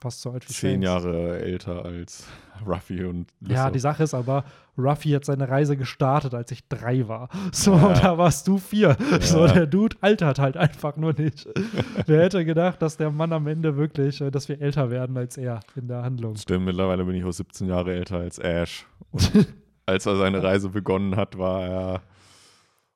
Fast 0.02 0.22
so 0.22 0.32
alt 0.32 0.48
wie 0.48 0.54
zehn 0.54 0.82
Shanks. 0.82 0.86
Jahre 1.06 1.40
älter 1.40 1.84
als 1.84 2.26
Ruffy 2.66 3.04
und 3.04 3.32
Ja, 3.42 3.48
Lissop. 3.50 3.74
die 3.74 3.80
Sache 3.80 4.04
ist 4.04 4.14
aber, 4.14 4.46
Ruffy 4.78 5.10
hat 5.10 5.26
seine 5.26 5.50
Reise 5.50 5.76
gestartet, 5.76 6.34
als 6.34 6.52
ich 6.52 6.68
drei 6.70 7.08
war. 7.10 7.28
So, 7.52 7.74
Ja. 7.76 7.94
da 7.94 8.18
warst 8.18 8.48
du 8.48 8.58
vier. 8.60 8.96
So, 9.20 9.46
Ja. 9.46 9.52
der 9.54 9.68
Dude 9.68 9.98
altert 10.00 10.40
halt 10.40 10.56
einfach 10.56 10.96
nur 10.96 11.12
nicht. 11.14 11.48
Wer 12.06 12.22
hätte 12.24 12.46
gedacht, 12.46 12.82
dass 12.82 12.96
der 12.96 13.12
Mann 13.12 13.34
am 13.34 13.48
Ende 13.48 13.76
wirklich, 13.76 14.22
äh, 14.22 14.32
dass 14.32 14.48
wir 14.48 14.62
älter 14.62 14.90
werden 14.90 15.18
als 15.18 15.36
er 15.38 15.60
in 15.76 15.88
der 15.90 16.02
Handlung. 16.04 16.36
Stimmt, 16.38 16.66
mittlerweile 16.66 17.04
bin 17.04 17.16
ich 17.16 17.26
auch 17.26 17.32
17 17.34 17.68
Jahre 17.68 17.94
älter 17.94 18.18
als 18.20 18.40
Ash. 18.40 18.86
Und 19.12 19.48
als 19.86 20.06
er 20.06 20.16
seine 20.16 20.42
Reise 20.42 20.70
begonnen 20.70 21.18
hat, 21.18 21.38
war 21.38 21.62
er, 21.68 22.02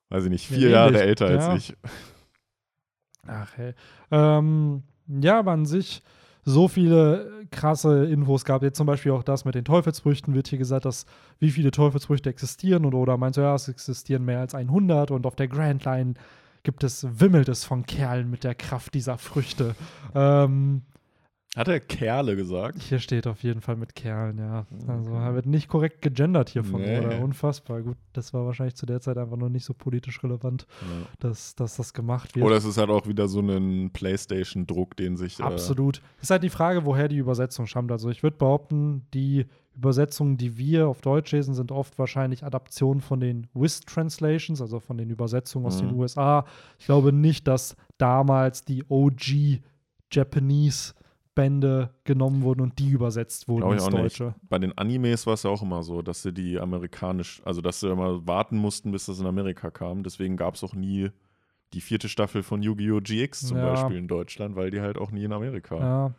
weiß 0.08 0.24
ich 0.24 0.30
nicht, 0.30 0.46
vier 0.46 0.70
Ja, 0.70 0.86
Jahre 0.86 1.02
älter 1.02 1.26
als 1.26 1.44
ja. 1.46 1.54
ich. 1.56 1.76
Ach, 3.26 3.50
hey. 3.56 3.74
Ähm, 4.10 4.82
ja, 5.08 5.38
aber 5.38 5.52
an 5.52 5.66
sich 5.66 6.02
so 6.44 6.68
viele 6.68 7.30
krasse 7.50 8.04
Infos 8.06 8.44
gab. 8.44 8.62
Jetzt 8.62 8.76
zum 8.76 8.86
Beispiel 8.86 9.12
auch 9.12 9.22
das 9.22 9.44
mit 9.44 9.54
den 9.54 9.64
Teufelsfrüchten 9.64 10.34
wird 10.34 10.48
hier 10.48 10.58
gesagt, 10.58 10.84
dass 10.84 11.06
wie 11.38 11.50
viele 11.50 11.70
Teufelsfrüchte 11.70 12.28
existieren. 12.28 12.84
Und 12.84 12.94
oder 12.94 13.16
meinst 13.16 13.36
du, 13.36 13.42
ja, 13.42 13.54
es 13.54 13.68
existieren 13.68 14.24
mehr 14.24 14.40
als 14.40 14.54
100 14.54 15.10
und 15.10 15.26
auf 15.26 15.36
der 15.36 15.48
Grand 15.48 15.84
Line 15.84 16.14
gibt 16.62 16.82
es, 16.82 17.06
wimmelt 17.20 17.48
es 17.48 17.64
von 17.64 17.86
Kerlen 17.86 18.30
mit 18.30 18.44
der 18.44 18.54
Kraft 18.54 18.94
dieser 18.94 19.18
Früchte. 19.18 19.74
Ähm, 20.14 20.82
Hat 21.54 21.68
er 21.68 21.78
Kerle 21.78 22.34
gesagt? 22.34 22.82
hier 22.82 22.98
steht 22.98 23.26
auf 23.28 23.42
jeden 23.44 23.60
Fall 23.60 23.76
mit 23.76 23.94
Kerlen, 23.94 24.38
ja. 24.38 24.66
Also 24.88 25.12
er 25.12 25.34
wird 25.34 25.46
nicht 25.46 25.68
korrekt 25.68 26.02
gegendert 26.02 26.48
hier 26.48 26.64
von 26.64 26.80
Nee. 26.82 26.98
oder 26.98 27.20
unfassbar. 27.20 27.80
Gut, 27.82 27.96
das 28.12 28.34
war 28.34 28.44
wahrscheinlich 28.44 28.74
zu 28.74 28.86
der 28.86 29.00
Zeit 29.00 29.16
einfach 29.18 29.36
nur 29.36 29.50
nicht 29.50 29.64
so 29.64 29.72
politisch 29.72 30.22
relevant, 30.24 30.66
dass, 31.20 31.54
dass 31.54 31.76
das 31.76 31.94
gemacht 31.94 32.34
wird. 32.34 32.44
Oder 32.44 32.56
es 32.56 32.64
ist 32.64 32.76
halt 32.76 32.90
auch 32.90 33.06
wieder 33.06 33.28
so 33.28 33.38
ein 33.40 33.90
Playstation-Druck, 33.92 34.96
den 34.96 35.16
sich. 35.16 35.38
Äh, 35.38 35.44
Absolut. 35.44 36.02
Ist 36.20 36.30
halt 36.30 36.42
die 36.42 36.50
Frage, 36.50 36.84
woher 36.86 37.06
die 37.08 37.18
Übersetzung 37.18 37.66
stammt. 37.66 37.92
Also 37.92 38.10
ich 38.10 38.22
würde 38.24 38.36
behaupten, 38.36 39.06
die 39.14 39.46
Übersetzungen, 39.76 40.36
die 40.36 40.56
wir 40.58 40.88
auf 40.88 41.00
Deutsch 41.02 41.30
lesen, 41.32 41.54
sind 41.54 41.70
oft 41.72 41.98
wahrscheinlich 41.98 42.44
Adaptionen 42.44 43.00
von 43.00 43.20
den 43.20 43.46
WIS-Translations, 43.54 44.60
also 44.60 44.80
von 44.80 44.96
den 44.98 45.10
Übersetzungen 45.10 45.66
aus 45.66 45.80
Mhm. 45.82 45.88
den 45.88 45.96
USA. 45.98 46.46
Ich 46.78 46.86
glaube 46.86 47.12
nicht, 47.12 47.46
dass 47.46 47.76
damals 47.98 48.64
die 48.64 48.84
OG 48.88 49.60
Japanese 50.12 50.94
Bände 51.34 51.90
genommen 52.04 52.42
wurden 52.42 52.60
und 52.60 52.78
die 52.78 52.90
übersetzt 52.90 53.48
wurden 53.48 53.70
ins 53.72 53.82
auch 53.82 53.90
nicht. 53.90 54.02
Deutsche. 54.20 54.34
Bei 54.48 54.58
den 54.58 54.76
Animes 54.78 55.26
war 55.26 55.34
es 55.34 55.42
ja 55.42 55.50
auch 55.50 55.62
immer 55.62 55.82
so, 55.82 56.02
dass 56.02 56.22
sie 56.22 56.32
die 56.32 56.58
amerikanisch, 56.58 57.42
also 57.44 57.60
dass 57.60 57.80
sie 57.80 57.88
immer 57.90 58.26
warten 58.26 58.56
mussten, 58.56 58.92
bis 58.92 59.06
das 59.06 59.18
in 59.18 59.26
Amerika 59.26 59.70
kam. 59.70 60.02
Deswegen 60.02 60.36
gab 60.36 60.54
es 60.54 60.64
auch 60.64 60.74
nie 60.74 61.10
die 61.72 61.80
vierte 61.80 62.08
Staffel 62.08 62.42
von 62.42 62.62
Yu-Gi-Oh! 62.62 63.00
GX 63.00 63.48
zum 63.48 63.58
Ja. 63.58 63.70
Beispiel 63.72 63.96
in 63.96 64.06
Deutschland, 64.08 64.54
weil 64.54 64.70
die 64.70 64.80
halt 64.80 64.96
auch 64.96 65.10
nie 65.10 65.24
in 65.24 65.32
Amerika 65.32 65.76
Ja, 65.76 66.14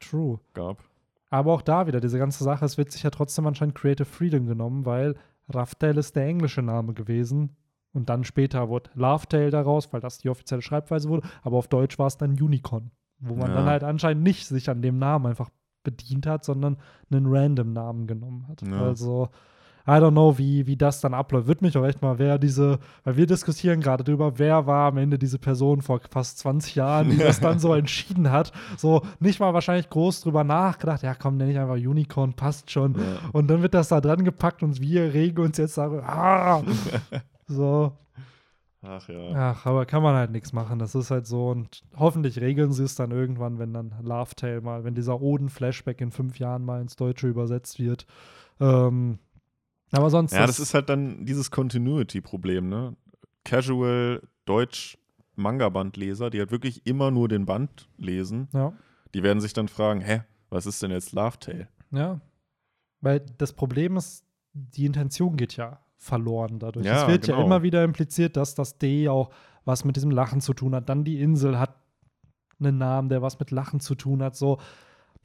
true. 0.00 0.40
gab. 0.54 0.82
Aber 1.30 1.52
auch 1.52 1.60
da 1.62 1.86
wieder, 1.86 2.00
diese 2.00 2.18
ganze 2.18 2.42
Sache, 2.42 2.64
es 2.64 2.78
wird 2.78 2.90
sich 2.90 3.02
ja 3.02 3.10
trotzdem 3.10 3.46
anscheinend 3.46 3.74
Creative 3.74 4.06
Freedom 4.06 4.46
genommen, 4.46 4.86
weil 4.86 5.14
Raftel 5.50 5.98
ist 5.98 6.16
der 6.16 6.24
englische 6.26 6.62
Name 6.62 6.94
gewesen. 6.94 7.54
Und 7.92 8.08
dann 8.10 8.22
später 8.24 8.68
wurde 8.68 8.90
Lovetail 8.94 9.50
daraus, 9.50 9.92
weil 9.92 10.00
das 10.00 10.18
die 10.18 10.28
offizielle 10.28 10.62
Schreibweise 10.62 11.08
wurde. 11.08 11.26
Aber 11.42 11.56
auf 11.56 11.68
Deutsch 11.68 11.98
war 11.98 12.06
es 12.06 12.16
dann 12.16 12.30
Unicorn. 12.40 12.90
Wo 13.20 13.34
man 13.34 13.50
Ja. 13.50 13.56
dann 13.56 13.66
halt 13.66 13.84
anscheinend 13.84 14.22
nicht 14.22 14.46
sich 14.46 14.70
an 14.70 14.82
dem 14.82 14.98
Namen 14.98 15.26
einfach 15.26 15.50
bedient 15.82 16.26
hat, 16.26 16.44
sondern 16.44 16.76
einen 17.10 17.26
random 17.26 17.72
Namen 17.72 18.06
genommen 18.06 18.46
hat. 18.48 18.62
Ja. 18.62 18.80
Also, 18.82 19.28
I 19.86 19.92
don't 19.92 20.10
know, 20.10 20.36
wie, 20.36 20.66
wie 20.66 20.76
das 20.76 21.00
dann 21.00 21.14
abläuft. 21.14 21.46
Würde 21.46 21.64
mich 21.64 21.74
auch 21.78 21.84
echt 21.86 22.02
mal, 22.02 22.18
wer 22.18 22.38
diese, 22.38 22.78
weil 23.04 23.16
wir 23.16 23.26
diskutieren 23.26 23.80
gerade 23.80 24.04
darüber, 24.04 24.38
wer 24.38 24.66
war 24.66 24.88
am 24.88 24.98
Ende 24.98 25.18
diese 25.18 25.38
Person 25.38 25.80
vor 25.80 26.00
fast 26.10 26.38
20 26.40 26.74
Jahren, 26.74 27.08
die 27.08 27.16
das 27.16 27.40
dann 27.40 27.58
so 27.58 27.72
entschieden 27.74 28.30
hat. 28.30 28.52
So 28.76 29.00
nicht 29.18 29.40
mal 29.40 29.54
wahrscheinlich 29.54 29.88
groß 29.88 30.20
drüber 30.20 30.44
nachgedacht, 30.44 31.02
ja 31.02 31.14
komm, 31.14 31.38
nenne 31.38 31.52
ich 31.52 31.58
einfach 31.58 31.76
Unicorn, 31.76 32.34
passt 32.34 32.70
schon. 32.70 32.96
Ja. 32.96 33.00
Und 33.32 33.48
dann 33.48 33.62
wird 33.62 33.72
das 33.72 33.88
da 33.88 34.02
dran 34.02 34.24
gepackt 34.24 34.62
und 34.62 34.78
wir 34.78 35.14
regen 35.14 35.40
uns 35.42 35.56
jetzt 35.56 35.78
darüber. 35.78 36.06
Ah! 36.06 36.62
so, 37.46 37.92
Ach 38.80 39.08
ja. 39.08 39.32
ach, 39.34 39.66
aber 39.66 39.86
kann 39.86 40.02
man 40.04 40.14
halt 40.14 40.30
nichts 40.30 40.52
machen. 40.52 40.78
Das 40.78 40.94
ist 40.94 41.10
halt 41.10 41.26
so 41.26 41.48
und 41.50 41.82
hoffentlich 41.96 42.40
regeln 42.40 42.72
sie 42.72 42.84
es 42.84 42.94
dann 42.94 43.10
irgendwann, 43.10 43.58
wenn 43.58 43.72
dann 43.72 43.92
Love 44.02 44.34
Tale 44.36 44.60
mal, 44.60 44.84
wenn 44.84 44.94
dieser 44.94 45.20
Oden-Flashback 45.20 46.00
in 46.00 46.12
fünf 46.12 46.38
Jahren 46.38 46.64
mal 46.64 46.80
ins 46.80 46.94
Deutsche 46.94 47.26
übersetzt 47.26 47.80
wird. 47.80 48.06
Ähm, 48.60 49.18
aber 49.90 50.10
sonst. 50.10 50.32
Ja, 50.32 50.46
das 50.46 50.60
ist 50.60 50.74
halt 50.74 50.88
dann 50.88 51.24
dieses 51.26 51.50
Continuity-Problem, 51.50 52.68
ne? 52.68 52.94
Casual 53.44 54.22
Deutsch-Manga-Bandleser, 54.44 56.30
die 56.30 56.38
halt 56.38 56.50
wirklich 56.50 56.86
immer 56.86 57.10
nur 57.10 57.28
den 57.28 57.46
Band 57.46 57.88
lesen, 57.96 58.48
Ja. 58.52 58.72
die 59.14 59.22
werden 59.22 59.40
sich 59.40 59.52
dann 59.54 59.68
fragen, 59.68 60.00
hä, 60.00 60.22
was 60.50 60.66
ist 60.66 60.82
denn 60.82 60.90
jetzt 60.90 61.12
Love 61.12 61.38
Tale? 61.40 61.68
Ja. 61.90 62.20
Weil 63.00 63.20
das 63.38 63.52
Problem 63.52 63.96
ist, 63.96 64.24
die 64.52 64.84
Intention 64.86 65.36
geht 65.36 65.56
ja 65.56 65.80
verloren 65.98 66.58
dadurch. 66.58 66.86
Ja, 66.86 67.02
es 67.02 67.08
wird 67.08 67.26
ja 67.26 67.34
genau. 67.34 67.46
immer 67.46 67.62
wieder 67.62 67.84
impliziert, 67.84 68.36
dass 68.36 68.54
das 68.54 68.78
D 68.78 69.08
auch 69.08 69.30
was 69.64 69.84
mit 69.84 69.96
diesem 69.96 70.10
Lachen 70.10 70.40
zu 70.40 70.54
tun 70.54 70.74
hat. 70.74 70.88
Dann 70.88 71.04
die 71.04 71.20
Insel 71.20 71.58
hat 71.58 71.74
einen 72.60 72.78
Namen, 72.78 73.08
der 73.08 73.20
was 73.20 73.38
mit 73.38 73.50
Lachen 73.50 73.80
zu 73.80 73.94
tun 73.94 74.22
hat. 74.22 74.34
So, 74.36 74.58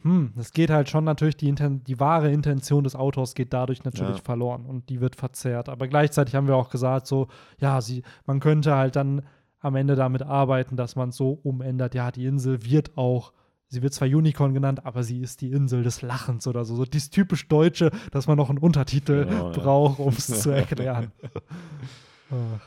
hm, 0.01 0.33
es 0.37 0.51
geht 0.51 0.69
halt 0.69 0.89
schon 0.89 1.05
natürlich, 1.05 1.37
die, 1.37 1.47
Inten 1.47 1.83
die 1.85 1.99
wahre 1.99 2.31
Intention 2.31 2.83
des 2.83 2.95
Autors 2.95 3.35
geht 3.35 3.53
dadurch 3.53 3.83
natürlich 3.83 4.17
Ja. 4.17 4.23
verloren 4.23 4.65
und 4.65 4.89
die 4.89 4.99
wird 4.99 5.15
verzerrt. 5.15 5.69
Aber 5.69 5.87
gleichzeitig 5.87 6.35
haben 6.35 6.47
wir 6.47 6.57
auch 6.57 6.69
gesagt, 6.69 7.07
so, 7.07 7.27
ja, 7.59 7.79
sie, 7.79 8.03
man 8.25 8.39
könnte 8.39 8.75
halt 8.75 8.95
dann 8.95 9.21
am 9.59 9.75
Ende 9.75 9.95
damit 9.95 10.23
arbeiten, 10.23 10.75
dass 10.75 10.95
man 10.97 11.09
es 11.09 11.15
so 11.15 11.39
umändert. 11.43 11.95
Ja, 11.95 12.11
die 12.11 12.25
Insel 12.25 12.65
wird 12.65 12.97
auch, 12.97 13.31
sie 13.73 13.81
wird 13.81 13.93
zwar 13.93 14.07
Unicorn 14.07 14.53
genannt, 14.53 14.85
aber 14.85 15.03
sie 15.03 15.19
ist 15.21 15.41
die 15.41 15.51
Insel 15.51 15.83
des 15.83 16.01
Lachens 16.01 16.47
oder 16.47 16.63
so. 16.63 16.75
So 16.75 16.85
dieses 16.85 17.09
typisch 17.09 17.47
Deutsche, 17.47 17.91
dass 18.11 18.27
man 18.27 18.37
noch 18.37 18.49
einen 18.49 18.59
Untertitel 18.59 19.25
Genau, 19.25 19.51
ja. 19.51 19.57
braucht, 19.57 19.99
um 19.99 20.09
es 20.09 20.27
zu 20.27 20.49
erklären. 20.51 21.11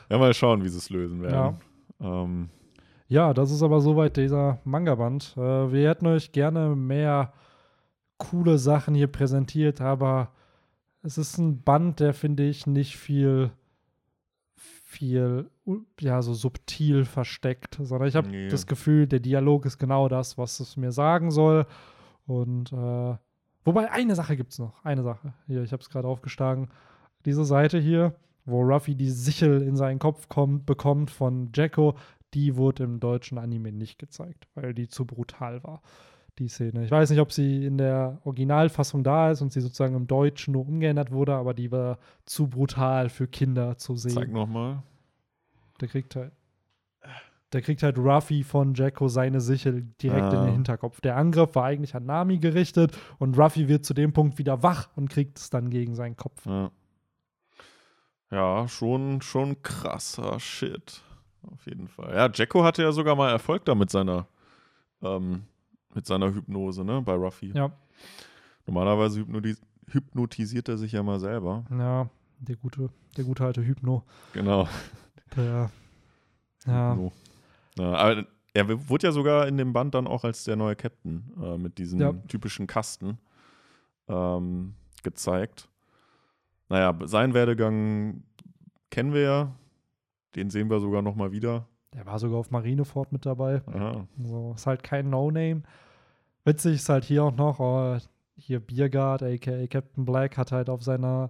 Ja, 0.09 0.17
mal 0.17 0.33
schauen, 0.33 0.63
wie 0.63 0.69
sie 0.69 0.77
es 0.77 0.89
lösen 0.89 1.23
Ja. 1.23 1.29
werden. 1.31 1.57
Ähm, 1.99 2.49
Ja, 3.09 3.33
das 3.33 3.51
ist 3.51 3.63
aber 3.63 3.79
soweit 3.81 4.17
dieser 4.17 4.59
Manga-Band. 4.65 5.35
Äh, 5.37 5.71
wir 5.71 5.89
hätten 5.89 6.07
euch 6.07 6.31
gerne 6.33 6.75
mehr 6.75 7.31
coole 8.17 8.57
Sachen 8.57 8.95
hier 8.95 9.07
präsentiert, 9.07 9.79
aber 9.81 10.31
es 11.03 11.17
ist 11.17 11.37
ein 11.37 11.61
Band, 11.61 11.99
der 12.01 12.13
finde 12.13 12.43
ich 12.43 12.67
nicht 12.67 12.97
viel, 12.97 13.51
viel, 14.55 15.49
ja, 15.99 16.21
so 16.21 16.33
subtil 16.33 17.05
versteckt, 17.05 17.77
sondern 17.81 18.07
ich 18.07 18.15
habe 18.15 18.27
Nee. 18.29 18.47
das 18.49 18.65
Gefühl, 18.67 19.07
der 19.07 19.19
Dialog 19.19 19.65
ist 19.65 19.77
genau 19.77 20.07
das, 20.07 20.37
was 20.37 20.59
es 20.59 20.77
mir 20.77 20.91
sagen 20.91 21.31
soll. 21.31 21.65
Und 22.25 22.71
äh, 22.73 23.15
wobei 23.65 23.91
eine 23.91 24.15
Sache 24.15 24.35
gibt 24.37 24.51
es 24.53 24.59
noch, 24.59 24.83
eine 24.83 25.03
Sache. 25.03 25.33
Hier, 25.47 25.63
ich 25.63 25.71
habe 25.73 25.81
es 25.81 25.89
gerade 25.89 26.07
aufgeschlagen. 26.07 26.69
Diese 27.25 27.45
Seite 27.45 27.79
hier, 27.79 28.15
wo 28.45 28.61
Ruffy 28.61 28.95
die 28.95 29.09
Sichel 29.09 29.61
in 29.61 29.75
seinen 29.75 29.99
Kopf 29.99 30.29
kommt, 30.29 30.65
bekommt 30.65 31.11
von 31.11 31.49
Jacko, 31.53 31.95
die 32.33 32.55
wurde 32.55 32.83
im 32.83 32.99
deutschen 32.99 33.37
Anime 33.37 33.71
nicht 33.71 33.99
gezeigt, 33.99 34.47
weil 34.55 34.73
die 34.73 34.87
zu 34.87 35.05
brutal 35.05 35.63
war, 35.63 35.81
die 36.39 36.47
Szene. 36.49 36.83
Ich 36.85 36.91
weiß 36.91 37.09
nicht, 37.09 37.19
ob 37.19 37.31
sie 37.31 37.65
in 37.65 37.77
der 37.77 38.19
Originalfassung 38.25 39.03
da 39.03 39.31
ist 39.31 39.41
und 39.41 39.51
sie 39.51 39.61
sozusagen 39.61 39.95
im 39.95 40.07
Deutschen 40.07 40.51
nur 40.53 40.67
umgeändert 40.67 41.11
wurde, 41.11 41.35
aber 41.35 41.53
die 41.53 41.71
war 41.71 41.97
zu 42.25 42.47
brutal 42.47 43.09
für 43.09 43.27
Kinder 43.27 43.77
zu 43.77 43.95
sehen. 43.95 44.11
zeig 44.13 44.31
nochmal. 44.31 44.83
Der 45.81 45.87
kriegt 45.87 46.15
halt. 46.15 46.31
Der 47.53 47.61
kriegt 47.61 47.81
halt 47.81 47.97
Ruffy 47.97 48.43
von 48.43 48.73
Jacko 48.73 49.07
seine 49.07 49.39
Sichel 49.39 49.83
direkt 50.01 50.33
in 50.33 50.39
Ah. 50.39 50.45
den 50.45 50.53
Hinterkopf. 50.53 50.99
Der 50.99 51.15
Angriff 51.15 51.55
war 51.55 51.63
eigentlich 51.63 51.95
an 51.95 52.05
Nami 52.05 52.39
gerichtet 52.39 52.97
und 53.19 53.37
Ruffy 53.39 53.69
wird 53.69 53.85
zu 53.85 53.93
dem 53.93 54.11
Punkt 54.11 54.37
wieder 54.37 54.63
wach 54.63 54.89
und 54.97 55.09
kriegt 55.09 55.37
es 55.39 55.49
dann 55.49 55.69
gegen 55.69 55.95
seinen 55.95 56.17
Kopf. 56.17 56.45
Ja, 56.45 56.71
ja 58.31 58.67
schon, 58.67 59.21
schon 59.21 59.61
krasser 59.61 60.39
Shit. 60.39 61.01
Auf 61.43 61.65
jeden 61.65 61.87
Fall. 61.87 62.13
Ja, 62.13 62.29
Jacko 62.33 62.63
hatte 62.65 62.83
ja 62.83 62.91
sogar 62.91 63.15
mal 63.15 63.29
Erfolg 63.31 63.63
da 63.63 63.75
mit 63.75 63.89
seiner, 63.89 64.27
ähm, 65.01 65.43
mit 65.93 66.05
seiner 66.05 66.33
Hypnose, 66.33 66.83
ne, 66.83 67.01
bei 67.01 67.13
Ruffy. 67.13 67.51
Ja, 67.55 67.71
Normalerweise 68.65 69.21
hypnotis 69.21 69.61
hypnotisiert 69.89 70.67
er 70.67 70.77
sich 70.77 70.91
ja 70.91 71.01
mal 71.01 71.17
selber. 71.21 71.63
ja, 71.71 72.09
der 72.39 72.57
gute, 72.57 72.89
der 73.15 73.23
gute 73.23 73.45
alte 73.45 73.65
Hypno. 73.65 74.03
Genau. 74.33 74.67
Der, 75.35 75.69
ja, 76.65 76.95
So. 76.95 77.11
Ja, 77.77 77.93
aber 77.93 78.25
er 78.53 78.89
wurde 78.89 79.07
ja 79.07 79.11
sogar 79.11 79.47
in 79.47 79.57
dem 79.57 79.73
Band 79.73 79.93
dann 79.93 80.07
auch 80.07 80.23
als 80.23 80.43
der 80.43 80.55
neue 80.55 80.75
Captain 80.75 81.31
äh, 81.41 81.57
mit 81.57 81.77
diesem 81.77 81.99
Ja. 81.99 82.13
typischen 82.27 82.65
Kasten 82.67 83.19
ähm, 84.07 84.73
gezeigt. 85.03 85.69
Naja, 86.69 86.97
seinen 87.05 87.33
Werdegang 87.33 88.23
kennen 88.89 89.13
wir 89.13 89.21
ja. 89.21 89.51
Den 90.35 90.49
sehen 90.49 90.69
wir 90.69 90.79
sogar 90.79 91.01
noch 91.01 91.15
mal 91.15 91.31
wieder. 91.31 91.67
der 91.93 92.05
war 92.05 92.19
sogar 92.19 92.37
auf 92.39 92.51
Marineford 92.51 93.11
mit 93.11 93.25
dabei. 93.25 93.61
Aha. 93.67 94.05
So, 94.21 94.53
ist 94.55 94.67
halt 94.67 94.83
kein 94.83 95.09
No-Name. 95.09 95.63
Witzig 96.45 96.75
ist 96.75 96.89
halt 96.89 97.03
hier 97.05 97.23
auch 97.23 97.35
noch, 97.35 97.59
äh, 97.59 97.99
hier 98.35 98.59
Biergard, 98.59 99.23
aka 99.23 99.67
Captain 99.67 100.05
Black, 100.05 100.37
hat 100.37 100.51
halt 100.51 100.69
auf 100.69 100.83
seiner 100.83 101.29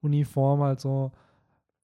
Uniform 0.00 0.60
halt 0.60 0.80
so 0.80 1.12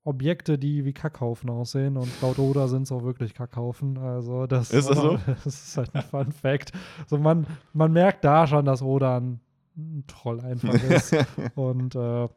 Objekte, 0.04 0.58
die 0.58 0.84
wie 0.84 0.92
Kackhaufen 0.92 1.48
aussehen 1.48 1.96
und 1.96 2.10
laut 2.20 2.38
Oda 2.38 2.68
sind 2.68 2.82
es 2.82 2.92
auch 2.92 3.02
wirklich 3.02 3.32
Kackhaufen. 3.34 3.96
Also 3.96 4.46
das, 4.46 4.70
Ist 4.70 4.90
das 4.90 4.98
so? 4.98 5.18
das 5.44 5.46
ist 5.46 5.76
halt 5.78 5.94
ein 5.94 6.02
Fun 6.02 6.32
Fact. 6.32 6.72
So 7.06 7.18
man, 7.18 7.46
man 7.72 7.92
merkt 7.92 8.22
da 8.24 8.46
schon, 8.46 8.66
dass 8.66 8.82
Oda 8.82 9.16
ein, 9.18 9.40
ein 9.76 10.04
Troll 10.06 10.40
einfach 10.40 10.74
ist 10.74 11.16
und 11.54 11.94
äh, 11.94 12.28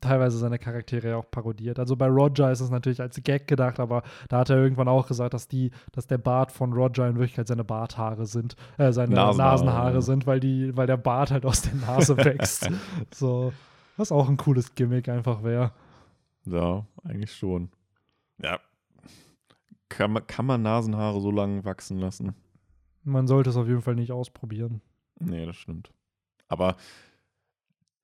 teilweise 0.00 0.38
seine 0.38 0.60
Charaktere 0.60 1.08
ja 1.08 1.16
auch 1.16 1.28
parodiert. 1.28 1.80
Also 1.80 1.96
bei 1.96 2.06
Roger 2.06 2.52
ist 2.52 2.60
es 2.60 2.70
natürlich 2.70 3.00
als 3.00 3.20
Gag 3.24 3.48
gedacht, 3.48 3.80
aber 3.80 4.04
da 4.28 4.38
hat 4.38 4.50
er 4.50 4.58
irgendwann 4.58 4.86
auch 4.86 5.08
gesagt, 5.08 5.34
dass 5.34 5.48
die, 5.48 5.72
dass 5.90 6.06
der 6.06 6.18
Bart 6.18 6.52
von 6.52 6.72
Roger 6.72 7.08
in 7.08 7.16
Wirklichkeit 7.16 7.48
seine 7.48 7.64
Barthaare 7.64 8.26
sind, 8.26 8.54
äh, 8.76 8.92
seine 8.92 9.16
Nasenhaare, 9.16 9.52
Nasenhaare, 9.52 10.02
sind, 10.02 10.28
weil 10.28 10.38
die, 10.38 10.76
weil 10.76 10.86
der 10.86 10.96
Bart 10.96 11.32
halt 11.32 11.44
aus 11.44 11.62
der 11.62 11.74
Nase 11.74 12.16
wächst. 12.24 12.70
so, 13.12 13.52
was 13.96 14.12
auch 14.12 14.28
ein 14.28 14.36
cooles 14.36 14.76
Gimmick 14.76 15.08
einfach 15.08 15.42
wäre. 15.42 15.72
Ja, 16.50 16.86
eigentlich 17.04 17.32
schon. 17.34 17.70
Ja. 18.42 18.60
Kann 19.88 20.12
man, 20.12 20.26
kann 20.26 20.46
man 20.46 20.62
Nasenhaare 20.62 21.20
so 21.20 21.30
lange 21.30 21.64
wachsen 21.64 21.98
lassen? 21.98 22.34
Man 23.04 23.26
sollte 23.26 23.50
es 23.50 23.56
auf 23.56 23.66
jeden 23.66 23.82
Fall 23.82 23.94
nicht 23.94 24.12
ausprobieren. 24.12 24.80
Nee, 25.18 25.46
das 25.46 25.56
stimmt. 25.56 25.90
Aber 26.48 26.76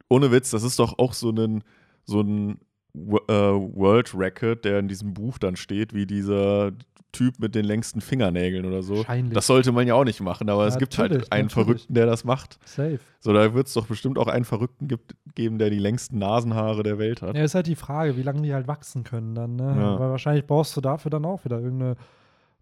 ohne 0.09 0.31
Witz, 0.31 0.51
das 0.51 0.63
ist 0.63 0.79
doch 0.79 0.99
auch 0.99 1.13
so 1.13 1.31
ein, 1.31 1.63
so 2.05 2.21
ein 2.21 2.59
World 2.95 4.15
Record, 4.17 4.65
der 4.65 4.79
in 4.79 4.89
diesem 4.89 5.15
Buch 5.15 5.39
dann 5.39 5.57
steht, 5.57 5.95
wie 5.95 6.07
dieser 6.07 6.73
Typ 7.13 7.39
mit 7.39 7.55
den 7.55 7.65
längsten 7.65 8.01
Fingernägeln 8.01 8.65
oder 8.65 8.83
so. 8.83 8.97
Wahrscheinlich. 8.99 9.35
Das 9.35 9.47
sollte 9.47 9.71
man 9.71 9.87
ja 9.87 9.95
auch 9.95 10.05
nicht 10.05 10.21
machen, 10.21 10.49
aber 10.51 10.67
es 10.67 10.75
Ja, 10.75 10.81
gibt 10.81 10.99
natürlich, 10.99 11.23
halt 11.23 11.33
einen 11.33 11.47
natürlich. 11.47 11.67
Verrückten, 11.67 11.95
der 11.95 12.07
das 12.07 12.25
macht. 12.25 12.59
Safe. 12.65 12.99
So, 13.21 13.33
da 13.33 13.55
wird 13.55 13.69
es 13.69 13.75
doch 13.75 13.87
bestimmt 13.87 14.19
auch 14.19 14.27
einen 14.27 14.45
Verrückten 14.45 14.89
gibt, 14.89 15.15
geben, 15.35 15.59
der 15.59 15.71
die 15.71 15.79
längsten 15.79 16.19
Nasenhaare 16.19 16.83
der 16.83 16.99
Welt 16.99 17.23
hat. 17.23 17.37
Ja, 17.37 17.45
ist 17.45 17.55
halt 17.55 17.69
die 17.69 17.77
Frage, 17.77 18.17
wie 18.17 18.23
lange 18.23 18.43
die 18.43 18.53
halt 18.53 18.67
wachsen 18.67 19.05
können 19.05 19.35
dann. 19.37 19.55
Ne? 19.57 19.63
Ja. 19.77 19.99
Weil 20.01 20.11
wahrscheinlich 20.11 20.47
brauchst 20.47 20.77
du 20.77 20.81
dafür 20.81 21.11
dann 21.11 21.25
auch 21.25 21.45
wieder 21.45 21.61
irgendeine 21.61 21.95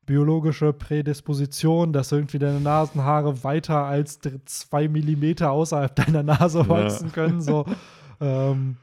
biologische 0.05 0.73
Prädisposition, 0.75 1.93
dass 1.93 2.13
irgendwie 2.13 2.39
deine 2.39 2.61
Nasenhaare 2.61 3.45
weiter 3.45 3.85
als 3.85 4.19
zwei 4.45 4.89
Millimeter 4.89 5.51
außerhalb 5.51 5.95
deiner 5.95 6.23
Nase 6.23 6.59
Ja. 6.59 6.69
wachsen 6.69 7.13
können. 7.13 7.41
So. 7.41 7.65
ähm, 8.21 8.77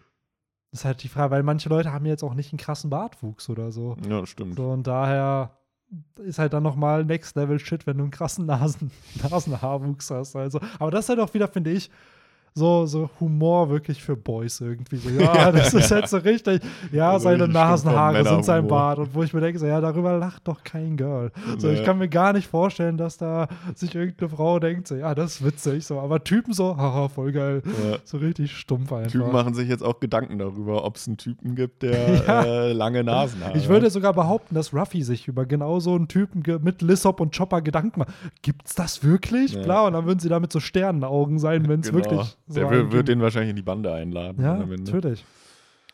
ist 0.71 0.85
halt 0.85 1.03
die 1.03 1.07
Frage, 1.07 1.31
weil 1.31 1.43
manche 1.43 1.69
Leute 1.69 1.91
haben 1.91 2.05
jetzt 2.05 2.23
auch 2.23 2.33
nicht 2.33 2.51
einen 2.51 2.59
krassen 2.59 2.89
Bartwuchs 2.89 3.49
oder 3.49 3.71
so. 3.71 3.97
Ja, 4.07 4.21
das 4.21 4.29
stimmt. 4.29 4.55
So 4.57 4.69
und 4.69 4.85
daher 4.85 5.57
ist 6.17 6.37
halt 6.37 6.53
dann 6.53 6.63
nochmal 6.63 7.03
Next 7.03 7.35
Level 7.35 7.59
Shit, 7.59 7.87
wenn 7.87 7.97
du 7.97 8.03
einen 8.03 8.11
krassen 8.11 8.45
Nasen, 8.45 8.91
Nasenhaarwuchs 9.29 10.11
hast. 10.11 10.35
Also, 10.35 10.59
aber 10.77 10.91
das 10.91 11.05
ist 11.05 11.09
halt 11.09 11.19
auch 11.19 11.33
wieder, 11.33 11.47
finde 11.47 11.71
ich, 11.71 11.89
so, 12.53 12.85
so 12.85 13.09
Humor 13.19 13.69
wirklich 13.69 14.01
für 14.03 14.15
Boys 14.15 14.59
irgendwie. 14.61 14.97
So, 14.97 15.09
ja, 15.19 15.51
das 15.51 15.73
ist 15.73 15.91
halt 15.91 16.07
so 16.09 16.17
richtig. 16.17 16.61
Ja, 16.91 17.11
Also 17.11 17.25
seine 17.25 17.47
Nasenhaare 17.47 18.23
sind 18.23 18.45
sein. 18.45 18.67
Bart. 18.67 18.99
Und 18.99 19.13
wo 19.15 19.23
ich 19.23 19.33
mir 19.33 19.41
denke, 19.41 19.59
so, 19.59 19.65
ja, 19.65 19.79
darüber 19.81 20.17
lacht 20.17 20.47
doch 20.47 20.63
kein 20.63 20.97
Girl. 20.97 21.31
So, 21.57 21.67
Nee. 21.67 21.73
ich 21.75 21.83
kann 21.83 21.97
mir 21.97 22.09
gar 22.09 22.33
nicht 22.33 22.47
vorstellen, 22.47 22.97
dass 22.97 23.17
da 23.17 23.47
sich 23.75 23.95
irgendeine 23.95 24.29
Frau 24.29 24.59
denkt, 24.59 24.87
so, 24.87 24.95
ja, 24.95 25.15
das 25.15 25.35
ist 25.35 25.45
witzig. 25.45 25.85
So, 25.85 25.99
aber 25.99 26.23
Typen 26.23 26.53
so, 26.53 26.75
haha, 26.75 27.07
voll 27.07 27.31
geil. 27.31 27.61
Ja. 27.65 27.97
So 28.03 28.17
richtig 28.17 28.51
stumpf 28.55 28.91
einfach. 28.91 29.11
Typen 29.11 29.31
machen 29.31 29.53
sich 29.53 29.69
jetzt 29.69 29.83
auch 29.83 29.99
Gedanken 29.99 30.37
darüber, 30.39 30.83
ob 30.83 30.95
es 30.97 31.07
einen 31.07 31.17
Typen 31.17 31.55
gibt, 31.55 31.83
der 31.83 32.23
Ja. 32.27 32.43
äh, 32.43 32.73
lange 32.73 33.03
Nasen 33.03 33.43
hat. 33.43 33.55
Ich 33.55 33.69
würde 33.69 33.89
sogar 33.89 34.13
behaupten, 34.13 34.55
dass 34.55 34.73
Ruffy 34.73 35.03
sich 35.03 35.27
über 35.27 35.45
genau 35.45 35.79
so 35.79 35.95
einen 35.95 36.07
Typen 36.07 36.43
mit 36.63 36.81
Lissop 36.81 37.19
und 37.21 37.35
Chopper 37.35 37.61
Gedanken 37.61 37.99
macht. 38.01 38.09
Gibt's 38.41 38.75
das 38.75 39.03
wirklich? 39.03 39.53
Ja. 39.53 39.61
Bla, 39.63 39.87
und 39.87 39.93
dann 39.93 40.05
würden 40.05 40.19
sie 40.19 40.29
da 40.29 40.39
mit 40.39 40.51
so 40.51 40.59
Sternenaugen 40.59 41.39
sein, 41.39 41.67
wenn 41.67 41.79
es 41.81 41.91
Genau. 41.91 41.97
wirklich 42.03 42.37
so 42.49 42.59
Der 42.59 42.91
wird, 42.91 43.07
den 43.07 43.21
wahrscheinlich 43.21 43.51
in 43.51 43.55
die 43.55 43.61
Bande 43.61 43.93
einladen. 43.93 44.43
Ja, 44.43 44.55
Ende. 44.61 44.75
natürlich. 44.83 45.23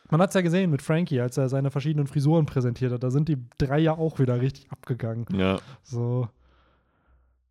Man 0.09 0.21
hat 0.21 0.29
es 0.29 0.35
ja 0.35 0.41
gesehen 0.41 0.71
mit 0.71 0.81
Frankie, 0.81 1.19
als 1.21 1.37
er 1.37 1.49
seine 1.49 1.69
verschiedenen 1.71 2.07
Frisuren 2.07 2.45
präsentiert 2.45 2.91
hat. 2.91 3.03
Da 3.03 3.09
sind 3.11 3.27
die 3.29 3.37
drei 3.57 3.79
ja 3.79 3.93
auch 3.97 4.19
wieder 4.19 4.39
richtig 4.41 4.71
abgegangen. 4.71 5.25
Ja, 5.35 5.59
So. 5.83 6.27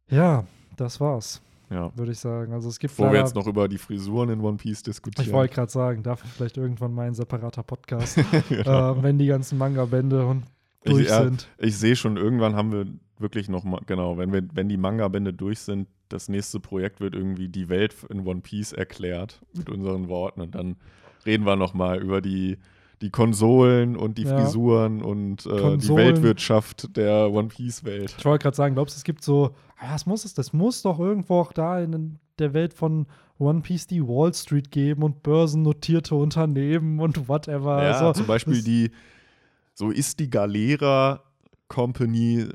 Ja, 0.09 0.45
das 0.77 1.01
war's, 1.01 1.41
ja. 1.71 1.91
würde 1.97 2.13
ich 2.13 2.19
sagen. 2.19 2.53
Also 2.53 2.69
es 2.69 2.79
gibt 2.79 2.95
Bevor 2.97 3.13
wir 3.13 3.21
jetzt 3.21 3.35
noch 3.35 3.47
über 3.47 3.69
die 3.69 3.79
Frisuren 3.79 4.29
in 4.31 4.41
One 4.41 4.57
Piece 4.59 4.83
diskutieren. 4.83 5.27
Ich 5.27 5.33
wollte 5.33 5.55
gerade 5.55 5.73
sagen, 5.73 6.03
dafür 6.03 6.29
vielleicht 6.29 6.57
irgendwann 6.57 6.93
mal 6.93 7.07
ein 7.07 7.15
separater 7.15 7.63
Podcast, 7.63 8.19
äh, 8.51 9.03
wenn 9.03 9.19
die 9.19 9.27
ganzen 9.27 9.59
Manga-Bände 9.59 10.27
und 10.27 10.43
Genau. 10.85 10.99
Ich- 10.99 11.07
durch 11.07 11.17
ja, 11.17 11.25
sind. 11.25 11.49
Ich 11.59 11.79
sehe 11.79 11.97
schon, 11.97 12.19
irgendwann 12.19 12.55
haben 12.57 12.71
wir 12.71 12.85
wirklich 13.25 13.49
noch 13.49 13.64
mal, 13.64 13.81
genau, 13.87 14.16
wenn, 14.18 14.33
wir, 14.33 14.47
wenn 14.53 14.68
die 14.68 14.77
Manga-Bände 14.77 15.33
durch 15.33 15.59
sind, 15.59 15.89
das 16.09 16.29
nächste 16.29 16.61
Projekt 16.61 17.01
wird 17.01 17.14
irgendwie 17.14 17.49
die 17.49 17.68
Welt 17.68 17.95
in 18.11 18.25
One 18.27 18.41
Piece 18.43 18.72
erklärt 18.72 19.41
mit 19.55 19.68
unseren 19.68 20.09
Worten 20.09 20.41
und 20.43 20.55
dann 20.55 20.77
reden 21.27 21.45
wir 21.47 21.57
noch 21.57 21.75
mal 21.75 22.01
über 22.01 22.20
die, 22.20 22.59
die 23.01 23.11
Konsolen 23.11 23.97
und 23.97 24.18
die 24.18 24.22
Ja. 24.25 24.39
Frisuren 24.39 25.03
und 25.03 25.45
äh, 25.47 25.77
die. 25.79 25.89
Weltwirtschaft 25.89 26.97
der 26.97 27.31
One 27.33 27.49
Piece-Welt. 27.49 28.14
Ich 28.18 28.25
wollte 28.25 28.43
gerade 28.45 28.57
sagen, 28.57 28.75
glaubst 28.77 28.95
du, 28.95 28.99
es 28.99 29.05
gibt 29.05 29.25
so, 29.25 29.55
ja, 29.83 29.95
es 29.97 30.07
muss 30.07 30.25
es, 30.25 30.35
das 30.35 30.53
muss 30.53 30.83
doch 30.83 31.01
irgendwo 31.01 31.41
auch 31.41 31.53
da 31.53 31.81
in 31.81 32.18
der 32.39 32.53
Welt 32.55 32.75
von 32.75 33.07
One 33.39 33.62
Piece 33.62 33.87
die 33.89 34.03
Wall 34.07 34.33
Street 34.35 34.70
geben 34.70 35.03
und 35.03 35.22
börsennotierte 35.25 36.14
Unternehmen 36.14 37.01
und 37.01 37.29
whatever. 37.29 37.83
Ja, 37.83 37.93
also, 37.99 38.12
zum 38.12 38.27
Beispiel 38.27 38.55
das- 38.57 38.64
die, 38.64 38.91
so 39.75 39.91
ist 39.91 40.20
die 40.20 40.31
Galera 40.31 41.22
Company 41.68 42.47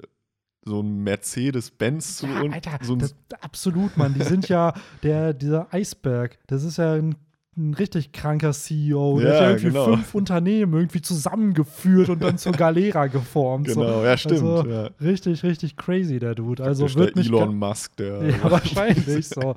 so 0.66 0.82
ein 0.82 1.03
Mercedes-Benz 1.03 2.18
zu 2.18 2.28
Ja, 2.28 2.41
und 2.41 2.53
Alter, 2.53 2.72
so 2.82 2.93
ein 2.93 2.99
das, 2.99 3.16
absolut, 3.41 3.97
Mann. 3.97 4.14
Die 4.14 4.24
sind 4.24 4.49
ja, 4.49 4.74
der, 5.03 5.34
dieser 5.34 5.74
Eisberg, 5.74 6.38
das 6.47 6.64
ist 6.64 6.78
ja 6.78 6.93
ein, 6.93 7.16
ein 7.57 7.74
richtig 7.74 8.12
kranker 8.12 8.51
CEO. 8.53 9.20
Der 9.20 9.28
Ja, 9.28 9.34
hat 9.36 9.41
ja 9.41 9.49
irgendwie 9.49 9.68
genau. 9.68 9.86
fünf 9.86 10.16
Unternehmen 10.16 10.74
irgendwie 10.74 11.01
zusammengeführt 11.01 12.10
und 12.10 12.22
dann 12.22 12.38
zur 12.38 12.51
Galera 12.53 13.07
geformt. 13.07 13.70
So. 13.70 13.82
Genau, 13.82 14.03
ja, 14.03 14.18
stimmt. 14.18 14.41
Also, 14.43 14.70
ja. 14.70 14.89
Richtig, 15.01 15.43
richtig 15.43 15.76
crazy, 15.78 16.20
der 16.20 16.36
Dude. 16.36 16.64
Also 16.64 16.86
Praktisch 16.86 16.99
wird 16.99 17.16
der 17.16 17.24
mich 17.24 17.28
Elon 17.28 17.57
Musk, 17.57 17.95
der 17.97 18.24
Ja, 18.30 18.43
wahrscheinlich 18.51 19.28
so. 19.28 19.55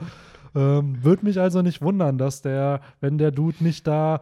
Ähm, 0.55 1.03
Würde 1.03 1.25
mich 1.25 1.41
also 1.41 1.63
nicht 1.63 1.81
wundern, 1.81 2.19
dass 2.19 2.43
der, 2.43 2.81
wenn 3.01 3.19
der 3.19 3.31
Dude 3.31 3.63
nicht 3.65 3.87
da 3.87 4.21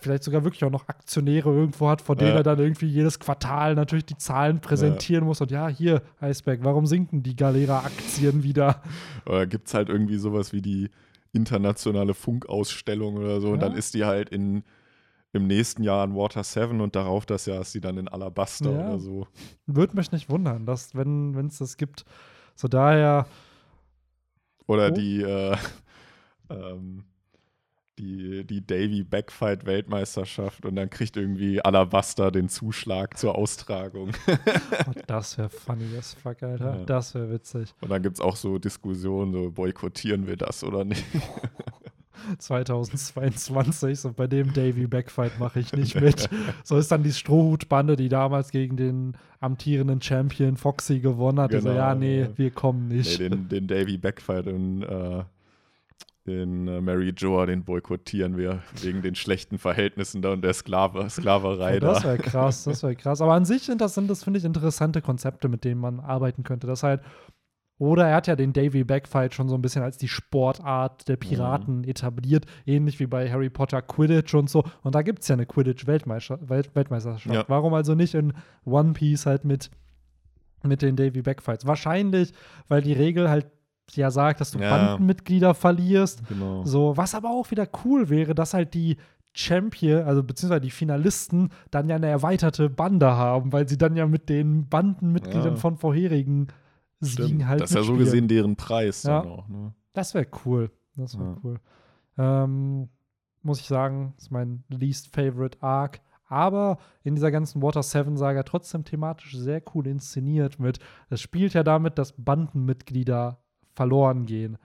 vielleicht 0.00 0.24
sogar 0.24 0.44
wirklich 0.44 0.62
auch 0.64 0.70
noch 0.70 0.88
Aktionäre 0.88 1.50
irgendwo 1.50 1.88
hat, 1.88 2.02
vor 2.02 2.14
denen 2.16 2.30
Ja. 2.32 2.36
er 2.38 2.42
dann 2.42 2.58
irgendwie 2.58 2.86
jedes 2.86 3.18
Quartal 3.18 3.74
natürlich 3.74 4.04
die 4.04 4.16
Zahlen 4.18 4.60
präsentieren 4.60 5.24
muss. 5.24 5.40
Und 5.40 5.50
ja, 5.50 5.68
hier, 5.68 6.02
Eisberg, 6.20 6.60
warum 6.62 6.86
sinken 6.86 7.22
die 7.22 7.34
Galera-Aktien 7.36 8.42
wieder? 8.42 8.82
Oder 9.26 9.46
gibt 9.46 9.68
es 9.68 9.74
halt 9.74 9.88
irgendwie 9.88 10.18
sowas 10.18 10.52
wie 10.52 10.60
die 10.62 10.90
internationale 11.32 12.12
Funkausstellung 12.14 13.16
oder 13.16 13.40
so. 13.40 13.48
Und 13.48 13.62
Ja. 13.62 13.68
dann 13.68 13.76
ist 13.78 13.94
die 13.94 14.04
halt 14.04 14.28
in, 14.30 14.64
im 15.32 15.46
nächsten 15.46 15.82
Jahr 15.82 16.04
in 16.04 16.14
Water 16.14 16.42
7 16.44 16.80
und 16.80 16.94
darauf 16.96 17.24
das 17.24 17.46
Jahr 17.46 17.60
ist 17.62 17.72
sie 17.72 17.80
dann 17.80 17.96
in 17.96 18.08
Alabaster 18.08 18.70
Ja. 18.70 18.80
oder 18.88 18.98
so. 18.98 19.28
Würde 19.66 19.96
mich 19.96 20.10
nicht 20.12 20.28
wundern, 20.28 20.66
dass, 20.66 20.94
wenn 20.94 21.34
es 21.46 21.58
das 21.58 21.76
gibt, 21.76 22.04
so 22.54 22.68
daher, 22.68 23.26
Oder 24.66 24.88
Oh. 24.88 24.90
die, 24.94 25.22
äh, 25.22 25.56
ähm, 26.50 27.04
die, 28.00 28.44
die 28.44 28.66
Davy 28.66 29.02
Backfight 29.02 29.66
Weltmeisterschaft 29.66 30.64
und 30.64 30.76
dann 30.76 30.88
kriegt 30.90 31.16
irgendwie 31.16 31.60
Alabaster 31.62 32.30
den 32.30 32.48
Zuschlag 32.48 33.18
zur 33.18 33.36
Austragung. 33.36 34.10
oh, 34.26 34.92
das 35.06 35.36
wäre 35.38 35.48
funny 35.50 35.96
as 35.98 36.14
fuck, 36.14 36.42
Alter. 36.42 36.78
Ja. 36.78 36.84
Das 36.84 37.14
wäre 37.14 37.30
witzig. 37.30 37.74
Und 37.80 37.90
dann 37.90 38.02
gibt 38.02 38.16
es 38.16 38.20
auch 38.20 38.36
so 38.36 38.58
Diskussionen, 38.58 39.32
so 39.32 39.50
boykottieren 39.50 40.26
wir 40.26 40.36
das 40.36 40.64
oder 40.64 40.84
nicht. 40.84 41.04
2022, 42.38 43.98
so 43.98 44.12
bei 44.12 44.26
dem 44.26 44.52
Davy 44.52 44.86
Backfight 44.86 45.38
mache 45.38 45.60
ich 45.60 45.72
nicht 45.72 45.98
mit. 45.98 46.28
So 46.64 46.76
ist 46.76 46.92
dann 46.92 47.02
die 47.02 47.12
Strohhutbande, 47.12 47.96
die 47.96 48.10
damals 48.10 48.50
gegen 48.50 48.76
den 48.76 49.16
amtierenden 49.40 50.02
Champion 50.02 50.58
Foxy 50.58 51.00
gewonnen 51.00 51.40
hat. 51.40 51.50
Genau, 51.50 51.72
ja, 51.72 51.94
nee, 51.94 52.20
ja. 52.22 52.28
wir 52.36 52.50
kommen 52.50 52.88
Nee, 52.88 52.96
nicht. 52.96 53.18
den, 53.18 53.48
den 53.48 53.66
Davy 53.66 53.96
Backfight 53.96 54.46
in, 54.48 54.82
äh, 54.82 55.24
in 56.26 56.68
äh, 56.68 56.80
Mary 56.80 57.12
Joa, 57.16 57.46
den 57.46 57.64
boykottieren 57.64 58.36
wir 58.36 58.62
wegen 58.82 59.02
den 59.02 59.14
schlechten 59.14 59.58
Verhältnissen 59.58 60.20
da 60.22 60.32
und 60.32 60.42
der 60.42 60.52
Sklave, 60.52 61.08
Sklaverei 61.08 61.74
Ja, 61.74 61.80
das 61.80 61.98
da. 62.02 62.08
wäre 62.08 62.18
krass, 62.18 62.64
das 62.64 62.82
wäre 62.82 62.94
krass. 62.94 63.20
Aber 63.22 63.34
an 63.34 63.44
sich 63.44 63.62
sind 63.62 63.80
das, 63.80 63.94
sind 63.94 64.08
das 64.10 64.22
finde 64.24 64.38
ich, 64.38 64.44
interessante 64.44 65.00
Konzepte, 65.02 65.48
mit 65.48 65.64
denen 65.64 65.80
man 65.80 65.98
arbeiten 65.98 66.42
könnte. 66.42 66.66
Das 66.66 66.82
halt, 66.82 67.00
oder 67.78 68.06
er 68.06 68.16
hat 68.16 68.26
ja 68.26 68.36
den 68.36 68.52
Davy 68.52 68.84
Backfight 68.84 69.32
schon 69.32 69.48
so 69.48 69.54
ein 69.54 69.62
bisschen 69.62 69.82
als 69.82 69.96
die 69.96 70.08
Sportart 70.08 71.08
der 71.08 71.16
Piraten 71.16 71.78
Mhm. 71.78 71.84
etabliert, 71.84 72.44
ähnlich 72.66 73.00
wie 73.00 73.06
bei 73.06 73.30
Harry 73.30 73.48
Potter 73.48 73.80
Quidditch 73.80 74.34
und 74.34 74.50
so. 74.50 74.64
Und 74.82 74.94
da 74.94 75.00
gibt 75.00 75.20
es 75.22 75.28
ja 75.28 75.34
eine 75.36 75.46
Quidditch-Weltmeisterschaft. 75.46 76.50
Welt 76.50 76.74
Weltmeisterschaft. 76.74 77.34
Ja. 77.34 77.44
Warum 77.48 77.72
also 77.72 77.94
nicht 77.94 78.14
in 78.14 78.34
One 78.66 78.92
Piece 78.92 79.24
halt 79.24 79.46
mit, 79.46 79.70
mit 80.62 80.82
den 80.82 80.96
Davy 80.96 81.22
Backfights? 81.22 81.64
Wahrscheinlich, 81.66 82.34
weil 82.68 82.82
die 82.82 82.92
Regel 82.92 83.30
halt 83.30 83.46
ja 83.96 84.10
sagt, 84.10 84.40
dass 84.40 84.50
du 84.50 84.58
Ja. 84.58 84.70
Bandenmitglieder 84.70 85.54
verlierst. 85.54 86.26
Genau. 86.28 86.64
So, 86.64 86.96
was 86.96 87.14
aber 87.14 87.30
auch 87.30 87.50
wieder 87.50 87.66
cool 87.84 88.08
wäre, 88.08 88.34
dass 88.34 88.54
halt 88.54 88.74
die 88.74 88.96
Champion, 89.32 90.02
also 90.04 90.22
beziehungsweise 90.22 90.60
die 90.62 90.70
Finalisten, 90.70 91.50
dann 91.70 91.88
ja 91.88 91.96
eine 91.96 92.08
erweiterte 92.08 92.68
Bande 92.68 93.06
haben, 93.12 93.52
weil 93.52 93.68
sie 93.68 93.78
dann 93.78 93.96
ja 93.96 94.06
mit 94.06 94.28
den 94.28 94.68
Bandenmitgliedern 94.68 95.54
Ja. 95.54 95.56
von 95.56 95.76
vorherigen 95.76 96.48
Siegen 97.00 97.24
Stimmt. 97.26 97.46
halt. 97.46 97.60
das 97.62 97.70
ist 97.70 97.76
ja 97.76 97.82
so 97.82 97.96
gesehen 97.96 98.26
deren 98.28 98.56
Preis 98.56 99.04
Ja. 99.04 99.20
dann 99.22 99.30
auch. 99.30 99.48
Ne? 99.48 99.72
Das 99.92 100.14
wäre 100.14 100.26
cool. 100.44 100.70
Das 100.96 101.16
wäre 101.18 101.30
Ja. 101.30 101.36
cool. 101.44 101.60
Ähm, 102.18 102.88
muss 103.42 103.60
ich 103.60 103.66
sagen, 103.68 104.14
ist 104.18 104.30
mein 104.30 104.64
least 104.68 105.14
favorite 105.14 105.58
Arc. 105.62 106.00
Aber 106.28 106.78
in 107.02 107.14
dieser 107.16 107.30
ganzen 107.32 107.60
Water 107.62 107.82
7 107.82 108.16
Saga 108.16 108.42
trotzdem 108.44 108.84
thematisch 108.84 109.36
sehr 109.36 109.62
cool 109.74 109.86
inszeniert 109.88 110.60
mit. 110.60 110.78
Es 111.08 111.20
spielt 111.20 111.54
ja 111.54 111.62
damit, 111.64 111.98
dass 111.98 112.12
Bandenmitglieder 112.16 113.38
verloren 113.74 114.26
gehen. 114.26 114.58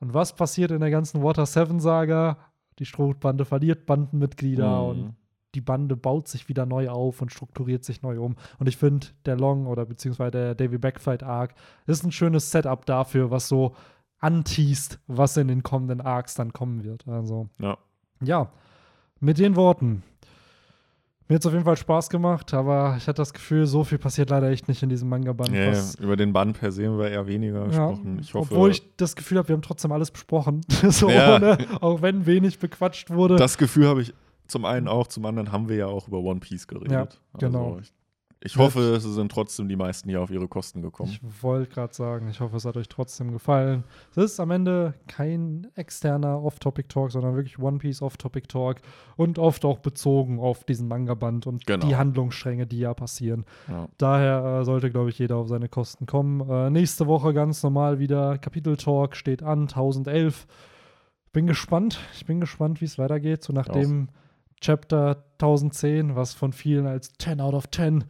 Und 0.00 0.14
was 0.14 0.34
passiert 0.34 0.70
in 0.70 0.80
der 0.80 0.90
ganzen 0.90 1.22
Water 1.22 1.46
7 1.46 1.80
Saga? 1.80 2.38
Die 2.78 2.86
Strohbande 2.86 3.44
verliert 3.44 3.86
Bandenmitglieder 3.86 4.82
Mhm. 4.82 4.88
und 4.88 5.14
die 5.54 5.60
Bande 5.60 5.96
baut 5.96 6.28
sich 6.28 6.48
wieder 6.48 6.64
neu 6.64 6.88
auf 6.88 7.20
und 7.20 7.32
strukturiert 7.32 7.84
sich 7.84 8.02
neu 8.02 8.20
um. 8.20 8.36
Und 8.58 8.68
ich 8.68 8.76
finde, 8.76 9.08
der 9.26 9.36
Long 9.36 9.66
oder 9.66 9.84
beziehungsweise 9.84 10.30
der 10.30 10.54
Davy 10.54 10.78
Backfight 10.78 11.22
Arc 11.22 11.54
ist 11.86 12.04
ein 12.04 12.12
schönes 12.12 12.50
Setup 12.50 12.86
dafür, 12.86 13.30
was 13.30 13.48
so 13.48 13.74
anteast, 14.20 15.00
was 15.06 15.36
in 15.36 15.48
den 15.48 15.62
kommenden 15.62 16.00
Arcs 16.00 16.34
dann 16.34 16.52
kommen 16.52 16.84
wird. 16.84 17.06
Also, 17.08 17.48
Ja. 17.58 17.78
ja, 18.22 18.50
mit 19.18 19.38
den 19.38 19.56
Worten. 19.56 20.02
Mir 21.30 21.36
hat 21.36 21.42
es 21.42 21.46
auf 21.46 21.52
jeden 21.52 21.64
Fall 21.64 21.76
Spaß 21.76 22.10
gemacht, 22.10 22.52
aber 22.54 22.96
ich 22.98 23.06
hatte 23.06 23.18
das 23.18 23.32
Gefühl, 23.32 23.64
so 23.64 23.84
viel 23.84 23.98
passiert 23.98 24.30
leider 24.30 24.50
echt 24.50 24.66
nicht 24.66 24.82
in 24.82 24.88
diesem 24.88 25.08
Manga-Band. 25.10 25.54
Ja, 25.54 25.80
über 26.04 26.16
den 26.16 26.32
Band 26.32 26.58
per 26.58 26.72
se 26.72 26.88
haben 26.88 26.98
wir 26.98 27.08
eher 27.08 27.28
weniger 27.28 27.60
ja, 27.60 27.66
gesprochen. 27.66 28.18
Ich 28.20 28.34
hoffe, 28.34 28.52
obwohl 28.52 28.72
ich 28.72 28.82
das 28.96 29.14
Gefühl 29.14 29.38
habe, 29.38 29.46
wir 29.46 29.52
haben 29.54 29.62
trotzdem 29.62 29.92
alles 29.92 30.10
besprochen. 30.10 30.62
so 30.88 31.06
ohne, 31.06 31.58
auch 31.80 32.02
wenn 32.02 32.26
wenig 32.26 32.58
bequatscht 32.58 33.10
wurde. 33.10 33.36
das 33.36 33.58
Gefühl 33.58 33.86
habe 33.86 34.02
ich 34.02 34.12
zum 34.48 34.64
einen 34.64 34.88
auch, 34.88 35.06
zum 35.06 35.24
anderen 35.24 35.52
haben 35.52 35.68
wir 35.68 35.76
ja 35.76 35.86
auch 35.86 36.08
über 36.08 36.18
One 36.18 36.40
Piece 36.40 36.66
geredet. 36.66 36.90
Ja, 36.90 37.08
genau. 37.38 37.74
Also 37.74 37.80
ich, 37.82 37.92
ich 38.42 38.56
hoffe, 38.56 38.80
es 38.94 39.02
sind 39.02 39.30
trotzdem 39.30 39.68
die 39.68 39.76
meisten 39.76 40.08
hier 40.08 40.22
auf 40.22 40.30
ihre 40.30 40.48
Kosten 40.48 40.80
gekommen. 40.80 41.10
Ich 41.12 41.42
wollte 41.42 41.70
gerade 41.70 41.92
sagen, 41.92 42.28
ich 42.30 42.40
hoffe, 42.40 42.56
es 42.56 42.64
hat 42.64 42.76
euch 42.78 42.88
trotzdem 42.88 43.32
gefallen. 43.32 43.84
Es 44.12 44.16
ist 44.16 44.40
am 44.40 44.50
Ende 44.50 44.94
kein 45.08 45.66
externer 45.74 46.42
Off-Topic-Talk, 46.42 47.12
sondern 47.12 47.36
wirklich 47.36 47.58
One 47.58 47.78
Piece 47.78 48.00
Off-Topic-Talk 48.00 48.76
und 49.16 49.38
oft 49.38 49.64
auch 49.66 49.78
bezogen 49.80 50.40
auf 50.40 50.64
diesen 50.64 50.88
Manga-Band 50.88 51.46
und 51.46 51.66
Genau. 51.66 51.86
die 51.86 51.96
Handlungsstränge, 51.96 52.66
die 52.66 52.78
ja 52.78 52.94
passieren. 52.94 53.44
Ja. 53.68 53.88
Daher 53.98 54.60
äh, 54.60 54.64
sollte, 54.64 54.90
glaube 54.90 55.10
ich, 55.10 55.18
jeder 55.18 55.36
auf 55.36 55.48
seine 55.48 55.68
Kosten 55.68 56.06
kommen. 56.06 56.40
Äh, 56.48 56.70
nächste 56.70 57.06
Woche 57.06 57.34
ganz 57.34 57.62
normal 57.62 57.98
wieder 57.98 58.38
Kapitel-Talk 58.38 59.16
steht 59.16 59.42
an, 59.42 59.62
1011. 59.68 60.46
Bin 61.32 61.46
gespannt. 61.46 62.00
Ich 62.14 62.24
bin 62.24 62.40
gespannt, 62.40 62.80
wie 62.80 62.86
es 62.86 62.98
weitergeht. 62.98 63.44
So 63.44 63.52
nach 63.52 63.68
Auch. 63.68 63.74
dem 63.74 64.08
Chapter 64.62 65.24
1010, 65.38 66.16
was 66.16 66.34
von 66.34 66.52
vielen 66.52 66.86
als 66.86 67.12
10 67.18 67.40
out 67.40 67.54
of 67.54 67.70
10, 67.70 68.04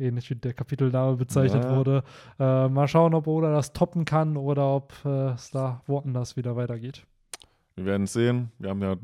ähnlich 0.00 0.30
wie 0.30 0.34
der 0.34 0.52
Kapitelname 0.52 1.16
bezeichnet 1.16 1.64
Ja. 1.64 1.76
wurde. 1.76 2.02
Äh, 2.38 2.68
mal 2.68 2.88
schauen, 2.88 3.14
ob 3.14 3.26
Oda 3.26 3.52
das 3.52 3.72
toppen 3.72 4.04
kann 4.04 4.36
oder 4.36 4.74
ob 4.74 4.92
äh, 5.04 5.30
es 5.32 5.50
da 5.50 5.82
woanders 5.86 6.36
wieder 6.36 6.56
weitergeht. 6.56 7.04
Wir 7.76 7.84
werden 7.84 8.04
es 8.04 8.12
sehen. 8.12 8.50
Wir 8.58 8.70
haben 8.70 8.82
ja 8.82 8.96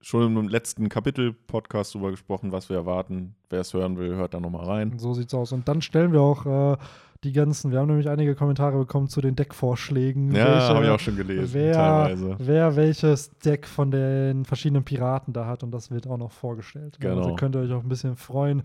schon 0.00 0.36
im 0.36 0.48
letzten 0.48 0.88
Kapitel-Podcast 0.88 1.94
darüber 1.94 2.10
gesprochen, 2.10 2.52
was 2.52 2.68
wir 2.68 2.76
erwarten. 2.76 3.34
Wer 3.50 3.60
es 3.60 3.74
hören 3.74 3.96
will, 3.98 4.14
hört 4.14 4.34
da 4.34 4.40
nochmal 4.40 4.64
rein. 4.66 4.98
So 4.98 5.14
sieht's 5.14 5.34
aus. 5.34 5.52
Und 5.52 5.66
dann 5.68 5.82
stellen 5.82 6.12
wir 6.12 6.20
auch 6.20 6.46
äh, 6.74 6.76
die 7.24 7.32
ganzen, 7.32 7.72
wir 7.72 7.80
haben 7.80 7.88
nämlich 7.88 8.08
einige 8.08 8.34
Kommentare 8.34 8.78
bekommen 8.78 9.08
zu 9.08 9.20
den 9.20 9.34
Deckvorschlägen. 9.36 10.32
Ja, 10.34 10.68
habe 10.68 10.84
ich 10.84 10.90
auch 10.90 11.00
schon 11.00 11.16
gelesen, 11.16 11.48
wer, 11.52 11.72
teilweise. 11.72 12.36
wer 12.38 12.76
welches 12.76 13.30
Deck 13.38 13.66
von 13.66 13.90
den 13.90 14.44
verschiedenen 14.44 14.84
Piraten 14.84 15.32
da 15.32 15.46
hat 15.46 15.62
und 15.62 15.72
das 15.72 15.90
wird 15.90 16.06
auch 16.06 16.18
noch 16.18 16.32
vorgestellt. 16.32 16.98
Genau. 17.00 17.16
Also 17.18 17.34
könnt 17.34 17.56
ihr 17.56 17.62
euch 17.62 17.72
auch 17.72 17.82
ein 17.82 17.88
bisschen 17.88 18.16
freuen. 18.16 18.62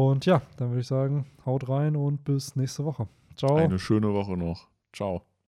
Und 0.00 0.24
ja, 0.24 0.40
dann 0.56 0.70
würde 0.70 0.80
ich 0.80 0.86
sagen, 0.86 1.26
haut 1.44 1.68
rein 1.68 1.94
und 1.94 2.24
bis 2.24 2.56
nächste 2.56 2.86
Woche. 2.86 3.06
Ciao. 3.36 3.56
Eine 3.56 3.78
schöne 3.78 4.14
Woche 4.14 4.34
noch. 4.34 4.68
Ciao. 4.94 5.26